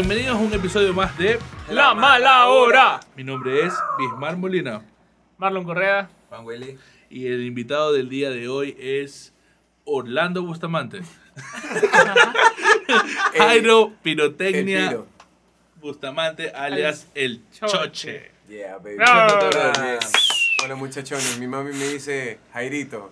Bienvenidos 0.00 0.36
a 0.36 0.38
un 0.38 0.54
episodio 0.54 0.94
más 0.94 1.18
de 1.18 1.40
La 1.70 1.92
mala 1.92 2.46
hora. 2.46 3.00
Mi 3.16 3.24
nombre 3.24 3.66
es 3.66 3.74
Bismar 3.98 4.36
Molina 4.36 4.80
Marlon 5.38 5.64
Correa. 5.64 6.08
Juan 6.28 6.44
Willy. 6.44 6.78
y 7.10 7.26
el 7.26 7.44
invitado 7.44 7.92
del 7.92 8.08
día 8.08 8.30
de 8.30 8.48
hoy 8.48 8.76
es 8.78 9.34
Orlando 9.82 10.44
Bustamante. 10.44 11.00
Jairo 13.38 13.92
Pirotecnia 14.00 14.92
El. 14.92 15.00
Bustamante 15.80 16.50
alias 16.50 17.08
el 17.16 17.42
Choche. 17.50 17.72
Choche. 17.72 18.30
Yeah, 18.48 18.78
baby. 18.78 18.98
Hola, 18.98 19.98
Hola, 20.62 20.76
muchachones, 20.76 21.40
mi 21.40 21.48
mami 21.48 21.72
me 21.72 21.88
dice 21.88 22.38
Jairito, 22.52 23.10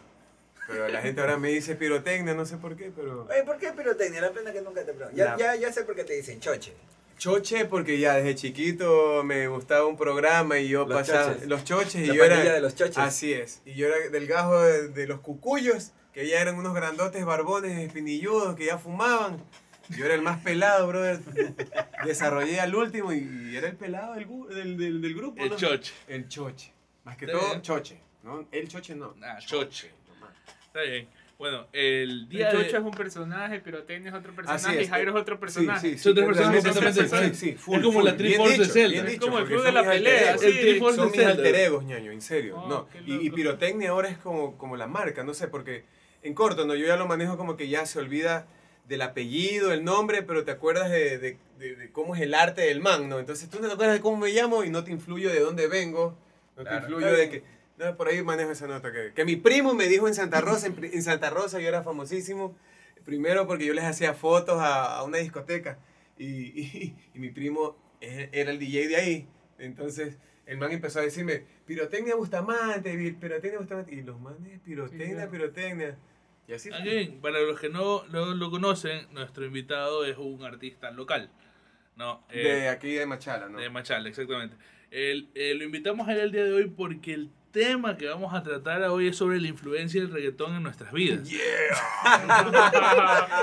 pero 0.66 0.88
la 0.88 1.00
gente 1.02 1.20
ahora 1.20 1.36
me 1.38 1.48
dice 1.50 1.74
pirotecnia, 1.76 2.34
no 2.34 2.44
sé 2.44 2.56
por 2.56 2.76
qué, 2.76 2.90
pero... 2.94 3.26
Oye, 3.30 3.42
¿por 3.44 3.58
qué 3.58 3.72
pirotecnia? 3.72 4.20
La 4.20 4.32
pena 4.32 4.52
que 4.52 4.60
nunca 4.62 4.84
te 4.84 4.92
pregunto. 4.92 5.16
Ya, 5.16 5.32
La- 5.32 5.36
ya, 5.38 5.56
ya 5.56 5.72
sé 5.72 5.84
por 5.84 5.94
qué 5.94 6.04
te 6.04 6.14
dicen 6.14 6.40
choche. 6.40 6.72
Choche 7.18 7.64
porque 7.64 7.98
ya 7.98 8.14
desde 8.16 8.34
chiquito 8.34 9.22
me 9.24 9.48
gustaba 9.48 9.86
un 9.86 9.96
programa 9.96 10.58
y 10.58 10.68
yo 10.68 10.84
Los 10.86 10.98
pasaba 10.98 11.32
choches. 11.32 11.48
los 11.48 11.64
choches 11.64 11.94
y 11.94 12.06
La 12.08 12.14
yo 12.14 12.24
era 12.24 12.52
de 12.52 12.60
los 12.60 12.74
choches. 12.74 12.98
así 12.98 13.32
es 13.32 13.62
y 13.64 13.72
yo 13.74 13.86
era 13.88 14.10
del 14.10 14.26
gajo 14.26 14.60
de, 14.62 14.88
de 14.88 15.06
los 15.06 15.20
cucuyos 15.20 15.92
que 16.12 16.26
ya 16.28 16.40
eran 16.42 16.56
unos 16.56 16.74
grandotes 16.74 17.24
barbones 17.24 17.78
espinilludos 17.78 18.54
que 18.54 18.66
ya 18.66 18.76
fumaban 18.76 19.42
yo 19.96 20.04
era 20.04 20.14
el 20.14 20.20
más 20.20 20.42
pelado 20.42 20.86
brother 20.88 21.20
desarrollé 22.04 22.60
al 22.60 22.74
último 22.74 23.12
y 23.14 23.56
era 23.56 23.68
el 23.68 23.76
pelado 23.76 24.14
del, 24.14 24.26
del, 24.48 24.76
del, 24.76 25.00
del 25.02 25.14
grupo 25.14 25.42
El 25.42 25.50
¿no? 25.50 25.56
Choche. 25.56 25.94
el 26.08 26.28
choche 26.28 26.72
más 27.04 27.16
que 27.16 27.26
todo 27.28 27.46
bien. 27.48 27.62
choche 27.62 28.00
no 28.24 28.46
el 28.52 28.68
choche 28.68 28.94
no 28.94 29.14
Ah, 29.22 29.38
choche. 29.38 29.90
Está 30.76 30.90
bien. 30.90 31.08
Bueno, 31.38 31.66
el 31.72 32.28
día 32.28 32.50
Chocho 32.50 32.62
de... 32.62 32.68
es 32.68 32.74
un 32.84 32.90
personaje, 32.92 33.60
Pirotecnia 33.60 34.10
es 34.10 34.14
otro 34.16 34.34
personaje 34.34 34.80
y 34.80 34.84
es. 34.84 34.90
Jairo 34.90 35.10
es 35.10 35.16
otro 35.20 35.38
personaje. 35.40 35.80
Sí, 35.80 35.92
sí, 35.92 35.98
Son 35.98 36.14
tres 36.14 36.24
sí, 36.26 36.28
personajes 36.28 36.62
realmente 36.64 36.68
completamente 36.68 37.00
sí, 37.00 37.04
diferentes. 37.04 37.38
sí, 37.38 37.52
full, 37.54 37.76
Es 37.76 37.82
como 37.84 38.02
la 38.02 38.10
full. 38.10 38.18
Triforce 38.18 38.48
Bien 38.56 38.60
de 38.60 38.72
Zelda. 38.72 39.10
Es 39.10 39.18
como 39.20 39.38
el 39.38 39.44
club 39.46 39.56
son 39.58 39.66
de 39.66 39.72
la 39.72 39.82
mis 39.82 39.90
pelea. 39.90 40.32
El 40.32 40.38
Triforce 40.60 40.96
Son 40.96 41.04
de 41.06 41.10
mis 41.12 41.26
Zelda. 41.26 41.32
alter 41.32 41.54
egos, 41.56 41.84
ñaño, 41.84 42.10
en 42.10 42.20
serio. 42.22 42.56
Oh, 42.58 42.68
no. 42.68 42.88
Y, 43.06 43.26
y 43.26 43.30
pirotecnia 43.30 43.90
ahora 43.90 44.08
es 44.08 44.18
como, 44.18 44.56
como 44.58 44.76
la 44.76 44.86
marca, 44.86 45.24
no 45.24 45.32
sé, 45.34 45.48
porque 45.48 45.84
en 46.22 46.34
corto, 46.34 46.66
¿no? 46.66 46.74
Yo 46.74 46.86
ya 46.86 46.96
lo 46.96 47.06
manejo 47.06 47.36
como 47.36 47.56
que 47.56 47.68
ya 47.68 47.84
se 47.86 47.98
olvida 47.98 48.46
del 48.88 49.02
apellido, 49.02 49.72
el 49.72 49.84
nombre, 49.84 50.22
pero 50.22 50.44
te 50.44 50.52
acuerdas 50.52 50.90
de, 50.90 51.18
de- 51.18 51.38
de- 51.58 51.76
de 51.76 51.90
cómo 51.90 52.14
es 52.14 52.22
el 52.22 52.32
arte 52.34 52.62
del 52.62 52.80
man, 52.80 53.08
¿no? 53.10 53.18
Entonces 53.18 53.48
tú 53.50 53.60
no 53.60 53.66
te 53.68 53.74
acuerdas 53.74 53.96
de 53.96 54.00
cómo 54.02 54.16
me 54.18 54.30
llamo 54.30 54.62
y 54.64 54.70
no 54.70 54.84
te 54.84 54.90
influyo 54.90 55.28
de 55.30 55.40
dónde 55.40 55.66
vengo, 55.68 56.16
no 56.56 56.62
te 56.62 56.68
Claro, 56.70 56.86
influyo 56.86 57.06
está 57.08 57.18
de 57.18 57.30
que... 57.30 57.55
No, 57.78 57.96
por 57.96 58.08
ahí 58.08 58.22
manejo 58.22 58.50
esa 58.50 58.66
nota 58.66 58.90
que, 58.92 59.12
que 59.14 59.24
mi 59.24 59.36
primo 59.36 59.74
me 59.74 59.86
dijo 59.86 60.08
en 60.08 60.14
Santa 60.14 60.40
Rosa, 60.40 60.68
en, 60.68 61.02
Santa 61.02 61.28
Rosa 61.30 61.60
yo 61.60 61.68
era 61.68 61.82
famosísimo, 61.82 62.56
primero 63.04 63.46
porque 63.46 63.66
yo 63.66 63.74
les 63.74 63.84
hacía 63.84 64.14
fotos 64.14 64.58
a, 64.60 64.96
a 64.98 65.02
una 65.04 65.18
discoteca 65.18 65.78
y, 66.18 66.26
y- 66.60 66.96
y 67.14 67.18
mi 67.18 67.30
primo 67.30 67.76
e- 68.00 68.30
era 68.32 68.50
el 68.50 68.58
DJ 68.58 68.88
de 68.88 68.96
ahí, 68.96 69.28
entonces 69.58 70.18
el 70.46 70.56
man 70.58 70.72
empezó 70.72 71.00
a 71.00 71.02
decirme, 71.02 71.42
pirotecnia 71.66 72.14
Bustamante, 72.14 72.92
pirotecnia 73.20 73.58
Bustamante, 73.58 73.94
y 73.94 74.02
los 74.02 74.18
manes, 74.20 74.60
pirotecnia, 74.60 75.28
pirotecnia, 75.28 75.98
y 76.48 76.52
así 76.54 76.68
fue. 76.70 76.78
Again, 76.78 77.20
para 77.20 77.40
los 77.40 77.58
que 77.60 77.68
no, 77.68 78.06
no 78.06 78.26
lo 78.34 78.50
conocen, 78.50 79.06
nuestro 79.12 79.44
invitado 79.44 80.04
es 80.06 80.16
un 80.16 80.44
artista 80.44 80.92
local. 80.92 81.28
No, 81.96 82.24
eh, 82.30 82.42
De 82.42 82.68
aquí 82.68 82.92
de 82.92 83.04
Machala, 83.06 83.48
¿no? 83.48 83.58
de 83.58 83.68
Machala, 83.70 84.08
exactamente. 84.08 84.56
El- 84.92 85.28
eh, 85.34 85.54
lo 85.54 85.64
invitamos 85.64 86.06
a 86.08 86.12
él 86.12 86.20
el 86.20 86.32
día 86.32 86.44
de 86.44 86.52
hoy 86.52 86.66
porque 86.68 87.14
el 87.14 87.30
tema 87.56 87.96
que 87.96 88.06
vamos 88.06 88.34
a 88.34 88.42
tratar 88.42 88.82
hoy 88.82 89.08
es 89.08 89.16
sobre 89.16 89.40
la 89.40 89.48
influencia 89.48 90.02
del 90.02 90.12
reggaetón 90.12 90.56
en 90.56 90.62
nuestras 90.62 90.92
vidas. 90.92 91.26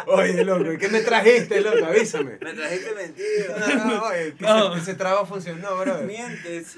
Oye, 0.06 0.46
loco, 0.46 0.70
¿qué 0.80 0.88
me 0.88 1.00
trajiste, 1.00 1.62
loco? 1.62 1.84
Avísame. 1.84 2.38
Me 2.40 2.54
trajiste 2.54 2.94
mentira. 2.94 3.76
No, 3.76 3.86
no, 3.86 4.04
oye, 4.04 4.36
No. 4.40 4.76
Ese, 4.76 4.84
ese 4.84 4.94
trabajo 4.94 5.26
funcionó, 5.26 5.76
bro. 5.80 6.04
Mientes. 6.04 6.78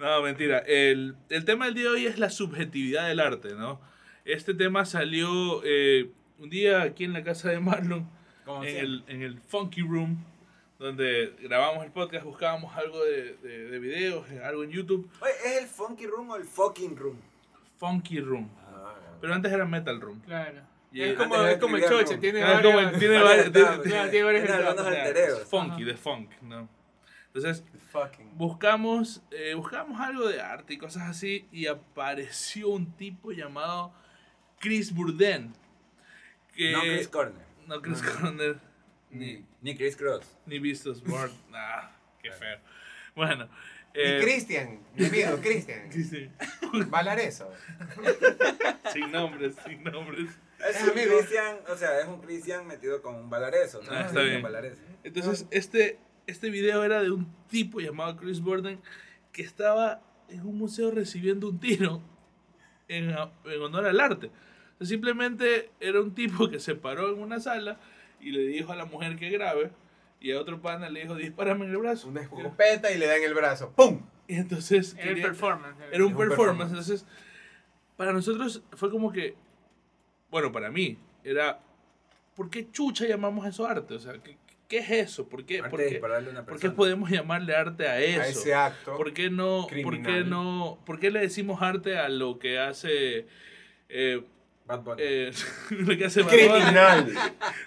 No, 0.00 0.20
mentira. 0.22 0.64
El, 0.66 1.14
el 1.28 1.44
tema 1.44 1.66
del 1.66 1.74
día 1.74 1.84
de 1.84 1.90
hoy 1.90 2.06
es 2.06 2.18
la 2.18 2.28
subjetividad 2.28 3.06
del 3.06 3.20
arte, 3.20 3.54
¿no? 3.54 3.80
Este 4.24 4.52
tema 4.52 4.84
salió 4.84 5.62
eh, 5.64 6.10
un 6.40 6.50
día 6.50 6.82
aquí 6.82 7.04
en 7.04 7.12
la 7.12 7.22
casa 7.22 7.50
de 7.50 7.60
Marlon, 7.60 8.10
en 8.64 8.76
el, 8.76 9.04
en 9.06 9.22
el 9.22 9.38
Funky 9.38 9.82
Room, 9.82 10.24
donde 10.78 11.34
grabamos 11.42 11.84
el 11.84 11.92
podcast, 11.92 12.24
buscábamos 12.24 12.76
algo 12.76 13.02
de, 13.04 13.36
de, 13.36 13.70
de 13.70 13.78
videos, 13.78 14.28
eh, 14.30 14.42
algo 14.44 14.64
en 14.64 14.70
YouTube. 14.70 15.08
Oye, 15.20 15.32
¿es 15.44 15.62
el 15.62 15.66
funky 15.68 16.06
room 16.06 16.30
o 16.30 16.36
el 16.36 16.44
fucking 16.44 16.96
room? 16.96 17.18
Funky 17.76 18.20
Room. 18.20 18.48
Pero 19.20 19.34
antes 19.34 19.52
era 19.52 19.64
Metal 19.64 20.00
Room. 20.00 20.20
Claro. 20.20 20.60
Y 20.92 21.02
es 21.02 21.08
el- 21.10 21.16
como, 21.16 21.36
es 21.42 21.58
como 21.58 21.76
el 21.76 21.84
Choche, 21.84 22.18
tiene 22.18 22.42
Ah, 22.42 22.60
como 22.62 22.78
tiene 22.98 23.20
Varias 23.20 23.52
tiene- 23.52 24.22
varias 24.22 24.50
tiene 25.12 25.20
egos. 25.26 25.44
Funky, 25.48 25.84
de 25.84 25.96
funk, 25.96 26.30
¿no? 26.42 26.68
Entonces, 27.32 27.64
buscamos, 28.34 29.22
eh, 29.32 29.54
buscamos 29.54 30.00
algo 30.00 30.28
de 30.28 30.40
arte 30.40 30.74
y 30.74 30.78
cosas 30.78 31.02
así 31.08 31.46
y 31.50 31.66
apareció 31.66 32.68
un 32.68 32.92
tipo 32.92 33.32
llamado 33.32 33.92
Chris 34.60 34.94
Burden. 34.94 35.52
Que, 36.54 36.70
No 36.72 36.80
Chris 36.82 37.08
Corner. 37.08 37.44
no 37.66 37.82
Chris 37.82 38.00
Corner, 38.02 38.56
ni, 39.10 39.44
Ni, 39.64 39.70
ni 39.70 39.76
Chris 39.78 39.96
Cross. 39.96 40.24
ni 40.44 40.58
Vistos 40.58 40.98
Smart. 40.98 41.32
nah, 41.50 41.88
qué 42.22 42.30
feo. 42.30 42.58
Bueno. 43.16 43.48
Y 43.94 44.00
eh, 44.00 44.18
Cristian, 44.20 44.80
mi 44.94 45.06
amigo, 45.06 45.36
Cristian. 45.42 45.88
Bailar 46.90 47.18
eso. 47.20 47.50
sin 48.92 49.10
nombres, 49.10 49.54
sin 49.64 49.82
nombres. 49.82 50.28
Es 50.68 50.76
Es 50.76 50.82
un. 50.82 50.90
Cristian, 50.90 51.56
o 51.66 51.76
sea, 51.76 52.00
es 52.00 52.08
un 52.08 52.20
Cristian 52.20 52.66
metido 52.66 53.00
con 53.00 53.14
un 53.14 53.30
balarezo, 53.30 53.80
¿no? 53.82 53.90
Ah, 53.90 54.00
está 54.02 54.20
Cristian 54.20 54.52
bien. 54.60 54.74
Entonces, 55.02 55.46
este, 55.50 55.98
este 56.26 56.50
video 56.50 56.84
era 56.84 57.02
de 57.02 57.10
un 57.10 57.32
tipo 57.48 57.80
llamado 57.80 58.16
Chris 58.16 58.40
Burden 58.40 58.82
que 59.32 59.42
estaba 59.42 60.02
en 60.28 60.40
un 60.40 60.58
museo 60.58 60.90
recibiendo 60.90 61.48
un 61.48 61.58
tiro 61.58 62.02
en, 62.88 63.10
en 63.10 63.62
honor 63.62 63.86
al 63.86 64.00
arte. 64.00 64.26
O 64.26 64.78
sea, 64.78 64.88
simplemente 64.88 65.70
era 65.80 66.02
un 66.02 66.14
tipo 66.14 66.50
que 66.50 66.60
se 66.60 66.74
paró 66.74 67.14
en 67.14 67.20
una 67.20 67.40
sala 67.40 67.80
y 68.24 68.30
le 68.32 68.40
dijo 68.46 68.72
a 68.72 68.76
la 68.76 68.84
mujer 68.86 69.16
que 69.16 69.30
grabe 69.30 69.70
y 70.20 70.32
a 70.32 70.40
otro 70.40 70.60
pana 70.62 70.88
le 70.88 71.02
dijo, 71.02 71.14
dispárame 71.14 71.66
en 71.66 71.72
el 71.72 71.76
brazo. 71.78 72.08
Una 72.08 72.22
escopeta 72.22 72.90
y 72.90 72.98
le 72.98 73.06
dan 73.06 73.22
el 73.22 73.34
brazo. 73.34 73.72
¡Pum! 73.76 74.00
Y 74.26 74.36
entonces 74.36 74.94
Era 74.94 75.02
el 75.02 75.08
quería- 75.10 75.24
performance. 75.26 75.76
era 75.92 76.04
un 76.04 76.12
un 76.12 76.18
performance. 76.18 76.38
performance. 76.70 76.70
Entonces, 76.70 77.06
para 77.96 78.12
nosotros 78.12 78.62
fue 78.72 78.90
como 78.90 79.12
que, 79.12 79.34
bueno, 80.30 80.50
para 80.50 80.70
mí, 80.70 80.98
era, 81.22 81.60
¿por 82.34 82.48
qué 82.50 82.70
chucha 82.70 83.06
llamamos 83.06 83.46
eso 83.46 83.66
arte? 83.66 83.94
O 83.94 83.98
sea, 84.00 84.14
¿qué, 84.22 84.38
qué 84.66 84.78
es 84.78 84.90
eso? 84.90 85.28
¿Por 85.28 85.44
qué, 85.44 85.62
por 85.62 85.78
qué, 85.78 86.00
por 86.48 86.74
podemos 86.74 87.10
llamarle 87.10 87.54
arte 87.54 87.86
a 87.86 88.00
eso? 88.00 88.20
A 88.22 88.26
ese 88.28 88.54
acto. 88.54 88.96
¿Por 88.96 89.12
qué 89.12 89.28
no, 89.30 89.66
por 89.82 90.02
qué 90.02 90.24
no, 90.24 90.78
por 90.86 90.98
qué 90.98 91.10
le 91.10 91.20
decimos 91.20 91.60
arte 91.60 91.98
a 91.98 92.08
lo 92.08 92.38
que 92.38 92.58
hace, 92.58 93.26
eh, 93.90 94.24
Bad 94.66 94.82
Bunny. 94.82 95.02
eh, 95.04 95.32
lo 95.70 95.96
que 95.96 96.04
hace 96.06 96.22
Bad 96.22 96.30
Bunny? 96.32 96.42
Criminal. 96.48 97.12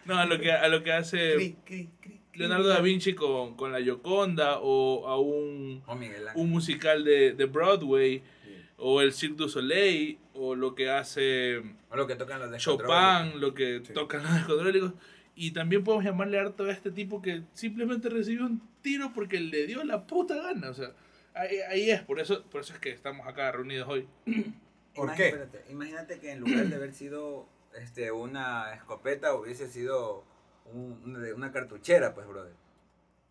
No, 0.06 0.18
a 0.18 0.26
lo 0.26 0.40
que, 0.40 0.52
a 0.52 0.68
lo 0.68 0.84
que 0.84 0.92
hace 0.92 1.36
Cri, 1.36 1.56
cri, 1.66 1.90
cri, 2.02 2.20
Leonardo 2.34 2.68
da 2.70 2.82
Vinci 2.82 3.14
con, 3.14 3.56
con 3.56 3.72
la 3.72 3.82
Gioconda 3.82 4.60
o 4.60 5.08
a 5.08 5.20
un, 5.20 5.82
o 5.86 5.96
Miguel 5.96 6.28
Ángel. 6.28 6.42
un 6.44 6.50
musical 6.52 7.04
de, 7.04 7.34
de 7.34 7.46
Broadway 7.46 8.22
Sí. 8.44 8.52
o 8.78 9.02
el 9.02 9.12
Cirque 9.14 9.36
du 9.38 9.50
Soleil 9.50 10.18
o 10.34 10.54
lo 10.56 10.76
que 10.76 10.90
hace 10.90 11.58
O 11.90 11.96
lo 11.96 12.06
que 12.08 12.16
tocan 12.16 12.40
los 12.40 12.52
de 12.52 12.58
Chopin, 12.58 13.40
lo 13.40 13.54
que 13.54 13.82
Sí. 13.84 13.94
tocan 13.94 14.24
los 14.24 14.34
descontrolélicos. 14.36 14.94
Y 15.36 15.52
también 15.52 15.84
podemos 15.84 16.04
llamarle 16.06 16.40
arte 16.40 16.64
a 16.64 16.72
este 16.72 16.90
tipo 16.92 17.22
que 17.22 17.44
simplemente 17.54 18.10
recibió 18.10 18.46
un 18.46 18.62
tiro 18.82 19.12
porque 19.14 19.40
le 19.40 19.68
dio 19.68 19.84
la 19.84 20.06
puta 20.08 20.36
gana. 20.36 20.70
O 20.72 20.74
sea, 20.74 20.92
ahí, 21.36 21.58
ahí 21.70 21.90
es, 21.92 22.02
por 22.02 22.20
eso, 22.20 22.44
por 22.46 22.62
eso 22.62 22.74
es 22.74 22.80
que 22.80 22.90
estamos 22.90 23.28
acá 23.28 23.52
reunidos 23.52 23.88
hoy. 23.88 24.08
¿Por 24.98 25.14
qué? 25.16 25.28
espérate, 25.28 25.64
imagínate 25.70 26.20
que 26.20 26.32
en 26.32 26.40
lugar 26.42 26.66
de 26.68 26.76
haber 26.76 26.94
sido 26.94 27.48
este, 27.76 28.12
una 28.12 28.74
escopeta, 28.74 29.34
hubiese 29.36 29.68
sido 29.68 30.24
un- 30.74 31.16
una, 31.36 31.52
cartuchera, 31.52 32.14
pues, 32.14 32.28
brother. 32.28 32.54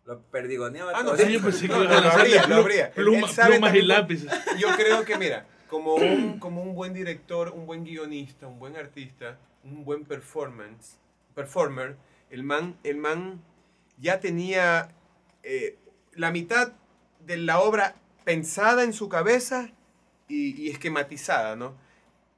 Lo 0.05 0.21
perdigoneaba 0.21 0.91
Ah, 0.95 1.03
no, 1.03 1.11
todo. 1.15 1.17
sí, 1.25 1.33
yo 1.33 1.41
pensé 1.41 1.67
que 1.67 1.73
No, 1.73 1.83
lo 1.83 1.89
lanzarle 1.89 2.39
habría, 2.39 2.47
lo 2.47 2.55
habría. 2.61 2.93
Pluma- 2.93 3.47
plumas 3.47 3.75
y 3.75 3.81
lápices. 3.81 4.31
Yo 4.57 4.69
creo 4.77 5.03
que, 5.03 5.17
mira, 5.17 5.45
como 5.69 5.95
un, 5.95 6.39
como 6.39 6.63
un 6.63 6.73
buen 6.75 6.93
director, 6.93 7.49
un 7.49 7.65
buen 7.65 7.83
guionista, 7.83 8.47
un 8.47 8.57
buen 8.57 8.75
artista, 8.77 9.37
un 9.63 9.83
buen 9.83 10.05
performance, 10.05 10.97
performer, 11.35 11.97
el 12.29 12.43
man, 12.43 12.77
el 12.83 12.95
man 12.97 13.41
ya 13.99 14.19
tenía 14.21 14.89
eh, 15.43 15.77
la 16.13 16.31
mitad 16.31 16.71
de 17.19 17.37
la 17.37 17.59
obra 17.59 17.95
pensada 18.23 18.83
en 18.83 18.93
su 18.93 19.09
cabeza 19.09 19.71
y, 20.27 20.61
y 20.61 20.69
esquematizada, 20.69 21.55
¿no? 21.55 21.75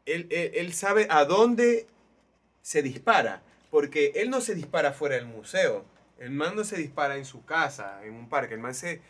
Él, 0.06 0.28
él- 0.32 0.52
él 0.56 0.74
sabe 0.74 1.08
a 1.10 1.26
dónde 1.26 1.88
se 2.62 2.82
dispara, 2.82 3.42
porque 3.72 4.12
él 4.16 4.30
no 4.30 4.42
se 4.42 4.56
dispara 4.56 4.92
fuera 4.94 5.16
del 5.16 5.26
museo, 5.26 5.86
el 6.20 6.32
man 6.32 6.56
no 6.56 6.64
se 6.64 6.78
dispara 6.78 7.18
en 7.18 7.26
su 7.26 7.46
casa, 7.46 8.02
en 8.04 8.14
un 8.14 8.28
parque, 8.30 8.56
el 8.56 8.60
man 8.60 8.76
se, 8.76 9.02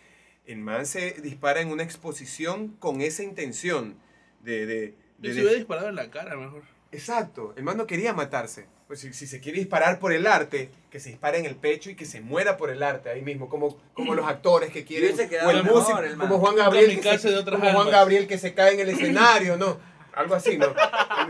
el 0.45 0.57
man 0.57 0.85
se 0.85 1.11
dispara 1.21 1.61
en 1.61 1.69
una 1.69 1.83
exposición 1.83 2.69
con 2.79 3.01
esa 3.01 3.23
intención 3.23 3.95
de... 4.41 4.65
de, 4.65 4.95
Yo 5.19 5.29
de- 5.29 5.33
se 5.33 5.41
hubiera 5.41 5.57
disparado 5.57 5.89
en 5.89 5.95
la 5.95 6.11
cara 6.11 6.35
mejor. 6.35 6.63
Exacto, 6.91 7.53
el 7.57 7.63
man 7.63 7.77
no 7.77 7.87
quería 7.87 8.13
matarse. 8.13 8.67
Pues 8.89 9.01
si, 9.01 9.13
si 9.13 9.27
se 9.27 9.39
quiere 9.39 9.59
disparar 9.59 9.99
por 9.99 10.11
el 10.13 10.25
arte, 10.25 10.71
que 10.89 10.99
se 10.99 11.09
dispare 11.09 11.37
en 11.37 11.45
el 11.45 11.55
pecho 11.55 11.91
y 11.91 11.95
que 11.95 12.05
se 12.05 12.21
muera 12.21 12.57
por 12.57 12.71
el 12.71 12.81
arte 12.81 13.11
ahí 13.11 13.21
mismo, 13.21 13.47
como, 13.47 13.77
como 13.93 14.15
los 14.15 14.27
actores 14.27 14.71
que 14.71 14.83
quieren, 14.83 15.15
o 15.45 15.51
el 15.51 15.63
mejor, 15.63 15.83
músico, 15.83 16.17
como 16.17 16.39
Juan 16.39 16.55
Gabriel, 16.55 16.99
que 16.99 17.19
se, 17.19 17.45
como 17.45 17.59
Juan 17.59 17.75
almas. 17.75 17.91
Gabriel 17.91 18.25
que 18.25 18.39
se 18.39 18.55
cae 18.55 18.73
en 18.73 18.79
el 18.79 18.89
escenario, 18.89 19.57
¿no? 19.57 19.77
Algo 20.15 20.33
así, 20.33 20.57
¿no? 20.57 20.73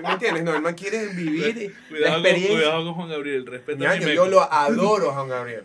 ¿Me 0.01 0.09
entiendes? 0.09 0.45
No, 0.45 0.55
el 0.55 0.61
man 0.61 0.73
quiere 0.73 1.07
vivir 1.07 1.75
la 1.89 1.89
Cuidado 1.89 2.13
con, 2.13 2.25
experiencia. 2.25 2.55
cuidado 2.55 2.85
con 2.85 2.93
Juan 2.93 3.09
Gabriel, 3.09 3.45
respeta 3.45 3.91
a 3.91 3.93
Ñaño, 3.93 4.07
mi 4.07 4.15
yo 4.15 4.25
lo 4.27 4.41
adoro 4.41 5.09
a 5.09 5.13
Juan 5.15 5.27
Gabriel. 5.27 5.63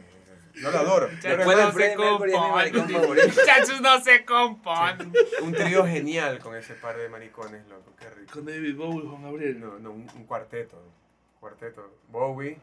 Yo 0.54 0.70
lo 0.72 0.78
adoro. 0.78 1.08
Después 1.22 1.46
mi 1.46 2.50
maricón 2.50 2.88
favorito. 2.88 3.28
Muchachos, 3.28 3.80
no 3.80 4.00
se 4.00 4.24
componen. 4.24 5.12
un 5.42 5.52
trío 5.52 5.86
genial 5.86 6.40
con 6.40 6.56
ese 6.56 6.74
par 6.74 6.96
de 6.96 7.08
maricones, 7.08 7.64
loco. 7.68 7.94
Qué 8.00 8.10
rico. 8.10 8.32
Con 8.32 8.46
David 8.46 8.74
Bowie 8.74 9.04
y 9.04 9.08
Juan 9.08 9.22
Gabriel. 9.22 9.60
No, 9.60 9.78
no, 9.78 9.92
un, 9.92 10.10
un 10.12 10.24
cuarteto. 10.24 10.82
Cuarteto. 11.48 11.90
Bowie, 12.08 12.56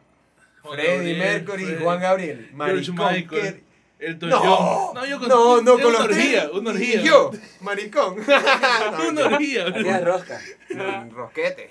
Juan 0.62 0.74
Freddie 0.74 0.96
Gabriel, 0.96 1.18
Mercury 1.18 1.62
y 1.62 1.66
Fred- 1.66 1.82
Juan 1.84 2.00
Gabriel. 2.00 2.38
George 2.56 2.92
Maricón. 2.92 3.12
Michael. 3.12 3.54
qué- 3.54 3.72
Elton 4.06 4.28
No. 4.30 4.92
No, 4.94 5.06
yo 5.06 5.18
con, 5.20 5.28
no, 5.28 5.62
no, 5.62 5.78
yo 5.78 5.84
con 5.84 5.84
una 5.86 5.98
los 6.00 6.08
orgía, 6.08 6.40
tres. 6.48 6.52
una 6.58 6.70
Y 6.70 6.74
orgía. 6.74 7.02
yo, 7.02 7.30
maricón. 7.60 8.16
No, 8.26 9.08
Una 9.08 9.26
orgía. 9.26 9.66
Hacía 9.68 10.00
rosca. 10.00 10.40
un 10.70 11.10
rosquete. 11.12 11.70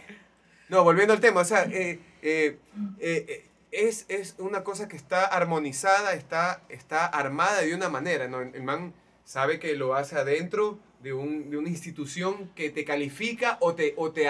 No, 0.70 0.86
volviendo 0.86 1.14
al 1.14 1.20
tema, 1.20 1.42
o 1.42 1.44
sea, 1.44 1.64
eh, 1.64 2.00
eh, 2.22 2.58
eh, 3.02 3.26
eh, 3.28 3.46
es, 3.72 4.06
es 4.08 4.36
una 4.38 4.64
cosa 4.64 4.88
que 4.88 4.96
está 4.96 5.26
armonizada, 5.26 6.14
está, 6.14 6.62
está 6.70 7.06
armada 7.08 7.60
de 7.62 7.76
una 7.76 7.90
manera, 7.90 8.30
¿no? 8.30 8.40
El 8.40 8.64
man 8.64 8.94
sabe 9.26 9.60
que 9.60 9.76
lo 9.76 9.96
hace 9.96 10.16
adentro 10.16 10.80
de, 11.02 11.12
un, 11.12 11.50
de 11.50 11.58
una 11.58 11.68
institución 11.68 12.50
que 12.56 12.70
te 12.70 12.86
califica 12.86 13.58
o 13.60 13.76
te, 13.76 13.94
o, 13.98 14.12
te, 14.14 14.30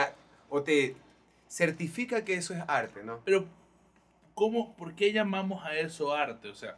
o 0.50 0.64
te 0.64 0.96
certifica 1.52 2.24
que 2.24 2.36
eso 2.36 2.54
es 2.54 2.62
arte, 2.68 3.04
¿no? 3.04 3.20
Pero, 3.26 3.46
¿cómo, 4.34 4.76
¿por 4.78 4.96
qué 4.96 5.12
llamamos 5.12 5.66
a 5.66 5.76
eso 5.78 6.14
arte? 6.14 6.48
O 6.48 6.56
sea, 6.56 6.78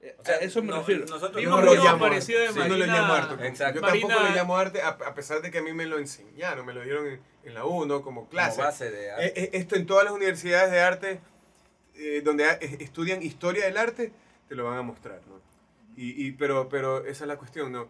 eh, 0.00 0.16
O 0.18 0.24
sea, 0.24 0.34
a 0.34 0.38
eso 0.38 0.60
me 0.62 0.68
no, 0.72 0.78
refiero. 0.78 1.06
Nosotros 1.06 1.42
Yo 1.42 1.50
no 1.50 1.56
no 1.58 1.62
lo 1.62 1.74
lo 1.74 1.84
llamo 1.84 2.04
arte. 2.04 2.20
Sí, 2.22 2.32
no 2.32 2.52
lo 2.52 2.68
Marina- 2.68 2.86
llamo 2.86 3.12
arte. 3.14 3.46
Exacto. 3.46 3.80
Yo 3.80 3.86
tampoco 3.86 4.08
Marina- 4.12 4.28
lo 4.30 4.34
llamo 4.36 4.56
arte, 4.56 4.82
a, 4.82 4.88
a 4.88 5.14
pesar 5.14 5.40
de 5.42 5.50
que 5.50 5.58
a 5.58 5.62
mí 5.62 5.72
me 5.72 5.86
lo 5.86 5.98
enseñaron, 5.98 6.66
me 6.66 6.72
lo 6.74 6.82
dieron 6.82 7.06
en, 7.06 7.20
en 7.44 7.54
la 7.54 7.64
1 7.64 8.02
como 8.02 8.02
como 8.22 8.28
clase. 8.28 8.60
base 8.60 8.90
de 8.90 9.06
Eh, 9.06 9.10
arte. 9.12 9.40
eh, 9.44 9.50
esto 9.52 9.76
en 9.76 9.86
todas 9.86 10.04
las 10.04 10.12
universidades 10.12 10.70
de 10.72 10.80
arte, 10.80 11.20
eh, 11.94 12.20
donde 12.24 12.44
a- 12.44 12.54
eh, 12.60 12.78
estudian 12.80 13.22
historia 13.22 13.64
del 13.66 13.76
arte, 13.76 14.12
te 14.48 14.54
lo 14.54 14.64
van 14.64 14.78
a 14.78 14.82
mostrar, 14.82 15.20
¿no? 15.28 15.40
Y, 15.96 16.26
y- 16.26 16.32
pero, 16.32 16.68
pero 16.68 17.04
esa 17.06 17.24
es 17.24 17.28
la 17.28 17.36
cuestión, 17.36 17.70
¿no? 17.72 17.88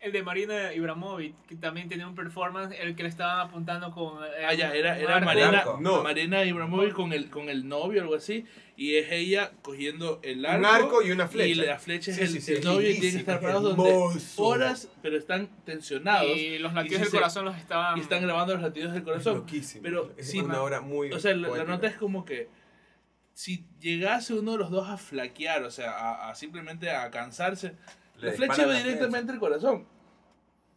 El 0.00 0.12
de 0.12 0.22
Marina 0.22 0.72
Ibramovic, 0.72 1.34
que 1.48 1.56
también 1.56 1.88
tenía 1.88 2.06
un 2.06 2.14
performance, 2.14 2.72
el 2.80 2.94
que 2.94 3.02
le 3.02 3.08
estaban 3.08 3.40
apuntando 3.40 3.90
con. 3.90 4.22
eh, 4.24 4.28
Ah, 4.48 4.54
ya, 4.54 4.72
era, 4.72 4.96
era. 4.96 5.18
Marina. 5.18 5.64
No. 5.80 6.04
Marina 6.04 6.44
Ibramovic 6.44 6.92
con 6.92 7.12
el, 7.12 7.28
con 7.30 7.48
el 7.48 7.66
novio 7.66 8.00
o 8.00 8.04
algo 8.04 8.14
así, 8.14 8.44
y 8.76 8.94
es 8.94 9.10
ella 9.10 9.50
cogiendo 9.60 10.20
el 10.22 10.46
arco, 10.46 10.58
Un 10.58 10.64
arco 10.66 11.02
y 11.02 11.10
una 11.10 11.26
flecha. 11.26 11.48
y 11.48 11.54
la 11.66 11.78
flecha 11.80 12.12
es 12.12 12.16
Sí, 12.16 12.22
el, 12.22 12.28
sí, 12.28 12.40
sí, 12.40 12.52
el 12.54 12.64
novio 12.64 12.88
y 12.90 12.94
tiene 13.00 13.10
que 13.14 13.18
estar 13.18 13.34
es 13.38 13.42
parados 13.42 13.76
donde 13.76 14.20
horas, 14.36 14.88
pero 15.02 15.16
están 15.16 15.48
tensionados 15.64 16.28
y, 16.36 16.40
Y 16.42 16.58
los 16.60 16.70
Y 16.70 16.74
latidos 16.76 16.94
sí 16.98 17.00
del 17.02 17.10
se- 17.10 17.16
corazón 17.16 17.44
los 17.46 17.56
estaban. 17.56 17.98
están 17.98 18.22
grabando 18.22 18.52
los 18.54 18.62
latidos 18.62 18.92
del 18.92 19.02
corazón. 19.02 19.38
Loquísimo. 19.38 19.82
Pero 19.82 20.12
es 20.16 20.30
sí, 20.30 20.38
una 20.38 20.62
obra 20.62 20.80
muy. 20.80 21.10
O 21.10 21.18
sea, 21.18 21.34
la, 21.34 21.48
la 21.48 21.64
nota 21.64 21.88
es 21.88 21.96
como 21.96 22.24
que 22.24 22.48
si 23.32 23.64
llegase 23.80 24.32
uno 24.34 24.52
de 24.52 24.58
los 24.58 24.70
dos 24.70 24.88
a 24.88 24.96
flaquear, 24.96 25.64
o 25.64 25.72
sea, 25.72 25.90
a, 25.90 26.30
a 26.30 26.34
simplemente 26.36 26.88
a 26.90 27.10
cansarse, 27.10 27.74
Le 28.18 28.30
la 28.30 28.32
flecha 28.36 28.66
va 28.66 28.74
directamente 28.74 29.32
al 29.32 29.38
corazón. 29.38 29.86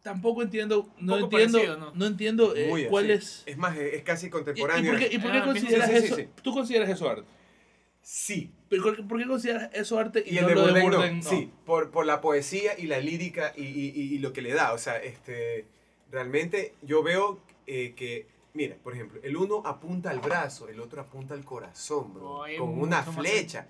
Tampoco 0.02 0.42
entiendo, 0.42 0.88
no 0.98 1.16
entiendo, 1.18 1.58
parecido, 1.58 1.76
¿no? 1.78 1.92
¿no? 1.94 2.06
entiendo 2.06 2.56
eh, 2.56 2.66
Muy 2.68 2.86
cuál 2.86 3.04
así. 3.04 3.12
es... 3.12 3.42
Es 3.46 3.56
más, 3.56 3.76
es 3.76 3.94
es 3.94 4.02
casi 4.02 4.26
¿Y, 4.26 4.28
y 4.28 4.30
contemporáneo. 4.32 4.90
por 4.92 5.00
qué, 5.00 5.14
y 5.14 5.18
por 5.18 5.30
qué 5.30 5.38
Ah, 5.38 5.44
consideras 5.44 5.90
sí, 5.90 5.98
sí, 5.98 6.04
eso? 6.06 6.16
sí. 6.16 6.28
¿Tú 6.42 6.52
consideras 6.52 6.88
eso 6.90 7.08
arte? 7.08 7.22
Sí. 8.00 8.50
¿Pero 8.68 8.82
por 8.82 8.96
qué- 8.96 9.02
¿Por 9.04 9.18
qué 9.20 9.26
consideras 9.28 9.70
eso 9.72 9.98
arte 9.98 10.24
y, 10.26 10.34
Y 10.34 10.38
el 10.38 10.42
no 10.42 10.48
de 10.48 10.54
lo 10.56 10.60
de 10.62 10.80
Bourdain, 10.80 10.90
no. 10.90 10.96
Bourdain? 10.98 11.16
No. 11.20 11.30
Sí, 11.30 11.52
por, 11.64 11.90
por 11.92 12.04
la 12.04 12.20
poesía 12.20 12.72
y 12.76 12.86
la 12.88 12.98
lírica 12.98 13.52
y, 13.56 13.62
y- 13.62 13.92
y- 13.94 14.14
y 14.14 14.18
lo 14.18 14.32
que 14.32 14.42
le 14.42 14.52
da. 14.52 14.72
O 14.72 14.78
sea, 14.78 14.96
este, 14.96 15.66
realmente 16.10 16.74
yo 16.82 17.04
veo 17.04 17.40
eh, 17.68 17.94
que, 17.94 18.26
mira, 18.54 18.74
por 18.82 18.94
ejemplo, 18.94 19.20
el 19.22 19.36
uno 19.36 19.62
apunta 19.64 20.10
al 20.10 20.18
brazo, 20.18 20.68
el 20.68 20.80
otro 20.80 21.00
apunta 21.00 21.34
al 21.34 21.44
corazón, 21.44 22.12
bro, 22.12 22.40
Oh, 22.40 22.44
con 22.58 22.76
una 22.80 23.04
flecha. 23.04 23.68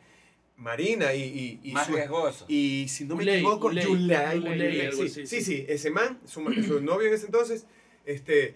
Marina 0.62 1.12
y, 1.12 1.22
y, 1.22 1.60
y 1.70 1.72
Más 1.72 1.86
su- 1.86 1.92
riesgoso. 1.94 2.44
y 2.48 2.86
si 2.88 3.04
no 3.04 3.16
me 3.16 3.22
Uley, 3.24 3.34
equivoco, 3.36 3.66
Uley, 3.66 3.84
algo 4.14 4.48
sí, 4.52 5.06
así, 5.06 5.08
sí, 5.08 5.26
sí. 5.26 5.42
sí, 5.42 5.66
ese 5.68 5.90
man, 5.90 6.20
su, 6.24 6.40
su 6.62 6.80
novio 6.82 7.08
en 7.08 7.14
ese 7.14 7.26
entonces, 7.26 7.66
este, 8.06 8.54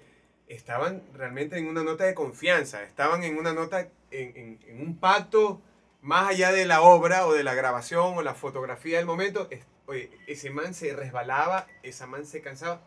estaban 0.48 1.02
realmente 1.14 1.58
en 1.58 1.66
una 1.66 1.82
nota 1.82 2.04
de 2.04 2.14
confianza, 2.14 2.82
estaban 2.84 3.24
en 3.24 3.36
una 3.36 3.52
nota, 3.52 3.88
en, 4.10 4.36
en- 4.36 4.58
en 4.68 4.80
un 4.80 4.96
pacto 4.96 5.60
más 6.02 6.28
allá 6.30 6.52
de 6.52 6.64
la 6.66 6.82
obra 6.82 7.26
o 7.26 7.32
de 7.32 7.42
la 7.42 7.54
grabación 7.54 8.16
o 8.16 8.22
la 8.22 8.34
fotografía 8.34 8.98
del 8.98 9.06
momento. 9.06 9.48
es- 9.50 9.64
oye, 9.86 10.10
ese 10.28 10.50
man 10.50 10.74
se 10.74 10.94
resbalaba, 10.94 11.66
esa 11.82 12.06
man 12.06 12.24
se 12.26 12.40
cansaba 12.40 12.80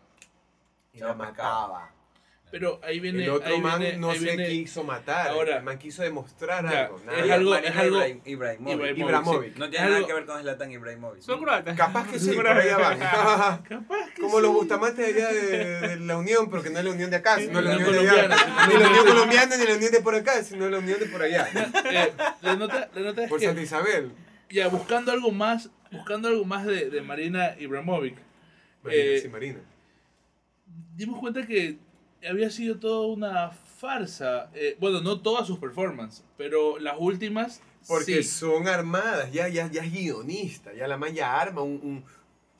y 0.94 0.98
Se 0.98 1.04
la 1.04 1.10
pescaba. 1.16 1.30
mataba. 1.30 1.94
Pero 2.50 2.80
ahí 2.82 2.98
viene... 2.98 3.22
El 3.24 3.30
otro 3.30 3.54
ahí 3.54 3.60
man 3.60 3.78
viene- 3.80 3.96
no 3.98 4.10
ahí 4.10 4.18
se 4.18 4.24
viene- 4.24 4.48
quiso 4.48 4.82
matar, 4.82 5.28
Ahora, 5.28 5.58
el 5.58 5.62
man 5.62 5.78
quiso 5.78 6.02
demostrar 6.02 6.64
ya, 6.68 6.86
algo. 6.86 6.98
es 6.98 7.04
nada. 7.04 7.26
Y 7.26 7.30
algo- 7.30 7.54
es 7.54 7.76
algo- 7.76 7.96
Ibrahim- 7.98 8.20
Ibrahimovic. 8.24 8.72
Ibrahimovic, 8.74 8.98
Ibrahimovic. 8.98 9.56
No 9.56 9.70
tiene 9.70 9.84
Algo- 9.86 9.94
nada 9.94 10.06
que 10.08 10.12
ver 10.14 10.26
con 10.26 10.40
Zlatan 10.42 10.72
Ibrahimovic. 10.72 11.22
Son 11.22 11.40
croatas. 11.40 11.76
Capaz 11.76 12.10
que 12.10 12.18
sí, 12.18 12.32
por 12.32 12.48
allá 12.48 12.76
van. 12.78 12.98
Capaz 13.68 14.10
que 14.14 14.20
Como 14.22 14.40
los 14.40 14.50
sí. 14.50 14.56
Bustamantes 14.56 15.14
allá 15.14 15.28
de, 15.32 15.80
de 15.88 15.96
la 16.00 16.16
Unión, 16.18 16.50
pero 16.50 16.62
que 16.62 16.70
no 16.70 16.78
es 16.80 16.84
la 16.84 16.90
Unión 16.90 17.10
de 17.10 17.16
acá, 17.16 17.38
sino 17.38 17.60
la 17.60 17.70
La 17.70 17.76
Unión 17.76 17.92
de 17.92 17.98
allá. 18.00 18.10
colombiana. 18.28 18.66
Ni 18.68 18.74
la 18.78 18.88
Unión 18.88 19.06
colombiana 19.06 19.56
ni 19.56 19.64
la 19.66 19.74
Unión 19.76 19.92
de 19.92 20.00
por 20.00 20.14
acá, 20.16 20.42
sino 20.42 20.68
la 20.68 20.78
Unión 20.78 20.98
de 20.98 21.06
por 21.06 21.22
allá. 21.22 21.48
Eh, 21.92 22.12
la, 22.42 22.56
nota, 22.56 22.90
la 22.94 23.00
nota 23.00 23.22
es 23.24 23.28
Por 23.30 23.38
que... 23.38 23.46
Santa 23.46 23.62
Isabel. 23.62 24.10
Ya, 24.50 24.66
buscando 24.66 25.12
algo 25.12 25.30
más, 25.30 25.70
buscando 25.92 26.26
algo 26.26 26.44
más 26.44 26.66
de, 26.66 26.90
de 26.90 27.00
Marina 27.02 27.54
Ibramovic, 27.60 28.16
Marina, 28.82 29.02
Eh, 29.04 29.20
sí, 29.22 29.28
Marina. 29.28 29.60
dimos 30.96 31.20
cuenta 31.20 31.46
que 31.46 31.78
había 32.28 32.50
sido 32.50 32.78
toda 32.78 33.06
una 33.06 33.50
farsa. 33.50 34.50
Eh, 34.54 34.76
bueno, 34.80 35.00
no 35.00 35.20
todas 35.20 35.46
sus 35.46 35.58
performances, 35.58 36.24
pero 36.36 36.78
las 36.78 36.96
últimas 36.98 37.62
Porque 37.88 38.22
sí. 38.22 38.24
son 38.24 38.68
armadas, 38.68 39.32
ya, 39.32 39.48
ya, 39.48 39.70
ya 39.70 39.82
es 39.84 39.92
guionista, 39.92 40.72
ya 40.74 40.86
la 40.86 40.96
man 40.98 41.14
ya 41.14 41.40
arma 41.40 41.62
un, 41.62 41.80
un- 41.82 42.04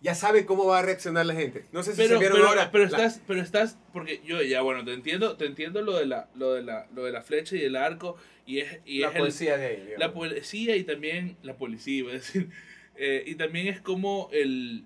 Ya 0.02 0.14
sabe 0.14 0.46
cómo 0.46 0.64
va 0.64 0.78
a 0.78 0.82
reaccionar 0.82 1.26
la 1.26 1.34
gente. 1.34 1.66
No 1.72 1.82
sé 1.82 1.90
si 1.92 1.98
Pero, 1.98 2.14
se 2.14 2.18
vieron 2.20 2.38
pero, 2.38 2.48
ahora. 2.48 2.70
pero 2.72 2.84
la- 2.84 2.96
estás, 3.04 3.20
pero 3.26 3.42
estás, 3.42 3.76
porque 3.92 4.22
yo 4.24 4.40
ya 4.42 4.62
bueno, 4.62 4.82
te 4.82 4.94
entiendo, 4.94 5.36
te 5.36 5.44
entiendo 5.44 5.82
lo 5.82 5.98
de 5.98 6.06
la, 6.06 6.30
lo 6.36 6.54
de 6.54 6.62
la, 6.62 6.86
lo 6.94 7.04
de 7.04 7.12
la 7.12 7.20
flecha 7.20 7.54
y 7.56 7.62
el 7.64 7.76
arco 7.76 8.16
y 8.46 8.60
es, 8.60 8.78
y 8.86 9.00
la 9.00 9.08
es 9.08 9.14
el- 9.16 9.20
poesía 9.20 9.58
de 9.58 9.66
ahí. 9.66 9.88
la 9.98 10.14
poesía 10.14 10.74
y 10.76 10.84
también 10.84 11.36
la 11.42 11.56
policía, 11.58 11.98
iba 11.98 12.10
a 12.10 12.14
decir. 12.14 12.48
Eh, 13.02 13.22
y 13.26 13.34
también 13.36 13.66
es 13.68 13.80
como 13.80 14.28
el, 14.30 14.84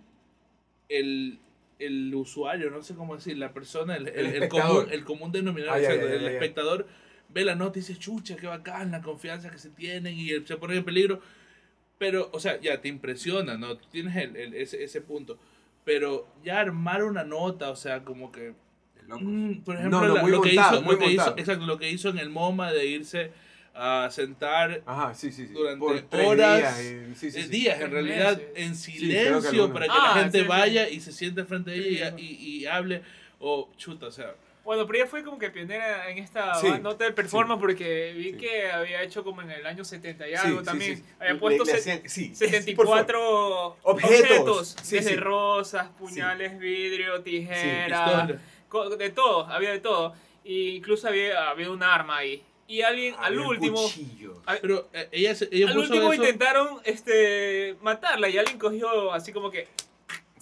el, 0.88 1.40
el 1.86 2.14
usuario, 2.14 2.70
no 2.70 2.82
sé 2.82 2.94
cómo 2.94 3.14
decir, 3.16 3.36
la 3.38 3.52
persona, 3.52 3.96
el, 3.96 4.08
el, 4.08 4.26
el 4.42 4.48
común, 4.48 4.86
el 4.90 5.04
común 5.04 5.32
denominador, 5.32 5.80
ya, 5.80 5.88
exacto, 5.88 6.06
ya, 6.06 6.12
ya, 6.12 6.16
el 6.18 6.22
ya. 6.24 6.30
espectador 6.32 6.86
ve 7.28 7.44
la 7.44 7.54
nota 7.54 7.78
y 7.78 7.82
dice, 7.82 7.96
chucha, 7.98 8.36
qué 8.36 8.46
bacán, 8.46 8.90
la 8.90 9.02
confianza 9.02 9.50
que 9.50 9.58
se 9.58 9.70
tienen 9.70 10.18
y 10.18 10.28
se 10.46 10.56
pone 10.56 10.76
en 10.76 10.84
peligro. 10.84 11.20
Pero, 11.98 12.28
o 12.32 12.40
sea, 12.40 12.60
ya 12.60 12.80
te 12.80 12.88
impresiona, 12.88 13.56
¿no? 13.56 13.76
Tú 13.76 13.86
tienes 13.90 14.16
el, 14.16 14.54
ese, 14.54 14.82
ese 14.84 15.00
punto. 15.00 15.38
Pero 15.84 16.26
ya 16.44 16.60
armar 16.60 17.02
una 17.04 17.24
nota, 17.24 17.70
o 17.70 17.76
sea, 17.76 18.02
como 18.04 18.30
que 18.32 18.54
por 19.64 19.76
ejemplo, 19.76 20.00
No, 20.00 20.08
no, 20.08 20.14
la- 20.14 20.22
muy 20.22 20.30
lo, 20.30 20.40
que 20.40 20.54
montado, 20.54 20.76
hizo, 20.76 20.82
muy 20.82 20.94
lo 20.94 20.98
que 20.98 21.06
hizo, 21.06 21.16
montado. 21.16 21.38
exacto, 21.38 21.66
lo 21.66 21.78
que 21.78 21.90
hizo 21.90 22.08
en 22.08 22.18
el 22.18 22.30
MoMA 22.30 22.72
de 22.72 22.86
irse 22.86 23.32
a 23.74 24.08
sentar 24.10 24.82
Ajá, 24.86 25.14
sí, 25.14 25.32
sí, 25.32 25.48
sí. 25.48 25.52
durante 25.52 26.24
horas, 26.24 26.58
días, 26.58 26.76
sí, 27.18 27.30
sí, 27.30 27.38
eh, 27.38 27.42
sí. 27.42 27.48
días 27.48 27.80
en 27.80 27.90
realidad, 27.90 28.36
meses. 28.36 28.52
en 28.54 28.76
silencio 28.76 29.72
para 29.72 29.86
que 29.86 29.92
Ah, 29.92 30.12
la 30.14 30.20
gente 30.22 30.38
sí, 30.38 30.44
sí. 30.44 30.48
vaya 30.48 30.88
y 30.88 31.00
se 31.00 31.12
siente 31.12 31.44
frente 31.44 31.72
a 31.72 31.74
Sí, 31.74 31.80
ella 31.88 32.14
sí. 32.16 32.22
y, 32.22 32.26
y, 32.34 32.56
y 32.62 32.66
hable, 32.66 33.02
o 33.40 33.68
chuta, 33.76 34.06
o 34.06 34.12
sea, 34.12 34.34
Bueno, 34.64 34.86
pero 34.86 35.00
ella 35.00 35.06
fue 35.10 35.22
como 35.24 35.38
que 35.38 35.50
pionera 35.50 36.08
en 36.08 36.18
esta 36.18 36.54
Sí, 36.54 36.68
nota 36.80 37.04
del 37.04 37.12
performance 37.14 37.60
porque 37.60 38.14
vi 38.16 38.30
sí. 38.30 38.36
que 38.38 38.70
había 38.70 39.02
hecho 39.02 39.22
como 39.24 39.42
en 39.42 39.50
el 39.50 39.66
año 39.66 39.84
70 39.84 40.26
y 40.28 40.30
Sí, 40.30 40.36
algo 40.36 40.60
sí, 40.60 40.64
también. 40.64 40.96
sí, 40.96 41.02
sí. 41.02 41.14
Había 41.18 41.32
Le- 41.34 41.38
puesto 41.40 41.64
le 41.64 41.70
se- 41.72 41.76
hacían- 41.78 42.08
sí, 42.08 42.28
por 42.74 42.86
favor. 42.86 43.00
74 43.00 43.76
Objetos. 43.82 44.20
objetos, 44.22 44.76
Sí, 44.82 44.96
desde 44.96 45.10
sí. 45.10 45.16
rosas, 45.16 45.88
puñales, 45.98 46.58
vidrio, 46.58 47.20
tijera, 47.22 48.26
de 48.98 49.10
todo, 49.10 49.46
había 49.48 49.70
de 49.72 49.80
todo. 49.80 50.14
Y 50.44 50.76
incluso 50.76 51.08
había, 51.08 51.50
había 51.50 51.70
un 51.70 51.82
arma 51.82 52.18
ahí. 52.18 52.42
Y 52.66 52.80
alguien 52.82 53.14
al 53.18 53.38
último, 53.38 53.82
cuchillos. 53.82 54.38
al, 54.46 54.58
Pero 54.60 54.88
eh, 54.94 55.08
ella, 55.12 55.34
se- 55.34 55.48
ella 55.52 55.68
al 55.68 55.74
puso 55.74 55.92
último 55.92 56.12
eso, 56.12 56.22
intentaron 56.22 56.80
este 56.84 57.76
matarla 57.82 58.28
y 58.28 58.38
alguien 58.38 58.58
cogió 58.58 59.12
así 59.12 59.32
como 59.32 59.50
que 59.50 59.68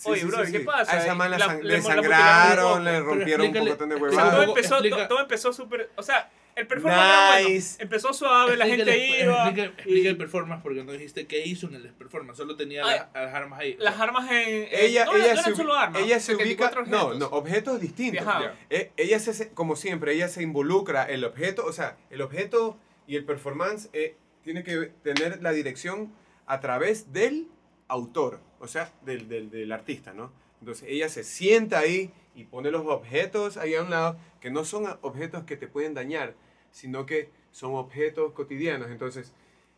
Sí, 0.03 0.11
Oye, 0.11 0.21
sí, 0.23 0.27
bro, 0.27 0.45
sí, 0.45 0.53
¿qué 0.53 0.59
sí. 0.59 0.65
pasa? 0.65 0.93
A 0.93 1.03
esa 1.05 1.15
man 1.15 1.31
la, 1.31 1.39
La- 1.39 1.55
le- 1.55 1.81
sangraron, 1.81 2.85
le 2.85 3.01
rompieron 3.01 3.47
un 3.47 3.53
montón 3.69 3.89
de 3.89 3.95
explícale- 3.97 3.99
todo 3.99 4.11
huevadas. 4.25 4.49
empezó, 4.49 4.75
explica- 4.75 5.09
todo 5.09 5.21
empezó 5.21 5.53
súper. 5.53 5.91
O 5.97 6.03
sea, 6.03 6.29
el 6.57 6.67
performance 6.67 7.03
era 7.05 7.31
bueno. 7.31 7.49
Nice. 7.49 7.83
Empezó 7.83 8.13
suave, 8.13 8.57
la 8.57 8.67
gente 8.67 8.83
Explícale- 8.83 9.23
iba. 9.25 9.49
Explica, 9.49 9.89
y 9.89 10.07
el 10.07 10.17
performance 10.17 10.61
porque 10.63 10.83
no 10.85 10.91
dijiste 10.93 11.27
qué 11.27 11.47
hizo 11.47 11.69
en 11.69 11.77
el 11.77 11.89
performance, 11.95 12.37
solo 12.37 12.57
tenía 12.57 12.85
Ay, 12.85 12.99
las, 12.99 13.09
las 13.15 13.35
armas 13.35 13.61
ahí. 13.61 13.77
las 13.79 14.01
armas 14.01 14.31
en. 14.31 14.37
en- 14.37 14.69
Ella, 14.73 15.05
no, 15.05 15.13
ella, 15.17 15.25
no 15.27 15.31
eran 15.33 15.45
se, 15.45 15.55
solo 15.55 15.75
armas. 15.75 16.03
ella 16.03 16.19
se 16.21 16.33
ubica. 16.35 16.45
74 16.45 16.87
No, 16.87 17.03
objetos. 17.07 17.19
no, 17.31 17.37
objetos 17.37 17.81
distintos. 17.81 18.27
Eh, 18.71 18.91
ella 18.97 19.19
se, 19.21 19.51
como 19.53 19.77
siempre, 19.77 20.15
ella 20.15 20.27
se 20.29 20.43
involucra. 20.43 21.05
El 21.05 21.25
objeto, 21.25 21.65
o 21.65 21.73
sea, 21.73 21.97
el 22.11 22.21
objeto 22.23 22.77
y 23.07 23.15
el 23.17 23.25
performance 23.25 23.89
eh, 23.93 24.17
tiene 24.43 24.65
que 24.65 24.93
tener 25.05 25.43
la 25.43 25.53
dirección 25.53 26.13
a 26.47 26.59
través 26.61 27.13
del 27.13 27.47
autor, 27.89 28.41
o 28.63 28.69
sea, 28.69 28.93
del, 29.05 29.29
del, 29.29 29.51
del 29.51 29.73
artista, 29.73 30.15
¿no? 30.15 30.33
Entonces 30.61 30.89
ella 30.89 31.09
se 31.09 31.25
sienta 31.25 31.81
ahí 31.81 32.13
y 32.37 32.45
pone 32.45 32.71
los 32.71 32.87
objetos 32.87 33.57
ahí 33.57 33.75
a 33.75 33.83
un 33.83 33.91
lado, 33.91 34.17
que 34.41 34.53
no 34.53 34.65
son 34.65 34.87
objetos 35.03 35.43
que 35.43 35.57
te 35.57 35.67
pueden 35.67 35.95
dañar, 35.95 36.35
sino 36.71 37.05
que 37.05 37.29
son 37.51 37.75
objetos 37.75 38.33
cotidianos. 38.33 38.91
Entonces 38.91 39.33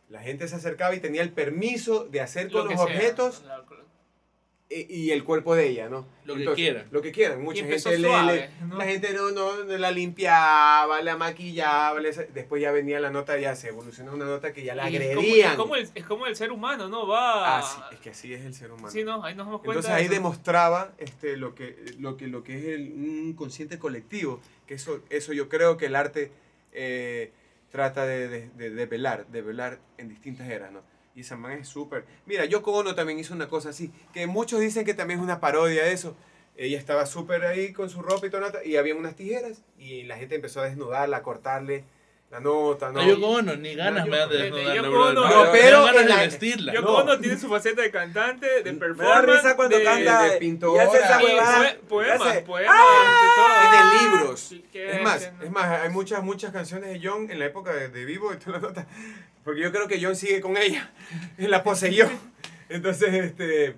la 0.07 0.21
gente 0.21 0.47
se 0.47 0.55
acercaba 0.55 0.93
y 0.93 0.99
tenía 0.99 1.23
el 1.23 1.31
permiso 1.31 2.05
de 2.05 2.21
hacer 2.21 2.51
con 2.51 2.69
los 2.69 2.79
objetos 2.79 3.43
y 4.69 5.11
el 5.11 5.23
cuerpo 5.23 5.53
de 5.55 5.67
ella, 5.69 5.89
¿no? 5.89 6.07
Lo 6.25 6.35
que 6.35 6.53
quieran. 6.53 6.87
Lo 6.91 7.01
que 7.01 7.11
quieran. 7.11 7.41
Mucha 7.43 7.63
gente 7.65 7.97
le- 7.99 8.07
suave, 8.07 8.49
le- 8.61 8.65
¿no? 8.67 8.77
la 8.79 8.85
gente 8.85 9.13
no, 9.13 9.29
no, 9.31 9.63
no 9.63 9.77
la 9.77 9.91
limpiaba, 9.91 11.01
la 11.01 11.15
maquillaba, 11.17 11.99
después 12.33 12.61
ya 12.61 12.71
venía 12.71 12.99
la 12.99 13.11
nota, 13.11 13.37
ya 13.37 13.55
se 13.55 13.67
evolucionó 13.69 14.13
una 14.13 14.25
nota 14.25 14.53
que 14.53 14.63
ya 14.63 14.73
la 14.73 14.89
y 14.89 14.95
es 14.95 15.01
como- 15.07 15.19
agredían. 15.21 15.51
Es 15.51 15.57
como, 15.57 15.75
el, 15.75 15.89
es 15.93 16.05
como 16.05 16.25
el 16.27 16.35
ser 16.35 16.51
humano, 16.51 16.87
¿no? 16.89 17.07
Va. 17.07 17.59
Ah, 17.59 17.61
sí, 17.61 17.79
es 17.93 17.99
que 17.99 18.09
así 18.09 18.33
es 18.33 18.41
el 18.43 18.53
ser 18.55 18.71
humano. 18.71 18.89
Sí, 18.89 19.03
no, 19.03 19.23
ahí 19.23 19.35
nos 19.35 19.45
damos 19.45 19.61
cuenta. 19.61 19.79
Entonces 19.79 19.91
ahí 19.91 20.07
demostraba 20.07 20.93
este, 20.97 21.37
lo, 21.37 21.53
que, 21.53 21.93
lo, 21.99 22.17
que, 22.17 22.27
lo 22.27 22.43
que 22.43 22.57
es 22.57 22.65
el, 22.65 22.91
un 22.93 23.33
consciente 23.33 23.77
colectivo, 23.77 24.41
que 24.65 24.73
eso, 24.73 25.01
eso 25.11 25.31
yo 25.31 25.47
creo 25.47 25.77
que 25.77 25.85
el 25.85 25.95
arte 25.95 26.31
eh, 26.73 27.31
trata 27.69 28.05
de, 28.05 28.27
de, 28.27 28.49
de, 28.49 28.69
de 28.71 28.85
velar, 28.87 29.27
de 29.27 29.41
velar 29.43 29.79
en 29.99 30.09
distintas 30.09 30.49
eras, 30.49 30.71
¿no? 30.71 30.81
Y 31.15 31.21
esa 31.21 31.37
man 31.37 31.53
es 31.53 31.67
súper... 31.69 32.05
Mira, 32.25 32.43
Yoko 32.45 32.73
Ono 32.73 32.93
también 32.93 33.17
hizo 33.19 33.33
una 33.33 33.47
cosa 33.47 33.69
así, 33.69 33.91
que 34.13 34.27
muchos 34.27 34.59
dicen 34.59 34.83
que 34.85 34.93
también 34.93 35.19
es 35.19 35.23
una 35.23 35.39
parodia 35.39 35.83
de 35.85 35.93
eso. 35.93 36.15
Ella 36.57 36.77
estaba 36.77 37.05
súper 37.05 37.45
ahí 37.45 37.71
con 37.73 37.89
su 37.89 38.01
ropa 38.01 38.27
y 38.27 38.29
todo, 38.29 38.41
nota, 38.41 38.63
y 38.65 38.75
había 38.77 38.95
unas 38.95 39.15
tijeras, 39.15 39.61
y 39.77 40.03
la 40.03 40.17
gente 40.17 40.35
empezó 40.35 40.61
a 40.61 40.65
desnudarla, 40.65 41.17
a 41.17 41.23
cortarle 41.23 41.83
la 42.31 42.39
nota, 42.39 42.91
¿no? 42.91 43.01
No, 43.01 43.07
Yoko 43.07 43.27
Ono, 43.27 43.55
ni 43.55 43.75
ganas 43.75 44.05
No, 44.05 44.11
me 44.11 44.17
dan 44.17 44.29
de 44.29 44.37
desnudarla, 44.37 44.75
Yoko. 44.75 44.99
Ono- 45.05 45.29
No, 45.45 45.51
pero 45.51 45.83
ganas 45.85 46.01
en 46.01 46.07
de 46.07 46.13
la- 46.13 46.21
vestirla. 46.21 46.73
Yoko 46.73 46.91
No. 46.91 46.97
Ono 46.97 47.19
tiene 47.19 47.37
su 47.37 47.47
faceta 47.49 47.81
de 47.81 47.91
cantante, 47.91 48.47
de 48.63 48.63
Me 48.63 48.71
da 48.73 48.79
performance. 48.79 49.25
risa 49.35 49.55
cuando 49.55 49.77
de, 49.77 49.83
canta 49.83 50.23
de 50.23 50.35
y 50.35 50.39
pintora. 50.39 50.83
hace 50.83 50.97
esa 50.97 51.21
y 51.21 51.25
huevada. 51.25 51.59
poe- 51.61 51.79
poemas, 51.87 52.37
poemas, 52.39 52.75
Tiene 53.61 53.75
de 53.77 53.81
todo. 54.09 54.17
libros. 54.17 54.51
Es 54.73 55.01
más, 55.01 55.31
es 55.41 55.51
más, 55.51 55.81
hay 55.81 55.89
muchas, 55.89 56.23
muchas 56.23 56.51
canciones 56.51 56.89
de 56.89 57.07
John 57.07 57.29
en 57.29 57.37
la 57.39 57.45
época 57.45 57.73
de, 57.73 57.89
de 57.89 58.05
vivo 58.05 58.33
y 58.33 58.37
tú 58.37 58.51
la 58.51 58.59
notas. 58.59 58.85
Porque 59.45 59.61
yo 59.61 59.71
creo 59.71 59.87
que 59.87 60.03
John 60.03 60.17
sigue 60.17 60.41
con 60.41 60.57
ella. 60.57 60.91
La 61.37 61.63
poseyó. 61.63 62.09
Entonces, 62.69 63.13
este. 63.13 63.75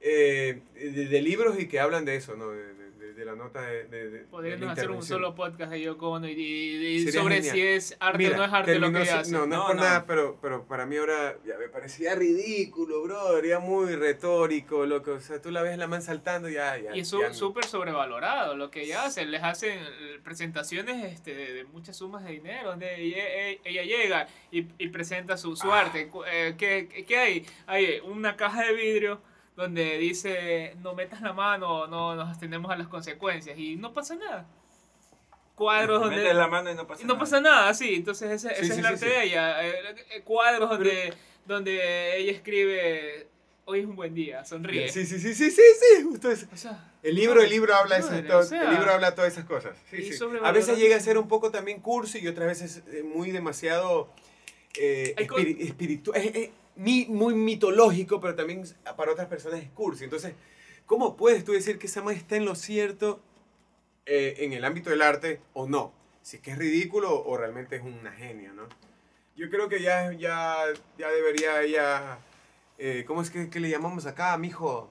eh, 0.00 0.60
de, 0.74 1.06
de 1.06 1.22
libros 1.22 1.58
y 1.58 1.66
que 1.66 1.80
hablan 1.80 2.04
de 2.04 2.14
eso, 2.14 2.36
¿no? 2.36 2.50
De, 2.50 2.75
de- 3.16 3.24
la 3.24 3.34
nota 3.34 3.62
de. 3.62 3.84
de, 3.84 4.10
de 4.10 4.18
Podríamos 4.24 4.68
hacer 4.70 4.90
un 4.90 5.02
solo 5.02 5.34
podcast 5.34 5.72
de 5.72 5.80
Yoko 5.80 6.10
Ono 6.10 6.28
y, 6.28 6.32
y- 6.32 6.86
y 7.08 7.12
sobre 7.12 7.36
genial. 7.36 7.54
si 7.54 7.62
es 7.62 7.96
arte 7.98 8.18
Mira, 8.18 8.34
o 8.34 8.38
no 8.38 8.44
es 8.44 8.52
arte 8.52 8.78
lo 8.78 8.92
que 8.92 9.02
ella 9.02 9.20
hace. 9.20 9.32
No, 9.32 9.38
no, 9.38 9.44
es 9.44 9.50
No, 9.58 9.66
por 9.66 9.76
no. 9.76 9.82
nada, 9.82 10.06
pero, 10.06 10.38
pero 10.40 10.64
para 10.66 10.86
mí 10.86 10.96
ahora 10.96 11.36
ya 11.44 11.56
me 11.58 11.68
parecía 11.68 12.14
ridículo, 12.14 13.02
bro. 13.02 13.38
Era 13.38 13.58
muy 13.58 13.94
retórico, 13.96 14.86
loco. 14.86 15.12
O 15.12 15.20
sea, 15.20 15.40
tú 15.40 15.50
la 15.50 15.62
ves 15.62 15.76
la 15.78 15.86
man 15.86 16.02
saltando 16.02 16.48
y 16.48 16.54
ya, 16.54 16.76
ya. 16.78 16.94
Y 16.96 17.00
es 17.00 17.08
súper 17.08 17.64
sobrevalorado 17.64 18.56
lo 18.56 18.70
que 18.70 18.82
ella 18.82 19.04
hace. 19.06 19.24
Les 19.26 19.42
hacen 19.42 19.78
eh, 19.78 20.20
presentaciones 20.22 21.12
este, 21.12 21.34
de, 21.34 21.52
de 21.54 21.64
muchas 21.64 21.96
sumas 21.96 22.24
de 22.24 22.32
dinero 22.32 22.68
donde 22.70 22.94
ella, 23.00 23.26
ella- 23.28 23.60
ella 23.64 23.82
llega 23.82 24.28
y, 24.50 24.66
y 24.78 24.88
presenta 24.88 25.36
su, 25.36 25.56
su 25.56 25.72
Ah. 25.72 25.80
arte. 25.80 26.10
Eh, 26.30 26.54
¿qué, 26.58 26.88
qué- 26.92 27.04
qué 27.04 27.16
hay? 27.18 27.46
Hay 27.66 28.00
una 28.04 28.36
caja 28.36 28.64
de 28.64 28.74
vidrio 28.74 29.20
donde 29.56 29.96
dice 29.98 30.74
no 30.82 30.94
metas 30.94 31.22
la 31.22 31.32
mano, 31.32 31.86
no 31.86 32.14
nos 32.14 32.36
atendemos 32.36 32.70
a 32.70 32.76
las 32.76 32.88
consecuencias 32.88 33.58
y 33.58 33.76
no 33.76 33.92
pasa 33.94 34.14
nada. 34.14 34.46
Cuadros 35.54 36.00
donde... 36.02 36.16
Metes 36.16 36.34
la 36.36 36.48
mano 36.48 36.70
y 36.70 36.74
no 36.74 36.86
pasa 36.86 37.02
Y 37.02 37.06
no 37.06 37.14
nada. 37.14 37.20
pasa 37.20 37.40
nada, 37.40 37.74
sí. 37.74 37.94
Entonces 37.94 38.30
ese, 38.30 38.52
ese 38.52 38.64
Sí, 38.66 38.72
es 38.72 38.78
el 38.78 38.86
arte 38.86 38.98
sí. 38.98 39.06
de 39.06 39.24
ella. 39.24 39.66
Eh, 39.66 39.74
eh, 40.16 40.20
cuadros 40.22 40.68
donde, 40.68 41.14
donde 41.46 42.18
ella 42.18 42.32
escribe, 42.32 43.26
hoy 43.64 43.80
es 43.80 43.86
un 43.86 43.96
buen 43.96 44.12
día, 44.14 44.44
sonríe. 44.44 44.90
Sí, 44.90 45.06
sí, 45.06 45.18
sí, 45.18 45.32
sí, 45.34 45.50
sí, 45.50 45.62
sí, 45.62 46.02
justo 46.04 46.30
eso. 46.30 46.46
O 46.52 46.56
sea, 46.58 46.92
El 47.02 47.14
libro, 47.14 47.40
el 47.40 47.48
libro 47.48 47.74
habla 47.74 47.96
Brother, 48.00 48.24
esas, 48.26 48.30
to- 48.30 48.38
o 48.38 48.42
sea, 48.42 48.64
el 48.64 48.70
libro 48.76 48.92
habla 48.92 49.14
todas 49.14 49.32
esas 49.32 49.46
cosas. 49.46 49.78
Sí, 49.90 50.12
sí. 50.12 50.24
A 50.42 50.52
veces 50.52 50.76
llega 50.78 50.96
a 50.96 51.00
ser 51.00 51.16
un 51.16 51.26
poco 51.26 51.50
también 51.50 51.80
cursi 51.80 52.18
y 52.18 52.28
otras 52.28 52.48
veces 52.48 52.82
eh, 52.88 53.02
muy 53.02 53.30
demasiado 53.30 54.12
eh, 54.78 55.14
Hay 55.16 55.26
co- 55.26 55.38
espiri- 55.38 55.58
espiritu- 55.58 56.12
eh, 56.14 56.32
eh, 56.34 56.50
mi- 56.50 56.50
muy 56.76 57.34
mitológico, 57.34 58.20
pero 58.20 58.34
también 58.34 58.64
para 58.96 59.12
otras 59.12 59.28
personas 59.28 59.60
es 59.60 59.70
cursi. 59.70 60.04
Entonces, 60.04 60.34
¿cómo 60.86 61.16
puedes 61.16 61.44
tú 61.44 61.52
decir 61.52 61.78
que 61.78 61.86
esa 61.86 62.02
man 62.02 62.14
está 62.14 62.36
en 62.36 62.44
lo 62.44 62.54
cierto 62.54 63.20
eh, 64.04 64.36
en 64.38 64.52
el 64.52 64.64
ámbito 64.64 64.90
del 64.90 65.02
arte 65.02 65.40
o 65.52 65.66
no? 65.68 65.92
Si 66.22 66.36
es 66.36 66.42
que 66.42 66.52
es 66.52 66.58
ridículo 66.58 67.24
o 67.24 67.36
realmente 67.36 67.76
es 67.76 67.82
una 67.82 68.12
genia, 68.12 68.52
¿no? 68.52 68.68
Yo 69.36 69.50
creo 69.50 69.68
que 69.68 69.82
ya, 69.82 70.12
ya, 70.12 70.56
ya 70.98 71.10
debería 71.10 71.62
ella, 71.62 72.18
eh, 72.78 73.04
¿cómo 73.06 73.22
es 73.22 73.30
que, 73.30 73.50
que 73.50 73.60
le 73.60 73.68
llamamos 73.68 74.06
acá, 74.06 74.36
mijo? 74.38 74.90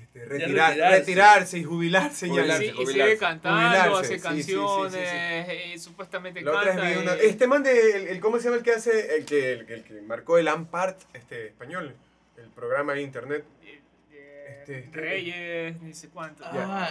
Este, 0.00 0.24
retirar- 0.26 0.70
retirarse. 0.70 0.98
retirarse. 0.98 1.58
y 1.58 1.64
jubilarse. 1.64 2.26
y. 2.26 2.30
Jubilarse, 2.30 2.64
y 2.66 2.70
jubilarse. 2.70 2.92
sigue 3.02 3.18
cantando, 3.18 3.60
Jubilarse, 3.60 4.00
hace 4.00 4.06
sí, 4.06 4.14
sí, 4.14 4.42
sí, 4.42 4.42
sí, 4.44 4.52
sí. 4.52 4.54
canciones, 4.58 5.74
y 5.74 5.78
supuestamente 5.78 6.40
La 6.42 6.50
una- 6.52 7.16
y- 7.16 7.26
Este 7.26 7.46
man 7.46 7.62
de, 7.62 7.96
el, 7.96 8.06
el- 8.08 8.20
¿cómo 8.20 8.38
se 8.38 8.44
llama 8.44 8.56
el 8.56 8.62
que 8.62 8.72
hace, 8.72 9.16
el 9.16 9.24
que, 9.24 9.52
el, 9.52 9.66
que- 9.66 9.74
el 9.74 9.84
que 9.84 10.00
marcó 10.02 10.38
el 10.38 10.48
Ampart 10.48 10.98
este, 11.14 11.46
español? 11.46 11.94
El 12.36 12.48
programa 12.50 12.94
de 12.94 13.02
internet. 13.02 13.44
Este, 14.64 14.72
de 14.72 14.78
este- 14.80 15.00
Reyes, 15.00 15.82
ni 15.82 15.94
sé 15.94 16.08
cuánto. 16.08 16.42
Ah, 16.46 16.88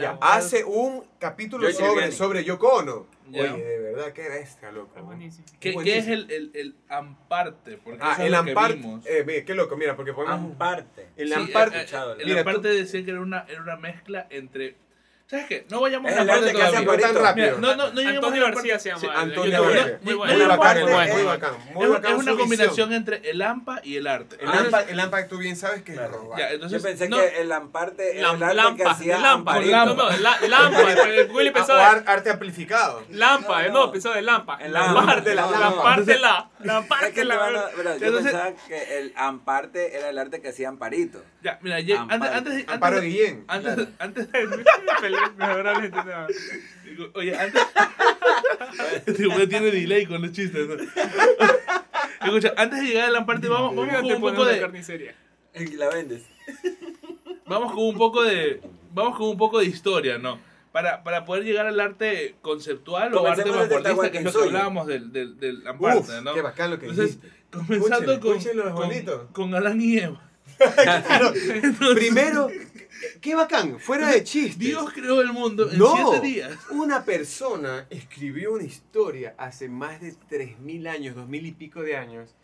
Ya, 0.00 0.10
Ampart. 0.10 0.32
hace 0.36 0.64
un 0.64 1.04
capítulo 1.18 1.68
George 1.68 1.84
sobre, 1.86 2.12
sobre 2.12 2.44
Yoko 2.44 2.68
Ono. 2.68 3.06
Ya. 3.30 3.54
Oye, 3.54 3.62
de 3.64 3.78
verdad, 3.80 4.12
qué 4.12 4.28
bestia, 4.28 4.70
loco. 4.72 4.96
Es 4.98 5.04
buenísimo. 5.04 5.44
¿Qué, 5.60 5.72
Buenísimo. 5.72 5.82
qué 5.84 5.98
es 5.98 6.08
el, 6.08 6.30
el, 6.30 6.50
el 6.54 6.74
amparte? 6.88 7.76
Porque 7.78 7.98
Ah, 8.02 8.12
eso 8.12 8.20
es 8.22 8.26
el 8.26 8.32
lo 8.32 8.44
que 8.44 8.50
Ampart. 8.50 8.74
vimos. 8.76 9.06
Eh, 9.06 9.24
mira, 9.26 9.44
qué 9.44 9.54
loco, 9.54 9.76
mira, 9.76 9.96
porque 9.96 10.12
podemos... 10.14 10.38
Amparte. 10.40 11.08
El 11.16 11.28
Sí, 11.28 11.34
Ampart. 11.34 11.74
eh, 11.74 11.80
eh, 11.90 12.14
el 12.20 12.26
mira, 12.26 12.38
Amparte 12.40 12.60
tú- 12.68 12.74
decía 12.74 13.04
que 13.04 13.10
era 13.10 13.20
una, 13.20 13.44
era 13.48 13.62
una 13.62 13.76
mezcla 13.76 14.26
entre... 14.30 14.76
¿Sabes 15.30 15.44
qué? 15.46 15.66
No 15.68 15.82
vayamos 15.82 16.10
Es 16.10 16.16
a 16.16 16.24
la 16.24 16.32
parte 16.32 16.48
arte 16.48 16.56
que 16.58 16.62
hace 16.62 16.82
todavía. 16.84 17.06
No 17.06 17.12
tan 17.12 17.22
rápido. 17.22 17.58
No, 17.58 17.76
no, 17.76 17.90
no 17.92 18.00
Antonio 18.08 18.46
a 18.46 18.48
la 18.48 18.54
García 18.54 18.72
parte- 18.72 18.78
se 18.82 18.88
llama. 18.88 19.00
Sí, 19.00 19.06
el 19.06 19.12
Antonio. 19.12 19.62
García. 19.62 19.98
Muy 20.00 20.12
No, 20.12 20.18
bueno. 20.18 20.32
Muy 20.34 20.42
no, 20.42 20.48
bacán, 20.48 20.80
muy 20.82 20.90
no. 20.90 21.26
bacán. 21.26 21.52
Muy 21.74 21.84
Es, 21.84 21.90
bacán 21.92 22.12
es 22.12 22.18
una 22.22 22.30
combinación 22.36 22.70
visión. 22.88 22.92
entre 22.94 23.30
el 23.30 23.42
AMPA 23.42 23.80
y 23.84 23.96
el 23.96 24.06
arte. 24.06 24.36
El 24.36 24.40
Entonces, 24.46 24.64
AMPA, 24.72 24.80
el 24.90 25.00
AMPA, 25.00 25.28
tú 25.28 25.36
bien 25.36 25.56
sabes 25.56 25.82
que 25.82 25.92
es 25.92 25.98
Claro. 25.98 26.12
robar. 26.16 26.38
ya, 26.38 26.48
Yo 26.48 26.54
entonces, 26.54 26.82
pensé 26.82 27.08
no, 27.10 27.18
que 27.18 27.40
el 27.42 27.52
Amparte 27.52 28.18
era 28.18 28.30
el 28.30 28.42
arte 28.42 28.48
que 28.48 28.54
Lampa, 28.54 28.90
hacía 28.90 29.16
de 29.16 29.20
Lampa. 29.22 29.52
Amparito. 29.52 29.84
No, 29.84 29.94
Lampa. 30.48 30.92
El 31.08 31.30
Willy 31.30 31.48
Ah, 31.50 31.52
pensaba 31.52 31.90
ar- 31.90 32.04
arte 32.06 32.30
amplificado. 32.30 33.02
Lampa, 33.10 33.68
No, 33.68 33.92
pensaba 33.92 34.16
de 34.16 34.22
Lampa. 34.22 34.56
El 34.62 34.72
La 34.72 34.80
Lampa. 34.80 35.04
parte 35.06 35.34
la, 35.34 35.42
No, 35.42 35.50
la 36.64 36.78
Es 37.06 37.12
que 37.12 37.24
yo 37.26 38.06
Entonces- 38.06 38.32
pensaba 38.32 38.52
que 38.66 38.98
el 38.98 39.12
Amparte 39.14 39.94
era 39.94 40.08
el 40.08 40.18
arte 40.18 40.40
que 40.40 40.48
hacía 40.48 40.70
Amparito. 40.70 41.22
Ya, 41.42 41.58
mira, 41.62 41.80
ya- 41.80 42.02
antes, 42.02 42.14
Amparo. 42.14 42.34
antes, 42.36 42.52
antes, 42.54 42.68
Amparo 42.74 43.00
Guillén. 43.00 43.44
antes, 43.48 43.74
Claro. 43.74 43.88
antes, 43.98 44.28
no. 46.04 46.26
digo, 46.90 47.10
oye, 47.14 47.36
antes, 47.36 47.62
este 49.06 49.26
güey 49.26 49.46
tiene 49.46 49.70
delay 49.70 50.06
con 50.06 50.20
los 50.22 50.32
chistes. 50.32 50.66
¿no? 50.68 50.74
Escucha, 52.26 52.52
antes 52.56 52.80
de 52.80 52.86
llegar 52.86 53.08
a 53.08 53.12
la 53.12 53.24
parte, 53.26 53.48
vamos, 53.48 53.74
vamos 53.76 53.94
con 54.02 54.12
un 54.12 54.20
poco 54.20 54.44
de, 54.44 54.60
carnicería. 54.60 55.14
La 55.76 55.88
vendes. 55.88 56.24
vamos 57.46 57.72
con 57.72 57.84
un 57.84 57.96
poco 57.96 58.22
de, 58.24 58.60
vamos 58.92 59.16
con 59.16 59.28
un 59.28 59.36
poco 59.38 59.60
de 59.60 59.66
historia, 59.66 60.18
¿no? 60.18 60.38
Para, 60.72 61.02
para 61.02 61.24
poder 61.24 61.44
llegar 61.44 61.66
al 61.66 61.80
arte 61.80 62.36
conceptual 62.42 63.12
o 63.14 63.26
arte 63.26 63.48
vanguardista, 63.50 64.10
que 64.10 64.18
es 64.18 64.24
lo 64.24 64.32
que 64.32 64.46
hablábamos 64.48 64.86
del, 64.86 65.10
del, 65.12 65.38
del 65.40 65.58
Uf, 65.60 65.66
Amparte, 65.68 66.22
¿no? 66.22 66.34
qué 66.34 66.42
bacán 66.42 66.70
lo 66.70 66.78
que 66.78 66.86
Entonces, 66.86 67.20
dijiste. 67.20 67.38
comenzando 67.50 68.12
Escúchenlo, 68.12 68.20
con, 68.74 68.80
escúchenlo, 68.90 69.14
es 69.14 69.24
con, 69.32 69.50
con 69.50 69.54
Adán 69.54 69.80
y 69.80 69.98
Eva. 69.98 70.22
Primero, 71.94 72.48
qué 73.20 73.34
bacán, 73.34 73.78
fuera 73.78 74.10
de 74.10 74.24
chistes. 74.24 74.58
Dios 74.58 74.92
creó 74.92 75.20
el 75.20 75.32
mundo 75.32 75.70
en 75.70 75.78
no, 75.78 75.94
siete 75.94 76.26
días. 76.26 76.58
una 76.70 77.04
persona 77.04 77.86
escribió 77.90 78.52
una 78.52 78.64
historia 78.64 79.34
hace 79.38 79.68
más 79.68 80.00
de 80.00 80.14
3.000 80.30 80.88
años, 80.88 81.16
2.000 81.16 81.46
y 81.46 81.52
pico 81.52 81.82
de 81.82 81.96
años, 81.96 82.34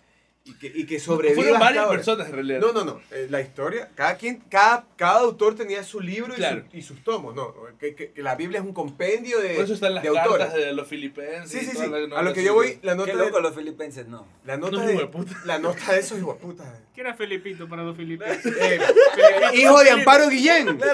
y 0.47 0.53
que, 0.59 0.67
y 0.75 0.85
que 0.85 1.01
sobreviva 1.01 1.43
Fueron 1.43 1.59
varias 1.61 1.87
personas 1.87 2.29
en 2.29 2.35
realidad. 2.35 2.61
No, 2.61 2.73
no, 2.73 2.85
no. 2.85 3.01
eh, 3.11 3.27
la 3.31 3.41
historia, 3.41 3.89
cada 3.95 4.17
quien, 4.17 4.41
cada, 4.51 4.85
cada 4.97 5.21
autor 5.21 5.55
tenía 5.57 5.83
su 5.83 6.01
libro 6.01 6.35
y, 6.35 6.37
Claro. 6.37 6.65
su- 6.71 6.77
y 6.77 6.83
sus 6.83 7.03
tomos. 7.03 7.35
No, 7.35 7.55
que, 7.81 7.95
que- 7.95 8.13
que 8.13 8.23
la 8.23 8.35
Biblia 8.35 8.61
es 8.61 8.65
un 8.67 8.75
compendio 8.75 9.41
de, 9.41 9.55
Por 9.55 9.65
eso 9.65 9.75
están 9.75 9.95
las 9.95 10.03
de 10.03 10.11
autores. 10.11 10.53
de 10.53 10.73
los 10.75 10.87
filipenses. 10.87 11.51
Sí, 11.51 11.65
sí, 11.67 11.77
sí. 11.77 11.91
A 12.15 12.23
lo 12.23 12.33
que 12.35 12.45
yo 12.45 12.53
voy, 12.55 12.79
la 12.83 12.95
nota 12.95 13.11
Qué 13.13 13.17
de, 13.17 13.25
loco 13.25 13.41
los 13.41 13.55
filipenses, 13.55 14.07
no. 14.07 14.27
la 14.45 14.57
nota 14.59 14.77
No, 14.77 14.87
de, 14.87 15.09
la 15.47 15.59
nota 15.59 15.93
de 15.93 16.01
esos 16.01 16.19
hijueputas. 16.19 16.67
¿Qué 16.95 17.01
era 17.01 17.15
Felipito 17.15 17.67
para 17.69 17.83
los 17.83 17.97
filipinos? 17.97 18.37
Eh, 18.45 18.79
hijo 19.55 19.79
de 19.83 19.91
Amparo 19.91 20.29
Guillén. 20.29 20.69
hijo 20.69 20.79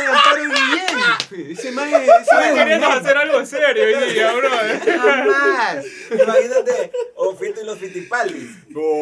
de 0.00 0.06
Amparo 0.06 0.42
Guillén. 0.44 1.50
Ese 1.52 1.72
man 1.72 1.88
es- 1.94 2.08
ese 2.08 2.84
hacer 2.84 3.16
algo 3.16 3.46
serio 3.46 3.68
hoy 3.68 4.12
día, 4.12 4.32
brother. 4.32 4.80
Jamás. 4.98 5.84
Imagínate, 6.10 6.92
Ofito 7.16 7.60
y 7.60 7.64
los 7.66 7.78
Fitipaldis. 7.78 8.50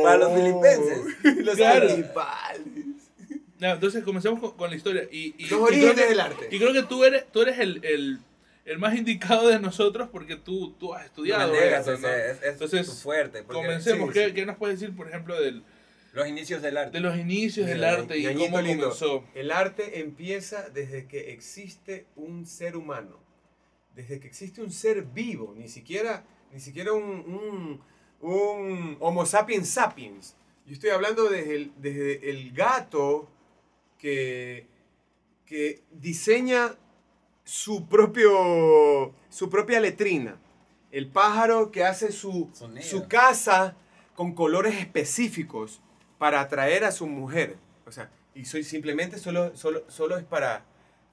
Para 0.03 0.17
los 0.19 0.35
filipenses. 0.35 0.99
Los 1.45 1.57
Claro. 1.57 1.87
principales. 1.87 2.61
No, 3.59 3.73
entonces 3.73 4.05
comencemos 4.05 4.39
con, 4.41 4.53
con 4.53 4.71
la 4.71 4.77
historia. 4.77 5.05
Y, 5.11 5.35
y- 5.39 5.43
Los 5.49 5.51
y 5.53 5.55
orígenes 5.63 5.95
creo 5.95 6.05
que- 6.05 6.11
del 6.11 6.21
arte. 6.21 6.49
Y 6.51 6.59
creo 6.59 6.73
que 6.73 6.83
tú 6.85 7.05
eres, 7.05 7.25
tú 7.33 7.43
eres 7.43 7.59
el, 7.59 7.85
el, 7.85 8.19
el 8.65 8.79
más 8.79 8.95
indicado 8.95 9.49
de 9.49 9.59
nosotros 9.59 10.09
porque 10.13 10.37
tú, 10.37 10.75
tú 10.79 10.95
has 10.95 11.01
No 11.01 11.07
estudiado. 11.07 11.53
me 11.53 11.61
negas, 11.61 11.89
eso, 11.89 11.99
¿no? 12.01 12.09
es, 12.09 12.37
es 12.37 12.43
Entonces, 12.45 13.03
fuerte. 13.03 13.43
porque 13.43 13.61
Comencemos. 13.63 14.09
sí, 14.09 14.15
¿Qué, 14.21 14.27
sí. 14.29 14.35
qué 14.35 14.47
nos 14.47 14.57
puedes 14.57 14.79
decir, 14.79 14.95
por 14.95 15.09
ejemplo, 15.09 15.41
del, 15.41 15.63
Los 16.19 16.29
inicios 16.29 16.63
del 16.63 16.77
arte. 16.77 16.97
de 16.97 17.01
los 17.01 17.17
inicios 17.17 17.67
del 17.69 17.85
arte 17.85 18.19
y 18.19 18.25
cómo 18.35 18.61
lindo, 18.61 18.91
comenzó? 18.91 19.25
El 19.35 19.53
arte 19.53 20.01
empieza 20.01 20.69
desde 20.69 21.07
que 21.07 21.33
existe 21.33 22.07
un 22.17 22.45
ser 22.45 22.77
humano. 22.77 23.21
Desde 23.95 24.19
que 24.19 24.27
existe 24.27 24.61
un 24.61 24.73
ser 24.73 25.03
vivo. 25.03 25.55
Ni 25.57 25.69
siquiera, 25.69 26.25
ni 26.53 26.59
siquiera 26.59 26.93
un, 26.93 27.81
un, 28.21 28.29
un 28.29 28.97
Homo 28.99 29.27
sapiens 29.27 29.69
sapiens. 29.69 30.35
Yo 30.67 30.73
estoy 30.73 30.91
hablando 30.91 31.29
desde 31.29 31.55
el, 31.55 31.73
desde 31.77 32.31
el 32.31 32.53
gato 32.53 33.29
que, 33.97 34.67
que 35.47 35.85
diseña 35.93 36.75
su, 37.45 37.87
propio, 37.87 39.15
su 39.31 39.49
propia 39.49 39.79
letrina. 39.79 40.41
El 40.91 41.07
pájaro 41.07 41.71
que 41.71 41.85
hace 41.85 42.11
su, 42.11 42.51
Sonido. 42.53 42.83
su 42.83 43.07
casa 43.07 43.77
con 44.17 44.35
colores 44.35 44.75
específicos 44.75 45.81
para 46.19 46.41
atraer 46.41 46.85
a 46.85 46.93
su 46.93 47.07
mujer. 47.07 47.57
O 47.87 47.93
sea, 47.93 48.11
y 48.35 48.45
soy 48.45 48.65
simplemente 48.65 49.19
solo, 49.19 49.57
solo, 49.57 49.85
solo 49.89 50.19
es 50.19 50.25
para 50.25 50.65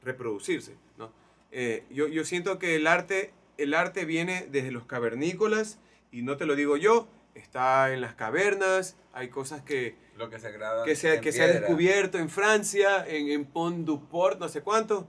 reproducirse. 0.03 0.75
¿no? 0.97 1.11
Eh, 1.51 1.83
yo, 1.89 2.07
yo 2.07 2.23
siento 2.25 2.59
que 2.59 2.75
el 2.75 2.87
arte, 2.87 3.31
el 3.57 3.73
arte 3.73 4.05
viene 4.05 4.47
desde 4.51 4.71
los 4.71 4.85
cavernícolas 4.85 5.79
y 6.11 6.21
no 6.21 6.37
te 6.37 6.45
lo 6.45 6.55
digo 6.55 6.77
yo, 6.77 7.07
está 7.33 7.93
en 7.93 8.01
las 8.01 8.15
cavernas, 8.15 8.95
hay 9.13 9.29
cosas 9.29 9.61
que, 9.61 9.95
Lo 10.17 10.29
que 10.29 10.39
se 10.39 10.51
que 10.85 10.95
se, 10.95 11.19
que 11.21 11.31
se 11.31 11.43
ha 11.43 11.47
descubierto 11.47 12.17
en 12.17 12.29
Francia, 12.29 13.05
en, 13.07 13.29
en 13.29 13.45
Pont 13.45 13.85
du 13.85 14.07
Port, 14.07 14.39
no 14.39 14.47
sé 14.47 14.61
cuánto, 14.61 15.07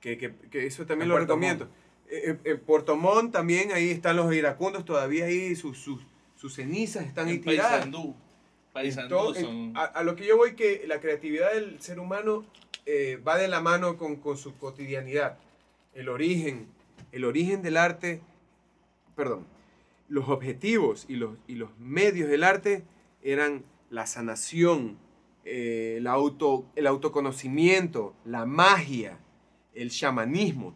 que, 0.00 0.18
que, 0.18 0.34
que 0.50 0.66
eso 0.66 0.86
también 0.86 1.02
En 1.04 1.08
lo 1.10 1.14
Puerto 1.14 1.34
recomiendo. 1.34 1.68
Eh, 2.08 2.38
En, 2.44 2.52
en 2.52 2.60
Puerto 2.60 2.96
Montt 2.96 3.32
también, 3.32 3.72
ahí 3.72 3.90
están 3.90 4.16
los 4.16 4.32
iracundos, 4.34 4.84
todavía 4.84 5.26
ahí 5.26 5.54
sus, 5.54 5.78
sus, 5.78 6.00
sus 6.36 6.54
cenizas 6.54 7.04
están 7.04 7.28
ahí 7.28 7.34
En 7.34 7.42
tiradas. 7.42 7.72
Paysandú. 7.72 8.16
Son... 9.34 9.54
en- 9.54 9.76
a, 9.76 9.84
a 9.84 10.02
lo 10.02 10.16
que 10.16 10.26
yo 10.26 10.36
voy 10.36 10.54
que 10.54 10.84
la 10.86 11.00
creatividad 11.00 11.52
del 11.52 11.80
ser 11.80 11.98
humano 12.00 12.44
eh, 12.86 13.20
va 13.26 13.36
de 13.36 13.48
la 13.48 13.60
mano 13.60 13.96
con, 13.96 14.16
con 14.16 14.36
su 14.36 14.56
cotidianidad. 14.56 15.38
El 15.94 16.08
origen, 16.08 16.68
el 17.12 17.24
origen 17.24 17.62
del 17.62 17.76
arte, 17.76 18.20
perdón, 19.14 19.46
los 20.08 20.28
objetivos 20.28 21.04
y 21.08 21.16
los, 21.16 21.36
y 21.46 21.54
los 21.56 21.70
medios 21.78 22.28
del 22.30 22.44
arte 22.44 22.84
eran 23.22 23.62
la 23.90 24.06
sanación, 24.06 24.96
eh, 25.44 25.96
el, 25.98 26.06
auto, 26.06 26.64
el 26.76 26.86
autoconocimiento, 26.86 28.14
la 28.24 28.46
magia, 28.46 29.18
el 29.74 29.90
chamanismo. 29.90 30.74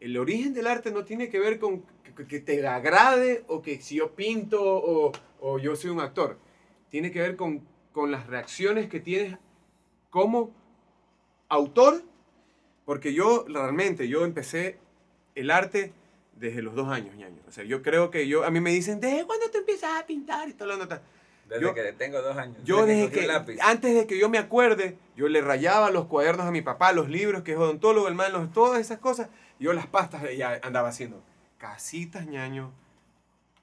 El 0.00 0.18
origen 0.18 0.52
del 0.54 0.66
arte 0.66 0.90
no 0.90 1.04
tiene 1.04 1.28
que 1.30 1.38
ver 1.38 1.58
con 1.58 1.82
que, 2.16 2.26
que 2.26 2.40
te 2.40 2.66
agrade 2.66 3.44
o 3.48 3.62
que 3.62 3.80
si 3.80 3.96
yo 3.96 4.14
pinto 4.14 4.60
o, 4.62 5.12
o 5.40 5.58
yo 5.58 5.76
soy 5.76 5.90
un 5.90 6.00
actor. 6.00 6.38
Tiene 6.94 7.10
que 7.10 7.20
ver 7.20 7.34
con, 7.34 7.60
con 7.90 8.12
las 8.12 8.28
reacciones 8.28 8.88
que 8.88 9.00
tienes 9.00 9.36
como 10.10 10.52
autor, 11.48 12.04
porque 12.84 13.12
yo 13.12 13.44
realmente, 13.48 14.06
yo 14.06 14.24
empecé 14.24 14.78
el 15.34 15.50
arte 15.50 15.92
desde 16.36 16.62
los 16.62 16.76
dos 16.76 16.86
años, 16.86 17.16
ñaño. 17.16 17.42
O 17.48 17.50
sea, 17.50 17.64
yo 17.64 17.82
creo 17.82 18.12
que 18.12 18.28
yo, 18.28 18.44
a 18.44 18.50
mí 18.52 18.60
me 18.60 18.70
dicen, 18.70 19.00
¿desde 19.00 19.24
cuándo 19.26 19.50
tú 19.50 19.58
empiezas 19.58 20.00
a 20.00 20.06
pintar? 20.06 20.48
Y 20.48 20.52
toda 20.52 20.76
la 20.76 20.84
nota. 20.84 21.02
Desde 21.48 21.62
Yo- 21.62 21.74
que 21.74 21.92
tengo 21.94 22.22
dos 22.22 22.36
años. 22.36 22.58
Yo 22.62 22.86
desde 22.86 23.10
que, 23.10 23.26
lápiz. 23.26 23.58
antes 23.60 23.92
de 23.92 24.06
que 24.06 24.16
yo 24.16 24.28
me 24.28 24.38
acuerde, 24.38 24.96
yo 25.16 25.26
le 25.26 25.40
rayaba 25.40 25.90
los 25.90 26.06
cuadernos 26.06 26.46
a 26.46 26.52
mi 26.52 26.62
papá, 26.62 26.92
los 26.92 27.08
libros 27.08 27.42
que 27.42 27.54
es 27.54 27.58
odontólogo, 27.58 28.06
el 28.06 28.14
man, 28.14 28.32
los- 28.32 28.52
todas 28.52 28.80
esas 28.80 29.00
cosas. 29.00 29.30
Yo 29.58 29.72
las 29.72 29.88
pastas 29.88 30.22
ya 30.36 30.60
andaba 30.62 30.90
haciendo. 30.90 31.20
Casitas, 31.58 32.24
ñaño. 32.28 32.70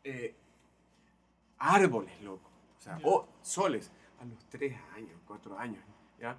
eh, 0.03 0.35
árboles, 1.59 2.11
loco. 2.23 2.50
O 2.81 2.83
sea, 2.83 2.99
oh, 3.03 3.27
soles. 3.43 3.91
A 4.19 4.25
los 4.25 4.43
tres 4.49 4.75
años, 4.95 5.19
cuatro 5.27 5.57
años, 5.57 5.83
¿ya? 6.19 6.35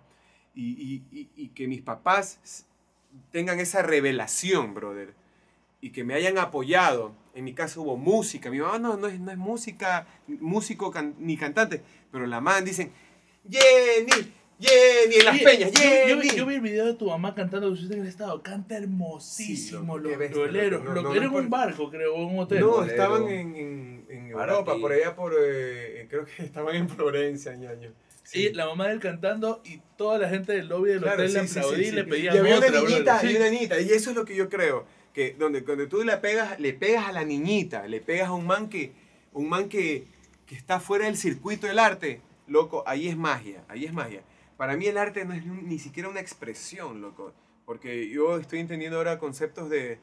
Y, 0.54 0.72
y- 0.72 1.04
y- 1.12 1.30
y 1.36 1.48
que 1.50 1.68
mis 1.68 1.80
papás 1.82 2.66
tengan 3.30 3.60
esa 3.60 3.82
revelación, 3.82 4.74
brother. 4.74 5.14
Y 5.80 5.90
que 5.90 6.02
me 6.02 6.14
hayan 6.14 6.38
apoyado. 6.38 7.14
En 7.34 7.44
mi 7.44 7.54
caso 7.54 7.82
hubo 7.82 7.96
música. 7.96 8.50
Mi 8.50 8.58
mamá 8.58 8.78
no, 8.80 8.96
no, 8.96 9.06
es, 9.06 9.20
no 9.20 9.30
es 9.30 9.38
música, 9.38 10.06
músico 10.26 10.90
can- 10.90 11.14
ni 11.18 11.36
cantante. 11.36 11.80
Pero 12.10 12.26
la 12.26 12.40
man 12.40 12.64
dicen, 12.64 12.92
Jenny, 13.48 14.32
Jenny, 14.62 15.14
en 15.16 15.24
las 15.24 15.34
Oye, 15.34 15.44
peñas, 15.44 15.72
yo, 15.72 15.80
yo 15.82 16.20
Jenny. 16.22 16.36
yo 16.36 16.46
vi 16.46 16.54
el 16.54 16.60
video 16.60 16.86
de 16.86 16.94
tu 16.94 17.06
mamá 17.06 17.34
cantando 17.34 17.66
que 17.68 17.74
usted 17.74 17.96
en 17.96 18.02
el 18.02 18.06
estado. 18.08 18.42
Canta 18.42 18.76
Sí, 18.76 18.82
hermosísimo. 18.84 19.98
loco, 19.98 20.16
qué 20.18 20.28
los 20.28 20.42
bestia, 20.52 20.64
loco. 20.70 20.84
No, 20.84 20.92
lo- 20.94 21.02
no, 21.02 21.14
era 21.14 21.26
no 21.26 21.38
en 21.38 21.44
un 21.44 21.50
barco, 21.50 21.90
creo, 21.90 22.14
o 22.14 22.26
un 22.26 22.38
hotel. 22.38 22.60
No, 22.60 22.84
estaban 22.84 23.26
en, 23.28 23.56
en, 23.56 24.06
en 24.08 24.26
Europa, 24.30 24.76
por 24.80 24.92
allá 24.92 25.14
por, 25.16 25.34
eh, 25.38 26.06
creo 26.08 26.24
que 26.24 26.42
estaban 26.44 26.74
en 26.76 26.88
Florencia, 26.88 27.54
ñaño. 27.56 27.92
Sí. 28.24 28.46
Y 28.46 28.52
la 28.54 28.66
mamá 28.66 28.86
de 28.86 28.94
él 28.94 29.00
cantando 29.00 29.60
y 29.64 29.80
toda 29.96 30.18
la 30.18 30.28
gente 30.28 30.52
del 30.52 30.68
lobby 30.68 30.90
del 30.90 31.04
hotel 31.04 31.32
le 31.32 31.40
sí, 31.42 31.48
sí, 31.48 31.58
aplaudía 31.58 31.76
sí, 31.78 31.82
y 31.82 31.86
sí. 31.90 31.92
le 31.96 32.00
Y 32.00 32.04
pedían 32.04 32.38
había 32.38 32.56
una 32.58 32.66
otra, 32.66 32.80
niñita, 32.80 32.94
brother. 32.96 33.10
había 33.18 33.30
Sí. 33.30 33.36
una 33.36 33.50
niñita, 33.50 33.80
y 33.80 33.88
eso 33.90 34.10
es 34.10 34.16
lo 34.16 34.24
que 34.24 34.36
yo 34.36 34.48
creo, 34.48 34.86
que 35.12 35.34
donde, 35.38 35.64
cuando 35.64 35.88
tú 35.88 36.02
le 36.04 36.16
pegas, 36.18 36.58
le 36.60 36.72
pegas 36.72 37.08
a 37.08 37.12
la 37.12 37.24
niñita, 37.24 37.86
le 37.88 38.00
pegas 38.00 38.28
a 38.28 38.32
un 38.32 38.46
man 38.46 38.68
que, 38.68 38.92
un 39.32 39.48
man 39.48 39.68
que, 39.68 40.06
que 40.46 40.54
está 40.54 40.78
fuera 40.80 41.06
del 41.06 41.16
circuito 41.16 41.66
del 41.66 41.78
arte, 41.80 42.20
loco, 42.46 42.84
ahí 42.86 43.08
es 43.08 43.16
magia, 43.16 43.64
ahí 43.68 43.84
es 43.84 43.92
magia. 43.92 44.22
Para 44.62 44.76
mí 44.76 44.86
el 44.86 44.96
arte 44.96 45.24
no 45.24 45.34
es 45.34 45.44
ni, 45.44 45.80
siquiera 45.80 46.08
una 46.08 46.20
expresión, 46.20 47.02
loco, 47.02 47.32
porque 47.64 48.08
yo 48.08 48.36
estoy 48.36 48.60
entendiendo 48.60 48.96
ahora 48.96 49.18
conceptos 49.18 49.68
de, 49.68 49.98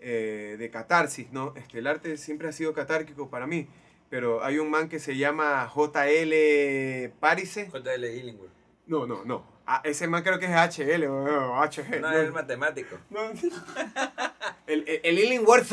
eh, 0.00 0.56
de 0.58 0.70
catarsis, 0.70 1.30
¿no? 1.30 1.52
Este, 1.56 1.80
el 1.80 1.86
arte 1.86 2.16
siempre 2.16 2.48
ha 2.48 2.52
sido 2.52 2.72
catárquico 2.72 3.28
para 3.28 3.46
mí, 3.46 3.68
pero 4.08 4.42
hay 4.42 4.58
un 4.58 4.70
man 4.70 4.88
que 4.88 4.98
se 4.98 5.18
llama 5.18 5.68
J.L. 5.68 7.12
Parise. 7.20 7.68
J.L. 7.68 8.16
Illingworth. 8.16 8.54
No, 8.86 9.06
no, 9.06 9.26
no. 9.26 9.44
Ah, 9.66 9.82
ese 9.84 10.08
man 10.08 10.22
creo 10.22 10.38
que 10.38 10.46
es 10.46 10.52
HL 10.52 11.04
o 11.08 11.24
o 11.24 11.62
HG. 11.62 12.00
No, 12.00 12.10
no. 12.10 12.12
es 12.12 12.24
el 12.24 12.32
matemático. 12.32 12.96
No. 13.10 13.20
el, 14.68 14.88
el, 14.88 15.00
el 15.02 15.18
Illingworth. 15.18 15.70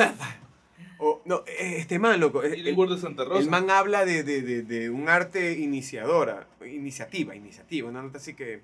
O, 1.00 1.22
no, 1.26 1.44
este 1.48 1.98
man, 1.98 2.20
loco. 2.20 2.44
El, 2.44 2.64
le 2.64 2.74
de 2.76 2.98
Santa 2.98 3.24
Rosa. 3.24 3.40
el 3.42 3.50
man 3.50 3.70
habla 3.70 4.04
de, 4.06 4.24
de, 4.24 4.42
de, 4.42 4.62
de 4.64 4.90
un 4.90 5.08
arte 5.08 5.54
iniciadora. 5.54 6.48
Iniciativa, 6.66 7.36
iniciativa. 7.36 7.88
Una 7.90 8.02
nota 8.02 8.18
así 8.18 8.34
que. 8.34 8.62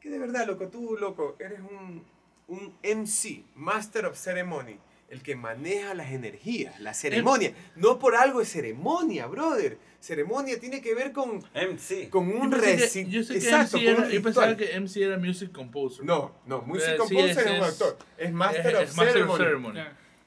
Que 0.00 0.10
de 0.10 0.18
verdad, 0.18 0.46
loco, 0.46 0.68
tú, 0.68 0.96
loco, 0.98 1.36
eres 1.38 1.60
un, 1.60 2.04
un 2.48 2.74
MC, 2.82 3.44
Master 3.54 4.06
of 4.06 4.16
Ceremony. 4.18 4.78
El 5.08 5.22
que 5.22 5.34
maneja 5.34 5.92
las 5.94 6.12
energías, 6.12 6.78
la 6.80 6.94
ceremonia. 6.94 7.52
No 7.74 7.98
por 7.98 8.14
algo 8.14 8.40
es 8.40 8.48
ceremonia, 8.48 9.26
brother. 9.26 9.76
Ceremonia 9.98 10.58
tiene 10.60 10.80
que 10.80 10.94
ver 10.94 11.10
con, 11.12 11.42
MC. 11.52 12.08
con 12.10 12.28
un 12.30 12.48
pensé 12.50 12.76
que- 12.76 12.84
reci- 13.04 13.08
yo 13.08 13.22
sé 13.24 13.32
que 13.34 13.38
Exacto, 13.40 13.76
MC 13.76 13.84
con 13.86 13.94
era- 13.94 14.06
un 14.06 14.10
yo 14.12 14.22
pensaba 14.22 14.56
que 14.56 14.72
MC 14.80 15.02
era 15.02 15.18
Music 15.18 15.50
Composer. 15.52 16.04
No, 16.04 16.32
no, 16.46 16.62
Music 16.62 16.90
Eh, 16.90 16.92
sí, 16.92 16.96
Composer 16.98 17.30
ese 17.30 17.40
es 17.40 17.46
un 17.46 17.52
es- 17.56 17.62
actor. 17.62 17.98
Es 18.18 18.32
Master 18.32 18.66
Es- 18.66 18.74
of 18.76 18.82
es 18.82 18.96
Master 18.96 19.22
of 19.24 19.36
Ceremony. 19.36 19.38
Ceremony. 19.74 19.80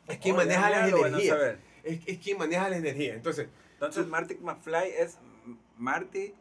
Es 0.08 0.18
quien 0.18 0.36
maneja 0.36 0.70
las 0.70 0.92
bueno 0.92 1.08
energías. 1.08 1.38
Es, 1.84 2.00
es 2.06 2.18
quien 2.20 2.38
maneja 2.38 2.70
la 2.70 2.78
energía. 2.78 3.13
Entonces, 3.13 3.48
Entonces, 3.74 4.08
Marty 4.08 4.36
McFly 4.36 4.89
es 4.98 5.18
Marty. 5.78 6.34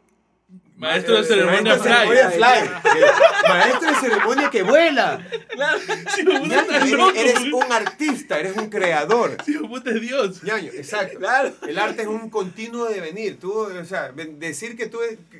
Maestro 0.75 1.15
de 1.17 1.23
ceremonia 1.23 1.75
maestro 1.75 1.91
de 1.91 2.29
fly. 2.29 2.29
ceremonia 2.29 2.81
fly. 2.81 3.49
Maestro 3.49 3.89
de 3.89 3.95
ceremonia 3.95 4.49
que 4.51 4.61
vuela. 4.63 5.25
Ñaño, 5.57 6.51
estás 6.51 6.87
eres, 6.87 7.15
eres 7.15 7.53
un 7.53 7.71
artista, 7.71 8.39
eres 8.39 8.55
un 8.57 8.69
creador. 8.69 9.37
Sí, 9.43 9.57
puta 9.57 9.89
es 9.89 10.01
Dios. 10.01 10.43
Ñaño, 10.43 10.71
exacto. 10.73 11.17
Claro. 11.17 11.53
El 11.67 11.79
arte 11.79 12.03
es 12.03 12.07
un 12.07 12.29
continuo 12.29 12.85
devenir. 12.85 13.39
Tú, 13.39 13.51
o 13.51 13.85
sea, 13.85 14.11
decir 14.11 14.77
que 14.77 14.85
tú 14.87 14.99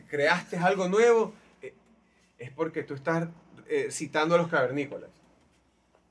creaste 0.09 0.57
algo 0.57 0.87
nuevo 0.87 1.33
eh, 1.61 1.75
es 2.39 2.49
porque 2.51 2.81
tú 2.81 2.95
estás 2.95 3.27
eh, 3.67 3.89
citando 3.91 4.33
a 4.33 4.39
los 4.39 4.47
cavernícolas. 4.47 5.11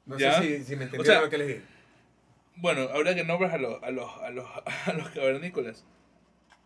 No 0.06 0.16
Ya. 0.16 0.40
sé 0.40 0.58
si, 0.58 0.64
si 0.64 0.76
me 0.76 0.84
entendieron 0.84 1.00
O 1.00 1.04
sea, 1.04 1.20
lo 1.22 1.30
que 1.30 1.38
les 1.38 1.46
dije. 1.48 1.62
Bueno, 2.56 2.82
ahora 2.92 3.14
que 3.14 3.24
nombras 3.24 3.52
a 3.54 3.58
los, 3.58 3.82
a 3.82 3.90
los, 3.90 4.10
a 4.22 4.30
los, 4.30 4.46
a 4.86 4.92
los 4.92 5.08
cavernícolas. 5.10 5.84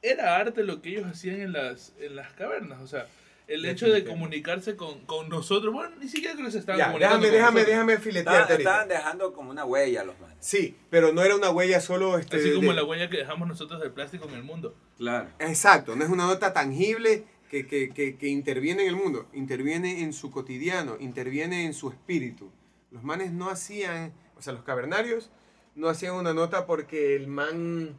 era 0.03 0.37
arte 0.37 0.63
lo 0.65 0.83
que 0.83 0.91
ellos 0.91 1.07
hacían 1.07 1.41
en 1.41 1.53
las, 1.53 1.95
en 2.01 2.17
las 2.17 2.33
cavernas. 2.33 2.81
O 2.83 2.87
sea, 2.87 3.07
el 3.49 3.65
hecho 3.65 3.89
de 3.89 4.05
comunicarse 4.05 4.75
con, 4.77 5.01
con 5.07 5.29
nosotros. 5.29 5.73
Bueno, 5.73 5.95
ni 6.01 6.09
siquiera 6.09 6.35
creo 6.35 6.47
que 6.47 6.53
se 6.53 6.59
estaban 6.59 6.79
Ya, 6.81 6.87
comunicando. 6.87 7.19
déjame, 7.27 7.31
con 7.31 7.37
déjame, 7.37 7.61
nosotros. 7.61 7.67
déjame 7.69 7.93
Estaban, 7.93 8.13
filetearte 8.13 8.53
ahorita. 8.55 8.71
estaban 8.71 8.89
dejando 8.89 9.33
como 9.33 9.51
una 9.51 9.65
huella 9.65 10.05
los 10.05 10.19
manes. 10.21 10.37
Sí, 10.41 10.77
pero 10.91 11.13
no 11.13 11.23
era 11.23 11.37
una 11.37 11.51
huella 11.51 11.81
solo 11.81 12.19
este, 12.19 12.37
Así 12.39 12.53
como 12.55 12.71
de- 12.71 12.75
la 12.77 12.85
huella 12.85 13.09
que 13.09 13.19
dejamos 13.19 13.47
nosotros 13.49 13.81
del 13.81 13.93
plástico 13.93 14.29
en 14.29 14.35
el 14.35 14.43
mundo. 14.43 14.75
Claro. 14.99 15.29
Exacto, 15.39 15.95
no 15.95 16.03
es 16.05 16.11
una 16.11 16.27
nota 16.27 16.53
tangible 16.53 17.25
que, 17.49 17.67
que, 17.69 17.91
que, 17.91 18.17
que 18.17 18.27
interviene 18.27 18.83
en 18.83 18.89
el 18.89 18.97
mundo, 18.97 19.29
interviene 19.33 20.03
en 20.03 20.13
su 20.13 20.33
cotidiano, 20.33 20.97
interviene 20.99 21.65
en 21.67 21.75
su 21.75 21.91
espíritu. 21.91 22.51
Los 22.91 23.05
manes 23.05 23.31
no 23.31 23.49
hacían, 23.49 24.13
o 24.37 24.43
sea, 24.43 24.53
los 24.53 24.65
cavernarios 24.65 25.31
no 25.77 25.89
hacían 25.89 26.15
una 26.15 26.35
nota 26.35 26.67
porque 26.67 27.15
el 27.15 27.27
man 27.29 27.95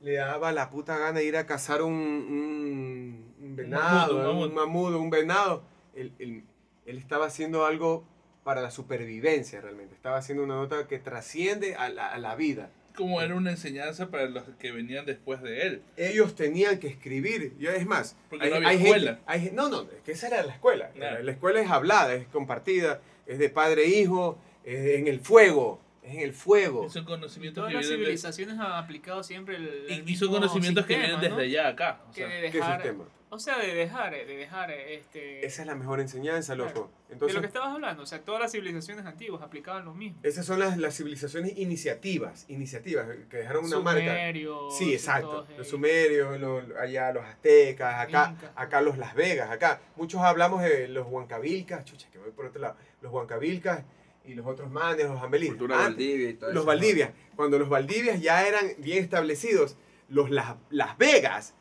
le 0.00 0.14
daba 0.14 0.52
la 0.52 0.70
puta 0.70 0.96
gana 0.98 1.18
de 1.18 1.24
ir 1.24 1.36
a 1.36 1.46
cazar 1.46 1.82
un, 1.82 1.92
un, 1.94 3.34
un 3.40 3.56
venado, 3.56 4.30
un 4.32 4.44
un 4.50 4.54
mamudo, 4.54 5.00
un 5.00 5.10
venado. 5.10 5.62
Él, 5.94 6.12
él- 6.18 6.44
él 6.86 6.98
estaba 6.98 7.26
haciendo 7.26 7.66
algo 7.66 8.04
para 8.44 8.62
la 8.62 8.70
supervivencia 8.70 9.60
realmente, 9.60 9.94
estaba 9.94 10.16
haciendo 10.16 10.42
una 10.42 10.54
nota 10.54 10.88
que 10.88 10.98
trasciende 10.98 11.74
a 11.74 11.88
la, 11.90 12.08
a 12.08 12.18
la 12.18 12.34
vida. 12.34 12.70
Como 12.96 13.20
era 13.22 13.34
una 13.36 13.50
enseñanza 13.50 14.10
para 14.10 14.26
los 14.26 14.42
que 14.58 14.72
venían 14.72 15.06
después 15.06 15.40
de 15.42 15.62
él. 15.66 15.82
ellos 15.96 16.34
tenían 16.34 16.78
que 16.80 16.88
escribir. 16.88 17.54
Yo, 17.58 17.70
es 17.70 17.86
más, 17.86 18.16
Porque 18.28 18.48
no 18.50 18.56
había 18.56 18.72
escuela. 18.72 19.10
gente- 19.12 19.22
hay 19.26 19.50
no, 19.52 19.68
no, 19.68 19.82
es 19.82 20.02
que 20.04 20.12
esa 20.12 20.26
era 20.28 20.42
la 20.42 20.52
escuela. 20.54 20.90
Claro. 20.90 21.18
La, 21.18 21.22
la 21.24 21.32
escuela 21.32 21.60
es 21.60 21.70
hablada, 21.70 22.14
es 22.14 22.26
compartida, 22.28 23.00
es 23.26 23.38
de 23.38 23.48
padre 23.50 23.84
e 23.84 24.00
hijo, 24.00 24.38
es 24.64 24.98
en 24.98 25.06
el 25.06 25.20
fuego, 25.20 25.80
es 26.02 26.14
en 26.14 26.20
el 26.20 26.32
fuego. 26.32 26.86
Y 26.86 26.90
son 26.90 27.04
conocimientos 27.04 27.60
Todas 27.62 27.70
que 27.70 27.74
las 27.76 27.82
vienen, 27.86 28.00
de- 28.00 28.04
civilizaciones 28.06 28.58
han 28.58 28.72
aplicado 28.72 29.22
siempre 29.22 29.56
el, 29.56 29.68
el 29.88 30.08
y- 30.08 30.12
y 30.12 30.16
son 30.16 30.28
conocimientos 30.30 30.86
que 30.86 30.94
sistema, 30.94 31.18
vienen 31.18 31.30
¿no? 31.30 31.36
desde 31.36 31.50
allá 31.58 31.66
a 31.68 31.70
acá. 31.72 32.00
O 32.08 32.12
Que 32.12 32.20
sea, 32.20 32.28
de 32.28 32.50
¿Qué 32.50 32.58
dejar, 32.58 32.82
sistema? 32.82 33.04
o 33.32 33.38
sea, 33.38 33.58
de 33.58 33.74
dejar, 33.74 34.12
de 34.12 34.24
dejar 34.36 34.70
este 34.72 35.44
Esa 35.46 35.62
es 35.62 35.66
la 35.68 35.74
mejor 35.76 36.00
enseñanza, 36.00 36.54
loco. 36.56 36.72
Claro. 36.72 36.90
de 37.08 37.12
Entonces, 37.14 37.34
lo 37.34 37.40
que 37.42 37.46
estabas 37.48 37.74
hablando, 37.74 38.02
o 38.02 38.06
sea, 38.06 38.20
todas 38.22 38.40
las 38.40 38.50
civilizaciones 38.52 39.04
antiguas 39.06 39.42
aplicaban 39.42 39.84
lo 39.84 39.92
mismo. 39.94 40.18
esas 40.22 40.46
son 40.46 40.58
las, 40.58 40.78
las 40.78 40.96
civilizaciones 40.96 41.56
iniciativas, 41.58 42.44
iniciativas, 42.48 43.06
que 43.28 43.36
dejaron 43.36 43.64
una 43.66 43.80
marca. 43.80 44.00
Sumerios, 44.00 44.76
Sí, 44.78 44.94
exacto. 44.94 45.28
todos 45.44 45.58
Los 45.58 45.68
sumerios, 45.68 46.40
los- 46.40 46.64
allá 46.80 47.12
los 47.12 47.24
aztecas, 47.24 47.94
acá, 48.00 48.34
acá 48.56 48.80
los 48.80 48.96
Las 48.98 49.14
Vegas, 49.14 49.50
acá. 49.50 49.80
Muchos 49.96 50.20
hablamos 50.22 50.62
de 50.62 50.88
los 50.88 51.06
huancavilcas, 51.06 51.84
chucha, 51.84 52.08
que 52.10 52.18
voy 52.18 52.30
por 52.30 52.46
otro 52.46 52.60
lado. 52.60 52.76
Los 53.02 53.12
huancavilcas 53.12 53.84
y 54.24 54.34
los 54.34 54.46
otros 54.46 54.70
manes, 54.70 55.06
los 55.06 55.20
Antes- 55.22 55.56
Valdivia 55.68 56.30
y 56.30 56.34
todo 56.34 56.50
los 56.50 56.58
eso. 56.62 56.66
Valdivias. 56.66 57.10
Cuando 57.36 57.58
los 57.58 57.68
Valdivias 57.68 58.20
ya 58.20 58.46
eran 58.46 58.66
bien 58.78 59.02
establecidos, 59.02 59.76
los 60.08 60.30
Las, 60.30 60.56
Las 60.70 60.96
Vegas, 60.98 61.54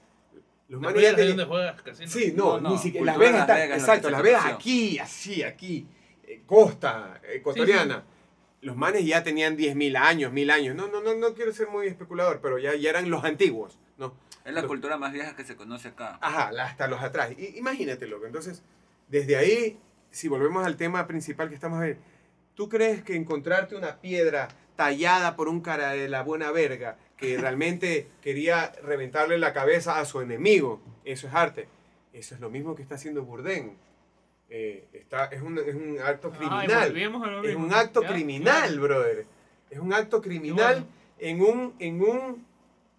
los 0.67 0.81
manes 0.81 1.01
ya 1.01 1.15
tenían- 1.15 1.47
juegas 1.47 1.81
casino. 1.81 2.09
Sí, 2.09 2.33
no, 2.35 2.53
No, 2.55 2.61
no, 2.61 2.69
ni 2.71 2.77
siquiera. 2.77 3.05
Las 3.05 3.17
Vegas 3.17 3.41
está, 3.41 3.55
Vegas, 3.55 3.79
exacto, 3.79 4.09
Las 4.09 4.21
Vegas 4.21 4.45
aquí, 4.45 4.99
así, 4.99 5.43
aquí, 5.43 5.87
eh, 6.27 6.41
costa 6.45 7.21
ecuatoriana. 7.31 8.03
Los 8.61 8.75
manes 8.75 9.05
ya 9.05 9.23
tenían 9.23 9.55
10.000 9.55 9.95
años, 9.95 10.33
1.000 10.33 10.51
años. 10.51 10.75
No, 10.75 10.87
no, 10.89 11.01
no, 11.01 11.15
no 11.15 11.33
quiero 11.33 11.53
ser 11.53 11.69
muy 11.69 11.87
especulador, 11.87 12.39
pero 12.41 12.59
ya, 12.59 12.75
ya 12.75 12.89
eran 12.89 13.09
los 13.09 13.23
antiguos, 13.23 13.79
¿no? 13.97 14.13
Es 14.43 14.53
la 14.53 14.61
Los- 14.61 14.67
cultura 14.69 14.97
más 14.97 15.13
vieja 15.13 15.35
que 15.35 15.45
se 15.45 15.55
conoce 15.55 15.87
acá. 15.89 16.17
Ajá, 16.21 16.51
hasta 16.61 16.87
los 16.87 17.01
atrás. 17.01 17.31
I- 17.37 17.57
imagínate, 17.57 18.05
loco. 18.07 18.25
Entonces, 18.25 18.61
desde 19.07 19.37
ahí, 19.37 19.79
si 20.11 20.27
volvemos 20.27 20.65
al 20.65 20.75
tema 20.75 21.07
principal 21.07 21.47
que 21.49 21.55
estamos 21.55 21.77
a 21.79 21.81
ver, 21.83 21.97
¿tú 22.59 22.67
crees 22.67 23.01
que 23.03 23.15
encontrarte 23.15 23.77
una 23.77 24.01
piedra 24.01 24.49
tallada 24.75 25.37
por 25.37 25.47
un 25.47 25.61
cara 25.61 25.91
de 25.91 26.09
la 26.09 26.23
buena 26.23 26.51
verga 26.51 26.97
que 27.15 27.37
realmente 27.41 28.09
quería 28.21 28.73
reventarle 28.83 29.37
la 29.37 29.53
cabeza 29.53 29.97
a 29.97 30.03
su 30.03 30.19
enemigo, 30.19 30.81
eso 31.05 31.27
es 31.29 31.33
arte? 31.33 31.69
Eso 32.11 32.35
es 32.35 32.41
lo 32.41 32.49
mismo 32.49 32.75
que 32.75 32.81
está 32.81 32.95
haciendo 32.95 33.23
Bourdain. 33.23 33.77
Eh, 34.49 34.89
está, 34.91 35.27
es, 35.27 35.41
un, 35.41 35.57
es 35.57 35.73
un 35.73 35.99
acto 36.03 36.33
y 36.33 36.37
criminal. 36.37 36.97
Es 37.45 37.55
un 37.55 37.73
acto 37.73 38.01
¿ya? 38.01 38.09
criminal, 38.09 38.79
brother. 38.81 39.25
Es 39.69 39.79
un 39.79 39.93
acto 39.93 40.21
criminal 40.21 40.83
bueno. 40.83 40.87
en, 41.17 41.41
un, 41.41 41.73
en, 41.79 42.01
un, 42.01 42.45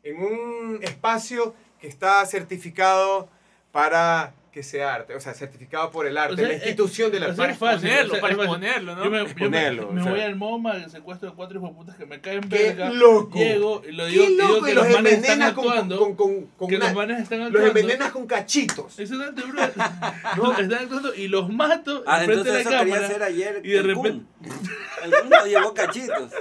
en 0.05 0.23
un 0.23 0.79
espacio 0.83 1.55
que 1.79 1.89
está 1.89 2.25
certificado 2.25 3.29
para 3.73 4.33
que 4.53 4.63
sea 4.65 4.95
arte. 4.95 5.15
O 5.15 5.21
sea, 5.21 5.33
certificado 5.35 5.91
por 5.91 6.07
el 6.07 6.19
arte, 6.19 6.35
O 6.35 6.37
sea, 6.37 6.49
la 6.49 6.55
eh, 6.55 6.57
institución 6.57 7.13
de 7.13 7.21
la 7.21 7.29
o 7.29 7.35
sea, 7.35 7.47
es 7.51 7.57
fácil, 7.59 7.89
Exponerlo, 7.89 8.13
o 8.13 8.15
sea, 8.17 8.21
para 8.21 8.35
es 8.35 8.41
exponerlo, 8.41 8.97
¿no? 8.97 9.05
Yo 9.05 9.11
me, 9.11 9.19
yo 9.19 9.51
me- 9.51 9.71
me 9.95 10.01
o 10.01 10.03
sea. 10.05 10.13
voy 10.13 10.21
al 10.23 10.37
MoMA, 10.37 10.77
el 10.77 10.91
secuestro 10.91 11.31
de 11.31 11.37
cuatro 11.37 11.59
hijos 11.59 11.71
de 11.71 11.77
putas 11.77 11.97
que 11.97 12.07
me 12.07 12.21
caen 12.21 12.41
¡Qué 12.49 12.63
verga. 12.65 12.91
loco! 12.91 13.39
Llego 13.39 13.83
y 13.89 13.93
lo 13.93 14.05
¡Qué 14.07 14.11
digo, 14.11 14.27
digo 14.27 14.49
loco! 14.49 14.65
que 14.67 14.71
Y 14.73 14.75
los 14.75 14.85
los 14.89 14.95
manes 14.97 15.13
están 15.13 15.33
envenenas 15.33 15.53
con, 15.55 15.65
actuando. 15.69 15.99
con, 15.99 16.15
con, 16.17 16.47
con 16.57 16.69
que 16.69 16.77
una- 16.77 16.85
los 16.87 16.95
manes 16.95 17.21
están 17.23 17.39
los 17.39 17.47
actuando. 17.49 17.69
envenenas 17.81 18.11
con 18.13 18.27
cachitos. 18.27 18.99
Exactamente, 18.99 19.43
bro. 19.43 19.61
No, 20.37 20.53
están 20.59 20.73
actuando 20.75 21.15
y 21.15 21.29
los 21.29 21.49
mato 21.49 22.03
Ah, 22.07 22.21
enfrente 22.25 22.49
entonces 22.51 22.55
de 22.55 22.61
eso 22.63 22.71
la 22.71 22.79
quería 22.81 22.95
cámara. 22.95 23.07
hacer 23.09 23.23
ayer 23.23 23.61
y 23.65 23.69
de 23.71 23.83
repente- 23.83 24.11
Kun. 24.11 24.27
El 25.05 25.11
Kun 25.11 25.29
no 25.31 25.47
llevó 25.47 25.75
cachitos. 25.75 26.33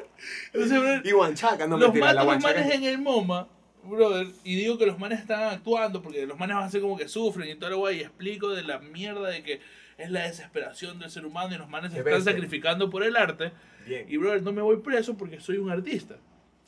Entonces, 0.54 0.80
bro, 0.80 1.02
Y 1.04 1.12
guanchaca, 1.12 1.67
no 1.67 1.78
los 1.78 1.89
mentira, 1.89 2.08
la 2.13 2.24
mato 2.24 2.34
los 2.34 2.41
guanchaca. 2.43 2.60
manes 2.62 2.76
en 2.76 2.84
el 2.86 2.98
MoMA, 2.98 3.48
brother, 3.84 4.28
y 4.44 4.56
digo 4.56 4.78
que 4.78 4.86
los 4.86 5.00
manes 5.00 5.20
están 5.20 5.44
actuando 5.44 6.02
porque 6.02 6.26
los 6.26 6.38
manes 6.38 6.56
van 6.56 6.63
a 6.63 6.68
hacer 6.68 6.82
como 6.82 6.98
que 6.98 7.08
sufren 7.08 7.50
y 7.50 7.56
todo 7.56 7.70
lo 7.72 7.78
guay, 7.80 8.00
y 8.00 8.02
explico 8.02 8.50
de 8.50 8.63
la 8.63 8.80
mierda 8.80 9.30
de 9.30 9.44
que 9.44 9.62
es 9.98 10.10
la 10.10 10.24
desesperación 10.24 11.00
del 11.00 11.12
ser 11.12 11.26
humano 11.26 11.54
y 11.54 11.58
los 11.58 11.70
manes 11.70 11.92
se 11.92 12.00
están 12.00 12.24
sacrificando 12.24 12.89
por 12.89 13.04
el 13.04 13.15
arte. 13.18 13.52
Bien. 13.86 14.06
Y, 14.08 14.18
brother, 14.18 14.42
no 14.44 14.54
me 14.54 14.62
voy 14.62 14.78
preso 14.78 15.18
porque 15.18 15.39
soy 15.39 15.58
un 15.58 15.70
artista. 15.70 16.15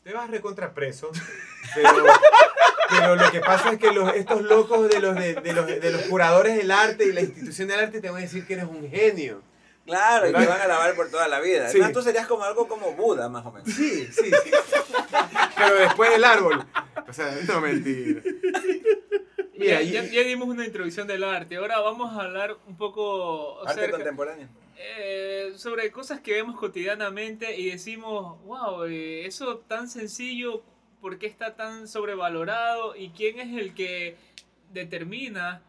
Te 0.04 0.14
vas 0.14 0.30
recontra 0.30 0.74
preso, 0.74 1.12
pero, 1.76 2.06
pero 2.90 3.16
lo 3.16 3.32
que 3.32 3.40
pasa 3.40 3.74
es 3.74 3.78
que 3.78 3.92
los, 3.92 4.14
estos 4.16 4.42
locos 4.42 4.90
de 4.90 5.00
los, 5.00 5.16
de, 5.16 5.36
de 5.36 5.54
los, 5.54 5.68
de 5.68 5.92
los 5.92 6.02
curadores 6.04 6.58
del 6.58 6.72
arte 6.72 7.06
y 7.06 7.14
la 7.14 7.22
institución 7.22 7.68
del 7.68 7.80
arte 7.80 8.02
te 8.02 8.10
van 8.10 8.18
a 8.18 8.22
decir 8.22 8.46
que 8.46 8.54
eres 8.54 8.66
un 8.66 8.90
genio. 8.90 9.44
Claro, 9.86 10.30
y 10.30 10.34
te 10.34 10.46
van 10.46 10.62
a 10.62 10.68
lavar 10.68 10.96
por 10.96 11.10
toda 11.10 11.28
la 11.28 11.40
vida. 11.40 11.68
Sí. 11.68 11.78
Además, 11.78 11.94
tú 11.94 12.02
serías 12.02 12.28
como 12.28 12.44
algo 12.44 12.68
como 12.68 12.94
Buda, 12.94 13.30
más 13.30 13.46
o 13.46 13.52
menos. 13.52 13.70
Sí, 13.70 14.08
sí, 14.12 14.32
sí. 14.44 14.52
Pero 15.58 15.76
después 15.76 16.12
del 16.12 16.24
árbol. 16.24 16.66
O 17.12 17.14
sea, 17.14 17.38
no 17.48 17.62
mentira. 17.62 18.22
Mira, 19.58 19.82
ya, 19.82 20.02
ya- 20.02 20.12
ya 20.12 20.24
dimos 20.24 20.48
una 20.48 20.66
introducción 20.66 21.08
del 21.08 21.24
arte. 21.24 21.58
Ahora 21.58 21.80
vamos 21.80 22.12
a 22.18 22.24
hablar 22.24 22.58
un 22.68 22.76
poco 22.78 23.60
Arte 23.62 23.82
acerca- 23.82 23.98
contemporáneo. 23.98 24.48
eh, 24.78 25.52
sobre 25.58 25.92
cosas 25.92 26.20
que 26.22 26.32
vemos 26.34 26.58
cotidianamente 26.60 27.56
y 27.60 27.70
decimos, 27.70 28.44
wow, 28.46 28.86
eh, 28.86 29.26
eso 29.28 29.60
tan 29.68 29.88
sencillo, 29.88 30.64
¿por 31.00 31.20
qué 31.20 31.28
está 31.28 31.56
tan 31.56 31.88
sobrevalorado? 31.88 32.96
¿Y 32.96 33.10
quién 33.10 33.40
es 33.40 33.56
el 33.62 33.76
que 33.76 34.16
determina 34.74 35.62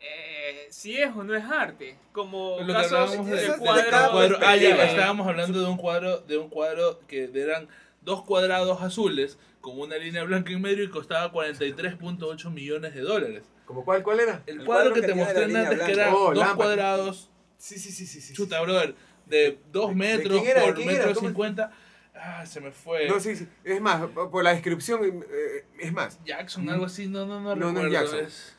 eh, 0.00 0.66
si 0.70 0.96
es 0.96 1.10
o 1.14 1.22
no 1.22 1.36
es 1.36 1.44
arte? 1.44 1.96
Como 2.12 2.58
Lo 2.60 2.72
casos 2.72 3.24
de- 3.26 3.34
de 3.36 3.56
cuadro, 3.58 4.10
cuadro- 4.12 4.38
ah, 4.42 4.56
ya, 4.56 4.84
estábamos 4.84 5.28
hablando 5.28 5.60
de 5.60 5.66
un 5.66 5.76
cuadro, 5.76 6.18
de 6.20 6.38
un 6.38 6.48
cuadro 6.48 6.98
que 7.06 7.30
eran 7.34 7.68
dos 8.08 8.22
cuadrados 8.24 8.80
azules 8.82 9.38
con 9.60 9.78
una 9.78 9.96
línea 9.98 10.24
blanca 10.24 10.50
en 10.52 10.60
medio 10.62 10.82
y 10.82 10.88
costaba 10.88 11.30
43.8 11.32 12.50
millones 12.50 12.94
de 12.94 13.00
dólares. 13.02 13.42
¿Como 13.66 13.84
cuál, 13.84 14.02
cuál 14.02 14.20
era? 14.20 14.42
El, 14.46 14.60
El 14.60 14.64
cuadro, 14.66 14.90
cuadro 14.90 14.94
que, 14.94 15.00
que 15.02 15.06
te 15.08 15.14
mostré 15.14 15.44
antes, 15.44 15.80
que 15.80 15.92
eran 15.92 16.14
Oh, 16.14 16.28
dos 16.28 16.36
lámpara. 16.38 16.56
cuadrados, 16.56 17.30
Sí, 17.58 17.78
sí, 17.78 17.90
sí, 17.92 18.06
sí. 18.06 18.20
sí. 18.20 18.32
chuta, 18.34 18.60
brother, 18.62 18.94
de 19.26 19.58
2 19.72 19.88
¿De- 19.88 19.94
de 19.94 19.94
metros 19.98 20.46
era? 20.46 20.62
¿De 20.62 20.72
por 20.72 20.80
era? 20.82 20.92
metro 20.92 21.14
¿Cómo? 21.14 21.28
50. 21.28 21.72
Ah, 22.14 22.46
se 22.46 22.60
me 22.60 22.70
fue. 22.72 23.08
No, 23.08 23.20
sí, 23.20 23.36
sí. 23.36 23.46
Es 23.64 23.80
más, 23.80 24.06
por 24.10 24.42
la 24.42 24.52
descripción, 24.52 25.22
eh, 25.30 25.64
es 25.80 25.92
más. 25.92 26.18
Jackson, 26.24 26.68
algo 26.70 26.86
así, 26.86 27.06
no, 27.08 27.26
no, 27.26 27.40
no, 27.40 27.54
No, 27.54 27.72
no 27.72 27.82
recuerdo. 27.82 27.92
Jackson. 27.92 28.24
es- 28.24 28.56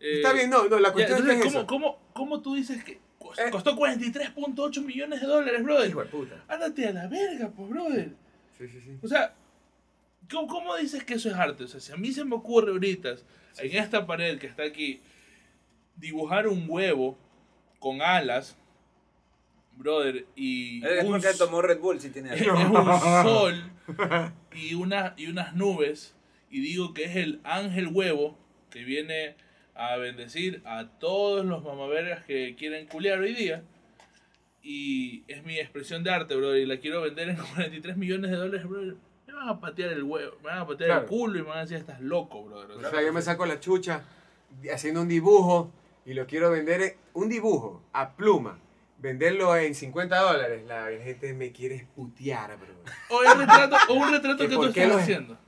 eh, 0.00 0.16
Está 0.16 0.32
bien, 0.32 0.50
no, 0.50 0.66
no, 0.66 0.78
la 0.80 0.88
ya, 0.88 0.92
cuestión 0.94 1.18
entonces, 1.20 1.38
es 1.46 1.52
¿cómo, 1.52 1.58
eso. 1.58 1.66
cómo, 1.66 1.98
cómo 2.14 2.40
tú 2.42 2.54
dices 2.56 2.82
que 2.82 2.92
Eh. 2.92 3.50
costó 3.52 3.76
43.8 3.76 4.82
millones 4.82 5.20
de 5.20 5.26
dólares, 5.26 5.62
brother? 5.62 5.88
Hijo 5.90 6.00
de 6.00 6.06
puta. 6.06 6.44
Ándate 6.48 6.88
a 6.88 6.92
la 6.92 7.06
verga, 7.06 7.50
pues, 7.54 7.68
brother. 7.68 8.14
Sí, 8.60 8.68
sí, 8.68 8.80
sí. 8.84 8.98
O 9.02 9.08
sea, 9.08 9.34
¿cómo, 10.30 10.46
cómo 10.46 10.76
dices 10.76 11.02
que 11.04 11.14
eso 11.14 11.28
es 11.30 11.34
arte? 11.34 11.64
O 11.64 11.68
sea, 11.68 11.80
si 11.80 11.92
a 11.92 11.96
mí 11.96 12.12
se 12.12 12.24
me 12.24 12.34
ocurre 12.36 12.70
ahorita, 12.72 13.14
en 13.58 13.76
esta 13.76 14.06
pared 14.06 14.38
que 14.38 14.46
está 14.46 14.62
aquí, 14.64 15.00
dibujar 15.96 16.46
un 16.46 16.66
huevo 16.68 17.16
con 17.78 18.02
alas, 18.02 18.56
brother, 19.76 20.26
y 20.36 20.84
Es 20.84 21.04
un, 21.04 21.12
porque 21.12 21.28
s- 21.28 21.38
tomó 21.38 21.62
Red 21.62 21.78
Bull 21.80 22.00
si 22.00 22.10
tiene 22.10 22.30
es 22.34 22.42
algo. 22.46 22.80
un 22.80 23.00
sol 23.22 23.70
y, 24.54 24.74
una, 24.74 25.14
y 25.16 25.26
unas 25.28 25.54
nubes, 25.54 26.14
y 26.50 26.60
digo 26.60 26.92
que 26.94 27.04
es 27.04 27.16
el 27.16 27.40
ángel 27.44 27.88
huevo 27.88 28.36
que 28.70 28.84
viene 28.84 29.36
a 29.74 29.96
bendecir 29.96 30.60
a 30.66 30.86
todos 30.98 31.46
los 31.46 31.64
mamavergas 31.64 32.24
que 32.24 32.54
quieren 32.56 32.86
culiar 32.86 33.18
hoy 33.20 33.34
día. 33.34 33.62
Y 34.62 35.24
es 35.28 35.44
mi 35.44 35.58
expresión 35.58 36.04
de 36.04 36.10
arte, 36.10 36.36
brother, 36.36 36.60
y 36.60 36.66
la 36.66 36.78
quiero 36.78 37.00
vender 37.02 37.30
en 37.30 37.36
43 37.54 37.96
millones 37.96 38.30
de 38.30 38.36
dólares, 38.36 38.68
brother. 38.68 38.96
Me 39.26 39.32
van 39.34 39.48
a 39.48 39.60
patear 39.60 39.92
el 39.92 40.02
huevo, 40.02 40.32
me 40.42 40.48
van 40.50 40.58
a 40.58 40.66
patear 40.66 40.88
Claro. 40.90 41.02
el 41.02 41.08
culo 41.08 41.38
y 41.38 41.42
me 41.42 41.48
van 41.48 41.58
a 41.58 41.60
decir, 41.62 41.76
estás 41.78 42.00
loco, 42.00 42.44
brother. 42.44 42.76
O 42.84 42.90
sea, 42.90 43.02
yo 43.02 43.12
me 43.12 43.22
saco 43.22 43.46
la 43.46 43.58
chucha 43.60 44.02
haciendo 44.72 45.00
un 45.02 45.08
dibujo 45.08 45.70
y 46.04 46.14
lo 46.14 46.26
quiero 46.26 46.50
vender, 46.50 46.82
en- 46.82 46.94
un 47.14 47.28
dibujo 47.28 47.82
a 47.92 48.16
pluma, 48.16 48.58
venderlo 48.98 49.56
en 49.56 49.74
50 49.74 50.18
dólares. 50.20 50.64
La 50.66 50.88
gente 51.02 51.32
me 51.32 51.52
quiere 51.52 51.86
putear, 51.94 52.58
bro. 52.58 52.74
o, 53.08 53.20
un 53.32 53.38
retrato, 53.38 53.76
o 53.88 53.94
un 53.94 54.10
retrato 54.12 54.36
¿Que 54.48 54.54
tú 54.54 54.64
estás 54.64 54.88
los- 54.88 54.96
haciendo. 55.00 55.38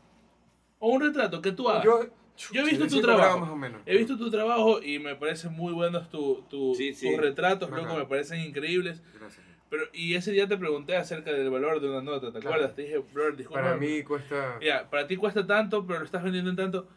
O 0.79 0.89
un 0.91 1.01
retrato 1.03 1.43
que 1.43 1.53
tú 1.53 1.69
hagas. 1.69 1.85
Yo, 1.85 2.07
Yo 2.53 2.63
he 2.63 2.65
visto 2.65 2.89
Sí, 2.89 2.97
tu 2.97 3.03
trabajo. 3.03 3.41
más 3.41 3.51
o 3.51 3.57
menos. 3.57 3.83
He 3.87 3.97
visto 3.97 4.17
tu 4.17 4.31
trabajo 4.31 4.83
y 4.83 4.99
me 4.99 5.15
parecen 5.17 5.53
muy 5.53 5.73
buenos 5.73 6.11
tu, 6.11 6.43
tu- 6.49 6.75
Sí, 6.75 6.95
sí. 6.95 7.11
tus 7.11 7.21
retratos, 7.21 7.71
Bacán. 7.71 7.87
loco, 7.87 7.99
me 7.99 8.07
parecen 8.07 8.41
increíbles. 8.41 9.03
Gracias. 9.19 9.45
Pero, 9.71 9.85
y 9.95 10.15
ese 10.15 10.33
día 10.33 10.47
te 10.47 10.57
pregunté 10.59 10.97
acerca 10.97 11.33
del 11.33 11.49
valor 11.49 11.81
de 11.81 11.89
una 11.89 12.03
nota, 12.03 12.27
¿te 12.33 12.41
Claro. 12.41 12.49
acuerdas? 12.57 12.75
Te 12.77 12.83
dije, 12.83 12.99
brother, 12.99 13.37
disculpa. 13.37 13.63
Para 13.63 13.77
mí 13.77 14.03
cuesta... 14.03 14.59
Ya, 14.61 14.89
para 14.91 15.07
ti 15.07 15.17
cuesta 15.17 15.47
tanto, 15.47 15.87
pero 15.87 16.01
lo 16.01 16.05
estás 16.05 16.23
vendiendo 16.23 16.51
en 16.51 16.57
tanto. 16.57 16.89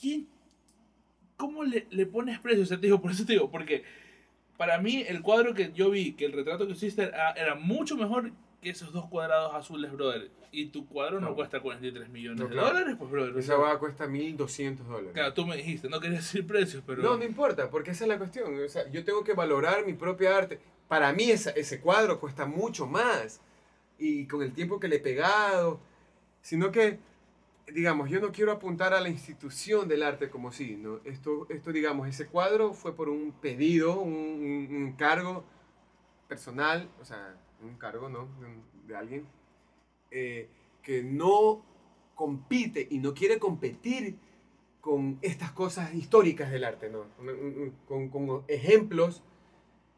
¿Quién? 0.00 0.26
¿Cómo 1.36 1.62
le, 1.64 1.86
le 1.90 2.06
pones 2.06 2.38
precio? 2.40 2.62
O 2.62 2.66
sea, 2.66 2.78
te 2.80 2.86
digo, 2.86 3.00
por 3.00 3.10
eso 3.12 3.24
te 3.24 3.32
digo, 3.34 3.50
porque 3.50 3.84
para 4.56 4.78
mí 4.78 5.04
el 5.06 5.20
cuadro 5.22 5.54
que 5.54 5.72
yo 5.72 5.90
vi, 5.90 6.12
que 6.14 6.24
el 6.24 6.32
retrato 6.32 6.66
que 6.66 6.72
hiciste 6.72 7.02
era, 7.04 7.30
era 7.32 7.54
mucho 7.54 7.96
mejor 7.96 8.32
que 8.60 8.70
esos 8.70 8.92
dos 8.92 9.06
cuadrados 9.08 9.54
azules, 9.54 9.92
brother. 9.92 10.30
Y 10.56 10.66
tu 10.66 10.86
cuadro 10.86 11.20
no, 11.20 11.30
No. 11.30 11.34
cuesta 11.34 11.60
43 11.60 12.08
millones 12.08 12.38
No, 12.40 12.46
de 12.46 12.52
claro. 12.52 12.68
dólares, 12.68 12.94
pues, 12.98 13.10
brother. 13.10 13.36
Esa 13.36 13.56
va 13.56 13.78
cuesta 13.78 14.06
1200 14.06 14.86
dólares. 14.86 15.10
Claro, 15.12 15.34
tú 15.34 15.44
me 15.46 15.56
dijiste, 15.56 15.88
no 15.88 15.98
quería 16.00 16.18
decir 16.18 16.46
precios, 16.46 16.82
pero... 16.86 17.02
No, 17.02 17.16
no 17.16 17.24
importa, 17.24 17.68
porque 17.70 17.90
esa 17.90 18.04
es 18.04 18.08
la 18.08 18.18
cuestión. 18.18 18.54
O 18.62 18.68
sea, 18.68 18.88
yo 18.90 19.04
tengo 19.04 19.24
que 19.24 19.32
valorar 19.34 19.84
mi 19.84 19.94
propia 19.94 20.36
arte. 20.36 20.60
Para 20.86 21.12
mí 21.12 21.30
esa- 21.30 21.50
ese 21.50 21.80
cuadro 21.80 22.20
cuesta 22.20 22.46
mucho 22.46 22.86
más. 22.86 23.40
Y 23.98 24.26
con 24.26 24.42
el 24.42 24.52
tiempo 24.52 24.78
que 24.78 24.86
le 24.88 24.96
he 24.96 25.00
pegado. 25.00 25.80
Sino 26.40 26.70
que, 26.70 26.98
digamos, 27.72 28.08
yo 28.10 28.20
no 28.20 28.30
quiero 28.30 28.52
apuntar 28.52 28.92
a 28.94 29.00
la 29.00 29.08
institución 29.08 29.88
del 29.88 30.02
arte 30.04 30.28
como 30.30 30.52
si, 30.52 30.76
¿no? 30.76 31.00
Esto, 31.04 31.46
esto 31.48 31.72
digamos, 31.72 32.06
ese 32.06 32.26
cuadro 32.26 32.74
fue 32.74 32.94
por 32.94 33.08
un 33.08 33.32
pedido, 33.32 33.98
un, 33.98 34.12
un- 34.12 34.68
un 34.70 34.86
encargo 34.88 35.44
personal, 36.28 36.88
o 37.00 37.04
sea, 37.04 37.34
un 37.62 37.74
cargo, 37.76 38.08
¿no? 38.08 38.28
De, 38.40 38.88
de 38.92 38.96
alguien 38.96 39.26
eh, 40.16 40.48
que 40.80 41.02
no 41.02 41.60
compite 42.14 42.86
y 42.88 42.98
no 42.98 43.14
quiere 43.14 43.40
competir 43.40 44.16
con 44.80 45.18
estas 45.22 45.50
cosas 45.50 45.92
históricas 45.92 46.52
del 46.52 46.62
arte, 46.62 46.88
¿no? 46.88 47.06
Con, 47.88 48.10
con 48.10 48.44
ejemplos. 48.46 49.24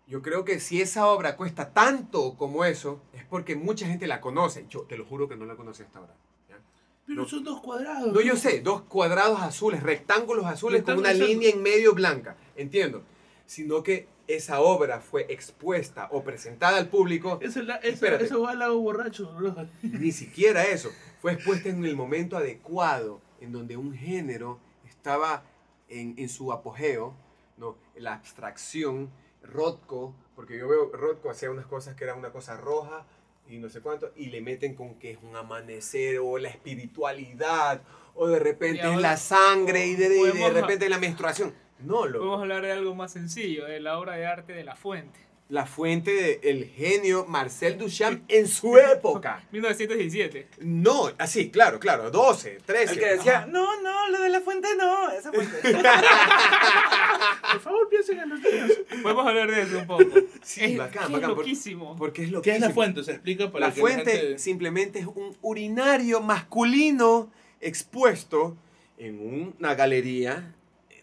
Yo 0.07 0.23
creo 0.23 0.47
que 0.47 0.59
si 0.59 0.81
esa 0.81 1.09
obra 1.09 1.37
cuesta 1.37 1.75
tanto 1.75 2.35
como 2.39 2.65
eso, 2.65 3.03
es 3.13 3.25
porque 3.25 3.57
mucha 3.57 3.87
gente 3.87 4.07
la 4.07 4.23
conoce. 4.23 4.65
Yo 4.71 4.83
te 4.83 4.97
lo 4.97 5.05
juro 5.05 5.29
que 5.29 5.37
no 5.37 5.45
la 5.45 5.55
conocí 5.55 5.83
hasta 5.83 5.99
ahora. 5.99 6.15
¿ya? 6.49 6.57
Pero 7.05 7.23
no. 7.23 7.29
son 7.29 7.45
dos 7.45 7.61
cuadrados. 7.61 8.11
No, 8.11 8.21
yo 8.23 8.37
sé, 8.37 8.63
dos 8.63 8.83
cuadrados 8.83 9.41
azules, 9.43 9.83
rectángulos 9.83 10.47
azules 10.47 10.83
con 10.83 10.97
una 10.99 11.11
Rectángulos 11.11 11.29
línea 11.29 11.51
en 11.51 11.63
medio 11.63 11.93
blanca, 11.93 12.39
entiendo. 12.55 13.03
Sino 13.45 13.83
que 13.83 14.09
esa 14.29 14.61
obra 14.61 15.01
fue 15.01 15.27
expuesta 15.29 16.09
o 16.11 16.23
presentada 16.25 16.79
al 16.79 16.89
público, 16.89 17.39
Eso, 17.41 17.61
es 17.61 17.67
la- 17.67 17.77
eso, 17.77 18.07
eso 18.07 18.43
va 18.43 18.51
al 18.53 18.59
lago 18.59 18.79
borracho, 18.81 19.33
bro. 19.35 19.55
ni 19.83 20.13
siquiera 20.13 20.65
eso, 20.65 20.91
fue 21.21 21.33
expuesta 21.33 21.69
en 21.69 21.85
el 21.85 21.95
momento 21.97 22.37
adecuado, 22.37 23.21
en 23.41 23.53
donde 23.53 23.77
un 23.77 23.95
género 23.95 24.59
estaba 24.89 25.45
en, 25.89 26.15
en 26.19 26.29
su 26.29 26.53
apogeo, 26.53 27.15
¿no? 27.57 27.77
la 27.95 28.15
abstracción, 28.15 29.11
Rothko, 29.43 30.15
porque 30.35 30.59
yo 30.59 30.67
veo 30.69 30.91
Rothko 30.93 31.31
hacía 31.31 31.51
unas 31.51 31.67
cosas 31.67 31.95
que 31.95 32.05
era 32.05 32.15
una 32.15 32.31
cosa 32.31 32.57
roja 32.57 33.07
y 33.49 33.59
no 33.59 33.69
sé 33.69 33.81
cuánto, 33.81 34.11
y 34.17 34.27
le 34.27 34.41
meten 34.41 34.75
con 34.75 34.97
que 34.97 35.13
es 35.13 35.19
un 35.23 35.37
amanecer 35.37 36.19
o 36.19 36.37
la 36.39 36.49
espiritualidad, 36.49 37.81
o 38.15 38.27
de 38.27 38.39
repente 38.41 38.83
es 38.93 39.01
la 39.01 39.17
sangre 39.17 39.87
y 39.87 39.95
de, 39.95 40.07
y 40.19 40.37
de 40.39 40.51
repente 40.51 40.89
la 40.89 40.99
menstruación. 40.99 41.55
No, 41.81 42.07
lo, 42.07 42.19
Podemos 42.19 42.41
hablar 42.41 42.63
de 42.63 42.73
algo 42.73 42.95
más 42.95 43.13
sencillo, 43.13 43.67
de 43.67 43.81
la 43.81 43.99
obra 43.99 44.15
de 44.17 44.27
arte 44.27 44.53
de 44.55 44.65
La 44.65 44.77
Fuente. 44.77 45.21
la 45.49 45.65
fuente 45.67 46.41
del 46.43 46.65
genio 46.71 47.25
Marcel 47.27 47.79
Duchamp 47.79 48.23
en 48.29 48.49
su 48.49 48.77
época. 48.79 49.45
1917. 49.53 50.49
No, 50.61 51.11
así, 51.19 51.51
claro, 51.51 51.79
claro, 51.79 52.11
12, 52.11 52.59
13. 52.67 52.93
El 52.95 52.99
que 52.99 53.07
decía, 53.07 53.47
no, 53.47 53.81
no, 53.83 54.09
lo 54.09 54.21
de 54.23 54.29
la 54.31 54.41
fuente 54.41 54.69
no, 54.77 55.11
esa 55.13 55.31
fuente. 55.33 55.57
Por 57.53 57.61
favor, 57.61 57.89
piensen 57.89 58.19
en 58.21 58.29
los 58.31 58.41
niños. 58.41 58.73
Podemos 59.03 59.27
hablar 59.27 59.51
de 59.51 59.63
eso 59.63 59.79
un 59.79 59.87
poco. 59.87 60.05
Sí, 60.43 60.65
es, 60.65 60.79
bacán, 60.79 61.13
bacán, 61.13 61.31
es 61.31 61.35
por- 61.35 61.39
loquísimo. 61.45 61.97
Porque 61.97 62.25
es 62.25 62.31
lo 62.31 62.41
¿Qué 62.43 62.53
es 62.53 62.61
la 62.61 62.71
fuente? 62.71 63.03
Se 63.05 63.13
explica 63.13 63.51
para 63.51 63.69
La 63.69 63.75
que 63.75 63.81
fuente 63.81 64.15
la 64.15 64.21
gente... 64.21 64.39
simplemente 64.39 64.99
es 65.01 65.07
un 65.07 65.37
urinario 65.43 66.21
masculino 66.21 67.31
expuesto 67.61 68.57
en 68.99 69.53
una 69.59 69.75
galería 69.75 70.55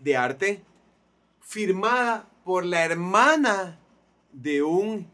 de 0.04 0.18
arte 0.18 0.62
firmada 1.42 2.28
por 2.44 2.66
la 2.66 2.84
hermana 2.86 3.80
de 4.32 4.64
un, 4.64 5.08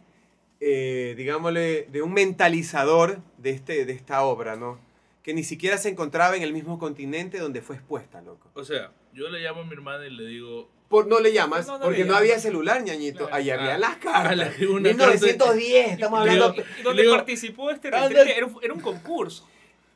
eh, 0.59 1.13
digámosle, 1.17 1.87
de 1.91 2.01
un 2.01 2.13
mentalizador 2.13 3.19
de, 3.37 3.51
este, 3.51 3.85
de 3.85 3.93
esta 3.93 4.23
obra, 4.23 4.55
¿no? 4.55 4.79
Que 5.23 5.33
ni 5.33 5.43
siquiera 5.43 5.77
se 5.77 5.89
encontraba 5.89 6.35
en 6.35 6.43
el 6.43 6.53
mismo 6.53 6.79
continente 6.79 7.37
donde 7.39 7.61
fue 7.61 7.75
expuesta, 7.75 8.21
loco. 8.21 8.49
O 8.53 8.63
sea, 8.63 8.91
yo 9.13 9.29
le 9.29 9.39
llamo 9.39 9.61
a 9.61 9.65
mi 9.65 9.73
hermana 9.73 10.05
y 10.07 10.11
le 10.11 10.25
digo... 10.25 10.69
Por, 10.87 11.05
no 11.07 11.19
le 11.19 11.31
llamas, 11.31 11.67
No, 11.67 11.77
no 11.77 11.85
porque 11.85 11.99
le 11.99 12.05
no 12.05 12.15
había 12.15 12.39
celular, 12.39 12.81
ñañito. 12.83 13.19
Claro. 13.27 13.35
Ahí 13.35 13.51
había 13.51 13.75
Ah. 13.75 13.77
las 13.77 13.91
Ah, 13.91 13.99
cartas. 14.01 14.59
una 14.61 14.89
1910, 14.89 15.91
estamos 15.91 16.19
hablando... 16.21 16.51
digo- 16.53 16.65
Y 16.79 16.81
donde 16.83 17.01
Digo, 17.03 17.15
participó 17.15 17.69
este 17.69 17.89
era, 17.89 18.05
un- 18.07 18.59
era 18.63 18.73
un 18.73 18.79
concurso. 18.81 19.47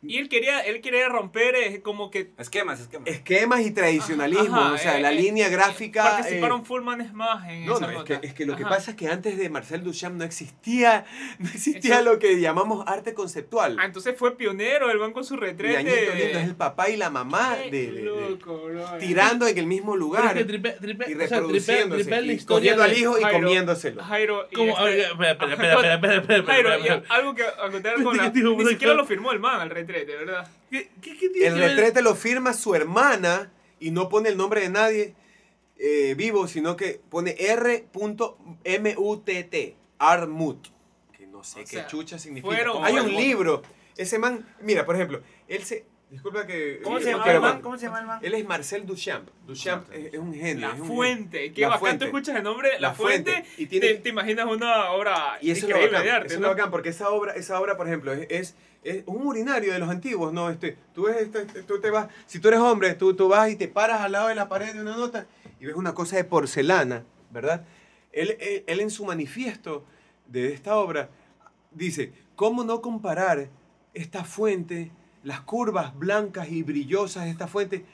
Y 0.06 0.18
él 0.18 0.28
quería, 0.30 0.60
él 0.62 0.82
quería 0.82 1.08
romper 1.10 1.56
eh, 1.56 1.82
como 1.82 2.12
que 2.12 2.32
Esquemas, 2.38 2.80
esquemas. 2.82 3.08
esquemas 3.08 3.62
y 3.62 3.72
tradicionalismo, 3.72 4.58
Ajá, 4.58 4.74
o 4.74 4.78
sea, 4.78 4.98
eh, 4.98 5.02
la 5.02 5.12
eh, 5.12 5.16
línea 5.16 5.48
gráfica... 5.50 6.04
participaron 6.04 6.62
eh, 6.62 6.66
Fullmanes 6.66 7.14
más 7.14 7.48
en 7.50 7.66
no, 7.66 7.78
esa 7.78 7.88
no, 7.88 8.00
es 8.00 8.04
que, 8.04 8.20
es 8.28 8.34
que 8.34 8.46
lo 8.46 8.56
que 8.58 8.64
Ajá. 8.64 8.76
pasa 8.76 8.92
es 8.92 8.98
que 8.98 9.08
antes 9.08 9.38
de 9.38 9.50
Marcel 9.50 9.82
Duchamp 9.84 10.16
no 10.18 10.24
existía, 10.26 11.06
no 11.40 11.48
existía 11.48 11.96
Eso- 12.02 12.04
lo 12.04 12.20
que 12.20 12.40
llamamos 12.40 12.84
arte 12.88 13.14
conceptual. 13.14 13.78
Ah, 13.80 13.86
entonces 13.86 14.16
fue 14.18 14.36
pionero, 14.38 14.92
el 14.92 14.98
banco 14.98 15.14
con 15.14 15.24
su 15.24 15.38
retrete. 15.38 15.84
Ñañito 15.84 16.16
lindo 16.16 16.40
es 16.40 16.46
el 16.48 16.56
papá 16.56 16.90
y 16.90 16.98
la 16.98 17.10
mamá 17.10 17.56
de, 17.56 17.70
de- 17.72 17.92
de- 17.92 18.02
loco, 18.02 18.64
bro. 18.66 18.86
tirando 19.00 19.48
en 19.48 19.58
el 19.58 19.68
mismo 19.68 19.96
lugar 19.96 20.36
es 20.38 20.44
que 20.46 20.52
tripe- 20.54 20.78
tripe- 20.80 21.06
y 21.10 21.14
o 21.14 21.18
sea, 21.28 21.40
tripe- 21.42 21.86
reproduciéndose, 21.88 22.34
y 22.34 22.46
cogiendo 22.46 22.84
al 22.84 22.98
hijo 22.98 23.20
y 23.20 23.22
Jairo. 23.22 23.40
comiéndoselo. 23.40 24.04
Jairo. 24.04 24.48
y 24.52 24.56
¿Cómo? 24.56 24.78
A 24.78 24.84
ver, 24.86 25.00
espera, 25.00 25.32
espera, 25.32 25.54
espera, 25.54 25.74
espera, 25.74 25.94
espera, 25.96 26.16
espera, 26.18 26.38
espera, 26.40 26.44
Jairo, 26.54 26.70
y 26.70 26.82
espera. 26.82 27.04
algo 27.16 27.36
que 27.36 27.44
acotar 27.44 28.04
con 28.04 28.18
la. 28.18 28.30
Ni 28.30 28.66
siquiera 28.66 28.94
lo 28.96 29.06
firmó 29.06 29.32
el 29.32 29.40
man, 29.40 29.62
el 29.62 29.70
retrete, 29.70 29.93
¿verdad? 30.06 30.48
¿Qué, 30.70 30.90
qué, 31.02 31.18
qué 31.18 31.30
tiene 31.30 31.48
El 31.48 31.54
que 31.56 31.60
ver? 31.60 31.70
retrete 31.76 32.02
lo 32.02 32.16
firma 32.16 32.54
su 32.54 32.74
hermana 32.76 33.52
y 33.80 33.92
no 33.92 34.10
pone 34.10 34.30
el 34.30 34.38
nombre 34.38 34.62
de 34.62 34.70
nadie 34.70 35.16
eh, 35.78 36.14
vivo, 36.18 36.48
sino 36.48 36.76
que 36.76 37.00
pone 37.10 37.36
R.MUTT, 38.64 39.56
Armut, 40.00 40.68
que 41.18 41.28
no 41.28 41.44
sé 41.44 41.60
O 41.62 41.64
qué 41.64 41.68
sea, 41.70 41.88
chucha 41.88 42.18
significa. 42.20 42.54
fueron- 42.54 42.84
Hay 42.84 42.94
un 42.94 43.02
fueron- 43.04 43.22
libro, 43.22 43.62
ese 43.98 44.20
man, 44.20 44.46
mira, 44.62 44.86
por 44.86 44.96
ejemplo, 44.96 45.22
él 45.48 45.64
se, 45.64 45.86
disculpa 46.10 46.46
que... 46.46 46.80
¿Cómo 46.84 46.98
eh, 46.98 47.04
se 47.04 47.12
llama 47.12 47.32
el 47.32 47.40
man? 47.42 47.62
¿Cómo 47.62 47.78
se 47.78 47.86
llama 47.86 48.00
el 48.00 48.06
man? 48.08 48.20
Él 48.22 48.34
es 48.34 48.46
Marcel 48.46 48.86
Duchamp. 48.86 49.30
Duchamp 49.46 49.92
es, 49.94 50.14
es 50.14 50.20
un 50.20 50.34
genio. 50.34 50.68
La 50.68 50.74
es 50.76 50.80
un 50.82 50.88
Fuente. 50.88 51.52
Qué 51.54 51.62
La 51.62 51.68
bacán, 51.70 51.80
Fuente. 51.82 52.00
tú 52.00 52.06
escuchas 52.06 52.36
el 52.38 52.44
nombre, 52.44 52.70
La, 52.76 52.90
La 52.90 52.94
Fuente, 52.94 53.32
Fuente. 53.32 53.50
Y 53.58 53.66
tiene- 53.68 53.88
te, 53.88 53.94
te 53.96 54.10
imaginas 54.10 54.46
una 54.48 54.92
obra 54.92 55.38
Y 55.42 55.52
eso 55.52 55.66
es 55.66 55.70
lo 55.72 55.78
increíble 55.78 55.92
bacán, 55.98 56.06
de 56.06 56.12
arte, 56.12 56.28
eso 56.28 56.36
es 56.36 56.42
¿no? 56.42 56.48
lo 56.48 56.54
bacán, 56.56 56.72
porque 56.72 56.90
esa 56.90 57.10
obra, 57.10 57.34
esa 57.34 57.60
obra, 57.60 57.78
por 57.78 57.88
ejemplo, 57.88 58.14
es, 58.14 58.28
es, 58.30 58.56
es 58.84 59.04
un 59.06 59.26
urinario 59.26 59.74
de 59.74 59.80
los 59.80 59.90
antiguos, 59.90 60.34
¿no? 60.34 60.50
Este, 60.50 60.78
tú 60.94 61.04
ves, 61.04 61.18
este, 61.18 61.42
este, 61.44 61.64
tú 61.64 61.80
te 61.80 61.90
vas, 61.90 62.08
si 62.26 62.40
tú 62.40 62.48
eres 62.50 62.60
hombre, 62.60 62.94
tú, 62.96 63.14
tú 63.16 63.28
vas 63.30 63.50
y 63.50 63.56
te 63.56 63.68
paras 63.68 64.02
al 64.02 64.12
lado 64.14 64.28
de 64.28 64.36
la 64.36 64.50
pared 64.50 64.74
de 64.74 64.82
una 64.82 64.96
nota 64.98 65.26
y 65.60 65.66
ves 65.66 65.76
una 65.76 65.94
cosa 65.94 66.16
de 66.18 66.24
porcelana, 66.24 67.04
¿verdad? 67.32 67.66
Él, 68.12 68.38
él, 68.40 68.64
él 68.68 68.80
en 68.80 68.90
su 68.90 69.06
manifiesto 69.06 69.86
de 70.28 70.54
esta 70.54 70.76
obra 70.78 71.10
dice, 71.72 72.14
¿cómo 72.36 72.64
no 72.64 72.82
comparar 72.82 73.50
esta 73.94 74.24
fuente, 74.24 74.92
las 75.24 75.42
curvas 75.42 75.98
blancas 75.98 76.50
y 76.50 76.64
brillosas 76.64 77.26
de 77.26 77.32
esta 77.32 77.48
fuente, 77.48 77.86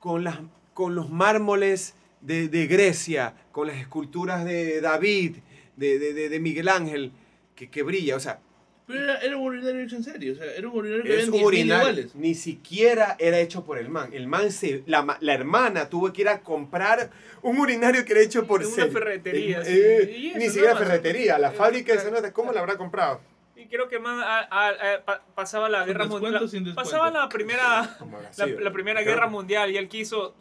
con, 0.00 0.24
las, 0.24 0.38
con 0.74 0.94
los 0.94 1.10
mármoles 1.10 1.94
de, 2.20 2.48
de 2.48 2.66
Grecia, 2.66 3.34
con 3.52 3.66
las 3.68 3.76
esculturas 3.76 4.44
de 4.44 4.80
David, 4.80 5.36
de, 5.76 5.98
de, 5.98 6.28
de- 6.28 6.40
Miguel 6.40 6.68
Ángel, 6.68 7.12
que, 7.54 7.70
que 7.70 7.82
brilla? 7.82 8.16
O 8.16 8.20
sea, 8.20 8.40
Pero 8.86 9.02
era, 9.02 9.18
era 9.18 9.36
un 9.36 9.42
urinario 9.46 9.82
hecho 9.82 9.96
en 9.96 10.04
serio. 10.04 10.32
O 10.32 10.36
sea, 10.36 10.46
era 10.54 10.68
un 10.68 10.76
urinario 10.76 11.02
que 11.04 11.08
es 11.16 11.28
habían 11.28 11.34
un 11.34 11.40
10.000 11.40 11.44
urinario. 11.46 11.88
iguales. 11.90 12.14
Ni 12.14 12.34
siquiera 12.34 13.16
era 13.18 13.38
hecho 13.40 13.64
por 13.64 13.78
el 13.78 13.88
man. 13.88 14.10
El 14.12 14.28
man 14.28 14.52
se, 14.52 14.82
la, 14.86 15.16
la 15.20 15.34
hermana 15.34 15.88
tuvo 15.88 16.12
que 16.12 16.22
ir 16.22 16.28
a 16.28 16.40
comprar 16.40 17.10
un 17.42 17.58
urinario 17.58 18.04
que 18.04 18.12
era 18.12 18.22
hecho 18.22 18.46
por 18.46 18.62
En 18.62 18.68
una 18.68 18.86
ferretería, 18.86 19.58
El- 19.58 19.64
sí. 19.66 19.72
eh, 19.72 20.28
eso, 20.30 20.38
ni 20.38 20.46
siquiera 20.46 20.72
¿no? 20.74 20.78
ferretería, 20.78 21.38
la 21.38 21.48
Eh, 21.48 21.52
fábrica 21.56 21.96
de 22.00 22.10
nota, 22.10 22.32
¿cómo 22.32 22.52
la 22.52 22.60
habrá 22.60 22.76
comprado? 22.76 23.20
Y 23.56 23.66
creo 23.66 23.88
que 23.88 23.96
el 23.96 24.02
man 24.02 24.20
a- 24.20 24.40
a- 24.50 24.68
a- 24.68 25.04
pa- 25.04 25.24
pasaba 25.34 25.68
la 25.68 25.84
guerra 25.84 26.04
mundial. 26.04 26.48
Pasaba 26.74 27.10
la 27.10 27.28
primera, 27.28 27.96
¿Cómo 27.98 28.18
habrá 28.18 28.30
la, 28.60 28.70
primera 28.70 29.02
guerra 29.02 29.26
mundial 29.26 29.70
y 29.72 29.78
él 29.78 29.88
quiso. 29.88 30.34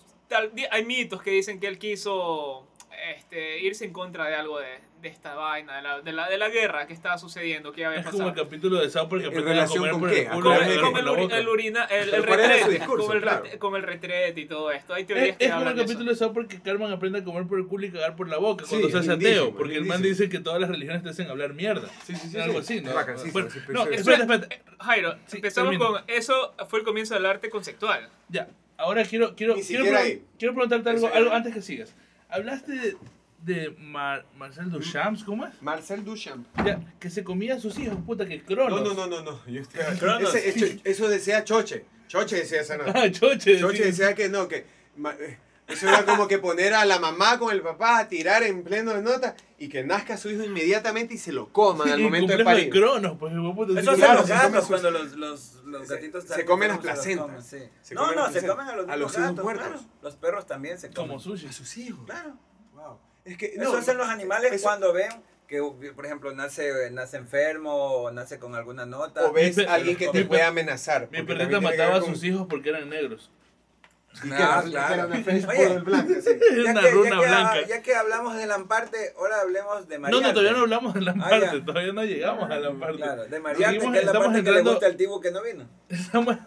hay 0.72 0.86
mitos 0.86 1.22
que 1.24 1.32
dicen 1.32 1.60
que 1.60 1.68
él 1.68 1.78
quiso 1.80 2.68
este, 3.14 3.60
irse 3.62 3.86
en 3.86 3.94
contra 3.94 4.26
de 4.28 4.36
algo 4.36 4.60
de, 4.60 4.80
de 5.02 5.08
esta 5.10 5.36
vaina, 5.36 5.76
de 5.78 5.82
la, 5.84 6.02
de, 6.02 6.12
la, 6.12 6.30
de 6.30 6.38
la 6.38 6.50
guerra 6.50 6.88
que 6.88 6.94
estaba 6.94 7.18
sucediendo, 7.18 7.72
que 7.72 7.86
había 7.86 8.00
Es 8.00 8.06
como 8.08 8.26
pasado. 8.26 8.30
el 8.42 8.46
capítulo 8.48 8.82
de 8.82 8.90
South 8.90 9.08
Park 9.10 9.22
que 9.22 9.28
¿En 9.28 9.32
aprenden 9.34 9.52
a 9.52 9.56
relación 9.66 9.78
comer 9.80 9.92
con 9.92 10.00
por 10.02 10.10
qué? 10.12 10.22
el 10.22 10.28
¿A 10.28 10.32
culo 10.32 10.44
Con, 10.50 10.54
y 10.54 10.58
comer 10.60 10.70
a 10.70 10.74
el, 10.74 10.82
comer 10.82 10.92
con 10.92 11.00
el, 11.00 11.06
por 11.06 11.06
la 11.06 11.12
uri- 11.12 11.24
boca. 11.24 11.38
el 11.38 11.48
urina, 11.50 11.84
el, 11.86 12.00
el 12.04 12.10
Pero 12.12 12.26
¿cuál 12.26 12.40
era 12.40 12.60
su 12.60 12.66
retrete, 12.72 12.86
con 12.88 13.16
el, 13.16 13.22
Claro. 13.22 13.86
retrete 13.88 14.42
y 14.42 14.46
todo 14.46 14.72
esto. 14.72 14.94
Hay 14.94 15.04
teorías 15.06 15.30
Es, 15.30 15.38
que 15.38 15.46
es 15.46 15.52
como 15.52 15.70
el 15.70 15.76
capítulo 15.76 16.10
de 16.12 16.16
South 16.16 16.34
Park 16.34 16.48
que 16.48 16.62
Carmen 16.62 16.92
aprende 16.92 17.20
a 17.20 17.24
comer 17.24 17.46
por 17.48 17.60
el 17.60 17.68
culo 17.68 17.86
y 17.86 17.92
cagar 17.92 18.16
por 18.16 18.28
la 18.30 18.38
boca 18.38 18.66
cuando 18.68 18.88
Sí, 18.88 18.94
se 18.94 19.00
hace 19.00 19.12
ateo. 19.12 19.56
Porque 19.56 19.76
el 19.76 19.86
man 19.86 20.02
dice 20.02 20.30
que 20.30 20.40
todas 20.40 20.60
las 20.60 20.70
religiones 20.70 21.04
te 21.04 21.10
hacen 21.10 21.30
hablar 21.30 21.54
mierda. 21.54 21.88
Sí, 22.06 22.16
sí, 22.16 22.30
sí, 22.30 22.40
Algo 22.40 22.62
sí. 22.64 22.80
así, 22.80 22.82
¿no? 22.86 22.94
No, 23.74 23.84
espérate, 23.90 24.24
espérate. 24.24 24.62
Jairo, 24.80 25.16
Sí, 25.28 25.38
empezamos 25.38 25.78
con. 25.78 26.02
Eso 26.08 26.54
fue 26.68 26.80
el 26.80 26.86
comienzo 26.86 27.14
del 27.14 27.26
arte 27.26 27.50
conceptual. 27.50 28.10
Ya. 28.30 28.48
ahora 28.78 29.04
quiero, 29.06 29.36
quiero, 29.36 29.56
quiero, 29.56 29.86
quiero 30.38 30.54
preguntarte 30.54 30.90
algo, 30.90 31.10
algo 31.14 31.32
antes 31.32 31.54
que 31.54 31.62
sigas. 31.62 31.96
Hablaste 32.30 32.72
de, 32.74 32.98
de 33.44 33.70
Mar- 33.80 34.26
Marcel 34.38 34.70
Duchamp, 34.72 35.24
¿cómo 35.26 35.46
es? 35.46 35.54
Marcel 35.62 36.04
Duchamp. 36.04 36.46
Ya, 36.66 36.80
que 37.00 37.10
se 37.10 37.24
comía 37.24 37.56
a 37.56 37.60
sus 37.60 37.78
hijos, 37.80 37.98
puta, 38.06 38.26
que 38.26 38.42
cronos. 38.44 38.82
No, 38.82 38.94
no, 38.94 39.08
no, 39.08 39.22
no, 39.22 39.32
no. 39.32 39.46
Yo 39.48 39.62
estoy- 39.62 39.82
Cronos. 40.00 40.34
Ese- 40.36 40.50
eso, 40.66 40.82
eso 40.84 41.08
decía 41.08 41.44
Choche. 41.44 41.86
Choche 42.08 42.38
decía 42.38 42.62
esa 42.62 42.78
nota. 42.78 42.94
Ah, 42.96 43.12
choche. 43.12 43.60
Choche 43.60 43.78
sí. 43.78 43.84
decía 43.84 44.14
que 44.16 44.30
no, 44.30 44.48
que 44.48 44.58
eh, 44.58 45.38
eso 45.68 45.88
era 45.90 46.06
como 46.06 46.28
que 46.28 46.38
poner 46.38 46.74
a 46.74 46.86
la 46.86 47.00
mamá 47.00 47.40
con 47.40 47.52
el 47.52 47.62
papá 47.62 48.00
a 48.00 48.08
tirar 48.08 48.44
en 48.44 48.64
pleno 48.64 48.94
de 48.94 49.02
nota 49.02 49.36
y 49.58 49.68
que 49.70 49.84
nazca 49.84 50.16
su 50.18 50.30
hijo 50.30 50.44
inmediatamente 50.44 51.16
y 51.16 51.18
se 51.18 51.32
lo 51.32 51.50
coman 51.52 51.90
al 51.90 52.00
Y 52.00 52.04
momento 52.04 52.28
de 52.28 52.44
complejo 52.44 52.50
de 52.50 52.68
parir. 52.68 52.70
cronos, 52.72 53.18
pues, 53.20 53.34
hijo 53.34 53.48
de 53.48 53.54
puta, 53.54 53.72
Eso 53.80 53.82
sí, 53.82 53.88
hacen 53.90 54.06
claro, 54.06 54.20
los 54.22 54.30
gatos 54.30 54.66
cuando 54.68 54.92
los, 54.92 55.12
los, 55.14 55.55
los 55.80 55.88
Se- 55.88 55.96
gatitos 55.96 56.24
se 56.24 56.30
están 56.34 56.46
comen 56.46 56.68
las 56.70 56.78
se 56.78 56.84
placentas. 56.84 57.46
sí. 57.46 57.60
Se 57.82 57.96
no, 57.96 58.12
no, 58.14 58.32
se 58.32 58.46
comen 58.46 58.68
a 58.68 58.76
los, 58.76 58.90
A 58.90 58.96
los 58.96 59.16
gatos, 59.16 59.44
muertos. 59.44 59.68
claro. 59.68 59.82
Los 60.02 60.16
perros 60.16 60.46
también 60.48 60.78
se 60.78 60.90
comen. 60.92 61.08
Como 61.10 61.20
sushi. 61.20 61.48
A 61.48 61.52
sus 61.54 61.78
hijos. 61.78 62.06
Claro. 62.06 62.38
Wow. 62.74 63.00
Es 63.24 63.38
que, 63.38 63.48
Eso 63.48 63.72
no, 63.72 63.78
hacen 63.78 63.98
los 63.98 64.08
animales 64.08 64.52
eso- 64.52 64.64
cuando 64.64 64.94
ven 64.94 65.10
que, 65.48 65.62
por 65.96 66.06
ejemplo, 66.06 66.34
nace, 66.34 66.90
nace 66.92 67.18
enfermo 67.18 67.72
o 67.76 68.12
nace 68.12 68.40
con 68.40 68.56
alguna 68.56 68.86
nota. 68.86 69.26
O 69.26 69.32
ves 69.32 69.58
a 69.60 69.74
alguien 69.76 69.96
que 69.96 70.08
te 70.10 70.26
puede 70.26 70.42
amenazar. 70.44 71.08
Mi 71.12 71.22
perrita 71.24 71.50
también 71.52 71.64
mataba 71.64 71.98
a 71.98 72.02
sus 72.02 72.24
hijos 72.24 72.48
porque 72.50 72.70
eran 72.70 72.90
negros. 72.90 73.30
y 74.24 74.30
que 74.30 74.36
Ah, 74.36 74.64
claro. 74.66 74.88
que 74.88 74.94
era 74.94 75.06
una 75.08 75.16
French 75.24 75.46
Oye. 75.48 75.58
Poodle 75.68 75.80
blanca, 75.80 76.14
sí. 76.22 76.30
Era 76.30 76.64
Ya 76.64 76.72
una 76.72 76.82
que, 76.82 76.86
ya, 76.88 76.92
runa 76.94 77.10
que, 77.20 77.28
blanca. 77.28 77.68
ya 77.68 77.82
que 77.82 77.96
hablamos 77.96 78.36
de 78.38 78.46
Lamparte, 78.48 79.14
ahora 79.18 79.42
hablemos 79.42 79.88
de 79.88 79.96
No, 79.96 80.02
Mariarte. 80.02 80.28
no, 80.28 80.34
todavía 80.34 80.52
no 80.54 80.60
hablamos 80.60 80.94
de 80.94 81.02
la 81.02 81.12
Ah, 81.12 81.30
parte, 81.30 81.46
ya. 81.60 81.66
todavía 81.66 81.94
no 81.94 82.04
llegamos 82.04 82.50
a 82.52 82.60
la 82.60 82.72
parte. 82.74 82.98
Claro, 82.98 83.26
de 83.26 83.40
Mariarte, 83.40 83.76
Seguimos- 83.80 83.94
que 83.94 84.00
es 84.00 84.06
la 84.06 84.12
estamos 84.12 84.28
parte 84.28 84.44
que 84.44 84.52
le 84.52 84.58
entrando- 84.58 84.72
gusta 84.72 84.86
al 84.88 84.96
tibu 84.98 85.20
que 85.22 85.32
no 85.32 85.44
vino. 85.44 85.68
Estamos- 85.90 86.38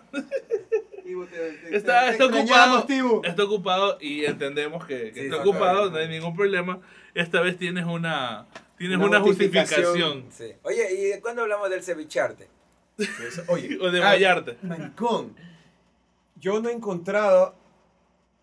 Tibu, 1.04 1.24
te- 1.24 1.36
te- 1.52 1.76
está, 1.76 2.04
te 2.04 2.10
está 2.12 2.26
ocupado. 2.26 2.84
Tibu. 2.84 3.22
Está 3.24 3.44
ocupado 3.44 3.96
y 4.00 4.26
entendemos 4.26 4.84
que, 4.86 5.10
que 5.12 5.20
Sí, 5.20 5.26
está 5.26 5.36
sí, 5.42 5.48
ocupado, 5.48 5.74
claro. 5.84 5.90
no 5.90 5.96
hay 5.96 6.08
ningún 6.08 6.36
problema. 6.36 6.80
Esta 7.14 7.40
vez 7.40 7.56
tienes 7.56 7.86
una, 7.86 8.46
tienes 8.76 8.98
Una 8.98 9.06
una, 9.06 9.20
justificación. 9.20 9.84
justificación. 9.84 10.26
Sí. 10.30 10.54
Oye, 10.64 10.92
¿y 10.92 11.04
de 11.06 11.20
cuándo 11.20 11.42
hablamos 11.42 11.70
del 11.70 11.82
cevicharte? 11.82 12.48
Eso- 12.98 13.42
Oye, 13.48 13.78
O 13.80 13.90
de 13.90 14.02
ah, 14.02 14.10
Vallarte. 14.10 14.58
Maricón, 14.60 15.34
yo 16.36 16.60
no 16.60 16.68
he 16.68 16.72
encontrado 16.72 17.54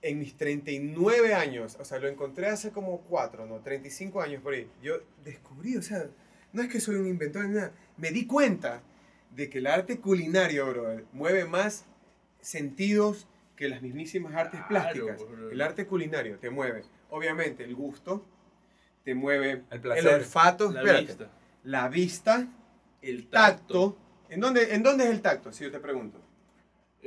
en 0.07 0.19
mis 0.19 0.37
39 0.37 1.33
años, 1.33 1.77
o 1.79 1.83
sea, 1.85 1.97
lo 1.97 2.07
encontré 2.07 2.45
hace 2.47 2.71
como 2.71 3.01
4, 3.01 3.47
no, 3.47 3.59
35 3.61 4.21
años 4.21 4.41
por 4.43 4.53
ahí. 4.53 4.69
Yo 4.83 4.97
descubrí, 5.23 5.77
o 5.77 5.81
sea, 5.81 6.05
no 6.53 6.61
es 6.61 6.69
que 6.69 6.79
soy 6.79 6.95
un 6.97 7.07
inventor 7.07 7.45
ni 7.45 7.55
nada, 7.55 7.71
me 7.97 8.11
di 8.11 8.27
cuenta 8.27 8.83
de 9.31 9.49
que 9.49 9.57
el 9.57 9.65
arte 9.67 9.99
culinario, 9.99 10.67
bro, 10.69 11.01
mueve 11.11 11.45
más 11.45 11.85
sentidos 12.39 13.27
que 13.55 13.67
las 13.67 13.81
mismísimas 13.81 14.35
artes 14.35 14.61
Claro, 14.67 14.91
plásticas. 15.05 15.19
bro. 15.27 15.49
El 15.49 15.61
arte 15.61 15.87
culinario 15.87 16.37
te 16.37 16.49
mueve, 16.51 16.83
obviamente, 17.09 17.63
el 17.63 17.73
gusto, 17.73 18.23
te 19.03 19.15
mueve 19.15 19.51
El 19.51 19.63
el, 19.71 19.81
placer. 19.81 20.13
olfato, 20.13 20.71
La 20.71 20.81
espérate, 20.81 21.05
vista. 21.07 21.29
la 21.63 21.89
vista, 21.89 22.47
El 23.01 23.27
tacto. 23.27 23.97
¿En 24.29 24.39
dónde, 24.39 24.73
¿En 24.75 24.83
dónde 24.83 25.03
es 25.05 25.09
el 25.11 25.21
tacto? 25.21 25.51
Si 25.51 25.63
yo 25.63 25.71
te 25.71 25.79
pregunto. 25.79 26.19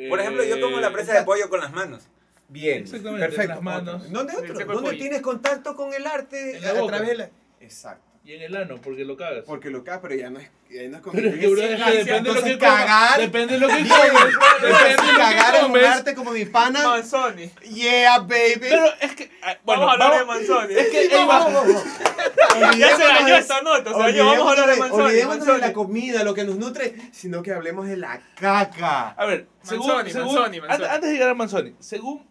Por 0.08 0.20
ejemplo, 0.20 0.44
yo 0.44 0.60
como 0.60 0.78
la 0.80 0.88
Eh, 0.88 0.92
presa 0.92 1.14
de 1.18 1.24
pollo 1.24 1.48
con 1.48 1.60
las 1.60 1.72
manos. 1.72 2.08
Bien, 2.48 2.82
Exactamente, 2.84 3.26
perfecto. 3.26 3.54
las 3.54 3.62
manos. 3.62 4.10
¿Dónde 4.10 4.32
otro? 4.34 4.64
¿Dónde 4.74 4.92
tienes 4.96 5.20
contacto 5.20 5.76
con 5.76 5.92
el 5.92 6.06
arte 6.06 6.56
En 6.56 6.62
la 6.62 6.70
a 6.70 6.72
boca. 6.74 6.86
través 6.96 7.08
de 7.10 7.14
la... 7.16 7.30
Exacto. 7.60 8.04
Y 8.24 8.32
en 8.34 8.42
el 8.42 8.56
ano, 8.56 8.76
porque 8.82 9.04
lo 9.06 9.16
cagas. 9.16 9.44
Porque 9.46 9.70
lo 9.70 9.82
cagas, 9.84 10.00
pero 10.02 10.14
ya 10.14 10.28
no 10.28 10.38
es, 10.38 10.50
ya 10.70 10.82
no 10.88 10.96
es 10.96 11.02
con 11.02 11.12
Pero 11.14 11.28
es 11.30 11.38
que, 11.38 11.46
bro, 11.46 11.62
es 11.62 11.82
que 11.82 11.92
depende 12.04 12.28
de 12.30 12.34
lo 12.36 12.42
que 12.44 12.58
cagar- 12.58 13.18
Depende 13.20 13.54
de 13.54 13.60
lo 13.60 13.68
que 13.68 13.74
comes. 13.74 14.34
Depende 14.60 15.02
de 15.12 15.16
cagar 15.18 15.52
que 15.52 15.58
es 15.60 15.64
un 15.66 15.76
arte 15.78 16.14
como 16.14 16.30
mi 16.32 16.44
pana. 16.44 16.82
Manzoni. 16.82 17.50
Yeah, 17.72 18.18
baby. 18.18 18.56
Pero 18.60 18.84
es 19.00 19.14
que. 19.14 19.30
ah, 19.42 19.56
Bueno, 19.64 19.86
vamos 19.86 19.88
a 19.88 19.92
hablar 19.92 20.26
vamos- 20.26 20.40
de 20.42 20.48
Manzoni. 20.48 20.74
Es 20.74 20.88
que 20.90 21.08
Sí, 21.08 21.14
ahí 21.14 21.26
va. 21.26 21.38
vamos, 21.38 21.52
vamos. 21.54 22.78
ya 22.78 22.96
se 22.98 23.02
dañó 23.04 23.34
esta 23.36 23.62
nota. 23.62 23.92
Se 23.94 23.98
dañó. 23.98 24.26
Vamos 24.26 24.46
a 24.46 24.50
hablar 24.50 24.68
de 24.74 24.76
Manzoni. 24.76 25.02
Olvidémonos 25.04 25.46
de 25.46 25.58
la 25.58 25.72
comida, 25.72 26.22
lo 26.22 26.34
que 26.34 26.44
nos 26.44 26.56
nutre, 26.56 26.96
sino 27.12 27.42
que 27.42 27.52
hablemos 27.52 27.86
de 27.86 27.96
la 27.96 28.20
caca. 28.34 29.10
A 29.12 29.24
ver, 29.24 29.46
según, 29.62 29.86
Manzoni, 29.86 30.10
según- 30.10 30.34
Manzoni, 30.34 30.60
Manzoni. 30.60 30.74
Antes, 30.74 30.88
antes 30.90 31.08
de 31.08 31.14
llegar 31.14 31.30
a 31.30 31.34
Manzoni, 31.34 31.74
según, 31.78 32.27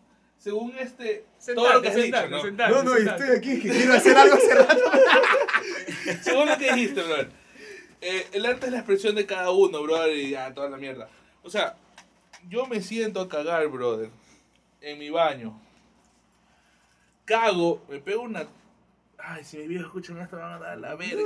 según 0.47 0.73
este, 0.79 1.25
todo 1.53 1.65
Sentate, 1.67 1.73
lo 1.73 1.81
que 1.81 1.87
has 1.89 1.93
sentate, 1.95 2.23
dicho, 2.27 2.37
¿no? 2.37 2.41
sentate, 2.43 2.71
No, 2.73 2.83
no, 2.83 2.93
sentate. 2.95 3.23
estoy 3.23 3.37
aquí, 3.37 3.61
que 3.61 3.69
quiero 3.69 3.93
hacer 3.95 4.17
algo 4.17 4.35
hace 4.35 4.55
rato. 4.55 4.91
Según 6.21 6.47
lo 6.47 6.57
que 6.57 6.71
dijiste, 6.73 7.03
brother. 7.03 7.29
eh, 7.99 8.27
el 8.31 8.45
arte 8.45 8.67
es 8.67 8.71
la 8.71 8.77
expresión 8.77 9.15
de 9.15 9.25
cada 9.25 9.51
uno, 9.51 9.83
brother, 9.83 10.15
y 10.15 10.29
ya, 10.29 10.53
toda 10.53 10.69
la 10.69 10.77
mierda. 10.77 11.09
O 11.43 11.49
sea, 11.49 11.75
yo 12.47 12.65
me 12.65 12.79
siento 12.81 13.19
a 13.19 13.27
cagar, 13.27 13.67
brother, 13.67 14.09
en 14.79 14.97
mi 14.99 15.09
baño. 15.09 15.59
Cago, 17.25 17.83
me 17.89 17.99
pego 17.99 18.21
una... 18.21 18.47
Ay, 19.17 19.43
si 19.43 19.57
mis 19.57 19.67
viejos 19.67 19.87
escuchan 19.87 20.17
esto 20.21 20.37
van 20.37 20.53
a 20.53 20.59
dar 20.59 20.77
la 20.77 20.95
verga. 20.95 21.23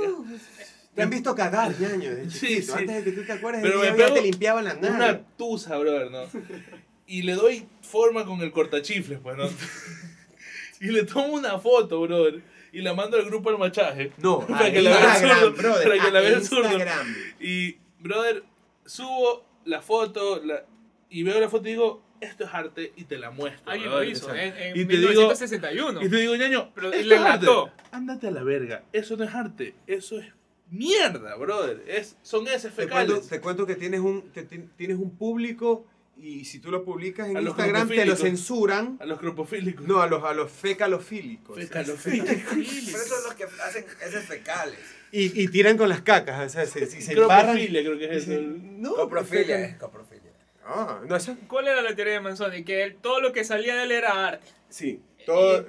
Te 0.96 1.02
han 1.02 1.10
visto 1.10 1.32
cagar, 1.34 1.78
ñaño, 1.78 2.12
de 2.14 2.28
Sí, 2.28 2.56
chiquito. 2.56 2.72
sí. 2.72 2.78
Antes 2.80 2.96
de 2.96 3.04
que 3.04 3.12
tú 3.12 3.24
te 3.24 3.32
acuerdes, 3.32 3.62
Pero 3.62 3.78
me 3.78 3.84
día 3.84 3.90
ya 3.92 3.96
pego 4.04 4.14
te 4.16 4.22
limpiaban 4.22 4.64
la 4.64 4.74
nariz. 4.74 4.90
Una 4.96 5.20
tusa, 5.36 5.78
brother, 5.78 6.10
¿no? 6.10 6.22
Y 7.12 7.22
le 7.22 7.34
doy 7.34 7.66
forma 7.82 8.24
con 8.24 8.40
el 8.40 8.50
cortachifles, 8.52 9.18
pues, 9.22 9.36
¿no? 9.36 9.48
Y 10.80 10.86
le 10.86 11.04
tomo 11.04 11.34
una 11.34 11.58
foto, 11.60 12.00
brother. 12.00 12.42
Y 12.72 12.80
la 12.80 12.94
mando 12.94 13.16
al 13.16 13.24
grupo 13.26 13.50
al 13.50 13.58
machaje. 13.58 14.12
No, 14.18 14.40
para 14.46 14.66
a 14.66 14.72
que 14.72 14.82
la 14.82 14.90
vea 14.96 15.42
el 15.42 15.50
brother, 15.50 15.82
Para 15.88 16.04
que 16.04 16.10
la 16.10 16.18
a 16.18 16.22
vea 16.22 16.36
el 16.38 16.44
zurdo. 16.44 16.62
Instagram. 16.72 17.06
Y, 17.38 17.76
brother, 18.00 18.42
subo 18.86 19.44
la 19.64 19.80
foto 19.82 20.42
la- 20.44 20.64
y 21.10 21.22
veo 21.22 21.38
la 21.38 21.48
foto 21.48 21.68
y 21.68 21.72
digo, 21.72 22.02
esto 22.20 22.44
es 22.44 22.50
arte 22.54 22.92
y 22.96 23.04
te 23.04 23.18
la 23.18 23.30
muestro. 23.30 23.70
Alguien 23.70 23.90
lo 23.90 24.02
hizo 24.02 24.34
en, 24.34 24.56
en 24.56 24.76
Y 24.80 24.84
te 24.86 24.96
digo- 24.96 25.08
1961. 25.10 26.02
Y 26.02 26.08
te 26.08 26.16
digo, 26.16 26.34
ñaño, 26.34 26.72
Pero 26.74 26.92
esto 26.92 27.06
le 27.06 27.14
es 27.14 27.20
arte. 27.20 27.46
Ándate 27.92 28.26
a 28.28 28.30
la 28.30 28.42
verga. 28.42 28.84
Eso 28.92 29.16
no 29.16 29.24
es 29.24 29.34
arte. 29.34 29.74
Eso 29.86 30.18
es 30.18 30.26
mierda, 30.70 31.36
brother. 31.36 31.84
Es, 31.86 32.16
son 32.22 32.48
heces 32.48 32.74
Te 32.74 32.88
cuento, 32.88 33.12
fecales. 33.14 33.28
te 33.28 33.40
cuento 33.40 33.66
que 33.66 33.76
tienes 33.76 34.00
un, 34.00 34.22
te- 34.32 34.44
ti- 34.44 34.64
tienes 34.76 34.96
un 34.98 35.10
público 35.16 35.86
y 36.16 36.44
si 36.44 36.58
tú 36.60 36.70
lo 36.70 36.84
publicas 36.84 37.28
en 37.28 37.36
A 37.36 37.40
los 37.40 37.50
Instagram 37.50 37.88
te 37.88 38.04
lo 38.06 38.16
censuran. 38.16 38.96
A 39.00 39.06
los 39.06 39.18
cropofílicos. 39.18 39.86
No, 39.86 40.00
a 40.02 40.06
los, 40.06 40.22
a 40.24 40.32
los 40.34 40.50
fecalofílicos. 40.50 41.56
Fecalofílicos. 41.58 42.28
Pero 42.48 42.62
esos 42.62 43.08
son 43.08 43.24
los 43.24 43.34
que 43.34 43.44
hacen 43.44 43.84
heces 44.06 44.24
fecales. 44.24 44.78
Y, 45.10 45.42
y 45.42 45.48
tiran 45.48 45.76
con 45.76 45.88
las 45.88 46.00
cacas, 46.02 46.46
o 46.46 46.48
sea, 46.48 46.64
se, 46.66 46.86
se, 46.86 47.00
se. 47.00 47.14
Cropofilia 47.14 47.82
creo 47.82 47.98
que 47.98 48.04
es 48.16 48.28
eso. 48.28 48.40
No, 48.40 48.94
Coprofilia 48.94 49.60
es 49.64 49.76
coprofilia. 49.76 50.30
Ah, 50.64 51.00
no, 51.06 51.16
eso, 51.16 51.36
¿Cuál 51.48 51.68
era 51.68 51.82
la 51.82 51.94
teoría 51.94 52.14
de 52.14 52.20
Manzoni? 52.20 52.64
Que 52.64 52.84
él- 52.84 52.96
todo 53.02 53.20
lo 53.20 53.32
que 53.32 53.42
salía 53.44 53.74
de 53.76 53.82
él 53.84 53.92
era 53.92 54.26
arte. 54.28 54.46
sí, 54.68 55.00
todo... 55.26 55.66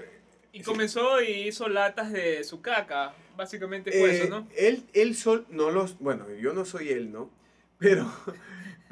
Y 0.56 0.60
Sí. 0.60 0.66
comenzó 0.66 1.20
y 1.20 1.48
hizo 1.48 1.68
latas 1.68 2.12
de 2.12 2.44
su 2.44 2.62
caca. 2.62 3.16
Básicamente 3.36 3.92
fue 3.92 4.12
Eh, 4.12 4.18
eso, 4.20 4.30
¿no? 4.30 4.48
Él, 4.56 4.84
él 4.94 5.16
sol, 5.16 5.48
no 5.50 5.72
los, 5.72 5.98
bueno, 5.98 6.28
yo 6.40 6.54
no 6.54 6.64
soy 6.64 6.90
él, 6.90 7.12
¿no? 7.12 7.32
Pero, 7.80 8.06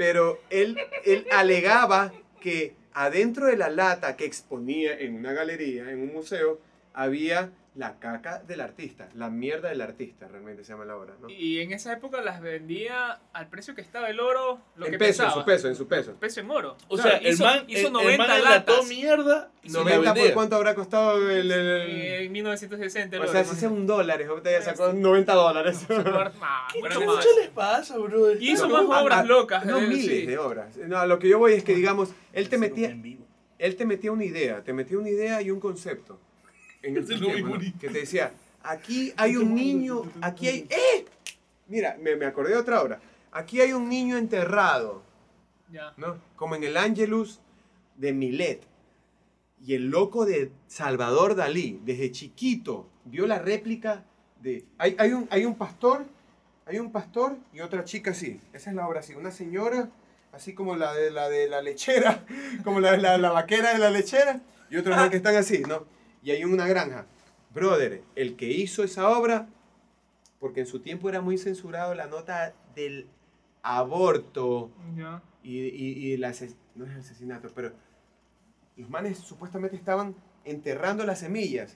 pero 0.02 0.42
él, 0.50 0.80
él 1.06 1.28
alegaba 1.32 2.12
que 2.40 2.74
adentro 2.92 3.46
de 3.46 3.56
la 3.56 3.70
lata 3.70 4.16
que 4.18 4.26
exponía 4.26 4.98
en 4.98 5.14
una 5.14 5.32
galería, 5.32 5.92
en 5.92 6.02
un 6.02 6.12
museo, 6.12 6.60
había 6.92 7.52
la 7.74 8.00
caca 8.00 8.40
del 8.40 8.60
artista, 8.60 9.08
la 9.16 9.30
mierda 9.30 9.70
del 9.70 9.80
artista, 9.80 10.28
realmente 10.28 10.66
se 10.66 10.74
llama 10.74 10.84
la 10.84 10.98
obra, 10.98 11.14
¿no? 11.22 11.30
Y 11.30 11.62
en 11.62 11.72
esa 11.72 11.94
época 11.94 12.20
las 12.20 12.42
vendía 12.42 13.22
al 13.32 13.48
precio 13.48 13.74
que 13.76 13.80
estaba 13.80 14.10
el 14.10 14.20
oro, 14.20 14.60
lo 14.76 14.88
en 14.88 14.92
que 14.92 14.98
peso, 14.98 15.24
en 15.24 15.28
pesaba. 15.30 15.42
su 15.42 15.46
peso, 15.46 15.68
en 15.70 15.76
su 15.76 15.88
peso. 15.88 16.14
Peso 16.20 16.42
en 16.42 16.52
oro. 16.52 16.76
O 16.90 16.96
Claro, 16.96 17.10
sea, 17.12 17.18
el 17.20 17.34
hizo, 17.34 17.46
man, 17.46 17.64
hizo 17.68 17.80
el, 17.80 17.86
el 17.88 17.94
90 17.94 18.28
man 18.28 18.38
enlató 18.40 18.72
latas. 18.74 18.88
mierda 18.90 19.52
y 19.64 19.70
se 19.70 19.78
la 19.78 19.84
90 19.86 20.04
por 20.10 20.16
vendía. 20.18 20.34
cuánto 20.34 20.56
habrá 20.58 20.76
costado 20.76 21.30
el... 21.30 21.50
el- 21.50 21.52
el- 21.52 22.24
En 22.26 22.32
1960 22.34 23.16
el 23.16 23.22
o 23.22 23.24
oro, 23.24 23.32
sea, 23.32 23.46
si 23.46 23.56
sea 23.56 23.70
un 23.70 23.88
dólar, 23.88 24.22
ahorita 24.22 24.52
ya 24.52 24.62
sacó 24.62 24.92
90 24.92 25.34
dólares. 25.34 25.86
Ah, 26.42 26.68
¿Qué 26.74 26.82
más. 26.82 27.26
les 27.40 27.50
pasa, 27.52 27.98
bro? 27.98 28.34
Y 28.34 28.52
hizo 28.52 28.68
No, 28.68 28.84
más 28.84 29.02
obras 29.02 29.20
a- 29.20 29.24
locas. 29.24 29.66
No, 29.66 29.78
eh, 29.80 29.88
miles 29.88 30.06
sí. 30.06 30.26
de 30.26 30.38
obras. 30.38 30.76
No, 30.76 30.98
a 30.98 31.06
lo 31.06 31.20
que 31.20 31.30
yo 31.30 31.40
voy 31.40 31.54
es 31.54 31.64
que, 31.64 31.74
digamos, 31.74 32.10
él 32.34 32.50
te 32.50 32.58
metía... 32.58 32.90
en 32.90 33.22
él 33.60 33.76
te 33.76 33.86
metía 33.86 34.12
una 34.12 34.26
idea, 34.26 34.62
te 34.64 34.74
metía 34.74 34.98
una 34.98 35.10
idea 35.10 35.42
y 35.42 35.52
un 35.52 35.60
concepto 35.60 36.20
en 36.84 36.98
el 36.98 37.04
Eso 37.04 37.13
es 37.13 37.20
sistema, 37.20 37.34
muy 37.34 37.44
¿no? 37.44 37.50
bonito. 37.58 37.78
que 37.80 37.89
te 37.89 38.00
decía, 38.00 38.32
aquí 38.63 39.13
hay 39.17 39.38
un 39.38 39.54
niño, 39.56 40.04
aquí 40.22 40.48
hay, 40.48 40.67
¡eh! 40.70 41.06
Mira, 41.67 41.98
me, 42.00 42.15
me 42.15 42.26
acordé 42.26 42.52
de 42.52 42.58
otra 42.58 42.82
obra. 42.82 43.00
Aquí 43.32 43.62
hay 43.62 43.72
un 43.74 43.88
niño 43.88 44.17
enterrado, 44.17 45.04
Ya. 45.72 45.94
¿no? 45.98 46.17
Como 46.36 46.56
en 46.56 46.63
el 46.63 46.76
Angelus 46.78 47.39
de 47.96 48.12
Milet. 48.13 48.63
Y 49.65 49.75
el 49.75 49.90
loco 49.90 50.25
de 50.25 50.52
Salvador 50.67 51.36
Dalí, 51.36 51.79
desde 51.86 52.12
chiquito, 52.12 52.88
vio 53.06 53.27
la 53.27 53.38
réplica 53.40 54.04
de... 54.42 54.65
Hay, 54.79 54.96
hay, 54.98 55.13
un, 55.13 55.27
hay 55.29 55.46
un 55.46 55.56
pastor, 55.56 56.06
hay 56.65 56.79
un 56.79 56.92
pastor 56.92 57.38
y 57.54 57.62
otra 57.62 57.84
chica 57.84 58.12
así. 58.12 58.40
Esa 58.54 58.71
es 58.71 58.75
la 58.75 58.88
obra 58.88 59.02
así. 59.02 59.13
Una 59.13 59.29
señora, 59.32 59.90
así 60.34 60.54
como 60.54 60.75
la 60.75 60.94
de 60.96 61.12
la, 61.12 61.29
de 61.29 61.48
la 61.48 61.62
lechera, 61.62 62.25
como 62.63 62.79
la, 62.79 62.98
la, 62.98 63.17
la 63.19 63.29
vaquera 63.32 63.71
de 63.71 63.77
la 63.79 63.92
lechera, 63.92 64.42
y 64.71 64.77
otros 64.77 64.96
más 64.98 65.10
que 65.10 65.17
están 65.17 65.36
así, 65.36 65.60
¿no? 65.60 65.86
Y 66.24 66.32
hay 66.32 66.44
una 66.46 66.67
granja. 66.67 67.06
Brother, 67.54 68.04
el 68.15 68.36
que 68.36 68.50
hizo 68.50 68.84
esa 68.84 69.10
obra, 69.10 69.48
porque 70.40 70.62
en 70.62 70.65
su 70.65 70.80
tiempo 70.80 71.10
era 71.10 71.22
muy 71.22 71.38
censurado 71.38 71.94
la 71.96 72.08
nota 72.08 72.54
del 72.76 73.08
aborto 73.62 74.72
y, 75.44 75.60
y, 75.60 75.94
y 75.94 76.13
el 76.13 76.22
no 76.76 76.86
es 76.86 76.96
asesinato, 76.96 77.50
pero 77.54 77.74
los 78.78 78.90
manes 78.90 79.19
supuestamente 79.19 79.76
estaban 79.76 80.15
enterrando 80.46 81.06
las 81.06 81.19
semillas. 81.19 81.76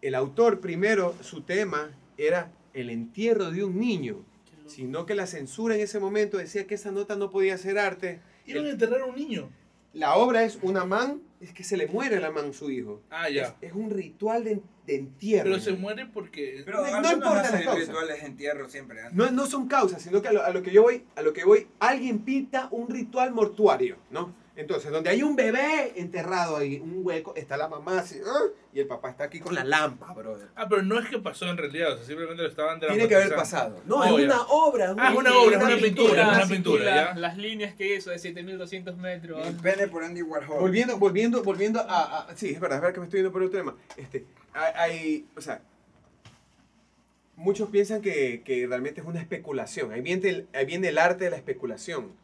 El 0.00 0.14
autor 0.14 0.60
primero, 0.60 1.14
su 1.20 1.42
tema 1.42 1.90
era 2.16 2.50
el 2.74 2.90
entierro 2.90 3.50
de 3.50 3.64
un 3.64 3.78
niño, 3.78 4.24
sino 4.66 5.06
que 5.06 5.14
la 5.14 5.26
censura 5.26 5.74
en 5.74 5.82
ese 5.82 6.00
momento 6.00 6.38
decía 6.38 6.66
que 6.66 6.74
esa 6.74 6.90
nota 6.90 7.16
no 7.16 7.30
podía 7.30 7.58
ser 7.58 7.78
arte. 7.78 8.20
Iban 8.46 8.66
a 8.66 8.70
enterrar 8.70 9.02
a 9.02 9.04
un 9.04 9.14
niño. 9.14 9.50
La 9.92 10.14
obra 10.16 10.42
es 10.44 10.58
una 10.62 10.84
man, 10.84 11.20
es 11.42 11.52
que 11.52 11.64
se 11.64 11.76
le 11.76 11.86
muere 11.88 12.20
la 12.20 12.30
man 12.30 12.52
su 12.52 12.70
hijo. 12.70 13.02
Ah, 13.10 13.28
ya. 13.28 13.56
Es, 13.60 13.70
es 13.70 13.72
un 13.72 13.90
ritual 13.90 14.44
de, 14.44 14.62
de 14.86 14.94
entierro. 14.94 15.44
Pero 15.50 15.60
se 15.60 15.72
muere 15.72 16.06
porque. 16.06 16.62
Pero 16.64 16.78
No 16.78 16.84
algunos 16.84 17.12
importa 17.12 17.40
hacen 17.40 17.60
la 17.60 17.64
causa. 17.66 17.80
rituales 17.80 18.20
de 18.20 18.26
entierro 18.26 18.68
siempre. 18.68 19.00
¿eh? 19.00 19.04
No, 19.12 19.30
no 19.30 19.46
son 19.46 19.66
causas, 19.68 20.00
sino 20.02 20.22
que 20.22 20.28
a 20.28 20.32
lo, 20.32 20.42
a 20.44 20.50
lo 20.50 20.62
que 20.62 20.70
yo 20.70 20.82
voy, 20.82 21.04
a 21.16 21.22
lo 21.22 21.32
que 21.32 21.44
voy, 21.44 21.66
alguien 21.80 22.20
pinta 22.20 22.68
un 22.70 22.88
ritual 22.88 23.32
mortuario, 23.32 23.96
¿no? 24.10 24.34
Entonces, 24.54 24.90
donde 24.90 25.08
hay 25.08 25.22
un 25.22 25.34
bebé 25.34 25.94
enterrado 25.96 26.58
ahí, 26.58 26.78
un 26.78 27.00
hueco, 27.06 27.34
está 27.36 27.56
la 27.56 27.68
mamá 27.68 28.00
así, 28.00 28.20
¡ah! 28.26 28.48
y 28.74 28.80
el 28.80 28.86
papá 28.86 29.08
está 29.08 29.24
aquí 29.24 29.40
con 29.40 29.54
la 29.54 29.64
lámpara, 29.64 30.12
brother. 30.12 30.48
Ah, 30.54 30.66
pero 30.68 30.82
no 30.82 30.98
es 30.98 31.08
que 31.08 31.18
pasó 31.18 31.46
en 31.48 31.56
realidad, 31.56 31.92
o 31.92 31.96
sea, 31.96 32.04
simplemente 32.04 32.42
lo 32.42 32.48
estaban 32.50 32.78
Tiene 32.78 33.08
que 33.08 33.14
haber 33.16 33.34
pasado. 33.34 33.80
No, 33.86 33.96
Oh, 34.00 34.04
es 34.04 34.10
ya. 34.28 34.34
una 34.34 34.42
obra. 34.48 34.94
Ah, 34.98 35.10
es 35.10 35.18
una 35.18 35.34
obra, 35.38 35.56
es 35.56 35.64
una 35.64 35.76
pintura, 35.76 36.22
es 36.32 36.36
una 36.36 36.46
pintura, 36.54 36.84
ya. 36.84 37.14
Las 37.14 37.38
líneas 37.38 37.74
que 37.74 37.96
hizo 37.96 38.10
de 38.10 38.18
7200 38.18 38.94
metros. 38.98 39.46
El 39.46 39.56
pene 39.56 39.88
por 39.88 40.04
Andy 40.04 40.20
Warhol. 40.20 40.60
Volviendo, 40.60 40.98
volviendo, 40.98 41.42
volviendo 41.42 41.80
a, 41.80 42.28
a- 42.28 42.36
Sí, 42.36 42.50
es 42.50 42.60
verdad, 42.60 42.76
es 42.76 42.82
verdad 42.82 42.94
que 42.94 43.00
me 43.00 43.06
estoy 43.06 43.20
yendo 43.20 43.32
por 43.32 43.42
otro 43.42 43.58
tema. 43.58 43.74
Este, 43.96 44.26
hay, 44.52 44.72
hay- 44.76 45.26
o 45.34 45.40
sea, 45.40 45.62
muchos 47.36 47.70
piensan 47.70 48.02
que, 48.02 48.42
que 48.44 48.66
realmente 48.66 49.00
es 49.00 49.06
una 49.06 49.20
especulación. 49.20 49.92
Ahí 49.92 50.02
viene, 50.02 50.28
el, 50.28 50.48
ahí 50.52 50.66
viene 50.66 50.88
el 50.88 50.98
arte 50.98 51.24
de 51.24 51.30
la 51.30 51.36
especulación. 51.36 52.20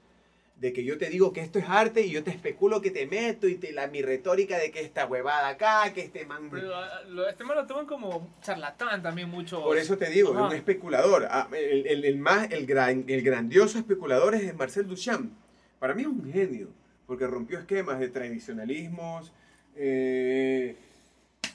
De 0.60 0.72
que 0.72 0.82
yo 0.82 0.98
te 0.98 1.08
digo 1.08 1.32
que 1.32 1.40
esto 1.40 1.60
es 1.60 1.66
arte 1.68 2.00
y 2.02 2.10
yo 2.10 2.24
te 2.24 2.30
especulo 2.32 2.80
que 2.80 2.90
te 2.90 3.06
meto 3.06 3.46
y 3.46 3.54
te, 3.54 3.70
la, 3.72 3.86
mi 3.86 4.02
retórica 4.02 4.58
de 4.58 4.72
que 4.72 4.80
esta 4.80 5.06
huevada 5.06 5.50
acá, 5.50 5.92
que 5.94 6.00
este 6.00 6.26
man... 6.26 6.48
Pero, 6.50 6.74
ah, 6.74 7.02
lo- 7.08 7.28
este 7.28 7.44
man 7.44 7.56
lo 7.58 7.66
toman 7.66 7.86
como 7.86 8.28
charlatán 8.42 9.00
también 9.00 9.28
mucho. 9.28 9.62
Por 9.62 9.78
eso 9.78 9.96
te 9.96 10.10
digo, 10.10 10.30
Ajá. 10.32 10.46
es 10.46 10.50
un 10.50 10.56
especulador. 10.56 11.28
Ah, 11.30 11.48
El, 11.52 11.86
el- 11.86 12.04
el 12.04 12.18
más, 12.18 12.50
el, 12.50 12.66
gran, 12.66 13.04
el 13.06 13.22
grandioso 13.22 13.78
especulador 13.78 14.34
es 14.34 14.52
Marcel 14.56 14.88
Duchamp. 14.88 15.32
Para 15.78 15.94
mí 15.94 16.02
es 16.02 16.08
un 16.08 16.32
genio, 16.32 16.66
porque 17.06 17.28
rompió 17.28 17.60
esquemas 17.60 18.00
de 18.00 18.08
tradicionalismos, 18.08 19.30
eh, 19.76 20.74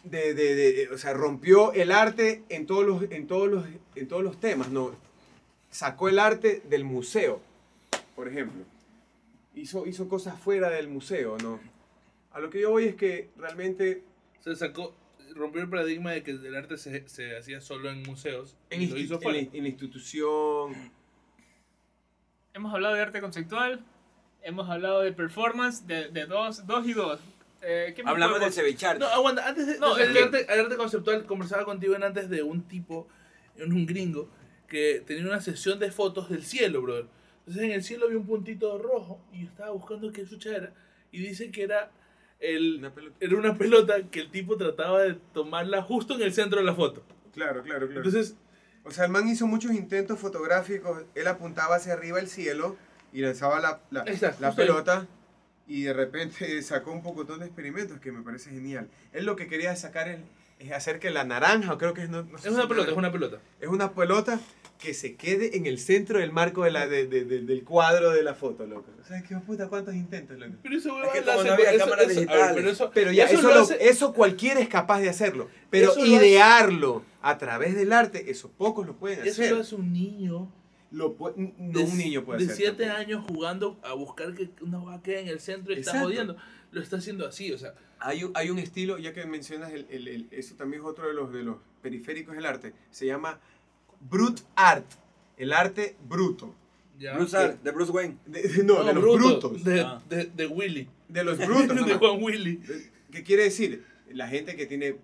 de, 0.05 0.33
de- 0.33 0.55
de- 0.55 0.89
o 0.93 0.97
sea, 0.97 1.11
rompió 1.13 1.73
el 1.73 1.91
arte 1.91 2.43
en 2.47 2.65
todos 2.65 2.85
los, 2.85 3.03
en 3.11 3.27
todos 3.27 3.49
los, 3.49 3.65
en 3.95 4.07
todos 4.07 4.23
los 4.23 4.39
temas, 4.39 4.69
¿no? 4.69 4.95
Sacó 5.69 6.07
el 6.07 6.19
arte 6.19 6.61
del 6.69 6.85
museo, 6.85 7.41
por 8.15 8.29
ejemplo. 8.29 8.63
Hizo, 9.55 9.85
hizo 9.85 10.09
cosas 10.09 10.39
fuera 10.39 10.69
del 10.69 10.87
museo, 10.87 11.37
¿no? 11.37 11.59
A 12.31 12.39
lo 12.39 12.49
que 12.49 12.59
yo 12.61 12.71
voy 12.71 12.85
es 12.85 12.95
que 12.95 13.29
realmente 13.37 14.03
Se 14.39 14.55
sacó, 14.55 14.95
rompió 15.35 15.61
el 15.61 15.69
paradigma 15.69 16.11
de 16.11 16.23
que 16.23 16.31
el 16.31 16.55
arte 16.55 16.77
se, 16.77 17.07
se 17.07 17.37
hacía 17.37 17.61
solo 17.61 17.89
en 17.89 18.03
museos. 18.03 18.57
en, 18.69 18.81
y 18.81 18.87
lo 18.87 18.97
hizo 18.97 19.15
en 19.15 19.21
fuera. 19.21 19.39
en 19.39 19.63
la 19.63 19.69
institución, 19.69 20.91
Hemos 22.55 22.73
hablado 22.73 22.93
de 22.93 23.01
arte 23.01 23.19
conceptual, 23.19 23.83
hemos 24.43 24.69
hablado 24.69 25.01
de 25.01 25.11
performance, 25.11 25.87
de, 25.87 26.09
de 26.09 26.25
dos, 26.27 26.67
dos 26.67 26.85
y 26.87 26.93
dos. 26.93 27.19
Eh, 27.63 27.93
¿qué 27.95 28.03
más 28.03 28.11
Hablamos 28.11 28.39
del 28.41 28.51
cevichar. 28.51 28.99
No, 28.99 29.07
aguanta, 29.07 29.47
antes 29.47 29.65
de, 29.65 29.79
No, 29.79 29.95
de 29.95 30.03
el 30.03 30.17
arte, 30.17 30.45
el 30.53 30.59
arte 30.59 30.75
conceptual, 30.75 31.25
conversaba 31.25 31.65
contigo 31.65 31.95
en 31.95 32.03
antes 32.03 32.29
de 32.29 32.43
un 32.43 32.67
tipo, 32.67 33.07
un 33.57 33.85
gringo, 33.85 34.29
que 34.67 35.01
tenía 35.05 35.23
una 35.23 35.41
sesión 35.41 35.79
de 35.79 35.91
fotos 35.91 36.29
del 36.29 36.43
cielo, 36.43 36.81
brother. 36.81 37.05
Entonces 37.45 37.63
en 37.63 37.71
el 37.71 37.83
cielo 37.83 38.05
había 38.05 38.17
un 38.17 38.25
puntito 38.25 38.77
rojo 38.77 39.19
y 39.33 39.41
yo 39.43 39.49
estaba 39.49 39.71
buscando 39.71 40.11
qué 40.11 40.25
chucha 40.25 40.55
era. 40.55 40.73
Y 41.11 41.19
dice 41.19 41.51
que 41.51 41.63
era, 41.63 41.91
el, 42.39 42.77
Una 42.79 42.93
pelota. 42.93 43.15
era 43.19 43.35
una 43.37 43.57
pelota 43.57 43.95
que 44.09 44.21
el 44.21 44.31
tipo 44.31 44.57
trataba 44.57 45.01
de 45.03 45.15
tomarla 45.33 45.81
justo 45.81 46.15
en 46.15 46.21
el 46.21 46.33
centro 46.33 46.59
de 46.59 46.65
la 46.65 46.73
foto. 46.73 47.03
Claro, 47.33 47.63
claro, 47.63 47.87
claro. 47.87 48.01
Entonces, 48.05 48.35
o 48.83 48.91
sea, 48.91 49.05
el 49.05 49.11
man 49.11 49.27
hizo 49.27 49.45
muchos 49.47 49.71
intentos 49.73 50.19
fotográficos. 50.19 51.03
Él 51.15 51.27
apuntaba 51.27 51.75
hacia 51.75 51.93
arriba 51.93 52.19
el 52.19 52.27
cielo 52.27 52.77
y 53.11 53.21
lanzaba 53.21 53.59
la, 53.59 53.81
la, 53.91 54.01
está, 54.03 54.35
la 54.39 54.49
ahí. 54.49 54.55
pelota 54.55 55.07
y 55.67 55.83
de 55.83 55.93
repente 55.93 56.61
sacó 56.61 56.91
un 56.91 57.03
pocotón 57.03 57.39
de 57.39 57.45
experimentos 57.45 57.99
que 57.99 58.11
me 58.11 58.21
parece 58.21 58.51
genial. 58.51 58.89
Él 59.11 59.25
lo 59.25 59.35
que 59.35 59.47
quería 59.47 59.75
sacar 59.75 60.07
es, 60.07 60.19
es 60.67 60.71
hacer 60.71 60.99
que 60.99 61.09
la 61.09 61.23
naranja, 61.23 61.73
o 61.73 61.77
creo 61.77 61.93
que 61.93 62.03
es... 62.03 62.09
No, 62.09 62.23
no 62.23 62.35
es 62.37 62.43
si 62.43 62.49
una 62.49 62.67
pelota, 62.67 62.91
es 62.91 62.97
una 62.97 63.11
pelota. 63.11 63.39
es 63.59 63.67
una 63.67 63.91
pelota 63.93 64.39
que 64.79 64.93
se 64.93 65.15
quede 65.15 65.55
en 65.55 65.65
el 65.65 65.79
centro 65.79 66.19
del 66.19 66.31
marco 66.33 66.63
de 66.65 66.71
la, 66.71 66.87
de- 66.87 67.07
de- 67.07 67.23
de- 67.23 67.41
del 67.41 67.63
cuadro 67.63 68.11
de 68.11 68.21
la 68.23 68.33
foto, 68.33 68.65
loco. 68.65 68.91
O 69.01 69.05
sea, 69.05 69.21
qué 69.23 69.35
puta, 69.37 69.69
cuántos 69.69 69.93
intentos, 69.95 70.37
loco. 70.37 70.53
Pero 70.61 70.77
eso, 70.77 71.03
Es 71.03 71.09
que 71.11 71.19
como 71.21 71.25
la 71.27 71.33
no 71.35 71.41
hace- 71.41 71.49
había 71.51 71.71
eso- 71.71 71.83
cámaras 71.85 72.05
eso- 72.05 72.11
a 72.11 72.13
ver, 72.19 72.27
digitales. 72.27 72.55
pero 72.55 72.69
eso, 72.69 72.91
Pero 72.93 73.11
ya, 73.13 73.25
eso, 73.25 73.41
lo 73.41 73.53
lo- 73.55 73.61
hace- 73.61 73.87
eso 73.87 74.13
cualquiera 74.13 74.59
es 74.59 74.67
capaz 74.67 74.99
de 74.99 75.09
hacerlo. 75.09 75.49
Pero 75.69 75.91
Eso 75.91 75.99
lo 76.05 76.15
hace- 76.17 76.27
idearlo 76.27 77.03
a 77.21 77.37
través 77.37 77.75
del 77.75 77.93
arte, 77.93 78.29
eso 78.29 78.49
pocos 78.51 78.85
lo 78.85 78.95
pueden 78.97 79.21
eso 79.25 79.41
hacer. 79.41 79.53
lo 79.55 79.61
hace 79.61 79.75
un 79.75 79.93
niño 79.93 80.51
Lo 80.91 81.17
pu- 81.17 81.33
no 81.57 81.79
de, 81.79 81.85
un 81.85 81.97
niño 81.97 82.23
puede 82.25 82.39
de 82.39 82.45
hacer. 82.51 82.57
7 82.67 82.83
tampoco. 82.85 82.99
años 83.01 83.25
jugando 83.27 83.79
a 83.83 83.93
buscar 83.93 84.33
que 84.33 84.49
una 84.61 84.79
va 84.79 85.01
quede 85.01 85.21
en 85.21 85.27
el 85.29 85.39
centro 85.39 85.73
y 85.73 85.79
está 85.79 85.91
Exacto. 85.91 86.07
jodiendo. 86.09 86.35
Lo 86.73 86.81
está 86.81 86.97
haciendo 86.97 87.25
así, 87.27 87.51
o 87.53 87.57
sea. 87.57 87.73
Hay 87.99 88.25
un, 88.25 88.31
hay 88.35 88.49
un 88.49 88.59
estilo, 88.59 88.97
ya 88.97 89.13
que 89.13 89.25
mencionas, 89.25 89.71
el, 89.71 89.87
el- 89.89 90.07
el- 90.09 90.27
eso 90.31 90.55
también 90.55 90.81
es 90.81 90.87
otro 90.87 91.07
de 91.07 91.13
los, 91.13 91.31
de 91.31 91.43
los 91.43 91.57
periféricos 91.81 92.35
del 92.35 92.45
arte, 92.45 92.73
se 92.91 93.05
llama 93.05 93.39
brute 94.01 94.41
art, 94.55 94.85
el 95.37 95.53
arte 95.53 95.95
bruto. 96.07 96.53
Ya. 96.99 97.15
Bruce 97.15 97.35
Art, 97.35 97.61
de 97.63 97.71
Bruce 97.71 97.91
Wayne. 97.91 98.17
De- 98.25 98.43
de- 98.43 98.63
no, 98.63 98.75
No, 98.75 98.83
de 98.83 98.93
los 98.93 99.03
bruto, 99.03 99.49
brutos. 99.49 99.63
De, 99.63 99.81
Ah. 99.81 100.01
de, 100.09 100.25
de 100.25 100.45
Willy. 100.47 100.87
De 101.09 101.23
los 101.23 101.37
brutos. 101.45 101.85
de. 101.87 101.93
Juan 101.95 102.21
Willy. 102.21 102.61
¿Qué 103.11 103.23
quiere 103.23 103.43
decir? 103.43 103.83
La 104.11 104.27
gente 104.27 104.55
que 104.55 104.65
tiene 104.67 104.97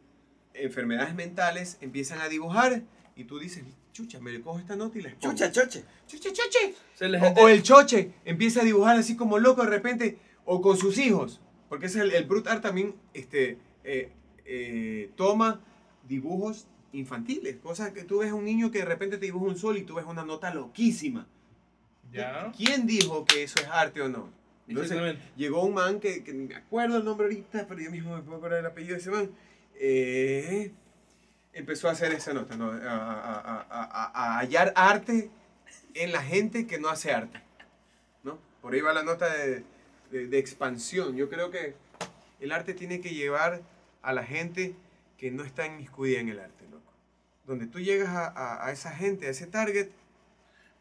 enfermedades 0.53 1.15
mentales 1.15 1.77
empiezan 1.81 2.19
a 2.21 2.29
dibujar 2.29 2.83
y 3.15 3.23
tú 3.23 3.39
dices, 3.39 3.63
chucha, 3.91 4.19
me 4.19 4.31
le 4.31 4.41
cojo 4.41 4.59
esta 4.59 4.75
nota 4.75 4.97
y 4.99 5.01
la. 5.01 5.17
Chucha, 5.19 5.51
choche. 5.51 5.83
chucha, 6.07 6.29
choche. 6.31 6.75
O 7.37 7.43
o 7.43 7.49
el 7.49 7.63
choche 7.63 8.11
empieza 8.23 8.61
a 8.61 8.65
dibujar 8.65 8.97
así 8.97 9.15
como 9.15 9.39
loco 9.39 9.63
de 9.63 9.69
repente, 9.69 10.19
o 10.45 10.61
con 10.61 10.77
sus 10.77 10.97
hijos, 10.99 11.41
porque 11.69 11.85
es 11.85 11.95
el, 11.95 12.11
el 12.11 12.25
brute 12.25 12.49
art 12.49 12.61
también 12.61 12.95
este, 13.13 13.57
eh, 13.83 14.11
eh, 14.45 15.11
toma 15.15 15.61
dibujos 16.07 16.67
infantiles, 16.91 17.57
cosas 17.57 17.91
que 17.91 18.03
tú 18.03 18.19
ves 18.19 18.31
a 18.31 18.35
un 18.35 18.45
niño 18.45 18.71
que 18.71 18.79
de 18.79 18.85
repente 18.85 19.17
te 19.17 19.25
dibuja 19.27 19.45
un 19.45 19.57
sol 19.57 19.77
y 19.77 19.83
tú 19.83 19.95
ves 19.95 20.05
una 20.05 20.25
nota 20.25 20.53
loquísima. 20.53 21.27
Ya. 22.11 22.51
¿Quién 22.57 22.87
dijo 22.87 23.25
que 23.25 23.43
eso 23.43 23.59
es 23.59 23.67
arte 23.67 24.01
o 24.01 24.09
no? 24.09 24.29
Entonces, 24.67 24.97
llegó 25.35 25.63
un 25.63 25.73
man 25.75 25.99
que, 25.99 26.23
que 26.23 26.33
me 26.33 26.55
acuerdo 26.55 26.97
el 26.97 27.05
nombre 27.05 27.25
ahorita, 27.27 27.65
pero 27.67 27.81
yo 27.81 27.91
mismo 27.91 28.15
me 28.15 28.21
puedo 28.23 28.37
acordar 28.37 28.59
el 28.59 28.65
apellido 28.65 28.95
de 28.95 29.01
ese 29.01 29.11
man. 29.11 29.29
eh, 29.75 30.71
empezó 31.53 31.87
a 31.89 31.91
hacer 31.91 32.11
esa 32.13 32.33
nota, 32.33 32.55
¿no? 32.55 32.71
a, 32.71 32.75
a- 32.77 33.39
a- 33.39 33.65
a- 33.69 34.11
a 34.13 34.39
hallar 34.39 34.71
arte 34.75 35.29
en 35.95 36.11
la 36.11 36.21
gente 36.21 36.67
que 36.67 36.79
no 36.79 36.89
hace 36.89 37.11
arte. 37.11 37.41
¿no? 38.23 38.37
Por 38.61 38.73
ahí 38.73 38.81
va 38.81 38.93
la 38.93 39.03
nota 39.03 39.31
de, 39.35 39.63
de- 40.11 40.27
de 40.27 40.37
expansión. 40.39 41.15
Yo 41.15 41.29
creo 41.29 41.51
que 41.51 41.73
el 42.39 42.51
arte 42.51 42.73
tiene 42.73 43.01
que 43.01 43.09
llevar 43.13 43.61
a 44.01 44.13
la 44.13 44.23
gente 44.23 44.73
que 45.17 45.31
no 45.31 45.43
está 45.43 45.65
inmiscuida 45.65 46.19
en 46.19 46.29
el 46.29 46.39
arte, 46.39 46.63
loco. 46.71 46.91
Donde 47.45 47.67
tú 47.67 47.79
llegas 47.79 48.09
a, 48.09 48.27
a- 48.27 48.67
a 48.67 48.71
esa 48.71 48.91
gente, 48.91 49.27
a 49.27 49.29
ese 49.29 49.47
target, 49.47 49.89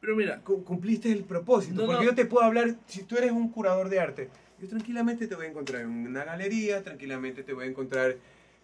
Pero 0.01 0.15
mira, 0.15 0.41
cu- 0.43 0.63
cumpliste 0.63 1.11
el 1.11 1.25
propósito. 1.25 1.81
No, 1.81 1.87
porque 1.87 2.05
no. 2.05 2.11
yo 2.11 2.15
te 2.15 2.25
puedo 2.25 2.45
hablar, 2.45 2.77
si 2.87 3.03
tú 3.03 3.17
eres 3.17 3.33
un 3.33 3.49
curador 3.51 3.89
de 3.89 3.99
arte, 3.99 4.29
yo 4.61 4.69
tranquilamente 4.69 5.27
te 5.27 5.35
voy 5.35 5.47
a 5.47 5.49
encontrar 5.49 5.83
en 5.83 5.89
una 5.91 6.23
galería, 6.25 6.85
tranquilamente 6.85 7.43
te 7.43 7.53
voy 7.53 7.65
a 7.65 7.69
encontrar 7.69 8.15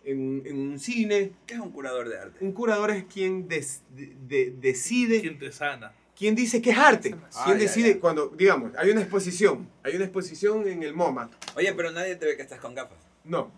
en, 0.04 0.18
un- 0.20 0.42
en 0.46 0.56
un 0.56 0.78
cine. 0.78 1.32
¿Qué 1.46 1.54
es 1.54 1.60
un 1.60 1.72
curador 1.72 2.08
de 2.08 2.18
arte? 2.20 2.44
Un 2.44 2.52
curador 2.52 2.92
es 2.92 3.04
quien 3.06 3.48
des- 3.48 3.82
de- 3.96 4.14
de- 4.28 4.52
decide, 4.60 5.20
¿quién 5.22 5.38
te 5.40 5.50
sana? 5.50 5.92
Quien 6.16 6.34
dice 6.34 6.62
que 6.62 6.70
es 6.70 6.78
arte. 6.78 7.16
Ah, 7.34 7.46
ya, 7.48 7.54
decide 7.54 7.94
ya. 7.94 8.00
cuando, 8.00 8.28
digamos, 8.28 8.72
hay 8.76 8.90
una 8.90 9.00
exposición, 9.00 9.68
hay 9.82 9.96
una 9.96 10.04
exposición 10.04 10.66
en 10.68 10.82
el 10.82 10.94
MoMA. 10.94 11.30
Oye, 11.56 11.72
pero 11.74 11.90
nadie 11.90 12.16
te 12.16 12.26
ve 12.26 12.36
que 12.36 12.42
estás 12.42 12.60
con 12.60 12.74
gafas. 12.74 12.98
No, 13.24 13.50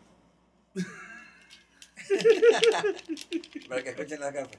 Para 3.69 3.83
que 3.83 3.91
escuchen 3.91 4.21
las 4.21 4.33
gafas. 4.33 4.59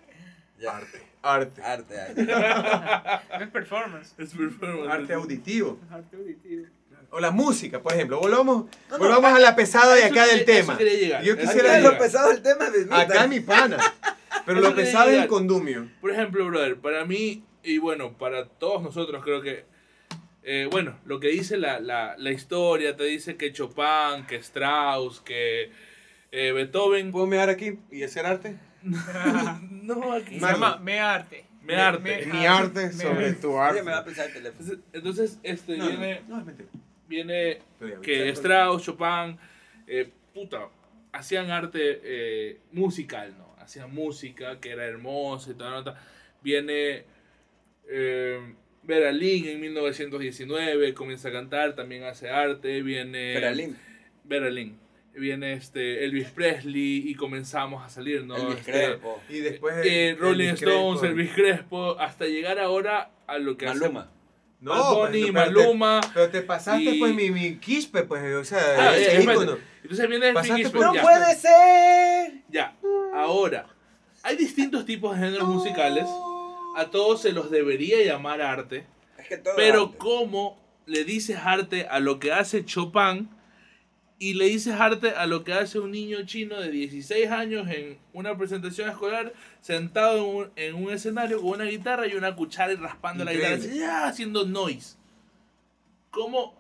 Ya. 0.60 0.76
arte, 0.76 1.02
arte, 1.22 1.62
Arte, 1.62 2.02
arte. 2.02 2.24
No 2.24 3.40
es 3.44 3.50
performance. 3.52 4.14
Es 4.18 4.34
performance. 4.34 4.92
arte 4.92 5.14
auditivo. 5.14 5.80
Es 5.86 5.92
arte 5.92 6.18
auditivo. 6.18 6.66
O 7.12 7.20
la 7.20 7.32
música, 7.32 7.82
por 7.82 7.94
ejemplo. 7.94 8.20
Volvamos, 8.20 8.66
volvamos 8.98 9.32
a 9.32 9.40
la 9.40 9.56
pesada 9.56 9.96
de 9.96 10.06
acá 10.06 10.26
del 10.26 10.46
tema. 10.46 10.78
Yo 11.24 11.38
quisiera 11.38 11.78
Acá 11.78 11.92
lo 11.92 11.98
pesado 11.98 12.30
del 12.30 12.42
tema 12.42 12.68
es 12.68 12.92
Acá 12.92 13.28
mi 13.28 13.40
pana. 13.40 13.78
Pero 14.46 14.60
Eso 14.60 14.70
lo 14.70 14.76
pesado 14.76 15.10
es 15.10 15.22
el 15.22 15.28
condumio. 15.28 15.90
Por 16.02 16.12
ejemplo, 16.12 16.46
brother, 16.48 16.78
para 16.78 17.06
mí, 17.06 17.44
y 17.68 17.78
bueno, 17.80 18.18
para 18.18 18.48
todos 18.48 18.82
nosotros 18.82 19.24
creo 19.24 19.42
que, 19.42 19.66
eh, 20.44 20.68
bueno, 20.72 20.98
lo 21.06 21.20
que 21.20 21.28
dice 21.28 21.58
la, 21.58 21.80
la, 21.80 22.16
la 22.18 22.32
historia, 22.32 22.96
te 22.96 23.04
dice 23.04 23.36
que 23.36 23.52
Chopin, 23.52 24.26
que 24.28 24.38
Strauss, 24.38 25.20
que 25.22 25.72
eh, 26.32 26.52
Beethoven... 26.54 27.12
¿Puedo 27.12 27.28
mear 27.28 27.50
aquí 27.50 27.80
y 27.92 28.04
hacer 28.04 28.26
arte? 28.26 28.56
no, 28.82 30.14
aquí... 30.14 30.40
Se 30.40 30.46
llama 30.46 30.78
Me 30.78 31.00
Arte. 31.00 31.46
Me 31.62 31.76
arte. 31.76 32.26
Mi 32.28 32.46
arte 32.46 32.86
Me 32.88 32.94
sobre 32.94 33.26
arte. 33.28 33.42
tu 33.42 33.58
arte. 33.60 33.84
me 33.84 33.92
va 33.92 33.98
a 33.98 34.06
pesar 34.06 34.28
el 34.28 34.34
teléfono. 34.34 34.82
Entonces, 34.94 35.38
este, 35.44 35.76
No, 35.76 35.88
viene, 35.90 36.22
no, 36.30 36.40
es 36.40 36.46
mentira. 36.46 36.70
viene 37.10 37.60
que 38.02 38.26
ya, 38.28 38.32
Strauss, 38.32 38.84
Chopin, 38.84 39.38
eh, 39.86 40.10
puta, 40.34 40.70
hacían 41.12 41.52
arte 41.52 42.00
eh, 42.04 42.62
musical, 42.72 43.36
¿no? 43.38 43.54
Hacían 43.62 43.94
música 43.94 44.62
que 44.62 44.70
era 44.72 44.86
hermosa 44.86 45.52
y 45.52 45.56
toda 45.56 45.72
la 45.72 45.76
nota. 45.78 46.02
Viene 46.42 47.04
eh, 47.90 48.40
Vera 48.84 49.12
Lynn 49.12 49.48
en 49.48 49.60
1919, 49.62 50.94
comienza 50.94 51.30
a 51.30 51.32
cantar, 51.32 51.76
también 51.76 52.04
hace 52.04 52.30
arte. 52.30 52.82
Viene 52.82 53.34
Feralín. 53.34 53.78
Vera 54.24 54.50
Lynn. 54.50 54.78
Viene 55.14 55.54
este 55.54 56.06
Elvis 56.06 56.28
Presley 56.30 57.04
y 57.10 57.16
comenzamos 57.16 57.84
a 57.84 57.90
salir, 57.90 58.24
¿no? 58.24 58.36
Elvis 58.38 58.60
Este, 58.60 58.72
Crespo. 58.72 59.22
Y 59.30 59.40
después. 59.40 59.76
eh, 59.86 60.10
el- 60.10 60.18
Rolling 60.20 60.46
Elvis 60.50 60.62
Stones, 60.62 61.00
Crespo. 61.00 61.06
Elvis 61.20 61.34
Crespo, 61.34 62.00
hasta 62.00 62.26
llegar 62.26 62.60
ahora 62.60 63.10
a 63.26 63.38
lo 63.40 63.58
que 63.58 63.66
Maluma. 63.66 64.02
hace 64.02 64.10
No, 64.62 64.72
Bad 64.72 64.94
Bunny, 65.12 65.22
pero- 65.22 65.34
pero 65.34 65.46
te- 65.46 65.50
Maluma. 65.62 66.02
Pero 66.14 66.30
te 66.30 66.42
pasaste, 66.44 66.84
y- 66.84 67.00
pues, 67.00 67.16
mi, 67.16 67.32
mi 67.32 67.56
quispe, 67.58 68.04
pues, 68.04 68.24
o 68.36 68.44
sea, 68.44 68.60
Ah, 68.78 68.96
eh, 68.98 69.02
espérate. 69.18 69.24
ícono. 69.44 69.58
Entonces 69.82 70.08
viene 70.10 70.30
el 70.30 70.66
Spoon, 70.66 70.86
¡No 70.86 70.94
ya. 70.94 71.02
puede 71.02 71.36
ser! 71.36 72.34
Ya, 72.50 72.76
ahora, 73.16 73.68
hay 74.22 74.36
distintos 74.38 74.86
tipos 74.86 75.18
de 75.18 75.26
géneros 75.26 75.48
musicales. 75.48 76.06
A 76.78 76.92
todos 76.92 77.22
se 77.22 77.32
los 77.32 77.50
debería 77.50 78.04
llamar 78.06 78.42
arte. 78.42 78.86
Es 79.18 79.28
que 79.28 79.38
todo 79.38 79.54
Pero 79.56 79.84
arte. 79.86 79.98
¿cómo 79.98 80.60
le 80.86 81.04
dices 81.04 81.38
arte 81.44 81.88
a 81.88 82.00
lo 82.00 82.20
que 82.20 82.32
hace 82.32 82.64
Chopin 82.66 83.30
y 84.20 84.36
le 84.36 84.46
dices 84.46 84.74
arte 84.80 85.10
a 85.12 85.26
lo 85.26 85.44
que 85.44 85.54
hace 85.54 85.80
un 85.80 85.92
niño 85.92 86.26
chino 86.26 86.60
de 86.62 86.70
16 86.72 87.30
años 87.32 87.68
en 87.70 87.98
una 88.14 88.38
presentación 88.38 88.90
escolar 88.90 89.34
sentado 89.62 90.18
en 90.18 90.24
un, 90.36 90.52
en 90.56 90.76
un 90.76 90.92
escenario 90.92 91.42
con 91.42 91.50
una 91.50 91.66
guitarra 91.66 92.08
y 92.08 92.14
una 92.16 92.36
cuchara 92.36 92.74
y 92.74 92.76
raspando 92.76 93.24
la 93.26 93.34
guitarra 93.34 93.56
así, 93.56 93.82
¡ah! 93.84 94.08
haciendo 94.08 94.46
noise? 94.46 94.98
¿Cómo, 96.12 96.56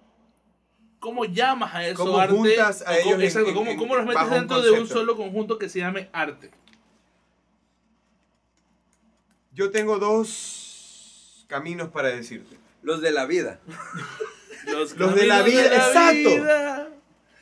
¿Cómo 0.99 1.26
llamas 1.26 1.74
a 1.76 1.88
eso 1.88 2.03
¿Cómo 2.05 2.18
arte? 2.18 2.36
juntas 2.36 2.82
a 2.82 2.91
O 2.91 2.95
cómo- 2.95 2.99
ellos 2.99 3.13
en- 3.13 3.22
exacto, 3.22 3.49
en- 3.49 3.55
¿cómo, 3.55 3.72
en- 3.72 3.78
cómo 3.78 3.95
los 3.95 4.05
metes 4.05 4.30
dentro 4.32 4.61
de 4.61 4.72
un 4.72 4.88
solo 4.88 5.15
conjunto 5.15 5.57
que 5.57 5.70
se 5.70 5.80
llame 5.80 6.09
arte? 6.11 6.51
Yo 9.57 9.71
tengo 9.71 9.97
dos 9.97 11.43
caminos 11.47 11.89
para 11.89 12.09
decirte. 12.09 12.55
Los 12.83 13.01
de 13.01 13.09
la 13.11 13.25
vida. 13.25 13.59
Los, 14.67 14.95
Los 14.97 15.15
de 15.15 15.25
la 15.25 15.41
vida, 15.41 15.65
exacto. 15.65 16.13
vida. 16.13 16.89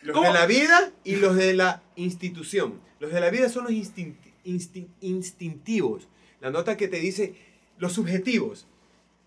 Los 0.01 0.13
¿Cómo? 0.15 0.27
de 0.27 0.33
la 0.33 0.45
vida 0.45 0.91
y 1.03 1.17
los 1.17 1.35
de 1.35 1.53
la 1.55 1.81
institución. 1.97 2.79
Los 3.01 3.11
de 3.11 3.19
la 3.19 3.29
vida 3.31 3.49
son 3.49 3.63
los 3.65 3.73
instin- 3.73 4.15
instin- 4.45 4.87
instintivos. 5.01 6.07
La 6.39 6.51
nota 6.51 6.77
que 6.77 6.87
te 6.87 6.99
dice 7.01 7.35
los 7.79 7.91
subjetivos. 7.93 8.65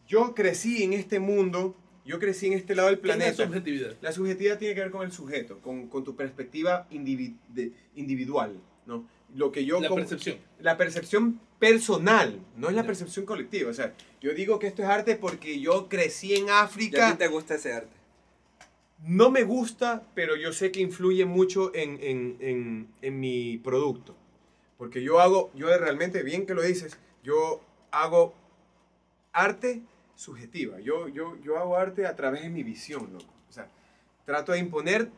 Yo 0.07 0.35
crecí 0.35 0.83
en 0.83 0.95
este 0.95 1.19
mundo, 1.21 1.77
yo 2.07 2.19
crecí 2.19 2.47
en 2.47 2.53
este 2.55 2.75
lado 2.75 2.89
del 2.89 3.01
¿Qué 3.01 3.09
es 3.11 3.17
la 3.19 3.25
planeta. 3.25 3.45
subjetividad? 3.45 3.97
La 4.01 4.13
subjetividad 4.13 4.59
tiene 4.59 4.75
que 4.75 4.81
ver 4.81 4.91
con 4.91 5.05
el 5.05 5.13
sujeto, 5.13 5.59
con, 5.59 5.89
con 5.89 6.05
tu 6.05 6.17
perspectiva 6.17 6.87
de- 6.91 7.73
individual, 7.97 8.59
¿no? 8.87 9.07
Lo 9.35 9.53
que 9.53 9.67
yo 9.67 9.79
La 9.81 9.89
como- 9.89 10.01
percepción. 10.01 10.39
la 10.61 10.77
percepción 10.79 11.41
personal, 11.59 12.41
no 12.57 12.69
es 12.69 12.75
la 12.75 12.85
percepción 12.85 13.27
colectiva. 13.27 13.71
O 13.71 13.75
sea, 13.75 13.95
yo 14.21 14.33
digo 14.35 14.59
que 14.59 14.67
esto 14.69 14.83
es 14.83 14.89
arte 14.89 15.17
porque 15.17 15.59
yo 15.61 15.89
crecí 15.89 16.35
en 16.37 16.47
¿Y 16.47 16.51
a 16.51 16.61
África. 16.63 17.13
ti 17.13 17.19
te 17.19 17.29
gusta 17.29 17.55
ese 17.57 17.73
arte? 17.73 17.97
No 19.05 19.31
me 19.31 19.43
gusta, 19.45 20.03
pero 20.15 20.37
yo 20.37 20.53
sé 20.53 20.73
que 20.73 20.81
influye 20.81 21.25
mucho 21.25 21.73
en, 21.75 21.99
en- 22.03 22.37
en- 22.41 22.89
en 23.03 23.21
mi 23.21 23.59
producto. 23.59 24.15
Porque 24.77 25.03
yo 25.03 25.21
hago, 25.21 25.51
yo 25.55 25.67
realmente, 25.77 26.23
bien 26.23 26.47
que 26.47 26.55
lo 26.55 26.63
dices, 26.63 26.99
yo 27.25 27.61
hago 27.91 28.35
arte 29.33 29.83
subjetiva. 30.15 30.81
Yo, 30.81 31.09
yo, 31.09 31.37
yo 31.43 31.59
hago 31.59 31.77
arte 31.77 32.07
a 32.07 32.15
través 32.17 32.43
de 32.43 32.49
mi 32.51 32.63
visión, 32.63 33.13
loco. 33.13 33.33
O 33.49 33.53
sea, 33.53 33.69
trato 34.25 34.53
de 34.53 34.59
imponer 34.59 35.11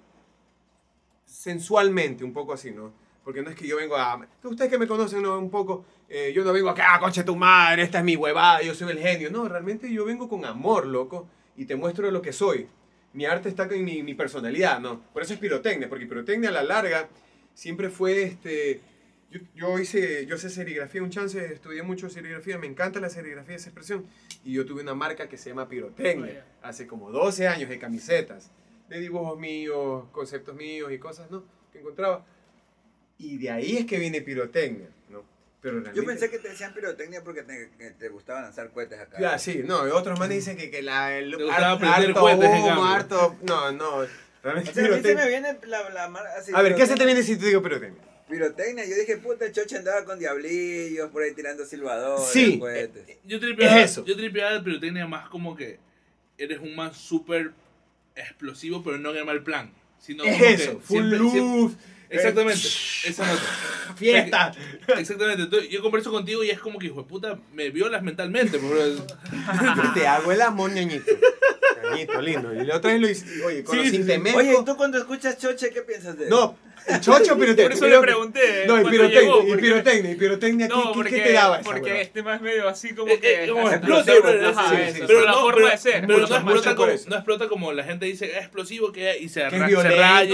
sensualmente, 1.27 2.25
un 2.25 2.33
poco 2.33 2.53
así, 2.53 2.71
¿no? 2.71 2.93
Porque 3.25 3.43
no 3.43 3.51
es 3.51 3.57
que 3.57 3.67
yo 3.67 3.77
vengo 3.77 3.97
a... 3.97 4.27
Ustedes 4.43 4.71
que 4.71 4.79
me 4.79 4.87
conocen 4.87 5.23
¿no? 5.23 5.39
un 5.39 5.51
poco, 5.51 5.85
eh, 6.09 6.33
yo 6.35 6.43
no 6.45 6.53
vengo 6.53 6.71
acá, 6.71 6.95
ah, 6.95 7.01
conche 7.01 7.23
tu 7.23 7.37
madre, 7.37 7.83
esta 7.83 7.99
es 7.99 8.05
mi 8.05 8.17
huevada, 8.17 8.63
yo 8.63 8.75
soy 8.75 8.91
el 8.93 8.99
genio. 8.99 9.31
No, 9.31 9.47
realmente 9.49 9.93
yo 9.93 10.05
vengo 10.05 10.29
con 10.29 10.45
amor, 10.45 10.87
loco, 10.87 11.29
y 11.57 11.67
te 11.67 11.77
muestro 11.77 12.11
lo 12.11 12.23
que 12.23 12.33
soy. 12.33 12.67
Mi 13.13 13.27
arte 13.27 13.49
está 13.49 13.65
en 13.71 13.85
mi, 13.85 14.03
mi 14.03 14.15
personalidad, 14.15 14.81
¿no? 14.81 15.03
Por 15.13 15.23
eso 15.23 15.35
es 15.35 15.39
pirotecnia, 15.39 15.89
porque 15.89 16.07
pirotecnia 16.07 16.49
a 16.49 16.53
la 16.53 16.63
larga 16.63 17.09
siempre 17.55 17.91
fue 17.91 18.23
este... 18.23 18.81
Yo, 19.31 19.39
yo 19.55 19.79
hice, 19.79 20.27
yo 20.27 20.37
sé 20.39 20.51
serigrafía, 20.51 21.03
un 21.05 21.11
chance, 21.11 21.53
estudié 21.53 21.85
mucho 21.85 22.09
serigrafía, 22.09 22.59
me 22.59 22.67
encanta 22.67 22.99
la 22.99 23.09
serigrafía, 23.09 23.55
esa 23.55 23.69
expresión. 23.69 24.07
Y 24.45 24.55
yo 24.55 24.67
tuve 24.67 24.83
una 24.83 24.95
marca 24.95 25.29
que 25.29 25.37
se 25.37 25.51
llama 25.51 25.69
Pirotecnia, 25.69 26.45
hace 26.63 26.89
como 26.89 27.13
12 27.13 27.47
años 27.47 27.69
de 27.69 27.79
camisetas, 27.79 28.51
de 28.89 28.99
dibujos 28.99 29.39
míos, 29.39 30.07
conceptos 30.11 30.57
míos 30.57 30.91
y 30.91 30.99
cosas, 30.99 31.31
¿no? 31.31 31.45
Que 31.73 31.79
encontraba. 31.79 32.27
Y 33.21 33.37
de 33.39 33.51
ahí 33.51 33.77
es 33.77 33.87
que 33.87 33.99
viene 33.99 34.23
Pirotecnia, 34.23 34.89
¿no? 35.11 35.23
Pero 35.61 35.77
Yo 35.79 35.83
realmente- 35.85 36.07
pensé 36.07 36.31
que 36.31 36.39
te 36.39 36.49
decían 36.49 36.73
pirotecnia 36.73 37.23
porque 37.23 37.43
te, 37.43 37.69
que 37.79 37.91
te 37.91 38.09
gustaba 38.09 38.41
lanzar 38.41 38.71
cohetes 38.71 38.99
acá. 38.99 39.19
Ya, 39.21 39.39
sí, 39.39 39.61
no, 39.65 39.87
y 39.87 39.91
otros 39.91 40.19
manes 40.19 40.39
dicen 40.39 40.57
que, 40.57 40.71
que 40.71 40.81
la, 40.81 41.17
el 41.19 41.35
harto 41.51 42.19
cohetes, 42.19 42.51
en 42.51 42.63
humo, 42.63 42.85
harto, 42.87 43.37
no, 43.43 43.71
no, 43.73 44.07
realmente 44.43 44.71
O 44.71 44.75
sea, 44.75 44.85
a 44.85 44.89
mí 44.89 44.95
se 44.97 45.03
pirotecnia. 45.03 45.25
me 45.25 45.29
viene 45.29 45.59
la, 45.67 45.91
la 45.91 46.09
mar- 46.09 46.27
así, 46.39 46.51
A 46.55 46.63
ver, 46.63 46.75
¿qué 46.75 46.87
se 46.87 46.95
te 46.95 47.05
viene 47.05 47.23
si 47.23 47.37
te 47.37 47.45
digo 47.47 47.63
pirotecnia? 47.63 48.03
Pirotecnia, 48.31 48.87
yo 48.87 48.95
dije, 48.97 49.19
puta, 49.19 49.53
Chocha 49.53 49.77
andaba 49.79 50.05
con 50.07 50.19
diablillos 50.19 51.11
por 51.11 51.23
ahí 51.25 51.35
tirando 51.35 51.67
silbadores, 51.67 52.27
Sí. 52.33 52.59
cohetes. 52.59 53.19
Yo 53.25 53.39
tripeaba, 53.39 53.81
Es 53.81 53.91
eso. 53.91 54.05
yo 54.07 54.17
tripeaba 54.17 54.53
el 54.57 54.63
pirotecnia 54.65 55.07
más 55.07 55.29
como 55.29 55.55
que 55.57 55.79
eres 56.39 56.59
un 56.61 56.75
man 56.75 56.95
súper 56.95 57.51
explosivo, 58.17 58.83
pero 58.83 58.97
no 58.99 59.11
en 59.11 59.17
el 59.19 59.25
mal 59.27 59.43
plan. 59.43 59.71
Sino 59.99 60.25
Es 60.25 60.33
como 60.33 60.45
que 60.47 60.55
eso, 60.55 60.81
full 60.81 60.97
siempre- 60.99 61.19
luz. 61.19 61.33
siempre- 61.33 61.85
exactamente, 62.17 62.67
eh, 62.67 63.09
esa 63.09 63.27
nota. 63.27 63.43
Fiesta. 63.97 64.53
Exactamente. 64.99 65.43
Entonces, 65.45 65.69
yo 65.71 65.83
converso 65.83 66.11
contigo 66.11 66.43
y 66.45 66.51
es 66.51 66.59
como 66.59 66.79
que, 66.79 66.87
hijo 66.87 67.03
de 67.03 67.09
puta, 67.09 67.39
me 67.53 67.71
violas 67.71 68.03
mentalmente. 68.03 68.59
por- 68.59 68.77
Yo 68.77 69.93
te 69.95 70.07
hago 70.07 70.33
el 70.33 70.41
amor, 70.43 70.71
ñañito. 70.73 71.11
Ñañito, 71.91 72.21
lindo. 72.23 72.55
Y 72.55 72.65
la 72.65 72.77
otra 72.77 72.93
vez 72.93 73.01
lo 73.01 73.09
hice, 73.09 73.45
oye, 73.45 73.65
con 73.65 73.75
Sí, 73.77 73.99
los 73.99 74.07
sí. 74.07 74.33
Oye, 74.35 74.57
¿y 74.61 74.65
tú 74.65 74.77
cuando 74.77 74.99
escuchas 74.99 75.39
Choche, 75.39 75.71
qué 75.71 75.83
piensas 75.83 76.17
de 76.19 76.25
él? 76.25 76.31
No, 76.31 76.57
el 76.87 77.01
chocho 77.01 77.35
o 77.35 77.39
pirotecnia. 77.39 77.65
Por 77.65 77.73
eso 77.73 77.87
le 77.89 78.01
pregunté. 78.01 78.65
No, 78.67 78.81
y 78.81 78.85
pirotecnia, 78.85 79.21
llegó, 79.21 79.43
y 79.43 79.47
porque- 79.49 79.63
pirotecnia, 79.63 80.11
y 80.11 80.15
pirotecnia, 80.17 80.69
¿qué, 80.69 80.75
No, 80.75 80.83
qué- 80.83 80.91
porque, 80.95 81.11
qué 81.11 81.21
te 81.21 81.33
daba 81.33 81.61
esa 81.61 81.71
porque 81.71 82.01
este 82.01 82.23
más 82.23 82.41
medio 82.41 82.69
así 82.69 82.95
como 82.95 83.13
Eh, 83.13 83.21
que... 83.21 83.45
eh, 83.45 83.49
como 83.49 83.71
explota, 83.71 84.13
explosivo, 84.13 84.23
pero- 84.27 84.43
la 85.25 85.31
no, 85.31 85.41
forma 85.41 85.55
pero, 85.57 85.69
de 85.71 85.77
ser. 85.79 86.07
pero 86.07 86.19
mucho 86.21 86.29
no, 86.29 86.37
explota 86.37 86.75
como, 86.77 86.89
eso. 86.91 87.09
no 87.09 87.15
explota 87.17 87.49
como 87.49 87.73
la 87.73 87.85
gente 87.85 88.07
dice, 88.07 88.27
es 88.31 88.37
explosivo 88.39 88.93
que 88.93 89.19
y 89.19 89.29
se, 89.29 89.41
Que 89.41 89.47
es 89.47 89.53
ra- 89.53 89.59
se 89.61 89.67
violento, 89.75 89.97
raya. 89.97 90.25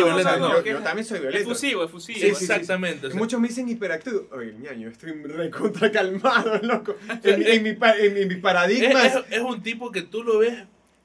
yo, 0.64 0.78
también 0.82 1.04
soy 1.04 1.20
violento. 1.20 1.50
Efusivo, 1.50 1.84
efusivo. 1.84 2.18
Sí, 2.18 2.28
sí, 2.30 2.34
sí. 2.34 2.44
Exactamente. 2.44 3.08
muchos 3.10 3.40
me 3.40 3.48
dicen 3.48 3.68
hiperactivo. 3.68 4.26
Oye, 4.32 4.54
ñaño, 4.58 4.88
estoy 4.88 5.12
recontra 5.24 5.90
calmado, 5.90 6.58
loco. 6.62 6.96
En, 7.24 7.62
mi- 7.62 8.36
paradigma. 8.36 9.06
es 9.30 9.40
un 9.40 9.62
tipo 9.62 9.90
que 9.90 10.02
tú 10.02 10.22
lo 10.22 10.38
ves 10.38 10.54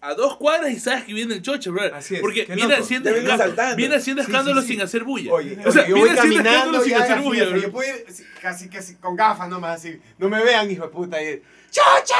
a 0.01 0.13
dos 0.15 0.35
cuadras 0.37 0.71
y 0.71 0.79
sabes 0.79 1.03
que 1.05 1.13
viene 1.13 1.35
el 1.35 1.41
choche, 1.43 1.69
bro. 1.69 1.83
Así 1.93 2.15
es, 2.15 2.21
Porque 2.21 2.45
viene 2.45 2.73
haciendo, 2.75 3.09
escándalo, 3.11 3.43
saltando. 3.43 3.75
viene 3.75 3.95
haciendo 3.95 4.21
Sí, 4.23 4.25
sí, 4.25 4.31
escándalo 4.31 4.61
sí. 4.61 4.67
sin 4.69 4.81
hacer 4.81 5.03
bulla. 5.03 5.31
Oye, 5.31 5.57
o 5.65 5.71
sea, 5.71 5.83
oye, 5.83 5.89
yo 5.91 5.95
voy 5.97 6.03
viene 6.09 6.19
haciendo 6.19 6.43
caminando 6.43 6.59
escándalo 6.83 6.83
sin 6.83 6.93
hacer 6.95 7.19
bulla, 7.21 7.45
bro. 7.49 7.57
yo 7.61 7.71
puedo 7.71 7.95
ir 7.97 8.05
casi, 8.41 8.67
casi 8.69 8.95
con 8.95 9.15
gafas 9.15 9.47
nomás 9.47 9.77
así. 9.79 10.01
No 10.17 10.27
me 10.27 10.43
vean, 10.43 10.69
hijo 10.71 10.83
de 10.83 10.89
puta. 10.89 11.21
Y, 11.23 11.41
¡Choche! 11.69 12.13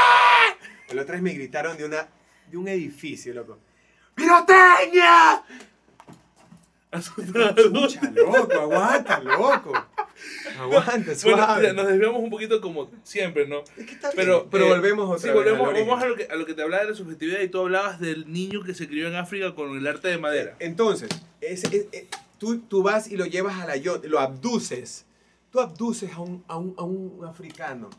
El 0.90 1.00
otra 1.00 1.14
vez 1.14 1.22
me 1.24 1.34
gritaron 1.34 1.76
de, 1.78 1.86
una, 1.86 2.08
de 2.50 2.58
un 2.58 2.68
edificio, 2.68 3.34
loco. 3.34 3.58
¡Pirotecnia! 4.16 5.44
Asustado. 6.92 7.56
Chucha, 7.56 8.02
loco, 8.14 8.54
aguanta, 8.60 9.20
loco. 9.22 9.72
Aguanta, 10.60 10.94
Bueno, 10.98 11.16
suave. 11.16 11.68
ya, 11.68 11.74
nos 11.74 11.88
desviamos 11.88 12.22
un 12.22 12.30
poquito 12.30 12.60
como 12.62 12.92
siempre, 13.04 13.48
¿no? 13.48 13.60
Es 13.78 13.86
que 13.86 13.94
está 13.94 14.10
bien, 14.12 14.16
Pero, 14.18 14.48
pero 14.52 14.66
eh, 14.66 14.70
volvemos 14.70 15.06
otra 15.10 15.20
sí, 15.20 15.28
vez. 15.28 15.36
volvemos, 15.36 15.68
origen. 15.70 15.88
vamos 15.88 16.04
a 16.04 16.08
lo, 16.08 16.16
que, 16.16 16.24
a 16.26 16.36
lo 16.36 16.46
que 16.46 16.54
te 16.54 16.62
hablaba 16.62 16.84
de 16.84 16.90
la 16.92 16.96
subjetividad 16.96 17.40
y 17.42 17.48
tú 17.48 17.60
hablabas 17.62 18.00
del 18.00 18.32
niño 18.32 18.62
que 18.64 18.74
se 18.74 18.88
crió 18.88 19.08
en 19.08 19.16
África 19.16 19.56
con 19.56 19.76
el 19.78 19.88
arte 19.88 20.10
de 20.10 20.18
madera. 20.18 20.56
Entonces, 20.60 21.10
es- 21.40 21.64
es- 21.64 21.88
es- 21.92 22.06
tú, 22.38 22.60
tú 22.60 22.84
vas 22.84 23.10
y 23.10 23.18
lo 23.18 23.26
llevas 23.26 23.60
a 23.62 23.66
la 23.66 23.78
yo, 23.78 24.00
lo 24.04 24.20
abduces. 24.20 25.06
Tú 25.52 25.60
abduces 25.60 26.12
a 26.14 26.20
un, 26.20 26.44
a 26.48 26.58
un, 26.58 26.76
a 26.78 26.84
un 26.84 27.26
africano, 27.26 27.90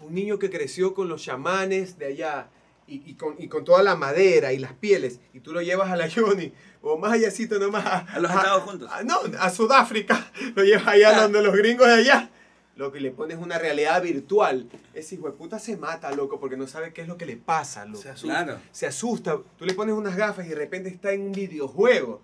un 0.00 0.14
niño 0.14 0.38
que 0.38 0.50
creció 0.50 0.92
con 0.94 1.08
los 1.08 1.22
chamanes 1.22 1.98
de 1.98 2.06
allá 2.06 2.48
y, 2.86 3.02
y 3.10 3.14
con, 3.14 3.34
y 3.38 3.48
con 3.48 3.64
toda 3.64 3.82
la 3.82 3.96
madera 3.96 4.52
y 4.52 4.58
las 4.58 4.72
pieles, 4.74 5.20
y 5.32 5.40
tú 5.40 5.52
lo 5.52 5.62
llevas 5.62 5.90
a 5.90 5.96
la 5.96 6.06
Yoni, 6.06 6.52
o 6.82 6.98
más 6.98 7.12
allácito 7.12 7.58
nomás. 7.58 7.84
A, 7.86 7.98
A 8.00 8.18
los 8.20 8.30
Estados 8.30 8.62
Juntos. 8.64 8.90
a- 8.92 9.02
no, 9.02 9.16
a 9.38 9.50
Sudáfrica, 9.50 10.30
lo 10.54 10.62
llevas 10.64 10.86
allá 10.88 11.20
donde 11.22 11.42
los 11.42 11.54
gringos 11.56 11.86
de 11.86 11.94
allá. 11.94 12.30
Lo 12.76 12.90
que 12.90 12.98
le 13.00 13.12
pones 13.12 13.38
una 13.38 13.56
realidad 13.56 14.02
virtual. 14.02 14.68
Ese 14.94 15.14
hijo 15.14 15.26
de 15.26 15.32
puta 15.32 15.60
se 15.60 15.76
mata, 15.76 16.10
loco, 16.10 16.40
porque 16.40 16.56
no 16.56 16.66
sabe 16.66 16.92
qué 16.92 17.02
es 17.02 17.08
lo 17.08 17.16
que 17.16 17.24
le 17.24 17.36
pasa, 17.36 17.84
loco 17.84 18.02
Se 18.02 18.08
asusta. 18.10 18.44
Claro. 18.44 18.60
se 18.72 18.86
asusta. 18.88 19.38
Tú 19.56 19.64
le 19.64 19.74
pones 19.74 19.94
unas 19.94 20.16
gafas 20.16 20.44
y 20.46 20.48
de 20.48 20.54
repente 20.56 20.88
está 20.88 21.12
en 21.12 21.22
un 21.22 21.32
videojuego 21.32 22.20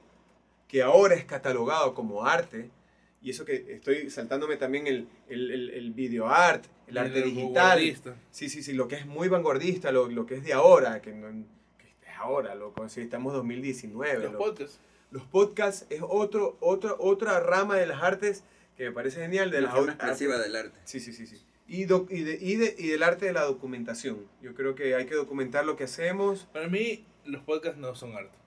que 0.67 0.83
ahora 0.83 1.15
es 1.15 1.25
catalogado 1.25 1.95
como 1.95 2.25
arte. 2.27 2.69
Y 3.23 3.31
eso 3.31 3.45
que 3.45 3.75
estoy 3.75 4.09
saltándome 4.11 4.57
también 4.57 4.87
el, 4.87 5.07
el, 5.29 5.51
el, 5.51 5.71
el 5.71 5.91
video 5.93 6.27
art, 6.29 6.65
el 6.87 6.97
arte 6.99 7.19
El 7.19 7.25
digital. 7.25 7.53
vanguardista. 7.53 8.17
Sí, 8.31 8.49
sí, 8.49 8.63
sí, 8.63 8.73
lo 8.73 8.89
que 8.89 8.97
es 8.97 9.07
muy 9.07 9.29
vanguardista, 9.29 9.93
lo, 9.93 10.09
lo 10.09 10.25
que 10.27 10.37
es 10.37 10.45
de 10.45 10.53
ahora, 10.55 11.03
que, 11.03 11.13
no, 11.13 11.29
que 11.77 11.87
es 11.89 12.17
ahora, 12.19 12.55
loco. 12.55 12.89
Sí, 12.89 13.03
estamos 13.03 13.33
2019. 13.35 14.15
Los 14.23 14.33
loco. 14.33 14.45
podcasts. 14.47 14.81
Los 15.11 15.25
podcasts 15.25 15.87
es 15.91 16.01
otro, 16.03 16.57
otro, 16.61 16.97
otra 17.01 17.41
rama 17.41 17.77
de 17.77 17.87
las 17.87 18.03
artes 18.03 18.45
que 18.77 18.85
me 18.85 18.93
parece 18.93 19.21
genial. 19.21 19.51
De 19.51 19.61
la 19.61 19.67
las 19.69 19.77
forma 19.77 19.93
expresiva 19.93 20.39
del 20.39 20.57
arte. 20.57 20.79
Sí, 20.85 21.01
sí, 21.01 21.13
sí, 21.13 21.27
sí. 21.27 21.37
Y, 21.67 21.85
doc- 21.85 22.11
y, 22.11 22.23
de- 22.23 22.39
y, 22.41 22.57
de- 22.57 22.75
y 22.79 22.87
del 22.89 23.03
arte 23.03 23.27
de 23.27 23.33
la 23.35 23.43
documentación. 23.43 24.27
Yo 24.41 24.55
creo 24.55 24.75
que 24.75 24.95
hay 24.95 25.05
que 25.07 25.15
documentar 25.15 25.65
lo 25.67 25.77
que 25.77 25.85
hacemos. 25.85 26.49
Para 26.53 26.69
mí, 26.69 27.05
los 27.27 27.43
podcasts 27.43 27.79
no 27.79 27.95
son 27.95 28.15
arte. 28.17 28.39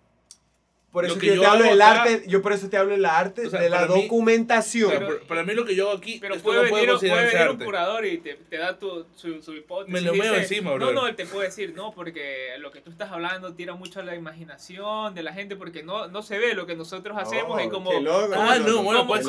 Por 0.93 1.05
eso 1.05 1.17
que 1.17 1.25
yo 1.27 1.33
yo 1.35 1.41
te 1.41 1.47
hablo 1.47 1.65
del 1.65 1.81
acá- 1.81 2.03
arte, 2.03 2.23
yo 2.27 2.41
por 2.41 2.53
eso 2.53 2.69
te 2.69 2.77
hablo 2.77 2.91
del 2.93 3.05
arte 3.05 3.47
O 3.47 3.49
sea, 3.49 3.59
de 3.59 3.69
la 3.69 3.87
mí- 3.87 4.03
documentación. 4.03 4.91
Pero- 4.91 5.05
por- 5.07 5.21
para 5.27 5.43
mí 5.43 5.53
lo 5.55 5.65
que 5.65 5.75
yo 5.75 5.89
hago 5.89 5.97
aquí, 5.97 6.19
Pero 6.21 6.35
esto 6.35 6.43
puede 6.43 6.57
no 6.57 6.63
venir, 6.65 6.71
puede 6.71 6.83
un- 6.83 6.87
puede 6.99 7.09
considerarse 7.09 7.35
venir 7.35 7.47
un 7.49 7.53
arte. 7.55 7.65
curador 7.65 8.05
y 8.05 8.17
te, 8.19 8.35
te 8.35 8.57
da 8.57 8.77
tu, 8.77 9.05
su, 9.15 9.41
su 9.41 9.53
hipótesis. 9.55 9.91
Me 9.91 10.01
lo 10.01 10.13
encima, 10.35 10.69
No, 10.69 10.75
brother. 10.77 10.95
no, 10.95 11.07
él 11.07 11.15
te 11.15 11.25
puede 11.25 11.47
decir, 11.47 11.73
no, 11.75 11.91
porque 11.93 12.49
lo 12.59 12.71
que 12.71 12.79
tú 12.81 12.91
estás 12.91 13.11
hablando 13.11 13.53
tira 13.55 13.73
mucho 13.73 13.99
a 13.99 14.03
la 14.03 14.15
imaginación 14.15 15.15
de 15.15 15.23
la 15.23 15.33
gente, 15.33 15.55
porque 15.55 15.81
no, 15.83 16.07
no 16.07 16.21
se 16.21 16.37
ve 16.37 16.53
lo 16.53 16.65
que 16.67 16.75
nosotros 16.75 17.17
hacemos 17.17 17.59
y 17.61 17.65
Oh, 17.65 17.69
como... 17.71 17.89
qué 17.89 17.99
loco, 18.01 18.33
Ah, 18.37 18.53
qué 18.57 18.69
no, 18.69 18.83
bueno, 18.83 19.07
pues, 19.07 19.25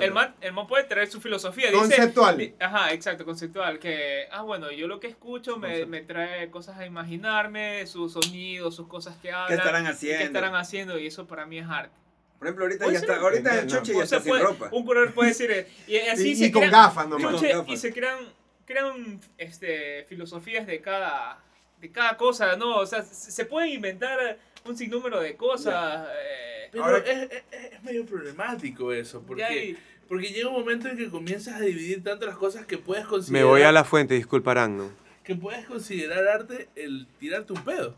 el, 0.00 0.12
man, 0.12 0.34
el 0.40 0.52
man 0.52 0.66
puede 0.68 0.84
traer 0.84 1.08
su 1.10 1.20
filosofía. 1.20 1.72
Conceptual. 1.72 2.54
ajá, 2.60 2.92
exacto, 2.92 3.24
conceptual. 3.24 3.78
Que, 3.80 4.28
ah, 4.30 4.42
bueno, 4.42 4.70
yo 4.70 4.86
lo 4.86 5.00
que 5.00 5.08
escucho 5.08 5.56
me, 5.56 5.84
me 5.86 6.00
trae 6.02 6.48
cosas 6.50 6.78
a 6.78 6.86
imaginarme, 6.86 7.86
sus 7.86 8.12
sonidos, 8.12 8.76
sus 8.76 8.86
cosas 8.86 9.16
que 9.16 9.28
¿Qué 9.28 9.32
hablan. 9.32 9.58
estarán 9.58 9.84
y 9.84 9.88
haciendo? 9.88 10.18
¿Qué 10.18 10.24
estarán 10.24 10.54
haciendo? 10.54 10.98
Y 10.98 11.07
eso 11.08 11.26
para 11.26 11.44
mí 11.46 11.58
es 11.58 11.66
arte. 11.68 11.94
Por 12.38 12.46
ejemplo, 12.46 12.64
ahorita 12.66 12.92
ya 12.92 12.98
está, 13.00 13.16
ahorita 13.16 13.52
No, 13.54 13.60
el 13.60 13.66
Choche 13.66 13.94
ya 13.94 14.04
está 14.04 14.20
sin 14.20 14.28
puede- 14.30 14.44
ropa. 14.44 14.68
un 14.72 14.84
curador 14.86 15.12
puede 15.12 15.30
decir, 15.30 15.50
eh, 15.50 15.66
y 15.88 15.96
así 16.08 16.30
Y, 16.30 16.36
se 16.36 16.46
y 16.46 16.52
con 16.52 16.62
crean- 16.62 16.72
gafas 16.72 17.08
nomás. 17.08 17.24
Con 17.32 17.34
Chuche, 17.34 17.48
gafas. 17.52 17.68
y 17.68 17.76
se 17.76 17.92
crean, 17.92 18.18
crean 18.64 19.20
este, 19.36 20.04
filosofías 20.04 20.66
de 20.66 20.80
cada, 20.80 21.42
de 21.80 21.90
cada 21.90 22.16
cosa, 22.16 22.56
¿no? 22.56 22.76
O 22.76 22.86
sea, 22.86 23.02
se 23.02 23.44
pueden 23.44 23.70
inventar 23.70 24.38
un 24.64 24.76
sinnúmero 24.76 25.20
de 25.20 25.34
cosas. 25.36 26.06
eh, 26.12 26.68
Pero 26.70 26.84
Ahora- 26.84 26.98
es, 26.98 27.30
es- 27.50 27.72
es 27.72 27.82
medio 27.82 28.04
problemático 28.06 28.92
eso, 28.92 29.22
porque, 29.26 29.42
hay- 29.44 29.78
porque 30.06 30.28
llega 30.28 30.48
un 30.48 30.54
momento 30.60 30.86
en 30.88 30.96
que 30.96 31.08
comienzas 31.10 31.54
a 31.56 31.60
dividir 31.60 32.04
tanto 32.04 32.24
las 32.26 32.36
cosas 32.36 32.66
que 32.66 32.78
puedes 32.78 33.04
Me 33.04 33.10
considerar, 33.10 33.46
voy 33.46 33.62
a 33.62 33.72
la 33.72 33.84
fuente, 33.84 34.14
disculparán, 34.14 34.76
¿no? 34.76 34.90
que 35.24 35.34
puedes 35.34 35.66
considerar 35.66 36.26
arte 36.28 36.68
el 36.76 37.06
tirarte 37.18 37.52
un 37.52 37.62
pedo. 37.64 37.94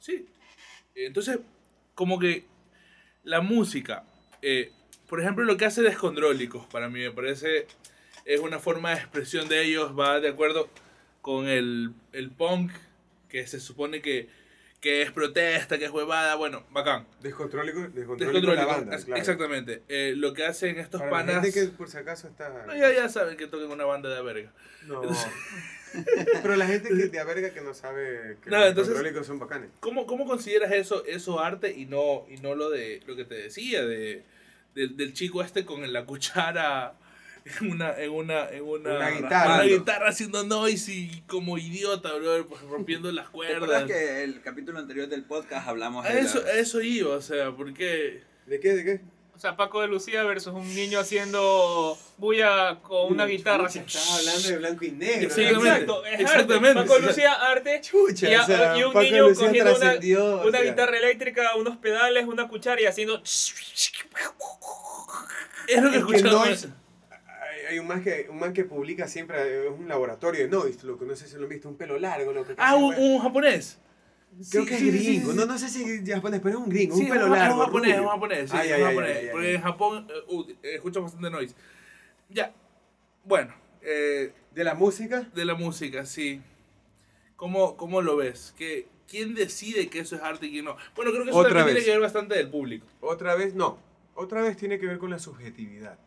Sí. 0.00 0.26
Entonces, 0.94 1.38
como 1.98 2.20
que 2.20 2.44
la 3.24 3.40
música, 3.40 4.04
eh, 4.40 4.70
por 5.08 5.20
ejemplo, 5.20 5.44
lo 5.44 5.56
que 5.56 5.64
hace 5.64 5.82
Descondrólicos, 5.82 6.64
para 6.66 6.88
mí 6.88 7.00
me 7.00 7.10
parece, 7.10 7.66
es 8.24 8.38
una 8.38 8.60
forma 8.60 8.90
de 8.90 8.98
expresión 8.98 9.48
de 9.48 9.64
ellos, 9.64 9.98
va 9.98 10.20
de 10.20 10.28
acuerdo 10.28 10.68
con 11.22 11.48
el, 11.48 11.90
el 12.12 12.30
punk, 12.30 12.70
que 13.28 13.48
se 13.48 13.58
supone 13.58 14.00
que, 14.00 14.28
que 14.80 15.02
es 15.02 15.10
protesta, 15.10 15.76
que 15.78 15.86
es 15.86 15.90
huevada, 15.90 16.36
bueno, 16.36 16.64
bacán. 16.70 17.04
Descontrólico, 17.20 17.80
descontrólico 17.80 18.24
la 18.54 18.62
Descondrólicos, 18.62 18.66
banda, 18.76 18.96
es- 18.96 19.04
claro. 19.04 19.20
Exactamente. 19.20 19.82
Eh, 19.88 20.14
lo 20.16 20.34
que 20.34 20.44
hacen 20.46 20.78
estos 20.78 21.00
Para 21.00 21.10
la 21.10 21.16
panas... 21.18 21.42
gente 21.44 21.52
que 21.60 21.66
por 21.76 21.88
si 21.90 21.96
acaso 21.96 22.28
está... 22.28 22.64
No, 22.66 22.76
ya, 22.76 22.92
ya 22.92 23.08
saben 23.08 23.36
que 23.36 23.46
tocan 23.48 23.70
una 23.72 23.84
banda 23.84 24.08
de 24.14 24.22
verga. 24.22 24.52
No. 24.86 25.02
Pero 26.42 26.54
la 26.56 26.66
gente 26.66 26.90
que 26.90 26.94
de 26.94 27.24
verga 27.24 27.50
que 27.50 27.60
no 27.60 27.74
sabe 27.74 28.36
que 28.42 28.50
No, 28.50 28.58
los 28.58 28.68
entonces- 28.68 28.88
descontrólicos 28.94 29.26
son 29.26 29.38
bacanes. 29.38 29.70
¿Cómo, 29.80 30.06
cómo 30.06 30.26
consideras 30.26 30.70
eso, 30.72 31.04
eso 31.06 31.40
arte 31.40 31.72
y 31.76 31.86
no, 31.86 32.26
y 32.30 32.36
no 32.36 32.54
lo 32.54 32.70
de 32.70 33.02
lo 33.06 33.16
que 33.16 33.24
te 33.24 33.34
decía 33.34 33.84
de, 33.84 34.22
del- 34.74 34.96
del 34.96 35.12
chico 35.12 35.42
este 35.42 35.64
con 35.64 35.90
la 35.92 36.04
cuchara 36.04 36.94
en 37.60 37.70
una, 37.72 37.94
en 37.98 38.10
una, 38.10 38.48
en 38.50 38.62
una, 38.62 38.96
Una 38.96 39.10
guitarra. 39.10 39.54
una 39.54 39.62
guitarra 39.64 40.08
haciendo 40.08 40.44
noise 40.44 40.92
y 40.92 41.22
como 41.26 41.58
idiota, 41.58 42.12
bro, 42.14 42.46
pues 42.46 42.62
rompiendo 42.62 43.10
las 43.12 43.26
¿Te 43.26 43.32
cuerdas. 43.32 43.84
que 43.84 44.24
el 44.24 44.40
capítulo 44.42 44.78
anterior 44.78 45.08
del 45.08 45.24
podcast 45.24 45.66
hablamos 45.68 46.04
A 46.06 46.10
de 46.10 46.20
eso, 46.20 46.42
la- 46.42 46.50
a 46.50 46.54
eso 46.54 46.80
iba, 46.80 47.14
o 47.16 47.20
sea, 47.22 47.50
porque 47.52 48.22
¿De 48.46 48.60
qué? 48.60 48.68
¿De 48.74 48.84
qué? 48.84 49.00
o 49.34 49.40
sea, 49.40 49.56
Paco 49.56 49.80
de 49.82 49.86
Lucía 49.86 50.24
versus 50.24 50.52
un 50.52 50.74
niño 50.74 50.98
haciendo 50.98 51.96
bulla 52.16 52.80
con 52.82 53.12
una 53.12 53.24
guitarra. 53.24 53.68
Estaba 53.68 54.16
hablando 54.18 54.48
de 54.48 54.56
blanco 54.58 54.84
y 54.84 54.90
negro. 54.90 55.30
Sí, 55.32 55.42
Exactamente. 55.42 55.68
exacto, 55.68 56.04
es 56.06 56.20
Exactamente. 56.20 56.68
arte. 56.70 56.80
Paco 56.80 57.00
de 57.00 57.06
Lucía, 57.06 57.32
arte. 57.34 57.80
Chucha, 57.80 58.28
Y 58.30 58.34
a- 58.34 58.42
o 58.42 58.46
sea, 58.46 58.76
y 58.76 58.82
un 58.82 58.92
Paco 58.92 59.02
niño 59.04 59.28
Lucía 59.28 59.46
cogiendo 59.46 59.76
una- 59.76 59.92
o 60.42 60.48
Una 60.48 60.58
sea. 60.58 60.68
guitarra 60.70 60.98
eléctrica, 60.98 61.54
unos 61.54 61.76
pedales, 61.76 62.26
una 62.26 62.48
cuchara 62.48 62.80
y 62.80 62.86
haciendo... 62.86 63.22
es 63.22 63.52
lo 65.82 65.90
que 65.90 65.98
Es 65.98 66.04
que 66.04 66.16
escuchamos. 66.16 66.68
Hay, 67.68 67.78
un, 67.78 67.86
man 67.86 68.02
que, 68.02 68.26
un 68.30 68.38
man 68.38 68.52
que 68.52 68.64
publica 68.64 69.06
siempre, 69.06 69.66
es 69.66 69.70
un 69.70 69.88
laboratorio 69.88 70.40
de 70.42 70.48
noise, 70.48 70.86
lo 70.86 70.98
que 70.98 71.04
no 71.04 71.14
sé 71.14 71.28
si 71.28 71.36
lo 71.36 71.42
han 71.44 71.48
visto, 71.50 71.68
un 71.68 71.76
pelo 71.76 71.98
largo, 71.98 72.32
lo 72.32 72.44
que 72.46 72.54
Ah, 72.56 72.76
un, 72.76 72.94
un 72.94 73.18
japonés. 73.20 73.78
Creo 74.50 74.62
Sí, 74.62 74.68
que 74.68 74.74
es 74.74 74.80
sí, 74.80 74.90
gringo, 74.90 75.32
sí, 75.32 75.36
no, 75.38 75.46
no 75.46 75.58
sé 75.58 75.68
si 75.68 75.82
es 75.84 76.08
japonés, 76.08 76.40
pero 76.42 76.58
es 76.58 76.64
un 76.64 76.70
gringo, 76.70 76.96
un 76.96 77.08
pelo 77.08 77.24
es 77.26 77.30
largo. 77.30 77.54
Es 77.54 77.58
un 77.58 77.64
japonés, 77.66 77.94
es 77.96 78.02
japonés, 78.04 78.50
sí, 78.50 78.56
Ay, 78.58 78.68
es 78.68 78.74
ay, 78.74 78.82
japonés. 78.82 79.16
ay, 79.20 79.28
porque 79.32 79.54
en 79.54 79.60
Japón 79.62 80.06
eh, 80.10 80.32
uh, 80.34 80.46
escucho 80.62 81.02
bastante 81.02 81.30
noise. 81.30 81.54
Ya, 82.30 82.52
bueno, 83.24 83.54
eh, 83.82 84.32
De 84.54 84.64
la 84.64 84.74
música, 84.74 85.28
de 85.34 85.44
la 85.44 85.54
música, 85.54 86.04
sí. 86.06 86.40
¿Cómo, 87.36 87.76
cómo 87.76 88.00
lo 88.02 88.16
ves? 88.16 88.54
¿Qué, 88.58 88.86
¿Quién 89.08 89.34
decide 89.34 89.88
que 89.88 90.00
eso 90.00 90.16
es 90.16 90.22
arte 90.22 90.46
y 90.46 90.50
quién 90.50 90.64
no? 90.64 90.76
Bueno, 90.96 91.10
creo 91.12 91.24
que 91.24 91.30
eso 91.30 91.38
Otra 91.38 91.50
también 91.50 91.76
vez. 91.76 91.84
tiene 91.84 91.86
que 91.86 91.90
ver 91.92 92.00
bastante 92.00 92.34
del 92.36 92.50
público. 92.50 92.86
otra 93.00 93.34
vez, 93.34 93.54
no, 93.54 93.78
otra 94.14 94.42
vez 94.42 94.56
tiene 94.56 94.78
que 94.78 94.86
ver 94.86 94.98
con 94.98 95.10
la 95.10 95.18
subjetividad. 95.18 95.98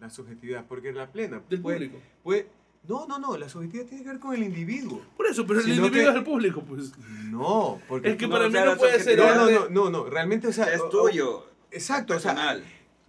La 0.00 0.10
subjetividad, 0.10 0.64
porque 0.66 0.88
en 0.88 0.96
la 0.96 1.10
plena. 1.10 1.42
Del 1.48 1.60
puede- 1.60 1.76
público. 1.78 1.98
puede- 2.22 2.46
no, 2.88 3.06
no, 3.06 3.18
no, 3.18 3.36
la 3.36 3.48
subjetividad 3.48 3.86
tiene 3.86 4.02
que 4.04 4.10
ver 4.10 4.18
con 4.18 4.34
el 4.34 4.42
individuo. 4.42 5.02
Por 5.16 5.26
eso, 5.26 5.46
pero 5.46 5.60
el 5.60 5.68
individuo 5.68 5.90
que- 5.92 6.02
es 6.08 6.14
el 6.16 6.24
público, 6.24 6.62
pues. 6.62 6.92
No, 7.24 7.80
porque 7.86 8.10
Es 8.12 8.16
que 8.16 8.26
para 8.26 8.46
o 8.46 8.50
mí 8.50 8.58
no 8.64 8.76
puede 8.76 8.98
ser 9.00 9.18
No, 9.18 9.34
no, 9.34 9.50
no, 9.50 9.68
no, 9.68 9.90
no, 9.90 10.04
realmente, 10.06 10.46
o 10.48 10.52
sea. 10.52 10.72
Es 10.72 10.80
tuyo. 10.88 11.44
Exacto, 11.70 12.14
o 12.16 12.18
sea, 12.18 12.58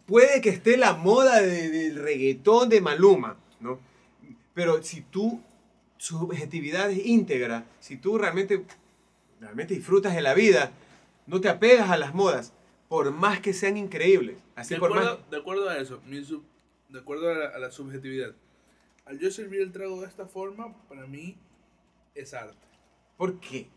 puede 0.05 0.41
que 0.41 0.49
esté 0.49 0.75
la 0.77 0.93
moda 0.93 1.41
de- 1.41 1.69
del 1.69 1.95
reggaetón 1.95 2.67
de 2.69 2.81
Maluma, 2.81 3.37
¿no? 3.61 3.79
Pero 4.53 4.83
si 4.83 5.01
tú, 5.01 5.41
su 5.97 6.17
subjetividad 6.19 6.91
es 6.91 7.05
íntegra, 7.05 7.63
si 7.79 7.95
tú 7.95 8.17
realmente, 8.17 8.65
realmente 9.39 9.73
disfrutas 9.73 10.13
de 10.13 10.21
la 10.21 10.33
vida, 10.33 10.71
no 11.27 11.39
te 11.39 11.47
apegas 11.47 11.89
a 11.89 11.97
las 11.97 12.13
modas, 12.13 12.51
por 12.89 13.09
más 13.11 13.39
que 13.39 13.53
sean 13.53 13.77
increíbles. 13.77 14.37
Así 14.55 14.73
De 14.73 14.79
por 14.81 14.89
acuerdo, 14.91 15.17
más... 15.19 15.31
de 15.31 15.37
acuerdo 15.37 15.69
a 15.69 15.77
eso, 15.77 16.01
mi 16.05 16.21
sub- 16.23 16.43
de 16.91 16.99
acuerdo 16.99 17.29
a 17.29 17.33
la, 17.35 17.45
a 17.47 17.59
la 17.59 17.71
subjetividad, 17.71 18.33
al 19.05 19.19
yo 19.19 19.31
servir 19.31 19.61
el 19.61 19.71
trago 19.71 20.01
de 20.01 20.07
esta 20.07 20.25
forma, 20.27 20.73
para 20.87 21.05
mí 21.07 21.35
es 22.15 22.33
arte. 22.33 22.55
¿Por 23.17 23.39
qué? 23.39 23.67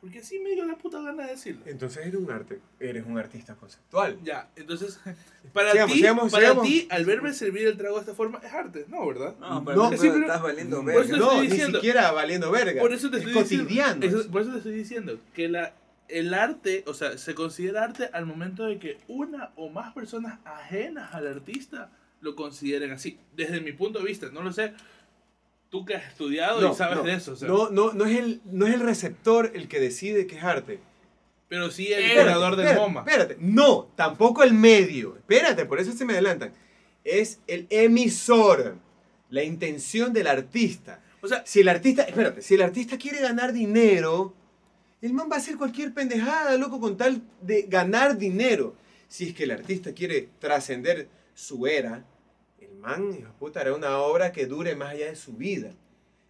Porque 0.00 0.18
así 0.18 0.38
me 0.38 0.50
dio 0.50 0.66
la 0.66 0.76
puta 0.76 1.00
gana 1.00 1.24
de 1.24 1.30
decirlo. 1.30 1.62
Entonces 1.64 2.04
eres 2.06 2.20
un 2.20 2.30
arte, 2.30 2.60
eres 2.78 3.06
un 3.06 3.16
artista 3.18 3.54
conceptual. 3.54 4.18
Ya, 4.22 4.50
entonces, 4.54 5.00
para 5.54 5.72
Sigamos, 5.72 5.92
ti, 5.92 5.98
sigamos, 5.98 6.32
para 6.32 6.42
sigamos. 6.48 6.64
ti, 6.68 6.86
al 6.90 7.04
verme 7.06 7.32
servir 7.32 7.66
el 7.68 7.76
trago 7.78 7.94
de 7.96 8.00
esta 8.02 8.14
forma, 8.14 8.38
es 8.44 8.52
arte, 8.52 8.84
¿no? 8.88 9.06
¿Verdad? 9.06 9.34
No, 9.40 9.64
pero 9.64 9.76
No, 9.84 9.90
pero- 9.90 10.16
estás 10.18 10.42
valiendo 10.42 10.76
Por 10.76 10.84
verga. 10.86 11.02
eso 11.04 11.12
te 11.14 11.18
No, 11.18 11.24
estoy 11.30 11.40
ni 11.46 11.52
diciendo. 11.52 11.78
siquiera 11.78 12.12
valiendo 12.12 12.50
verga. 12.50 12.82
Por 12.82 12.92
eso 12.92 13.10
te 13.10 13.16
es 13.16 13.22
estoy 13.26 13.42
cotidiano. 13.42 13.94
diciendo. 14.00 14.20
eso- 14.20 14.30
por 14.30 14.42
eso 14.42 14.50
te 14.52 14.58
estoy 14.58 14.74
diciendo 14.74 15.18
que 15.32 15.48
la, 15.48 15.72
el 16.08 16.34
arte, 16.34 16.84
o 16.86 16.92
sea, 16.92 17.16
se 17.16 17.34
considera 17.34 17.84
arte 17.84 18.10
al 18.12 18.26
momento 18.26 18.64
de 18.64 18.78
que 18.78 18.98
una 19.08 19.52
o 19.56 19.70
más 19.70 19.94
personas 19.94 20.38
ajenas 20.44 21.14
al 21.14 21.26
artista 21.28 21.90
lo 22.24 22.34
consideren 22.34 22.90
así. 22.90 23.18
Desde 23.36 23.60
mi 23.60 23.72
punto 23.72 23.98
de 24.00 24.06
vista, 24.06 24.28
no 24.32 24.42
lo 24.42 24.52
sé. 24.52 24.72
Tú 25.70 25.84
que 25.84 25.94
has 25.94 26.06
estudiado 26.10 26.72
y 26.72 26.74
sabes 26.74 26.96
no, 26.98 27.02
de 27.02 27.14
eso, 27.14 27.32
o 27.32 27.36
sea, 27.36 27.48
no, 27.48 27.68
no, 27.70 27.92
no, 27.92 28.06
es 28.06 28.18
el, 28.18 28.40
no 28.44 28.66
es 28.66 28.74
el 28.74 28.80
receptor 28.80 29.50
el 29.54 29.68
que 29.68 29.78
decide 29.80 30.26
que 30.26 30.36
es 30.38 30.44
arte. 30.44 30.78
pero 31.48 31.70
sí 31.70 31.92
el 31.92 32.04
Espérate, 32.04 32.22
creador 32.24 32.56
del 32.56 32.66
espérate, 32.66 32.80
MoMA. 32.88 33.00
Espérate, 33.00 33.36
no, 33.40 33.88
tampoco 33.96 34.42
el 34.42 34.54
medio. 34.54 35.16
Espérate, 35.16 35.66
por 35.66 35.78
eso 35.80 35.92
se 35.92 36.04
me 36.04 36.12
adelantan. 36.14 36.52
Es 37.02 37.40
el 37.46 37.66
emisor, 37.70 38.76
la 39.30 39.42
intención 39.42 40.12
del 40.12 40.28
artista. 40.28 41.00
O 41.20 41.28
sea, 41.28 41.42
Si 41.44 41.60
el 41.60 41.68
artista, 41.68 42.02
espérate, 42.04 42.40
si 42.40 42.54
el 42.54 42.62
artista 42.62 42.96
quiere 42.96 43.20
ganar 43.20 43.52
dinero, 43.52 44.32
el 45.02 45.12
man 45.12 45.28
va 45.30 45.36
a 45.36 45.38
hacer 45.38 45.56
cualquier 45.56 45.92
pendejada, 45.92 46.56
loco, 46.56 46.80
con 46.80 46.96
tal 46.96 47.20
de 47.42 47.62
ganar 47.62 48.16
dinero. 48.16 48.74
Si 49.08 49.28
es 49.28 49.34
que 49.34 49.44
el 49.44 49.50
artista 49.50 49.92
quiere 49.92 50.28
trascender 50.38 51.08
su 51.34 51.66
era, 51.66 52.04
man, 52.84 53.14
hijo 53.14 53.28
de 53.28 53.38
puta, 53.38 53.60
hará 53.60 53.74
una 53.74 53.98
obra 53.98 54.32
que 54.32 54.46
dure 54.46 54.76
más 54.76 54.90
allá 54.90 55.06
de 55.06 55.16
su 55.16 55.32
vida. 55.32 55.72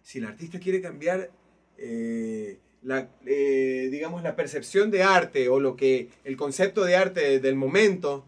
Si 0.01 0.19
el 0.19 0.25
artista 0.25 0.59
quiere 0.59 0.81
cambiar, 0.81 1.31
eh, 1.77 2.59
la, 2.81 3.09
eh, 3.25 3.89
digamos, 3.91 4.23
la 4.23 4.35
percepción 4.35 4.91
de 4.91 5.03
arte 5.03 5.49
o 5.49 5.59
lo 5.59 5.75
que, 5.75 6.09
el 6.23 6.37
concepto 6.37 6.85
de 6.85 6.95
arte 6.95 7.39
del 7.39 7.55
momento, 7.55 8.25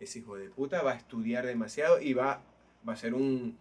ese 0.00 0.20
hijo 0.20 0.36
de 0.36 0.48
puta 0.48 0.82
va 0.82 0.92
a 0.92 0.96
estudiar 0.96 1.46
demasiado 1.46 2.00
y 2.00 2.14
va, 2.14 2.42
va 2.88 2.92
a 2.92 2.96
ser 2.96 3.14
un 3.14 3.56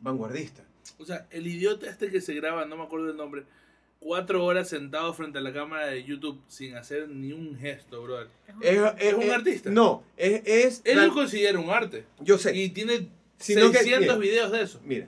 vanguardista. 0.00 0.64
o 0.98 1.04
sea, 1.04 1.26
el 1.30 1.46
idiota 1.46 1.88
este 1.88 2.10
que 2.10 2.20
se 2.20 2.34
graba, 2.34 2.64
no 2.66 2.76
me 2.76 2.84
acuerdo 2.84 3.10
el 3.10 3.16
nombre, 3.16 3.44
cuatro 3.98 4.44
horas 4.44 4.68
sentado 4.68 5.12
frente 5.14 5.38
a 5.38 5.40
la 5.40 5.52
cámara 5.52 5.86
de 5.86 6.04
YouTube 6.04 6.40
sin 6.46 6.76
hacer 6.76 7.08
ni 7.08 7.32
un 7.32 7.56
gesto, 7.56 8.02
brother. 8.02 8.28
Es, 8.60 8.78
¿Es 8.98 9.14
un 9.14 9.30
artista? 9.30 9.70
No, 9.70 10.04
es... 10.16 10.42
es 10.44 10.82
Él 10.84 11.04
lo 11.04 11.14
considera 11.14 11.58
un 11.58 11.70
arte. 11.70 12.04
yo 12.20 12.38
sé. 12.38 12.54
Y 12.54 12.68
tiene 12.70 13.08
Sino 13.38 13.70
que, 13.70 13.78
600 13.78 14.00
mira. 14.00 14.16
videos 14.16 14.52
de 14.52 14.62
eso. 14.62 14.80
Mira, 14.84 15.06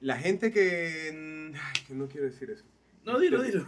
la 0.00 0.16
gente 0.18 0.50
que... 0.52 1.52
ay, 1.54 1.84
que 1.86 1.94
no 1.94 2.08
quiero 2.08 2.26
decir 2.26 2.50
eso. 2.50 2.64
No, 3.04 3.20
dilo, 3.20 3.40
dilo. 3.42 3.64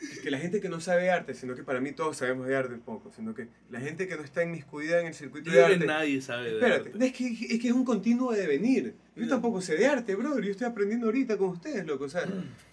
Es 0.00 0.20
que 0.20 0.30
la 0.30 0.38
gente 0.38 0.60
que 0.62 0.70
no 0.70 0.80
sabe 0.80 1.10
arte, 1.10 1.34
sino 1.34 1.54
que 1.54 1.62
para 1.62 1.80
mí 1.82 1.92
todos 1.92 2.16
sabemos 2.16 2.46
de 2.46 2.56
arte 2.56 2.72
un 2.72 2.80
poco, 2.80 3.12
sino 3.14 3.34
que 3.34 3.48
la 3.70 3.78
gente 3.78 4.08
que 4.08 4.16
no 4.16 4.22
está 4.22 4.42
inmiscuida 4.42 5.00
en 5.00 5.08
el 5.08 5.14
circuito 5.14 5.50
de 5.50 5.56
que 5.58 5.62
arte. 5.62 5.84
nadie 5.86 6.22
sabe 6.22 6.44
de 6.48 6.54
Espérate, 6.54 6.88
arte. 6.88 6.98
no, 6.98 7.04
es, 7.04 7.12
que, 7.12 7.26
es 7.28 7.60
que 7.60 7.68
es 7.68 7.74
un 7.74 7.84
continuo 7.84 8.32
de 8.32 8.46
venir. 8.46 8.94
Yo 9.14 9.24
Ya. 9.24 9.28
tampoco 9.28 9.60
sé 9.60 9.76
de 9.76 9.86
arte, 9.86 10.14
brother. 10.14 10.42
Yo 10.42 10.50
estoy 10.52 10.66
aprendiendo 10.66 11.06
ahorita 11.06 11.36
con 11.36 11.50
ustedes, 11.50 11.84
loco. 11.86 12.04
O 12.04 12.08
sea, 12.08 12.24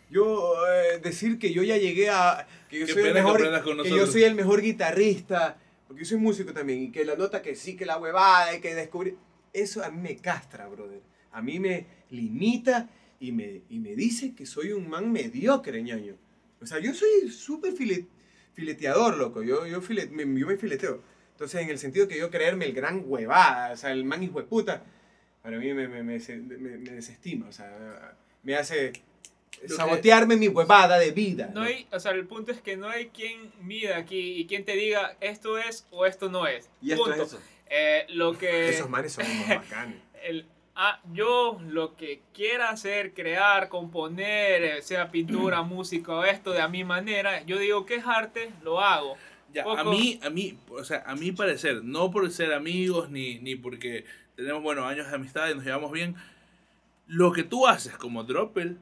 yo 0.09 0.53
eh, 0.73 0.99
decir 1.03 1.38
que 1.39 1.51
yo 1.51 1.61
ya 1.63 1.75
llegué 1.75 2.09
a. 2.09 2.47
que 2.69 2.80
yo 2.80 2.86
Qué 2.86 2.93
soy 2.93 3.01
el 3.01 3.07
que 3.09 3.13
mejor. 3.15 3.63
con 3.63 3.84
que 3.84 3.89
yo 3.89 4.07
soy 4.07 4.23
el 4.23 4.36
mejor 4.36 4.61
guitarrista. 4.61 5.57
Porque 5.88 6.03
yo 6.03 6.09
soy 6.09 6.17
músico 6.19 6.53
también. 6.53 6.84
Y 6.84 6.91
que 6.91 7.03
la 7.03 7.15
nota 7.17 7.41
que 7.41 7.53
sí, 7.55 7.75
que 7.75 7.86
la 7.86 7.97
huevada, 7.97 8.55
y 8.55 8.61
que 8.61 8.73
descubrí. 8.75 9.15
Eso 9.62 9.84
a 9.84 9.89
mí 9.91 9.99
me 10.01 10.16
castra, 10.18 10.68
brother. 10.68 11.01
A 11.32 11.41
mí 11.41 11.60
me 11.60 11.86
limita 12.10 12.89
y 13.20 13.32
me, 13.32 13.62
y 13.70 13.80
me 13.80 13.95
dice 13.95 14.34
que 14.36 14.45
soy 14.45 14.72
un 14.72 14.88
man 14.89 15.12
mediocre, 15.12 15.82
ñaño. 15.82 16.16
O 16.62 16.66
sea, 16.66 16.80
yo 16.80 16.93
soy 16.93 17.30
súper 17.32 17.74
file- 17.74 18.05
fileteador, 18.53 19.18
loco. 19.18 19.43
Yo, 19.43 19.66
yo, 19.68 19.82
file- 19.82 20.10
me, 20.10 20.24
yo 20.39 20.47
me 20.47 20.58
fileteo. 20.58 21.01
Entonces, 21.32 21.62
en 21.62 21.70
el 21.70 21.78
sentido 21.78 22.08
que 22.08 22.18
yo 22.18 22.30
creerme 22.32 22.66
el 22.66 22.74
gran 22.74 23.03
huevada, 23.05 23.74
o 23.74 23.78
sea, 23.78 23.91
el 23.91 24.03
man 24.05 24.24
hijo 24.24 24.39
de 24.39 24.45
puta, 24.47 24.84
para 25.43 25.58
mí 25.60 25.74
me, 25.74 25.88
me, 25.88 26.03
me, 26.03 26.20
se- 26.20 26.38
me- 26.38 26.78
me 26.78 26.91
desestima, 26.91 27.47
o 27.47 27.51
sea, 27.51 28.16
me 28.43 28.55
hace 28.55 28.93
sabotearme 29.68 30.36
mi 30.36 30.47
huevada 30.47 30.99
de 30.99 31.12
vida. 31.12 31.49
No 31.53 31.62
hay, 31.64 31.88
o 31.91 31.99
sea, 31.99 32.12
el 32.12 32.26
punto 32.28 32.51
es 32.51 32.62
que 32.62 32.78
no 32.78 32.89
hay 32.89 33.08
quien 33.08 33.51
mida 33.62 33.97
aquí 33.97 34.34
y 34.39 34.45
quien 34.47 34.66
te 34.66 34.74
diga 34.74 35.18
esto 35.22 35.58
es 35.58 35.86
o 35.91 36.05
esto 36.05 36.30
no 36.30 36.47
es. 36.47 36.70
Y 36.82 36.91
esto 36.91 37.05
Punto. 37.05 37.22
es 37.24 37.28
eso. 37.34 37.39
Eh, 37.70 38.05
lo 38.09 38.38
que 38.38 38.70
Esos 38.70 38.89
manes 38.89 39.13
son 39.13 39.26
unos 39.26 39.47
bacanes. 39.47 39.97
el, 40.24 40.45
ah, 40.76 41.01
yo 41.11 41.59
lo 41.68 41.95
que 41.95 42.22
quiera 42.34 42.70
hacer, 42.70 43.13
crear, 43.13 43.68
componer, 43.68 44.63
eh, 44.63 44.82
sea 44.82 45.11
pintura, 45.11 45.61
música 45.63 46.13
o 46.13 46.24
esto 46.24 46.51
de 46.51 46.61
a 46.61 46.68
mi 46.68 46.84
manera, 46.84 47.43
yo 47.43 47.57
digo 47.57 47.86
que 47.86 47.95
es 47.95 48.05
arte, 48.05 48.51
lo 48.63 48.80
hago. 48.80 49.18
Ya, 49.53 49.63
a 49.63 49.84
mí, 49.84 50.20
a 50.24 50.30
mí, 50.30 50.57
o 50.70 50.84
sea, 50.84 51.03
a 51.05 51.15
mi 51.15 51.32
parecer, 51.32 51.84
no 51.84 52.11
por 52.11 52.30
ser 52.32 52.53
amigos 52.53 53.09
ni, 53.09 53.39
ni 53.39 53.55
porque 53.55 54.05
tenemos, 54.36 54.61
bueno, 54.61 54.86
años 54.86 55.07
de 55.07 55.15
amistad 55.15 55.49
y 55.49 55.55
nos 55.55 55.63
llevamos 55.63 55.91
bien, 55.91 56.15
lo 57.07 57.32
que 57.32 57.43
tú 57.43 57.65
haces 57.65 57.97
como 57.97 58.24
Droppel, 58.24 58.78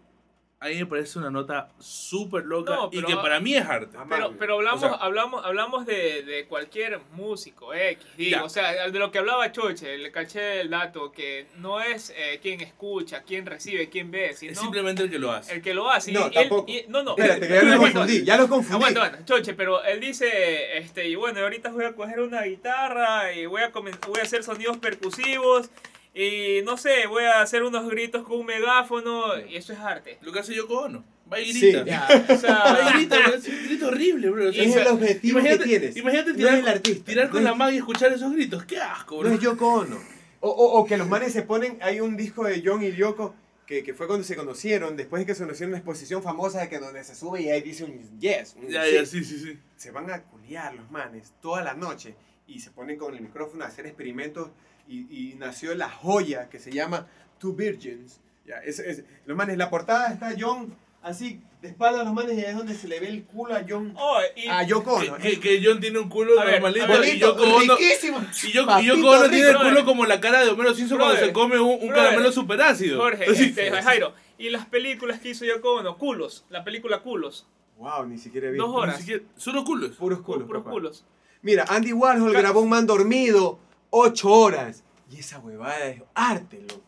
a 0.65 0.69
mí 0.69 0.75
me 0.75 0.85
parece 0.87 1.19
una 1.19 1.29
nota 1.29 1.69
súper 1.79 2.45
loca 2.45 2.75
No, 2.75 2.89
y 2.91 3.01
que 3.03 3.15
para 3.15 3.39
mí 3.39 3.55
es 3.55 3.65
arte. 3.65 3.97
Pero, 4.09 4.33
pero 4.37 4.55
hablamos, 4.55 4.83
O 4.83 4.87
sea- 4.87 4.97
hablamos, 4.97 5.45
hablamos 5.45 5.85
de, 5.85 6.23
de 6.23 6.45
cualquier 6.47 6.99
músico 7.13 7.73
X, 7.73 8.05
digo, 8.17 8.31
Ya. 8.37 8.43
o 8.43 8.49
sea, 8.49 8.89
de 8.89 8.99
lo 8.99 9.11
que 9.11 9.19
hablaba 9.19 9.51
Choche, 9.51 9.97
le 9.97 10.11
caché 10.11 10.61
el 10.61 10.69
dato, 10.69 11.11
que 11.11 11.47
no 11.57 11.79
es 11.81 12.11
eh, 12.15 12.39
quien 12.41 12.61
escucha, 12.61 13.23
quien 13.23 13.45
recibe, 13.45 13.89
quien 13.89 14.09
ve, 14.11 14.29
Es 14.31 14.39
sino 14.39 14.55
simplemente 14.59 15.03
el 15.03 15.09
que 15.11 15.19
lo 15.19 15.31
hace. 15.31 15.53
el 15.53 15.61
que 15.61 15.73
lo 15.73 15.89
hace. 15.91 16.11
Y 16.11 16.13
No, 16.15 16.25
él- 16.27 16.33
tampoco. 16.33 16.65
y- 16.71 16.85
no, 16.87 17.03
no, 17.03 17.11
Espérate, 17.11 17.47
que 17.47 17.53
ya 17.53 17.63
lo 17.63 17.77
confundí, 17.79 18.23
ya 18.23 18.37
lo 18.37 18.47
confundí. 18.49 18.75
Aguanta, 18.75 19.03
aguanta, 19.05 19.25
Choche, 19.25 19.53
pero 19.53 19.83
él 19.83 19.99
dice, 19.99 20.77
este, 20.77 21.07
y 21.07 21.15
bueno, 21.15 21.41
ahorita 21.41 21.69
voy 21.71 21.85
a 21.85 21.93
coger 21.93 22.19
una 22.21 22.41
guitarra 22.43 23.31
y 23.33 23.45
voy 23.45 23.61
a, 23.61 23.69
voy 23.69 24.19
a 24.19 24.23
hacer 24.23 24.43
sonidos 24.43 24.77
percusivos 24.77 25.69
y 26.15 26.61
no 26.63 26.77
sé, 26.77 27.07
voy 27.07 27.25
a 27.25 27.41
hacer 27.41 27.63
unos 27.63 27.87
gritos 27.89 28.23
con 28.25 28.39
un 28.39 28.45
megáfono 28.45 29.37
y 29.49 29.57
eso 29.57 29.73
es 29.73 29.79
arte. 29.79 30.17
Lo 30.21 30.31
que 30.31 30.39
hace 30.39 30.55
Yoko 30.55 30.81
Ono. 30.83 31.03
Va 31.31 31.39
y 31.39 31.51
Sí, 31.53 31.71
grita. 31.71 31.83
ya. 31.85 32.07
O 32.07 32.31
Va 32.31 32.37
sea, 32.37 32.89
y 32.89 32.93
grita, 32.97 33.17
es 33.35 33.47
un 33.47 33.63
grito 33.65 33.87
horrible, 33.87 34.29
bro. 34.29 34.49
O 34.49 34.53
sea, 34.53 34.63
Es 34.63 34.75
el 34.75 34.87
objetivo 34.87 35.39
imagínate, 35.39 35.63
que 35.63 35.69
tienes. 35.69 35.97
Imagínate 35.97 36.29
No 36.31 36.35
tirar, 36.37 36.53
es 36.53 36.59
el 36.59 36.67
artista. 36.67 37.05
tirar 37.05 37.25
no 37.25 37.31
con 37.31 37.39
es- 37.39 37.45
la 37.45 37.53
mano 37.55 37.71
y 37.71 37.77
escuchar 37.77 38.13
esos 38.13 38.31
gritos. 38.31 38.63
¡Qué 38.65 38.77
asco, 38.79 39.17
bro! 39.17 39.29
No 39.29 39.35
es 39.35 39.41
Yoko 39.41 39.67
Ono. 39.73 39.97
O, 40.41 40.49
o, 40.49 40.79
o 40.79 40.85
que 40.85 40.95
los 40.97 41.07
manes 41.09 41.33
se 41.33 41.41
ponen, 41.41 41.79
hay 41.81 41.99
un 41.99 42.15
disco 42.15 42.43
de 42.43 42.61
John 42.63 42.83
y 42.83 42.91
Yoko 42.91 43.33
que, 43.65 43.81
que 43.83 43.95
fue 43.95 44.05
cuando 44.05 44.23
se 44.23 44.35
conocieron, 44.35 44.95
después 44.95 45.21
de 45.21 45.25
que 45.25 45.33
se 45.33 45.41
conocieron 45.43 45.71
una 45.71 45.79
exposición 45.79 46.21
famosa 46.21 46.61
de 46.61 46.69
que 46.69 46.77
donde 46.77 47.03
se 47.03 47.15
sube 47.15 47.41
y 47.41 47.49
ahí 47.49 47.61
dice 47.61 47.83
un 47.83 48.19
yes, 48.19 48.55
un 48.55 48.67
Ya, 48.69 48.85
sí. 48.85 48.93
ya, 48.93 49.05
sí, 49.07 49.23
sí, 49.23 49.39
sí. 49.39 49.57
Se 49.75 49.89
van 49.89 50.11
a 50.11 50.21
culiar 50.21 50.75
los 50.75 50.91
manes 50.91 51.33
toda 51.41 51.63
la 51.63 51.73
noche 51.73 52.13
y 52.45 52.59
se 52.59 52.69
ponen 52.69 52.99
con 52.99 53.15
el 53.15 53.21
micrófono 53.21 53.63
a 53.65 53.67
hacer 53.67 53.87
experimentos 53.87 54.49
y, 54.87 55.31
y 55.31 55.35
nació 55.35 55.73
la 55.75 55.89
joya 55.89 56.49
que 56.49 56.59
se 56.59 56.71
llama 56.71 57.07
Two 57.39 57.53
Virgins. 57.53 58.19
Ya, 58.45 58.57
es, 58.59 58.79
es- 58.79 59.03
los 59.25 59.35
manes, 59.35 59.57
la 59.57 59.69
portada 59.69 60.11
está 60.13 60.33
John 60.39 60.75
así, 61.01 61.39
de 61.61 61.67
espalda 61.69 62.01
a 62.01 62.03
los 62.03 62.13
manes 62.13 62.33
y 62.37 62.41
ahí 62.41 62.45
es 62.51 62.55
donde 62.57 62.73
se 62.75 62.87
le 62.87 62.99
ve 62.99 63.09
el 63.09 63.23
culo 63.25 63.55
a 63.55 63.61
John, 63.67 63.93
oh, 63.97 64.17
y, 64.35 64.47
a 64.47 64.63
Yoko 64.63 64.99
Que, 64.99 65.09
Ono. 65.09 65.17
que, 65.19 65.39
que 65.39 65.61
John 65.63 65.79
tiene 65.79 65.99
un 65.99 66.09
culo 66.09 66.35
ver, 66.37 66.61
normalito 66.61 66.87
ver, 66.87 67.15
y 67.15 67.19
Yoko 67.19 67.43
Ono... 67.43 67.75
riquísimo. 67.75 68.19
Y 68.43 68.51
yo, 68.51 68.65
y 68.79 68.85
Yoko 68.85 69.09
Ono 69.11 69.29
tiene 69.29 69.49
el 69.49 69.57
culo 69.57 69.85
como 69.85 70.05
la 70.05 70.19
cara 70.19 70.43
de 70.43 70.49
Homero 70.49 70.73
Simpson 70.73 70.97
cuando 70.97 71.17
se 71.17 71.31
come 71.31 71.59
un, 71.59 71.77
un 71.81 71.89
caramelo 71.89 72.31
super 72.31 72.59
ácido. 72.61 72.99
Jorge, 72.99 73.25
este, 73.29 73.71
Jairo, 73.71 74.13
y 74.37 74.49
las 74.49 74.65
películas 74.65 75.19
que 75.19 75.29
hizo 75.29 75.45
Yoko 75.45 75.75
Ono, 75.75 75.97
culos, 75.97 76.45
la 76.49 76.63
película 76.63 77.01
culos, 77.01 77.47
Wow, 77.77 78.05
ni 78.05 78.17
siquiera 78.17 78.47
he 78.47 78.51
visto. 78.51 78.65
Dos 78.67 78.75
horas. 78.75 78.97
Siquiera- 78.97 79.23
solo 79.35 79.63
culos. 79.65 79.91
Puros 79.97 80.21
culos, 80.21 80.47
puros 80.47 80.61
papá. 80.63 80.71
culos. 80.71 81.03
Mira, 81.41 81.65
Andy 81.67 81.91
Warhol 81.93 82.31
grabó 82.31 82.61
un 82.61 82.69
man 82.69 82.87
dormido 82.87 83.59
ocho 83.97 84.29
horas. 84.29 84.83
Y 85.09 85.19
esa 85.19 85.39
huevada 85.39 85.85
es 85.87 86.01
arte, 86.13 86.61
loco. 86.61 86.81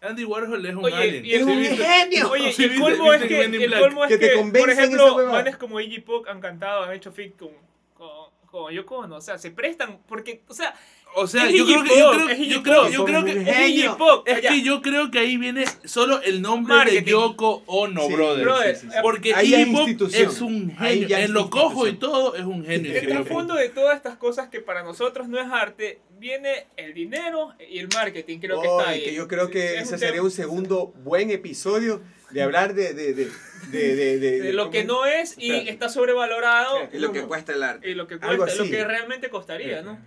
Andy 0.00 0.24
Warhol 0.24 0.66
es 0.66 0.74
un 0.74 0.84
Oye, 0.84 0.94
alien. 0.96 1.24
y 1.24 1.32
el- 1.32 1.40
Es 1.40 1.46
un 1.46 1.76
genio. 1.86 2.30
Oye, 2.30 2.52
Sí, 2.52 2.62
y 2.62 2.64
el 2.66 2.70
viste- 2.72 2.82
colmo 2.82 3.12
es 3.12 3.22
que, 3.22 3.40
el 3.44 3.78
colmo 3.78 4.04
es 4.04 4.18
por 4.60 4.70
ejemplo, 4.70 5.26
manes 5.30 5.56
como 5.56 5.80
Iggy 5.80 6.00
Pop 6.00 6.26
han 6.28 6.40
cantado, 6.40 6.82
han 6.82 6.92
hecho 6.92 7.12
fit 7.12 7.36
con, 7.36 7.50
con, 7.94 8.08
con 8.46 8.72
Yoko 8.72 8.96
Ono, 8.98 9.16
o 9.16 9.20
sea, 9.20 9.38
se 9.38 9.50
prestan, 9.52 10.00
porque, 10.08 10.42
o 10.48 10.54
sea, 10.54 10.74
O 11.14 11.26
sea, 11.26 11.50
yo 11.50 11.66
creo 11.66 11.82
que 11.84 11.98
yo 11.98 12.10
creo, 12.12 12.36
yo 12.36 12.62
creo, 12.62 12.88
yo 12.88 13.04
creo 13.04 13.24
que 13.24 13.32
es 13.32 13.68
Iggy. 13.68 13.88
Pop, 13.98 14.26
es 14.26 14.40
que 14.40 14.62
yo 14.62 14.80
creo 14.82 15.10
que 15.10 15.18
ahí 15.18 15.36
viene 15.36 15.64
solo 15.84 16.20
el 16.22 16.40
nombre 16.40 16.74
Marketing. 16.74 17.04
de 17.04 17.10
Yoko 17.10 17.62
Ono, 17.66 18.06
Sí, 18.06 18.12
brother. 18.14 18.44
brother, 18.44 18.76
sí, 18.76 18.86
sí, 18.86 18.92
sí. 18.92 18.98
Porque 19.02 19.28
Iggy 19.42 19.54
es 19.54 19.68
Pop 19.68 20.10
es 20.14 20.40
un 20.40 20.76
genio. 20.76 21.16
En 21.18 21.32
lo 21.34 21.50
cojo 21.50 21.86
y 21.86 21.94
todo 21.96 22.34
es 22.34 22.44
un 22.44 22.64
genio. 22.64 22.92
El 22.92 23.06
trasfondo 23.08 23.54
de 23.54 23.68
todas 23.68 23.96
estas 23.96 24.16
cosas 24.16 24.48
que 24.48 24.60
para 24.60 24.82
nosotros 24.82 25.28
no 25.28 25.38
es 25.38 25.46
arte, 25.50 26.00
viene 26.18 26.66
el 26.76 26.94
dinero 26.94 27.52
y 27.70 27.78
el 27.78 27.88
marketing, 27.94 28.38
creo 28.38 28.60
que 28.62 28.68
está 28.68 28.88
ahí. 28.88 29.04
que 29.04 29.12
yo 29.14 29.28
creo 29.28 29.50
que 29.50 29.76
Es 29.76 29.82
ese 29.82 29.94
un 29.94 29.98
sería 30.00 30.22
un 30.22 30.30
segundo 30.30 30.94
buen 31.04 31.30
episodio 31.30 32.00
de 32.30 32.42
hablar 32.42 32.74
de... 32.74 32.94
De, 32.94 33.12
de, 33.12 33.28
de, 33.70 33.94
de, 33.96 34.18
de- 34.18 34.40
de 34.40 34.52
lo 34.52 34.64
¿cómo 34.64 34.72
que 34.72 34.84
no 34.84 35.06
es 35.06 35.34
y 35.38 35.46
Espérate. 35.50 35.70
está 35.70 35.88
sobrevalorado. 35.88 36.78
Y 36.92 36.98
lo 36.98 37.12
que 37.12 37.22
cuesta 37.22 37.52
el 37.52 37.62
arte. 37.62 37.90
y 37.90 37.94
lo 37.94 38.06
que 38.06 38.14
Algo 38.20 38.44
cuesta, 38.44 38.62
lo 38.64 38.70
que 38.70 38.84
realmente 38.84 39.30
costaría, 39.30 39.82
¿no? 39.82 39.98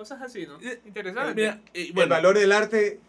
Cosas 0.00 0.22
así, 0.22 0.46
¿no? 0.46 0.58
Eh, 0.62 0.80
Interesante. 0.86 1.34
Mira, 1.34 1.60
eh, 1.74 1.88
El 1.88 1.92
bueno, 1.92 2.14
valor 2.14 2.38
del 2.38 2.52
arte 2.52 3.00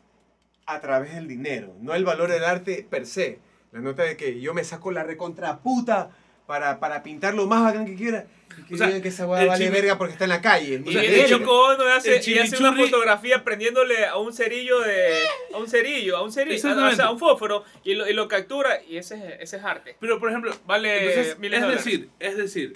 a 0.66 0.82
través 0.82 1.16
del 1.16 1.26
dinero, 1.26 1.74
no 1.80 1.96
el 1.96 2.04
valor 2.04 2.30
del 2.30 2.44
arte 2.44 2.86
per 2.90 3.06
se. 3.06 3.40
La 3.72 3.80
nota 3.80 4.04
de 4.04 4.18
que 4.18 4.42
yo 4.42 4.54
me 4.54 4.66
saco 4.66 4.92
la 4.92 5.04
recontraputa 5.04 6.10
para, 6.48 6.82
para 6.82 7.02
pintar 7.02 7.34
lo 7.34 7.48
más 7.48 7.64
bacán 7.64 7.86
que 7.86 7.96
quiera. 7.96 8.26
Y 8.58 8.64
que 8.66 8.74
O 8.74 8.78
sea, 8.78 8.88
digan 8.88 9.02
que 9.02 9.08
esa 9.08 9.26
hueá 9.26 9.42
el 9.44 9.48
vale 9.48 9.70
verga 9.70 9.98
porque 9.98 10.12
está 10.12 10.26
en 10.26 10.32
la 10.32 10.42
calle. 10.42 10.84
Y 10.86 10.90
O 10.90 10.92
sea, 10.92 11.00
viene 11.00 11.24
el 11.24 11.34
Ono 11.36 11.86
y 11.86 11.92
hace, 11.94 12.18
el 12.18 12.28
y 12.28 12.40
hace 12.40 12.58
una 12.58 12.76
fotografía 12.76 13.42
prendiéndole 13.42 14.06
a 14.06 14.18
un 14.18 14.34
cerillo 14.34 14.82
de. 14.82 15.14
a 15.54 15.58
un 15.60 15.70
cerillo, 15.70 16.18
a 16.18 16.24
un 16.24 16.32
cerillo, 16.34 16.68
a, 16.68 16.90
o 16.90 16.94
sea, 16.94 17.06
a 17.06 17.12
un 17.12 17.20
fósforo, 17.20 17.64
y 17.86 17.94
lo, 17.94 18.06
y 18.10 18.12
lo 18.12 18.28
captura, 18.28 18.84
y 18.84 18.98
ese 18.98 19.16
es, 19.16 19.24
ese 19.40 19.56
es 19.56 19.64
arte. 19.64 19.96
pero 19.98 20.20
por 20.20 20.28
ejemplo, 20.28 20.54
Vale 20.66 21.08
entonces, 21.08 21.40
miles 21.40 21.60
es 21.60 21.62
de 21.62 21.68
dólares. 21.68 21.86
decir, 21.86 22.10
es 22.20 22.36
decir, 22.36 22.74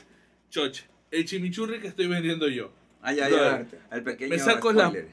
choche, 0.49 0.85
el 1.11 1.25
chimichurri 1.25 1.81
que 1.81 1.89
estoy 1.89 2.07
vendiendo 2.07 2.47
yo. 2.47 2.71
Ah, 3.05 3.13
ya, 3.13 3.29
ya. 3.29 3.55
arte. 3.55 3.79
El 3.91 4.03
pequeño 4.03 4.29
me 4.29 4.39
saco 4.39 4.73
la- 4.73 4.87
spoiler. 4.87 5.09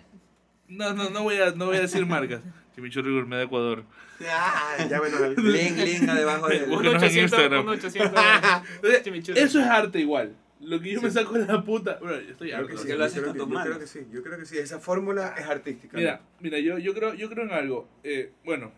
No, 0.69 0.95
no, 0.95 1.11
no 1.11 1.23
voy 1.23 1.37
a, 1.39 1.51
no 1.53 1.67
voy 1.67 1.77
a 1.77 1.81
decir 1.83 2.07
marcas. 2.07 2.41
Chimichurri 2.75 3.13
Gourmet 3.13 3.37
de 3.39 3.45
Ecuador. 3.45 3.85
Ah, 4.29 4.77
ya 4.89 4.99
bueno. 4.99 5.19
el- 5.25 5.35
Link, 5.53 5.77
link 5.77 6.01
debajo 6.11 6.49
del... 6.49 6.61
Busca- 6.61 6.65
Un 6.65 6.71
Búsquenos 6.71 7.03
en 7.03 7.09
800, 7.09 7.33
Instagram. 7.39 7.63
un 7.65 7.69
800 7.69 8.23
Entonces, 8.77 9.03
chimichurri. 9.05 9.41
Eso 9.41 9.61
es 9.61 9.67
arte 9.67 9.99
igual. 10.01 10.35
Lo 10.61 10.81
que 10.81 10.93
yo 10.93 11.03
me 11.03 11.11
saco 11.11 11.33
de 11.35 11.45
la 11.47 11.63
puta. 11.63 11.99
Bro, 12.01 12.21
yo 12.21 12.31
estoy 12.31 12.49
Creo 12.49 12.57
harto. 12.61 12.69
que 12.69 12.75
de 12.75 12.79
sí, 12.83 12.89
yo 12.89 13.05
haces 13.05 13.21
creo 13.21 13.33
que- 13.33 13.39
yo 13.41 13.47
creo 13.63 13.79
que 13.81 13.87
sí, 13.87 14.07
yo 14.13 14.23
creo 14.23 14.39
que 14.39 14.47
sí. 14.47 14.59
Esa 14.59 14.79
fórmula 14.79 15.35
es 15.37 15.45
artística. 15.47 15.97
Mira, 15.99 16.21
mira, 16.41 16.59
yo, 16.61 16.79
yo 16.79 16.95
creo, 16.95 17.15
yo 17.15 17.29
creo 17.29 17.45
en 17.45 17.51
algo. 17.53 17.89
Eh, 18.05 18.33
bueno, 18.45 18.71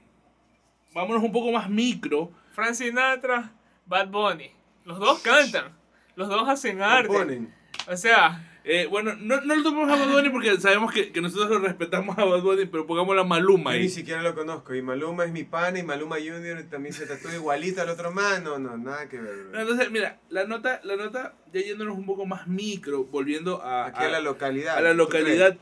vámonos 0.95 1.23
un 1.23 1.31
poco 1.33 1.53
más 1.53 1.69
micro. 1.69 2.33
Frank 2.53 2.75
Sinatra, 2.75 3.53
Bad 3.87 4.09
Bunny. 4.09 4.51
Los 4.87 4.99
dos 4.99 5.21
cantan. 5.21 5.73
Los 6.17 6.29
dos 6.29 6.49
hacen 6.49 6.81
arte. 6.81 7.09
ponen. 7.09 7.53
O 7.87 7.97
sea, 7.97 8.54
Eh, 8.67 8.87
bueno, 8.87 9.15
no, 9.21 9.43
no 9.43 9.57
lo 9.57 9.63
tomemos 9.63 9.91
a 9.91 9.97
Bad 10.03 10.11
Bunny 10.13 10.31
porque 10.31 10.59
sabemos 10.59 10.91
que, 10.91 11.13
que 11.13 11.21
nosotros 11.21 11.51
lo 11.51 11.59
respetamos 11.59 12.17
a 12.17 12.25
Bad 12.25 12.41
Bunny, 12.41 12.65
pero 12.65 12.87
pongamos 12.87 13.15
la 13.15 13.23
Maluma 13.23 13.73
Yo 13.73 13.77
ahí. 13.77 13.83
ni 13.83 13.89
siquiera 13.91 14.23
lo 14.23 14.35
conozco. 14.35 14.75
Y 14.75 14.81
Maluma 14.81 15.25
es 15.27 15.33
mi 15.33 15.45
pana 15.45 15.79
y 15.79 15.83
Maluma 15.83 16.17
Junior 16.17 16.63
también 16.71 16.95
se 16.95 17.07
tatúa 17.07 17.35
igualito 17.35 17.83
al 17.83 17.91
otro 17.91 18.11
man. 18.11 18.43
No, 18.43 18.59
no, 18.59 18.79
nada 18.79 19.07
que 19.09 19.19
ver. 19.21 19.35
bro. 19.51 19.61
Entonces, 19.61 19.91
mira, 19.91 20.19
la 20.31 20.45
nota, 20.45 20.81
la 20.83 20.97
nota, 20.97 21.35
ya 21.53 21.61
yéndonos 21.61 21.97
un 21.99 22.07
poco 22.07 22.25
más 22.25 22.47
micro, 22.49 23.05
volviendo 23.05 23.61
a, 23.63 23.87
Aquí 23.87 24.03
a, 24.05 24.09
la 24.09 24.21
localidad. 24.21 24.79
a 24.79 24.81
la 24.81 24.93
¿tú 24.93 24.97
localidad. 24.97 25.57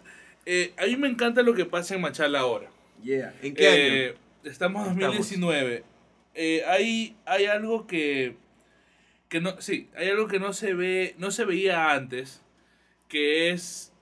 eh, 0.46 0.72
a 0.78 0.86
mí 0.86 0.96
me 0.96 1.08
encanta 1.08 1.42
lo 1.42 1.54
que 1.54 1.64
pasa 1.64 1.96
en 1.96 2.02
Machala 2.02 2.38
ahora. 2.38 2.70
crees? 3.02 3.24
¿En 3.42 3.54
qué 3.54 3.66
año? 3.68 3.76
Eh, 3.78 4.14
Estamos 4.44 4.86
en 4.86 4.92
Estamos. 4.94 5.16
2019. 5.18 5.84
Eh, 6.34 6.62
hay, 6.68 7.16
hay 7.26 7.46
algo 7.46 7.86
que, 7.88 8.36
que 9.28 9.40
no, 9.40 9.60
sí, 9.60 9.88
hay 9.96 10.08
algo 10.08 10.28
que 10.28 10.38
no 10.38 10.52
se 10.52 10.72
ve, 10.74 11.14
no 11.18 11.30
se 11.32 11.44
veía 11.44 11.90
antes, 11.92 12.42
que 13.12 13.50
es 13.50 13.92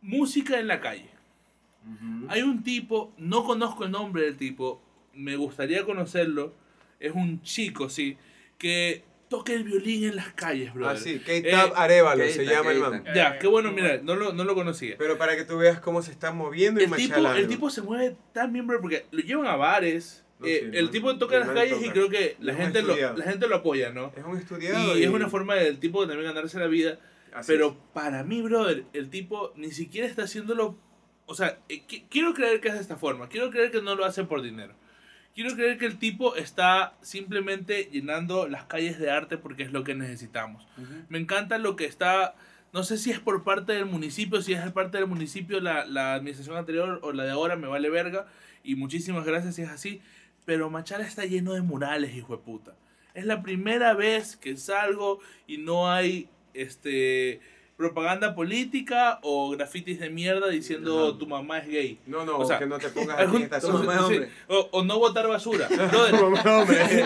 música 0.00 0.60
en 0.60 0.68
la 0.68 0.80
calle. 0.80 1.10
Ujú. 1.84 2.26
Hay 2.28 2.42
un 2.42 2.62
tipo, 2.62 3.12
no 3.18 3.42
conozco 3.44 3.84
el 3.84 3.90
nombre 3.90 4.22
del 4.22 4.36
tipo, 4.36 4.80
me 5.14 5.34
gustaría 5.34 5.84
conocerlo, 5.84 6.54
es 7.00 7.12
un 7.12 7.42
chico, 7.42 7.88
sí, 7.90 8.16
que 8.56 9.02
toque 9.28 9.54
el 9.54 9.64
violín 9.64 10.04
en 10.04 10.14
las 10.16 10.32
calles, 10.32 10.72
bro. 10.72 10.88
Ah, 10.88 10.96
sí, 10.96 11.20
Eh, 11.26 11.42
K-Tab 11.42 11.72
Arevalo 11.74 12.22
Keita, 12.22 12.36
se 12.36 12.46
llama 12.46 12.70
el 12.70 12.78
man. 12.78 13.04
Ya, 13.16 13.30
Eh, 13.34 13.38
qué 13.40 13.48
bueno, 13.48 13.72
mira, 13.72 13.98
no 14.00 14.14
lo, 14.14 14.32
no 14.32 14.44
lo 14.44 14.54
conocía. 14.54 14.94
Pero 14.96 15.18
para 15.18 15.36
que 15.36 15.44
tú 15.44 15.56
veas 15.58 15.80
cómo 15.80 16.00
se 16.02 16.12
está 16.12 16.30
moviendo 16.30 16.80
y 16.80 16.84
El 16.84 16.92
tipo, 16.94 17.32
el 17.32 17.48
tipo 17.48 17.68
se 17.68 17.82
mueve 17.82 18.16
tan 18.32 18.52
bien, 18.52 18.66
bro, 18.68 18.80
porque 18.80 19.06
lo 19.10 19.20
llevan 19.22 19.46
a 19.46 19.56
bares. 19.56 20.24
No, 20.38 20.46
eh, 20.46 20.68
sí, 20.70 20.78
el 20.78 20.90
tipo 20.90 21.16
toca 21.18 21.34
en 21.34 21.40
las 21.40 21.50
calles 21.50 21.78
y 21.80 21.80
toca. 21.82 21.92
creo 21.94 22.08
que 22.10 22.36
la 22.38 22.52
Es 22.52 22.58
gente, 22.58 22.82
lo, 22.82 22.94
la 22.96 23.24
gente 23.24 23.48
lo 23.48 23.56
apoya, 23.56 23.90
¿no? 23.90 24.12
Es 24.16 24.24
un 24.24 24.36
estudiado. 24.38 24.96
Y 24.96 25.02
es 25.02 25.10
una 25.10 25.28
forma 25.28 25.56
del 25.56 25.80
tipo 25.80 26.02
de 26.02 26.08
también 26.12 26.32
ganarse 26.32 26.58
la 26.60 26.68
vida. 26.68 26.98
Así 27.34 27.52
Pero 27.52 27.68
es. 27.68 27.74
para 27.92 28.22
mí, 28.22 28.40
brother, 28.42 28.84
el 28.92 29.10
tipo 29.10 29.52
ni 29.56 29.70
siquiera 29.72 30.06
está 30.06 30.22
haciéndolo. 30.22 30.78
O 31.26 31.34
sea, 31.34 31.58
eh, 31.68 31.82
qui- 31.86 32.04
quiero 32.08 32.32
creer 32.32 32.60
que 32.60 32.68
es 32.68 32.74
de 32.74 32.80
esta 32.80 32.96
forma. 32.96 33.28
Quiero 33.28 33.50
creer 33.50 33.70
que 33.70 33.82
no 33.82 33.94
lo 33.96 34.04
hace 34.04 34.24
por 34.24 34.40
dinero. 34.40 34.74
Quiero 35.34 35.54
creer 35.56 35.78
que 35.78 35.86
el 35.86 35.98
tipo 35.98 36.36
está 36.36 36.94
simplemente 37.02 37.88
llenando 37.90 38.46
las 38.46 38.64
calles 38.66 38.98
de 39.00 39.10
arte 39.10 39.36
porque 39.36 39.64
es 39.64 39.72
lo 39.72 39.82
que 39.82 39.94
necesitamos. 39.96 40.64
Me 41.08 41.18
encanta 41.18 41.58
lo 41.58 41.74
que 41.74 41.86
está. 41.86 42.36
No 42.72 42.84
sé 42.84 42.98
si 42.98 43.10
es 43.10 43.18
por 43.18 43.42
parte 43.42 43.72
del 43.72 43.86
municipio, 43.86 44.40
si 44.42 44.52
es 44.52 44.60
por 44.62 44.72
parte 44.74 44.98
del 44.98 45.06
municipio 45.08 45.60
la, 45.60 45.86
la 45.86 46.14
administración 46.14 46.56
anterior 46.56 47.00
o 47.02 47.12
la 47.12 47.24
de 47.24 47.30
ahora, 47.32 47.56
me 47.56 47.66
vale 47.66 47.90
verga. 47.90 48.26
Y 48.62 48.76
muchísimas 48.76 49.24
gracias 49.24 49.56
si 49.56 49.62
es 49.62 49.70
así. 49.70 50.00
Pero 50.44 50.70
Machala 50.70 51.04
está 51.04 51.24
lleno 51.24 51.52
de 51.54 51.62
murales, 51.62 52.14
hijo 52.14 52.36
de 52.36 52.42
puta. 52.44 52.76
Es 53.14 53.24
la 53.26 53.42
primera 53.42 53.94
vez 53.94 54.36
que 54.36 54.56
salgo 54.56 55.18
y 55.48 55.58
no 55.58 55.90
hay 55.90 56.28
este 56.54 57.40
propaganda 57.76 58.36
política 58.36 59.18
o 59.22 59.50
grafitis 59.50 59.98
de 59.98 60.08
mierda 60.08 60.48
diciendo 60.48 61.08
Ajá. 61.08 61.18
tu 61.18 61.26
mamá 61.26 61.58
es 61.58 61.66
gay. 61.68 61.98
No, 62.06 62.24
no, 62.24 62.38
o 62.38 62.44
sea, 62.46 62.58
que 62.60 62.66
no 62.66 62.78
te 62.78 62.88
pongas 62.90 63.18
Algún- 63.18 63.42
aquí 63.42 63.60
Tu 63.60 63.68
mamá 63.72 63.94
es 63.94 64.00
hombre. 64.00 64.28
o, 64.48 64.68
o 64.70 64.84
no 64.84 64.98
botar 65.00 65.26
basura. 65.26 65.66
Brother, 65.90 66.14
Hombre, 66.14 66.78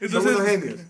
entonces, 0.00 0.32
somos 0.32 0.48
genios. 0.48 0.80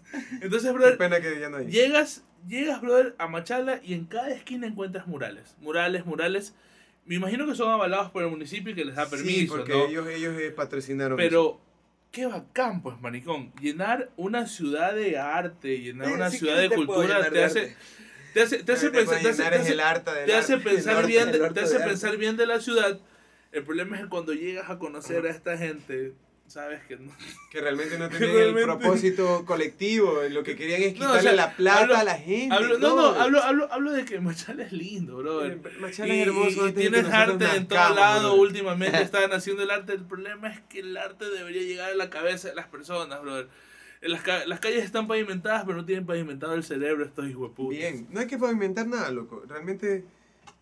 entonces, 0.43 0.73
brother, 0.75 0.99
pena 0.99 1.21
que 1.21 1.41
ya 1.41 1.49
no 1.49 1.57
hay. 1.57 1.67
Llegas, 1.69 2.23
llegas, 2.47 2.81
brother, 2.83 3.15
a 3.19 3.27
Machala 3.29 3.81
y 3.83 3.95
en 3.95 4.05
cada 4.05 4.31
esquina 4.31 4.67
encuentras 4.67 5.07
murales. 5.07 5.57
Murales, 5.61 6.05
murales. 6.05 6.55
Me 7.07 7.15
imagino 7.15 7.47
que 7.47 7.55
son 7.55 7.71
avalados 7.71 8.11
por 8.11 8.23
el 8.23 8.29
municipio 8.29 8.73
y 8.73 8.75
que 8.75 8.85
les 8.85 8.95
da 8.95 9.09
permiso, 9.09 9.39
sí, 9.41 9.47
porque 9.47 9.73
¿no? 9.73 9.87
ellos, 9.87 10.07
ellos 10.09 10.39
eh, 10.39 10.51
patrocinaron 10.51 11.19
eso. 11.19 11.59
Qué 12.11 12.27
bacán, 12.27 12.83
pues, 12.83 13.01
maricón. 13.01 13.53
Llenar 13.61 14.11
una 14.17 14.47
ciudad 14.47 14.95
de 14.95 15.19
arte, 15.19 15.79
llenar 15.79 16.13
una 16.13 16.31
sí 16.31 16.39
ciudad 16.39 16.57
de 16.57 16.69
te 16.69 16.75
cultura, 16.75 17.23
te 17.25 17.31
de 17.31 17.45
hace, 17.45 17.77
te 18.33 18.43
hace, 18.43 18.63
te 18.63 18.73
hace 18.73 18.91
Te 18.91 18.99
pensar, 18.99 19.25
te 19.25 20.35
hace, 20.35 20.59
pensar 20.59 21.07
bien, 21.07 21.31
te 21.31 21.61
hace 21.61 21.81
pensar 21.81 22.17
bien 22.17 22.37
de 22.37 22.47
la 22.47 22.61
ciudad. 22.61 22.99
El 23.53 23.65
problema 23.65 23.97
es 23.97 24.03
que 24.03 24.09
cuando 24.09 24.33
llegas 24.33 24.71
a 24.71 24.79
conocer 24.79 25.27
a 25.27 25.31
esta 25.31 25.57
gente, 25.57 26.15
sabes 26.49 26.81
que 26.89 26.97
no. 26.97 27.13
Que 27.51 27.61
realmente 27.61 27.99
no 27.99 28.09
tenían 28.11 28.33
realmente- 28.35 28.61
el 28.61 28.67
propósito 28.67 29.45
colectivo. 29.47 30.21
Lo 30.31 30.43
que 30.43 30.57
querían 30.57 30.83
es 30.83 30.99
No, 30.99 31.07
o 31.07 31.09
quitarle 31.09 31.23
sea, 31.23 31.33
la 31.33 31.57
plata 31.57 31.81
hablo- 31.83 31.97
a 31.97 32.05
la 32.05 32.15
gente. 32.19 32.55
Hablo, 32.55 32.79
no, 32.79 32.97
no, 32.97 33.07
hablo, 33.21 33.43
hablo, 33.43 33.73
hablo 33.73 33.93
de 33.93 34.05
que 34.05 34.21
Machala 34.21 34.65
es 34.65 34.73
lindo, 34.73 35.17
brother. 35.19 35.53
Eh, 35.53 35.71
Machala 35.81 36.15
es 36.15 36.27
hermoso. 36.27 36.69
y 36.69 36.73
tienes 36.73 37.05
arte 37.07 37.45
en 37.57 37.67
todo 37.69 37.95
lado, 37.95 38.21
brother. 38.35 38.41
últimamente 38.41 39.03
están 39.03 39.33
haciendo 39.33 39.63
el 39.63 39.71
arte. 39.71 39.93
El 39.93 40.05
problema 40.05 40.49
es 40.49 40.61
que 40.69 40.81
el 40.81 40.97
arte 40.97 41.25
debería 41.31 41.63
llegar 41.63 41.91
a 41.91 41.95
la 41.95 42.11
cabeza 42.11 42.49
de 42.49 42.55
las 42.55 42.67
personas, 42.67 43.21
brother. 43.23 43.49
Las, 44.01 44.23
ca- 44.23 44.47
las 44.47 44.61
calles 44.61 44.85
están 44.85 45.09
pavimentadas, 45.09 45.65
pero 45.65 45.77
no 45.77 45.85
tienen 45.85 46.07
pavimentado 46.07 46.55
el 46.55 46.63
cerebro 46.63 47.05
estos 47.05 47.29
hijueputas. 47.29 47.77
Bien, 47.77 48.07
no 48.11 48.21
hay 48.21 48.27
que 48.29 48.39
pavimentar 48.39 48.87
nada, 48.87 49.11
loco. 49.11 49.43
Realmente 49.49 50.05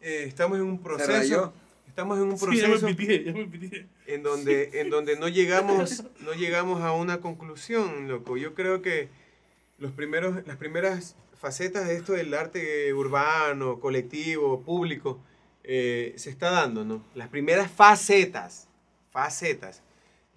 eh, 0.01 0.25
estamos 0.27 0.57
en 0.59 0.65
un 0.65 0.79
Se 0.79 0.83
proceso. 0.83 1.53
Estamos 1.97 2.19
en 2.19 2.25
un 2.25 2.37
Sí, 2.39 2.45
proceso 2.45 2.87
pitié, 2.89 3.47
pitié. 3.51 3.87
en 4.07 4.23
donde, 4.23 4.83
en 4.83 4.91
donde 4.91 5.19
no 5.19 5.29
llegamos, 5.29 6.05
no 6.21 6.35
llegamos 6.35 6.83
a 6.83 6.93
una 6.93 7.23
conclusión, 7.23 8.07
loco. 8.07 8.37
Yo 8.37 8.53
creo 8.53 8.83
que 8.83 9.09
los 9.79 9.93
primeros, 9.93 10.47
las 10.47 10.59
primeras 10.59 11.17
facetas 11.41 11.89
de 11.89 11.97
esto 11.97 12.13
del 12.13 12.35
arte 12.35 12.93
urbano, 12.93 13.81
colectivo, 13.81 14.61
público, 14.61 15.19
eh, 15.65 16.13
se 16.19 16.29
está 16.29 16.51
dando, 16.51 16.85
¿no? 16.85 17.03
Las 17.15 17.31
primeras 17.31 17.71
facetas, 17.71 18.69
facetas, 19.11 19.81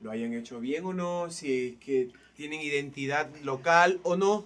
lo 0.01 0.11
hayan 0.11 0.31
hecho 0.33 0.61
bien 0.61 0.85
o 0.85 0.93
no, 0.93 1.29
si 1.29 1.71
es 1.71 1.85
que 1.85 2.07
tienen 2.37 2.61
identidad 2.61 3.27
local 3.43 3.99
o 4.03 4.15
no, 4.15 4.45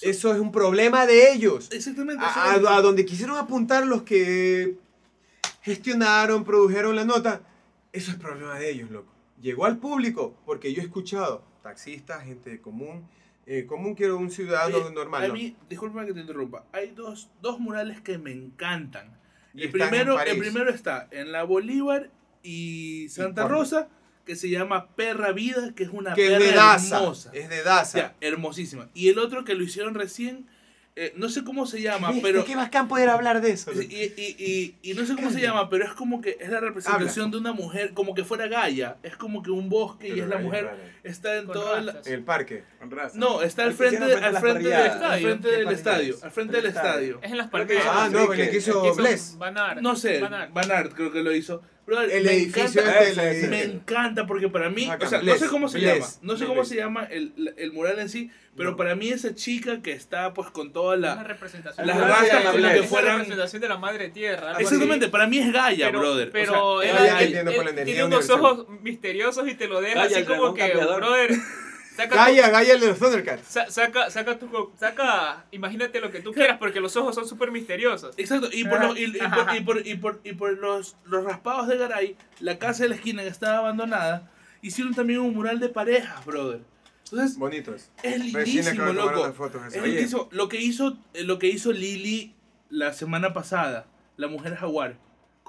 eso 0.00 0.32
es 0.32 0.38
un 0.38 0.52
problema 0.52 1.06
de 1.08 1.32
ellos. 1.32 1.70
Exactamente. 1.72 2.22
A- 2.24 2.52
a 2.54 2.80
donde 2.82 3.04
quisieron 3.04 3.36
apuntar 3.36 3.84
los 3.84 4.02
que 4.04 4.76
gestionaron, 5.62 6.44
produjeron 6.44 6.96
la 6.96 7.04
nota, 7.04 7.42
eso 7.92 8.10
es 8.10 8.16
problema 8.16 8.58
de 8.58 8.70
ellos, 8.70 8.90
loco. 8.90 9.12
Llegó 9.40 9.64
al 9.64 9.78
público, 9.78 10.36
porque 10.44 10.72
yo 10.72 10.82
he 10.82 10.84
escuchado 10.84 11.44
taxistas, 11.62 12.24
gente 12.24 12.60
común, 12.60 13.08
eh, 13.46 13.66
común 13.66 13.94
quiero 13.94 14.16
un 14.16 14.30
ciudadano 14.30 14.76
Oye, 14.76 14.94
normal. 14.94 15.24
A 15.24 15.28
¿no? 15.28 15.34
mí, 15.34 15.56
disculpa 15.68 16.04
que 16.04 16.12
te 16.12 16.20
interrumpa. 16.20 16.64
Hay 16.72 16.90
dos, 16.90 17.30
dos 17.40 17.58
murales 17.58 18.00
que 18.00 18.18
me 18.18 18.32
encantan. 18.32 19.18
Y 19.54 19.64
El 19.64 19.70
primero, 19.70 20.20
el 20.20 20.38
primero 20.38 20.70
está 20.70 21.08
en 21.10 21.32
la 21.32 21.42
Bolívar 21.42 22.10
y 22.42 23.08
Santa 23.08 23.42
Porno. 23.42 23.58
Rosa, 23.58 23.88
que 24.24 24.36
se 24.36 24.48
llama 24.48 24.94
Perra 24.94 25.32
Vida, 25.32 25.74
que 25.74 25.82
es 25.82 25.90
una 25.90 26.14
que 26.14 26.26
es 26.26 26.32
perra 26.32 26.44
de 26.44 26.52
Daza, 26.52 26.98
hermosa. 26.98 27.30
es 27.32 27.48
de 27.48 27.62
Daza. 27.64 27.98
Ya, 27.98 28.16
hermosísima. 28.20 28.88
Y 28.94 29.08
el 29.08 29.18
otro 29.18 29.44
que 29.44 29.54
lo 29.54 29.64
hicieron 29.64 29.94
recién, 29.94 30.46
eh, 31.02 31.14
no 31.16 31.30
sé 31.30 31.44
cómo 31.44 31.64
se 31.64 31.80
llama, 31.80 32.12
pero... 32.20 32.44
Qué 32.44 32.54
bacán 32.54 32.86
poder 32.86 33.08
hablar 33.08 33.40
de 33.40 33.52
eso. 33.52 33.72
Y, 33.72 33.84
y, 33.86 34.74
y, 34.82 34.90
y 34.90 34.92
no 34.92 35.06
sé 35.06 35.14
cómo 35.14 35.30
se 35.30 35.40
llama, 35.40 35.70
pero 35.70 35.86
es 35.86 35.92
como 35.94 36.20
que 36.20 36.36
es 36.38 36.50
la 36.50 36.60
representación 36.60 37.30
de 37.30 37.38
una 37.38 37.54
mujer, 37.54 37.94
como 37.94 38.14
que 38.14 38.22
fuera 38.22 38.48
Gaia. 38.48 38.98
Es 39.02 39.16
como 39.16 39.42
que 39.42 39.50
un 39.50 39.70
bosque 39.70 40.08
y 40.08 40.20
es 40.20 40.28
la 40.28 40.36
Gaia, 40.36 40.40
mujer, 40.40 40.70
está 41.02 41.36
en 41.38 41.46
Con 41.46 41.54
toda 41.54 41.80
la... 41.80 42.02
el 42.04 42.22
parque. 42.22 42.64
Con 42.78 42.90
raza. 42.90 43.16
No, 43.18 43.40
está 43.40 43.62
al 43.62 43.72
frente, 43.72 44.12
al 44.12 44.36
frente, 44.36 44.68
del, 44.68 44.74
estadio. 44.74 45.06
Al 45.10 45.20
frente 46.30 46.56
del 46.56 46.66
El 46.66 46.70
estadio. 46.70 47.18
Es 47.22 47.30
en 47.30 47.38
las 47.38 47.48
palmeras. 47.48 47.86
Ah, 47.88 48.10
no, 48.12 48.28
que- 48.28 48.54
hizo 48.54 48.94
Bless. 48.94 49.38
Van 49.38 49.56
Aert. 49.56 49.80
No 49.80 49.96
sé, 49.96 50.22
Aert 50.22 50.92
creo 50.92 51.10
que 51.10 51.22
lo 51.22 51.32
hizo. 51.34 51.62
El 51.86 52.24
me 52.24 52.32
edificio 52.34 52.82
encanta- 52.82 53.00
este, 53.00 53.40
el 53.44 53.50
Me 53.50 53.62
encanta 53.64 54.26
porque 54.26 54.48
para 54.48 54.70
mí, 54.70 54.88
o 54.88 55.06
sea, 55.06 55.22
no 55.22 55.36
sé 55.36 55.48
cómo 55.48 55.68
se 55.68 55.80
llama, 55.80 56.06
no 56.22 56.36
sé 56.36 56.46
cómo 56.46 56.64
se 56.64 56.76
llama 56.76 57.04
el, 57.10 57.54
el 57.56 57.72
mural 57.72 57.98
en 57.98 58.08
sí, 58.08 58.30
pero 58.56 58.72
No. 58.72 58.76
para 58.76 58.94
mí 58.94 59.08
esa 59.08 59.34
chica 59.34 59.82
que 59.82 59.90
está 59.92 60.32
pues 60.32 60.50
con 60.50 60.72
toda 60.72 60.96
Una 60.96 61.16
la... 61.16 61.24
representación. 61.24 61.86
las 61.86 61.96
como 61.96 62.06
que 62.14 62.26
es 62.26 62.32
la 62.82 62.82
fueran- 62.88 63.12
representación 63.18 63.62
de 63.62 63.68
la 63.68 63.78
madre 63.78 64.08
tierra. 64.10 64.54
Exactamente, 64.58 65.08
para 65.08 65.26
mí 65.26 65.38
es 65.38 65.52
Gaia, 65.52 65.86
Pero, 65.86 65.98
brother. 65.98 66.28
O 66.28 66.32
pero 66.32 66.80
sea, 66.82 67.22
él, 67.22 67.84
tiene 67.84 68.04
unos 68.04 68.30
ojos 68.30 68.66
misteriosos 68.82 69.48
y 69.48 69.54
te 69.54 69.66
lo 69.66 69.80
deja 69.80 70.04
Gaia, 70.04 70.16
así 70.18 70.26
como 70.26 70.54
que, 70.54 70.72
brother, 70.74 71.30
saca, 71.96 72.14
Gaia, 72.14 72.46
tu- 72.46 72.50
Gaia 72.52 72.74
el 72.74 72.80
de 72.80 72.86
los 72.88 72.98
Thundercats. 72.98 73.46
sa- 73.48 73.70
saca, 73.70 74.10
saca 74.10 74.38
tu, 74.38 74.72
saca, 74.78 75.44
imagínate 75.50 76.00
lo 76.00 76.10
que 76.10 76.20
tú 76.20 76.32
quieras 76.32 76.58
porque 76.58 76.80
los 76.80 76.96
ojos 76.96 77.14
son 77.14 77.26
súper 77.28 77.50
misteriosos. 77.50 78.14
Exacto, 78.18 78.48
y 78.52 78.64
por, 78.64 78.80
los, 78.84 78.98
y, 78.98 79.04
y 79.04 79.18
por, 79.18 79.54
y 79.56 79.60
por, 79.60 79.86
y 79.86 79.94
por, 79.96 80.20
y 80.24 80.32
por 80.32 80.58
los, 80.58 80.96
los 81.04 81.24
raspados 81.24 81.68
de 81.68 81.76
Garay, 81.78 82.16
la 82.40 82.58
casa 82.58 82.84
de 82.84 82.90
la 82.90 82.94
esquina 82.96 83.22
que 83.22 83.28
estaba 83.28 83.58
abandonada, 83.58 84.30
hicieron 84.62 84.94
también 84.94 85.20
un 85.20 85.34
mural 85.34 85.58
de 85.60 85.68
parejas, 85.68 86.24
brother. 86.24 86.60
Entonces, 87.04 87.36
Bonitos. 87.38 87.90
es 88.04 88.18
lindísimo, 88.24 88.92
loco. 88.92 89.32
fotos. 89.32 89.74
Es 89.74 89.82
lindísimo. 89.82 90.28
Lo 90.30 90.48
que 90.48 90.60
hizo, 90.60 90.96
lo 91.14 91.38
que 91.40 91.48
hizo 91.48 91.72
Lili 91.72 92.34
la 92.68 92.92
semana 92.92 93.32
pasada, 93.32 93.86
la 94.16 94.28
mujer 94.28 94.54
jaguar, 94.54 94.96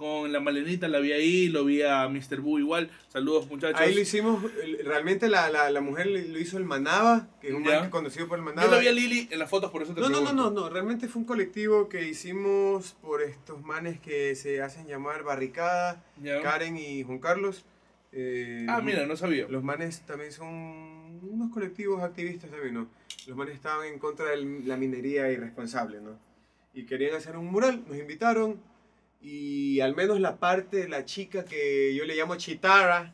con 0.02 0.32
la 0.34 0.40
malenita, 0.40 0.88
la 0.88 1.00
vi 1.00 1.12
ahí, 1.12 1.48
lo 1.50 1.64
vi 1.64 1.84
a 1.84 2.10
Mr. 2.10 2.42
Boo 2.42 2.58
igual. 2.58 2.90
Saludos, 3.10 3.48
muchachos. 3.48 3.80
Ahí 3.80 3.94
lo 3.94 4.02
hicimos, 4.02 4.44
realmente 4.84 5.30
la, 5.30 5.50
la, 5.52 5.70
la 5.70 5.80
mujer 5.80 6.08
lo 6.08 6.40
hizo 6.40 6.58
el 6.58 6.66
Manaba, 6.66 7.28
que 7.40 7.50
es 7.50 7.54
un 7.54 7.62
man 7.62 7.92
conocido 7.92 8.28
por 8.28 8.40
el 8.40 8.44
Yo 8.46 8.50
Manaba. 8.50 8.74
lo 8.76 8.82
vi 8.82 8.88
a 8.88 8.92
Lili 8.92 9.28
en 9.30 9.38
las 9.38 9.48
fotos, 9.50 9.70
por 9.70 9.84
eso 9.84 9.94
te 9.94 10.02
No, 10.02 10.10
no, 10.10 10.22
no, 10.22 10.26
pregunto. 10.30 10.50
no, 10.50 10.62
no, 10.62 10.70
realmente 10.70 11.08
fue 11.08 11.20
un 11.22 11.28
colectivo 11.28 11.88
que 11.88 12.08
hicimos 12.08 12.94
por 13.04 13.22
estos 13.22 13.62
manes 13.64 14.00
que 14.00 14.34
se 14.36 14.62
hacen 14.64 14.88
llamar 14.88 15.22
Barricada, 15.24 16.04
Ya. 16.22 16.42
Karen 16.42 16.78
y 16.78 17.04
Juan 17.04 17.20
Carlos. 17.20 17.64
Eh, 18.12 18.66
Ah, 18.68 18.82
mira, 18.82 19.06
no 19.06 19.16
sabía. 19.16 19.46
Los 19.50 19.64
manes 19.64 20.02
también 20.02 20.32
son 20.32 20.50
unos 21.22 21.52
colectivos 21.54 22.02
activistas 22.02 22.50
también, 22.50 22.74
¿no? 22.74 22.88
Los 23.28 23.38
manes 23.38 23.54
estaban 23.54 23.86
en 23.88 24.00
contra 24.00 24.26
de 24.32 24.38
la 24.66 24.78
minería 24.78 25.32
irresponsable, 25.32 26.02
¿no? 26.02 26.18
Y 26.74 26.86
querían 26.86 27.16
hacer 27.16 27.38
un 27.38 27.46
mural, 27.48 27.84
nos 27.88 27.98
invitaron 27.98 28.60
y 29.22 29.80
al 29.82 29.96
menos 29.96 30.20
la 30.20 30.38
parte 30.38 30.78
de 30.78 30.90
la 30.90 31.06
chica 31.06 31.46
que 31.46 31.94
yo 31.96 32.06
le 32.06 32.16
llamo 32.16 32.36
Chitara, 32.38 33.14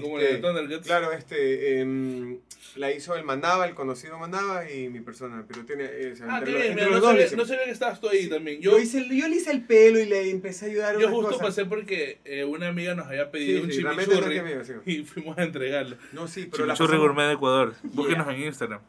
Como 0.00 0.18
este, 0.18 0.40
la. 0.40 0.80
Claro, 0.80 1.12
este, 1.12 1.78
em, 1.80 2.38
la 2.76 2.90
hizo 2.90 3.14
el 3.14 3.22
Manaba, 3.24 3.66
el 3.68 3.74
conocido 3.74 4.18
Manaba 4.18 4.68
y 4.68 4.88
mi 4.88 5.00
persona, 5.00 5.44
pero 5.46 5.64
tiene... 5.64 5.84
eh, 5.84 6.10
o 6.12 6.16
sea, 6.16 6.26
Ah, 6.28 6.38
entre 6.38 6.54
bien, 6.54 6.66
entre 6.72 6.86
mira, 6.86 6.96
no 6.98 7.02
sabía, 7.06 7.26
no 7.36 7.44
sabía 7.46 7.64
que 7.66 7.70
estabas 7.70 8.00
tú 8.00 8.08
ahí 8.08 8.22
Sí. 8.24 8.28
también. 8.30 8.60
Yo, 8.60 8.72
Yo, 8.72 8.78
hice, 8.80 9.06
yo 9.08 9.28
le 9.28 9.36
hice 9.36 9.52
el 9.52 9.62
pelo 9.64 10.00
y 10.00 10.06
le 10.06 10.30
empecé 10.30 10.64
a 10.64 10.68
ayudar 10.70 10.98
yo 10.98 11.08
justo 11.10 11.30
cosas. 11.32 11.46
pasé 11.46 11.64
porque 11.66 12.18
eh, 12.24 12.44
una 12.44 12.66
amiga 12.68 12.94
nos 12.96 13.06
había 13.06 13.26
Sí, 13.26 13.30
pedido 13.30 13.62
un 13.62 13.70
sí, 13.72 13.82
no 13.84 13.92
es 13.92 13.98
chimichurri 14.08 14.40
sí. 14.64 14.72
y 14.86 15.04
fuimos 15.04 15.38
a 15.38 15.44
entregarle. 15.44 15.96
No, 16.12 16.26
sí, 16.26 16.48
pero 16.50 16.66
la 16.66 16.74
Chimichurri 16.74 16.96
pasamos- 16.98 17.00
Gourmet 17.06 17.26
de 17.28 17.34
Ecuador. 17.34 17.74
Búsquenos 17.84 18.28
en 18.28 18.42
Instagram. 18.42 18.80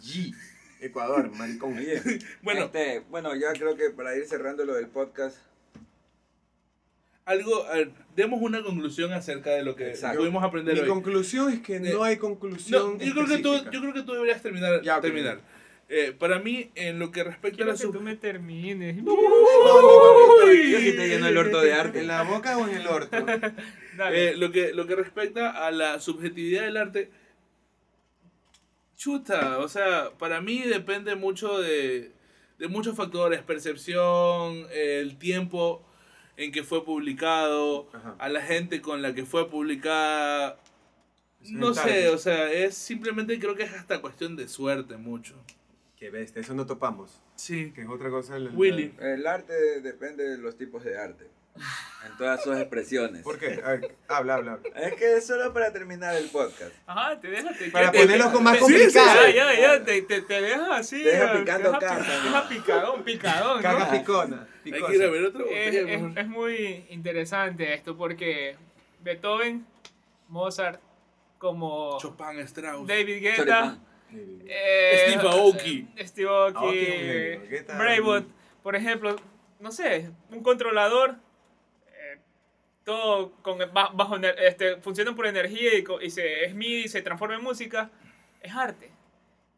G, 0.00 0.34
Ecuador, 0.80 1.30
maricón. 1.36 1.76
Oye, 1.76 2.00
Bueno, 2.42 2.64
este, 2.66 3.02
bueno, 3.10 3.34
ya 3.34 3.52
creo 3.52 3.76
que 3.76 3.90
para 3.90 4.16
ir 4.16 4.24
cerrando 4.26 4.64
lo 4.64 4.74
del 4.74 4.86
podcast, 4.88 5.36
algo, 7.26 7.64
a 7.64 7.74
ver, 7.76 7.90
demos 8.14 8.40
una 8.42 8.62
conclusión 8.62 9.12
acerca 9.12 9.50
de 9.50 9.62
lo 9.64 9.74
que 9.76 9.88
Exacto. 9.90 10.18
pudimos 10.20 10.44
aprender 10.44 10.74
Mi 10.74 10.80
hoy. 10.80 10.88
conclusión 10.88 11.52
es 11.52 11.60
que 11.60 11.76
Eh, 11.76 11.80
no 11.80 12.04
hay 12.04 12.16
No, 12.16 12.20
conclusión. 12.20 12.98
yo 12.98 13.12
creo 13.14 13.26
que 13.26 13.38
tú, 13.38 13.54
yo 13.70 13.80
creo 13.80 13.92
que 13.94 14.02
tú 14.02 14.12
deberías 14.12 14.42
terminar. 14.42 14.82
Ya, 14.82 15.00
terminar. 15.00 15.40
Eh, 15.88 16.14
para 16.18 16.38
mí, 16.38 16.70
en 16.74 16.98
lo 16.98 17.10
que 17.10 17.22
respecta 17.24 17.56
a 17.56 17.56
Quiero 17.56 17.72
la 17.72 17.76
que 17.76 17.82
sub- 17.82 17.92
tú 17.94 18.00
me 18.00 18.16
termines. 18.16 18.96
No, 19.02 19.14
no, 19.14 20.52
Yo 20.52 20.78
sí 20.80 20.92
te 20.96 21.08
lleno 21.08 21.28
el 21.28 21.36
orto 21.36 21.60
de 21.60 21.74
arte. 21.74 22.00
¿En 22.00 22.06
la 22.08 22.22
boca 22.22 22.56
o 22.58 22.66
en 22.68 22.74
el 22.76 22.86
orto? 22.86 23.16
Dale. 23.96 24.30
Eh, 24.30 24.36
lo, 24.36 24.50
que, 24.50 24.72
lo 24.72 24.86
que 24.86 24.96
respecta 24.96 25.50
a 25.66 25.70
la 25.70 26.00
subjetividad 26.00 26.62
del 26.62 26.76
arte, 26.78 27.10
chuta, 28.96 29.58
o 29.58 29.68
sea, 29.68 30.10
para 30.18 30.40
mí 30.40 30.60
depende 30.62 31.14
mucho 31.16 31.58
de, 31.60 32.12
de 32.58 32.68
muchos 32.68 32.96
factores, 32.96 33.42
percepción, 33.42 34.66
el 34.72 35.16
tiempo 35.18 35.86
en 36.36 36.52
que 36.52 36.62
fue 36.64 36.84
publicado, 36.84 37.88
Ajá. 37.92 38.16
a 38.18 38.28
la 38.28 38.42
gente 38.42 38.80
con 38.80 39.02
la 39.02 39.14
que 39.14 39.24
fue 39.24 39.48
publicada. 39.50 40.58
Es 41.42 41.50
No 41.52 41.68
el 41.68 41.74
sé, 41.74 42.08
o 42.08 42.18
sea, 42.18 42.50
es 42.52 42.74
simplemente 42.76 43.38
creo 43.38 43.54
que 43.54 43.64
es 43.64 43.72
hasta 43.72 44.00
cuestión 44.00 44.34
de 44.36 44.48
suerte 44.48 44.96
mucho. 44.96 45.34
Qué 45.96 46.10
bestia, 46.10 46.40
eso 46.40 46.54
no 46.54 46.66
topamos. 46.66 47.20
Sí. 47.36 47.72
Que 47.74 47.82
es 47.82 47.88
otra 47.88 48.10
cosa. 48.10 48.38
la- 48.38 48.50
Willy. 48.50 48.94
El 49.00 49.26
arte 49.26 49.80
depende 49.80 50.24
de 50.24 50.38
los 50.38 50.56
tipos 50.56 50.84
de 50.84 50.98
arte. 50.98 51.26
En 51.56 52.16
todas 52.18 52.42
sus 52.42 52.56
expresiones. 52.56 53.22
¿Por 53.22 53.38
qué? 53.38 53.60
A 53.64 53.70
ver, 53.72 53.96
habla, 54.08 54.34
habla. 54.34 54.52
habla. 54.54 54.68
Es 54.80 54.94
que 54.94 55.20
solo 55.20 55.52
para 55.52 55.72
terminar 55.72 56.14
el 56.16 56.28
podcast. 56.28 56.72
Ajá, 56.86 57.18
te 57.20 57.28
dejas. 57.28 57.56
Te, 57.58 57.70
Para 57.70 57.90
te- 57.90 58.00
ponerlo 58.00 58.32
con 58.32 58.42
más 58.44 58.58
complicado. 58.58 59.28
Ya, 59.28 59.52
ya, 59.54 59.60
ya, 59.78 59.84
te, 59.84 60.02
te, 60.02 60.20
te 60.22 60.42
dejas 60.42 60.68
así. 60.70 61.02
Te 61.02 61.10
deja 61.10 61.32
eh, 61.34 61.38
picando 61.40 61.68
deja, 61.70 61.78
caja, 61.80 62.02
Te 62.02 62.08
¿no? 62.18 62.22
deja 62.24 62.48
picadón, 62.48 63.02
picadón. 63.04 63.56
¿no? 63.56 63.62
Caga 63.62 63.90
picona. 63.90 64.48
Hay 64.64 64.72
picosa. 64.72 64.90
que 64.90 64.96
ir 64.96 65.02
a 65.04 65.10
ver 65.10 65.24
otro 65.24 65.40
Es, 65.46 65.46
botella, 65.46 65.80
es- 65.80 66.00
mejor. 66.02 66.18
es 66.18 66.28
muy 66.28 66.86
interesante 66.90 67.72
esto 67.74 67.96
porque 67.96 68.56
Beethoven, 69.00 69.64
Mozart, 70.28 70.80
como 71.38 71.98
Chopin, 72.00 72.40
Strauss. 72.40 72.86
David 72.88 73.20
Guetta, 73.22 73.78
eh, 74.46 75.06
Steve 75.08 75.28
Aoki. 75.28 75.88
eh, 75.96 76.06
Steve 76.06 76.28
Aoki, 76.28 76.56
Aoki 76.56 77.54
es 77.54 77.66
Brainbot, 77.78 78.24
por 78.62 78.76
ejemplo, 78.76 79.16
no 79.60 79.70
sé, 79.72 80.10
un 80.30 80.42
controlador, 80.42 81.10
eh, 81.10 81.14
todo 82.84 83.32
con 83.42 83.58
ba- 83.72 83.90
bajo 83.94 84.16
este, 84.16 84.76
funciona 84.76 85.14
por 85.14 85.26
energía 85.26 85.70
y, 85.78 85.84
y 86.02 86.10
se 86.10 86.44
es 86.44 86.54
MIDI 86.54 86.88
se 86.88 87.02
transforma 87.02 87.36
en 87.36 87.42
música, 87.42 87.90
es 88.42 88.52
arte. 88.54 88.90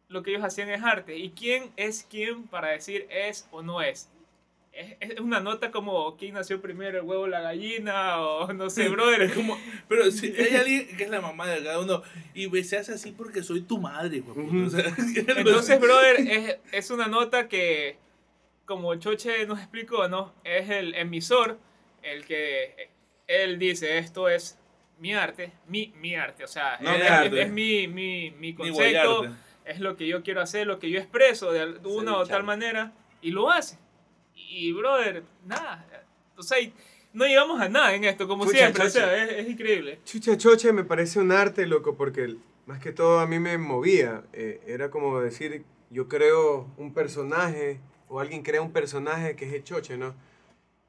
Lo 0.08 0.22
que 0.22 0.30
ellos 0.30 0.44
hacían 0.44 0.68
es 0.70 0.82
arte. 0.82 1.16
¿Y 1.16 1.30
quién 1.30 1.72
es 1.76 2.06
quién 2.08 2.44
para 2.44 2.68
decir 2.68 3.06
es 3.10 3.48
o 3.50 3.62
no 3.62 3.82
es? 3.82 4.08
Es, 4.72 4.94
es 5.00 5.20
una 5.20 5.40
nota 5.40 5.70
como 5.72 6.16
quién 6.16 6.34
nació 6.34 6.60
primero, 6.60 6.98
el 7.00 7.04
huevo 7.04 7.22
o 7.22 7.26
la 7.26 7.40
gallina, 7.40 8.20
o 8.20 8.52
no 8.52 8.70
sé, 8.70 8.88
brother. 8.90 9.22
Es 9.22 9.32
como, 9.32 9.58
pero 9.88 10.08
si 10.12 10.28
hay 10.36 10.54
alguien 10.54 10.96
que 10.96 11.04
es 11.04 11.10
la 11.10 11.20
mamá 11.20 11.48
de 11.48 11.64
cada 11.64 11.80
uno 11.80 12.02
y 12.34 12.48
se 12.62 12.76
hace 12.76 12.92
así 12.92 13.10
porque 13.10 13.42
soy 13.42 13.62
tu 13.62 13.78
madre, 13.78 14.22
puta, 14.22 14.38
Ujú. 14.40 14.66
o 14.66 14.70
sea, 14.70 14.84
Entonces, 15.36 15.80
brother, 15.80 16.20
es, 16.20 16.56
es 16.70 16.90
una 16.90 17.06
nota 17.08 17.48
que, 17.48 17.96
como 18.66 18.94
Choche 18.96 19.44
nos 19.46 19.58
explicó, 19.58 20.06
¿no? 20.08 20.32
Es 20.44 20.70
el 20.70 20.94
emisor 20.94 21.58
el 22.02 22.24
que 22.26 22.90
él 23.26 23.58
dice, 23.58 23.98
esto 23.98 24.28
es 24.28 24.58
mi 24.98 25.14
arte, 25.14 25.52
mi, 25.68 25.92
mi 26.00 26.14
arte, 26.14 26.44
o 26.44 26.48
sea, 26.48 26.78
No 26.80 26.90
es, 26.92 26.98
mi 26.98 27.04
es- 27.04 27.10
arte. 27.10 27.42
es 27.42 27.50
mi, 27.52 27.88
mi, 27.88 28.30
mi 28.32 28.52
Ni 28.52 28.54
concepto, 28.54 29.26
es 29.64 29.80
lo 29.80 29.96
que 29.96 30.06
yo 30.06 30.22
quiero 30.22 30.40
hacer, 30.40 30.66
lo 30.66 30.78
que 30.78 30.90
yo 30.90 30.98
expreso 30.98 31.52
de 31.52 31.64
una 31.84 32.16
o 32.16 32.20
luchar. 32.20 32.36
tal 32.38 32.44
manera, 32.44 32.92
y 33.20 33.30
lo 33.30 33.50
hace. 33.50 33.78
Y, 34.34 34.72
brother, 34.72 35.22
nada, 35.44 35.86
o 36.36 36.42
sea, 36.42 36.60
y 36.60 36.72
no 37.12 37.24
llegamos 37.26 37.60
a 37.60 37.68
nada 37.68 37.94
en 37.94 38.04
esto, 38.04 38.28
como 38.28 38.44
Chucha, 38.44 38.58
siempre, 38.58 38.82
o 38.84 38.86
chocha. 38.86 39.00
sea, 39.06 39.24
es, 39.24 39.32
es 39.32 39.48
increíble. 39.48 39.98
Chucha 40.04 40.36
Choche 40.36 40.72
me 40.72 40.84
parece 40.84 41.18
un 41.18 41.32
arte, 41.32 41.66
loco, 41.66 41.96
porque 41.96 42.36
más 42.66 42.78
que 42.80 42.92
todo 42.92 43.18
a 43.20 43.26
mí 43.26 43.38
me 43.38 43.58
movía. 43.58 44.22
Eh, 44.32 44.60
era 44.66 44.90
como 44.90 45.18
decir, 45.20 45.64
yo 45.90 46.08
creo 46.08 46.70
un 46.76 46.92
personaje, 46.94 47.80
o 48.08 48.20
alguien 48.20 48.42
crea 48.42 48.62
un 48.62 48.72
personaje 48.72 49.34
que 49.36 49.46
es 49.46 49.52
el 49.52 49.64
Choche, 49.64 49.96
¿no? 49.96 50.14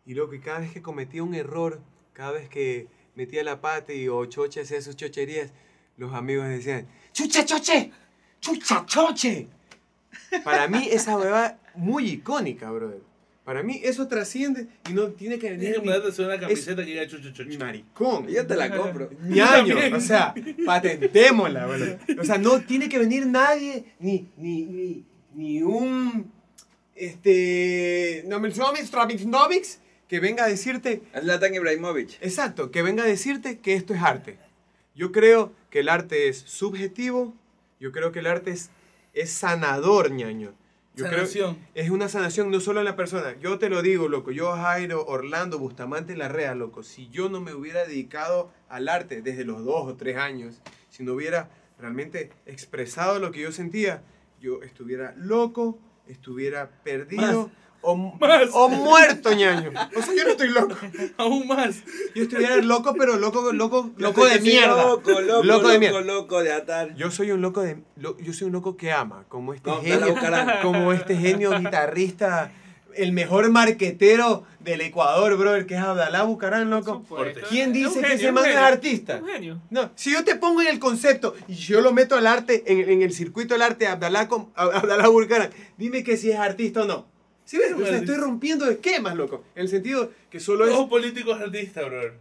Y 0.06 0.14
loco, 0.14 0.34
y 0.36 0.40
cada 0.40 0.60
vez 0.60 0.72
que 0.72 0.82
cometía 0.82 1.24
un 1.24 1.34
error, 1.34 1.80
cada 2.18 2.32
vez 2.32 2.50
que 2.50 2.88
metía 3.14 3.44
la 3.44 3.62
pata 3.62 3.94
y 3.94 4.08
o 4.08 4.26
Choche 4.26 4.62
hacía 4.62 4.82
sus 4.82 4.96
chocherías, 4.96 5.52
los 5.98 6.16
amigos 6.16 6.48
decían, 6.48 6.88
¡Chucha 7.14 7.46
Choche! 7.46 7.92
¡Chucha 8.40 8.84
Choche! 8.88 9.48
Para 10.44 10.68
mí 10.68 10.90
esa 10.92 11.16
hueva 11.16 11.60
muy 11.76 12.10
icónica, 12.10 12.72
brother. 12.72 13.02
Para 13.46 13.62
mí 13.62 13.80
eso 13.84 14.08
trasciende 14.08 14.68
y 14.90 14.94
no 14.94 15.10
tiene 15.10 15.38
que 15.38 15.52
venir 15.52 15.60
Tienes 15.74 15.80
que 15.82 15.86
mandarte 15.88 16.22
una 16.24 16.40
camiseta 16.40 16.84
que 16.84 16.90
diga 16.90 17.08
chucho 17.08 17.32
chucho. 17.32 17.60
maricón. 17.60 18.28
Yo 18.28 18.48
te 18.48 18.56
la 18.56 18.70
compro. 18.78 19.12
ñaño, 19.22 19.76
también. 19.76 19.94
o 19.94 20.02
sea, 20.02 20.34
patentémosla, 20.66 21.68
bueno. 21.68 21.86
O 22.20 22.24
sea, 22.26 22.40
no 22.40 22.62
tiene 22.62 22.90
que 22.90 22.98
venir 22.98 23.28
nadie, 23.28 23.94
ni, 24.00 24.28
ni, 24.38 24.66
ni, 24.66 25.06
ni 25.36 25.62
un, 25.62 26.32
este, 26.96 28.24
Novics, 28.26 28.58
Novics, 29.28 29.80
que 30.08 30.20
venga 30.20 30.46
a 30.46 30.48
decirte, 30.48 31.04
Zlatan 31.20 31.54
Ibrahimovic. 31.54 32.18
exacto, 32.22 32.72
que 32.72 32.82
venga 32.82 33.04
a 33.04 33.08
decirte 33.08 33.60
que 33.60 33.74
esto 33.74 33.94
es 33.94 34.02
arte. 34.02 34.40
Yo 34.96 35.12
creo 35.12 35.54
que 35.70 35.80
el 35.80 35.90
arte 35.90 36.28
es 36.28 36.38
subjetivo, 36.40 37.34
yo 37.80 37.92
creo 37.92 38.12
que 38.12 38.20
el 38.20 38.28
arte 38.28 38.52
es, 38.52 38.70
es 39.14 39.32
sanador, 39.32 40.12
ñaño. 40.12 40.54
Yo 40.96 41.06
Sanación. 41.06 41.56
creo 41.56 41.68
es 41.86 41.90
una 41.92 42.10
sanación 42.10 42.50
no 42.50 42.60
solo 42.60 42.80
en 42.80 42.86
la 42.86 42.96
persona. 42.96 43.36
Yo 43.40 43.60
te 43.60 43.70
lo 43.70 43.84
digo, 43.84 44.08
loco. 44.08 44.32
Yo, 44.32 44.52
Jairo, 44.54 45.06
Orlando, 45.06 45.60
Bustamante 45.60 46.18
Larrea, 46.18 46.56
loco. 46.56 46.82
Si 46.82 47.08
yo 47.10 47.30
no 47.30 47.40
me 47.40 47.54
hubiera 47.54 47.86
dedicado 47.86 48.52
al 48.68 48.90
arte 48.90 49.22
desde 49.22 49.46
los 49.46 49.64
dos 49.64 49.86
o 49.88 49.96
tres 49.96 50.18
años, 50.18 50.60
si 50.90 51.04
no 51.04 51.14
hubiera 51.14 51.52
realmente 51.80 52.32
expresado 52.48 53.20
lo 53.20 53.32
que 53.32 53.42
yo 53.42 53.52
sentía, 53.52 54.02
yo 54.42 54.64
estuviera 54.64 55.14
loco, 55.18 55.78
estuviera 56.08 56.72
perdido 56.84 57.52
o, 57.90 57.96
Más. 57.96 58.50
o 58.54 58.70
muerto, 58.70 59.34
ñaño. 59.34 59.72
O 59.96 60.02
sea, 60.02 60.14
yo 60.16 60.24
no 60.26 60.30
estoy 60.32 60.50
loco. 60.50 60.76
Aún 61.18 61.48
más. 61.48 61.84
Yo 62.16 62.24
estuviera 62.24 62.58
loco, 62.58 62.94
pero 62.98 63.18
loco, 63.18 63.52
loco, 63.54 63.92
loco 63.98 64.26
de 64.26 64.40
mierda. 64.42 64.76
Loco, 64.90 65.10
loco, 65.12 65.22
Loco 65.22 65.44
loco, 65.44 65.68
de 65.70 65.80
mierda. 65.80 66.02
loco 66.02 66.44
de 66.44 66.52
atar. 66.54 66.96
Yo 66.96 67.12
soy 67.12 67.32
un 67.32 67.42
loco 67.42 67.62
de 67.62 67.78
lo- 67.96 68.18
yo 68.20 68.34
soy 68.34 68.48
un 68.48 68.54
loco 68.54 68.76
que 68.78 68.92
ama, 68.92 69.24
como 69.30 69.54
este 69.54 69.70
Como 69.70 69.82
genio, 69.84 70.16
como 70.62 70.92
este 70.94 71.16
genio 71.16 71.58
guitarrista, 71.60 72.52
el 72.96 73.12
mejor 73.12 73.52
marquetero 73.52 74.44
del 74.60 74.82
Ecuador, 74.82 75.38
brother, 75.38 75.66
que 75.68 75.76
es 75.76 75.80
Abdalá 75.80 76.24
Bucarán, 76.24 76.70
loco. 76.70 77.04
Supuesto. 77.08 77.42
¿Quién 77.48 77.68
Es 77.70 77.74
dice 77.74 77.88
un 77.90 77.94
que 78.02 78.08
genio, 78.10 78.16
ese 78.16 78.32
man 78.32 78.44
es 78.46 78.52
genio. 78.52 78.66
artista? 78.68 79.20
Un 79.24 79.28
genio. 79.30 79.62
No, 79.70 79.92
si 79.96 80.12
yo 80.12 80.24
te 80.24 80.36
pongo 80.36 80.62
en 80.62 80.68
el 80.68 80.80
concepto 80.80 81.36
y 81.48 81.54
yo 81.54 81.80
lo 81.82 81.94
meto 81.94 82.16
al 82.16 82.26
arte, 82.28 82.64
en, 82.66 82.90
en 82.90 83.02
el 83.04 83.14
circuito 83.14 83.54
del 83.54 83.62
arte, 83.62 83.88
Abdalá, 83.88 84.28
Abdalá 84.56 85.08
Bucarán, 85.10 85.52
dime 85.78 86.04
que 86.04 86.18
si 86.18 86.32
es 86.32 86.40
artista 86.40 86.82
o 86.82 86.86
no. 86.86 87.06
¿Sí 87.48 87.58
ves? 87.58 87.72
O 87.74 87.80
sea, 87.86 87.98
estoy 87.98 88.16
rompiendo 88.18 88.70
esquemas, 88.70 89.16
loco. 89.16 89.44
En 89.56 89.64
el 89.64 89.70
sentido 89.70 90.12
que 90.30 90.40
solo 90.40 90.66
es 90.66 90.72
Todo 90.72 90.90
político 90.90 91.34
es 91.34 91.42
artista, 91.42 91.82
brother. 91.86 92.14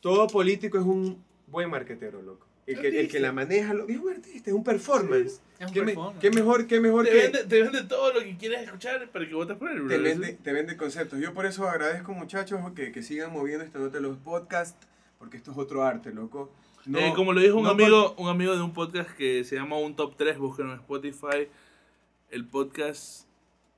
todo 0.00 0.26
político 0.26 0.78
es 0.78 0.84
un 0.84 1.22
buen 1.46 1.68
marquetero, 1.68 2.22
loco. 2.22 2.46
El 2.66 2.80
que, 2.80 3.00
el 3.00 3.08
que 3.08 3.20
la 3.20 3.32
maneja, 3.32 3.74
lo- 3.74 3.88
es 3.88 3.98
un 3.98 4.10
artista, 4.10 4.50
es 4.50 4.54
un 4.56 4.64
performance. 4.64 5.40
Es 5.58 5.66
un 5.66 5.72
¿Qué, 5.74 5.80
me- 5.80 5.86
performance. 5.86 6.20
qué 6.20 6.30
mejor, 6.30 6.66
qué 6.66 6.80
mejor 6.80 7.04
Te 7.04 7.10
que 7.10 7.16
vende, 7.16 7.44
te 7.44 7.62
vende 7.62 7.82
todo 7.82 8.12
lo 8.14 8.20
que 8.20 8.36
quieres 8.38 8.62
escuchar 8.62 9.08
para 9.10 9.28
que 9.28 9.34
votes 9.34 9.56
por 9.58 9.70
él, 9.70 9.76
te 9.78 9.82
brother. 9.82 10.02
vende, 10.02 10.38
te 10.42 10.52
vende 10.52 10.76
conceptos. 10.76 11.18
Yo 11.20 11.34
por 11.34 11.44
eso 11.46 11.68
agradezco, 11.68 12.12
muchachos, 12.14 12.60
que, 12.74 12.90
que 12.92 13.02
sigan 13.02 13.32
moviendo 13.32 13.64
esta 13.64 13.78
nota 13.80 13.98
de 13.98 14.02
los 14.02 14.16
podcasts, 14.18 14.86
porque 15.18 15.36
esto 15.36 15.50
es 15.52 15.58
otro 15.58 15.82
arte, 15.84 16.12
loco. 16.12 16.50
No- 16.86 16.98
Eh, 17.00 17.12
como 17.14 17.34
lo 17.34 17.40
dijo 17.42 17.56
un 17.58 17.64
no 17.64 17.70
amigo, 17.70 18.14
un 18.16 18.28
amigo 18.30 18.56
de 18.56 18.62
un 18.62 18.72
podcast 18.72 19.10
que 19.10 19.44
se 19.44 19.56
llama 19.56 19.76
Un 19.76 19.94
Top 19.96 20.14
3, 20.16 20.38
búsquenlo 20.38 20.72
en 20.72 20.78
Spotify. 20.78 21.48
El 22.30 22.46
podcast 22.46 23.26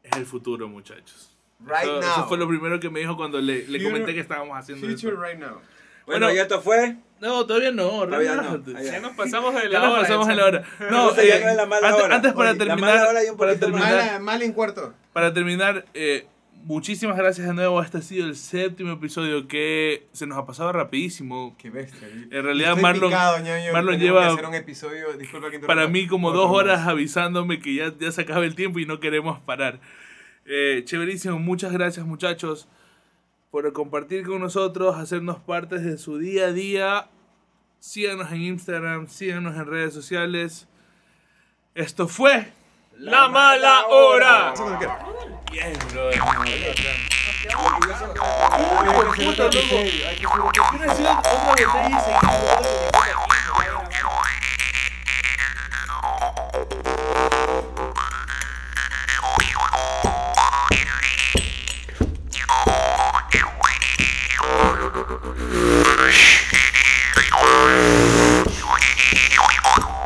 es 0.03 0.17
el 0.17 0.27
futuro, 0.27 0.69
muchachos. 0.69 1.31
Right 1.65 1.83
eso, 1.85 2.01
now. 2.01 2.11
eso 2.11 2.27
fue 2.29 2.39
lo 2.39 2.49
primero 2.49 2.81
que 2.81 2.91
me 2.91 3.01
dijo 3.01 3.17
cuando 3.17 3.41
le, 3.41 3.67
le 3.69 3.79
Future- 3.79 3.85
comenté 3.85 4.15
que 4.15 4.21
estábamos 4.21 4.57
haciendo 4.59 4.87
Future 4.87 5.13
esto. 5.15 5.25
right 5.25 5.39
now. 5.39 5.61
Bueno, 6.07 6.27
Bueno, 6.27 6.33
ya 6.33 6.43
esto 6.43 6.61
fue. 6.61 6.97
No, 7.21 7.47
todavía 7.47 7.71
no, 7.71 8.05
Todavía 8.05 8.35
no. 8.35 8.65
ya. 8.67 8.83
Ya 8.83 9.01
nos 9.01 9.13
pasamos 9.17 9.55
de 9.55 9.63
Ya 9.71 9.79
la 9.79 9.87
nos 9.87 9.93
hora. 9.93 10.01
pasamos 10.03 10.29
en 10.29 10.37
la 10.37 10.45
hora. 10.47 10.65
No, 10.91 11.15
ya 11.15 11.23
eh, 11.23 11.41
no 11.45 11.51
es 11.51 11.57
la 11.57 11.67
mala 11.67 11.89
antes, 11.91 12.05
hora. 12.05 12.15
antes 12.17 12.33
para 12.33 12.51
Oye, 12.51 12.59
la 12.59 12.65
terminar, 12.67 12.97
mala 12.97 13.09
hora 13.11 13.25
y 13.25 13.29
un 13.29 13.37
para 13.37 13.55
terminar, 13.57 14.21
Mala, 14.21 14.45
en 14.45 14.53
cuarto. 14.53 14.95
para 15.13 15.33
terminar 15.33 15.85
eh, 15.95 16.27
muchísimas 16.65 17.17
gracias 17.17 17.47
de 17.47 17.55
nuevo. 17.55 17.81
Este 17.83 17.99
ha 17.99 18.03
sido 18.03 18.27
el 18.27 18.37
séptimo 18.37 18.93
episodio 18.93 19.47
que 19.49 20.07
se 20.13 20.27
nos 20.27 20.39
ha 20.39 20.47
pasado 20.47 20.73
rapidísimo. 20.73 21.55
Qué 21.59 21.71
bestia. 21.71 22.09
En 22.09 22.43
realidad, 22.45 22.71
Estoy 22.71 22.83
Marlon, 22.83 23.11
picado, 23.11 23.39
Marlon 23.73 23.99
lleva- 23.99 24.27
hacer 24.29 24.47
un 24.47 24.55
episodio, 24.55 25.13
disculpa 25.17 25.51
que 25.51 25.59
para 25.61 25.87
mí 25.89 26.07
como 26.07 26.33
dos 26.33 26.49
más. 26.51 26.57
horas 26.59 26.87
avisándome 26.87 27.61
que 27.61 27.75
ya, 27.75 27.93
ya 27.99 28.11
se 28.13 28.23
acaba 28.23 28.45
el 28.45 28.55
tiempo 28.55 28.79
y 28.79 28.87
no 28.87 29.01
queremos 29.01 29.39
parar. 29.41 29.81
Eh, 30.47 30.83
chéverísimo, 30.85 31.39
muchas 31.39 31.73
gracias 31.73 32.05
muchachos 32.07 32.67
por 33.51 33.71
compartir 33.73 34.25
con 34.27 34.41
nosotros, 34.41 34.97
hacernos 34.97 35.39
partes 35.39 35.85
de 35.85 35.99
su 35.99 36.19
día 36.19 36.47
a 36.47 36.53
día. 36.53 37.09
Síganos 37.79 38.31
en 38.33 38.43
Instagram, 38.43 39.09
síganos 39.09 39.57
en 39.57 39.67
redes 39.67 39.93
sociales. 39.95 40.69
Esto 41.75 42.07
fue 42.09 42.49
La 42.99 43.29
mala 43.29 43.87
hora. 43.89 44.53
Eso 44.55 44.67
Hijo 45.53 45.69
de 49.05 49.25
puta, 49.25 49.45
loco. 49.45 49.45
Otra 49.45 49.45
botella 49.45 50.13
y 50.13 50.21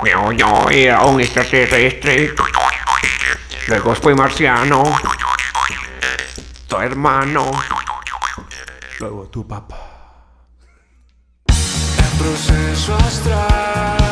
Yo, 0.07 0.33
yo 0.33 0.71
era 0.71 1.01
un 1.03 1.21
extraterrestre. 1.21 2.35
Luego 3.69 3.95
fui 3.95 4.15
marciano. 4.15 4.85
Tu 6.69 6.77
hermano. 6.77 7.51
Luego 9.01 9.29
tu 9.29 9.47
papá. 9.47 9.97
proceso 12.19 12.95
astral. 12.95 14.06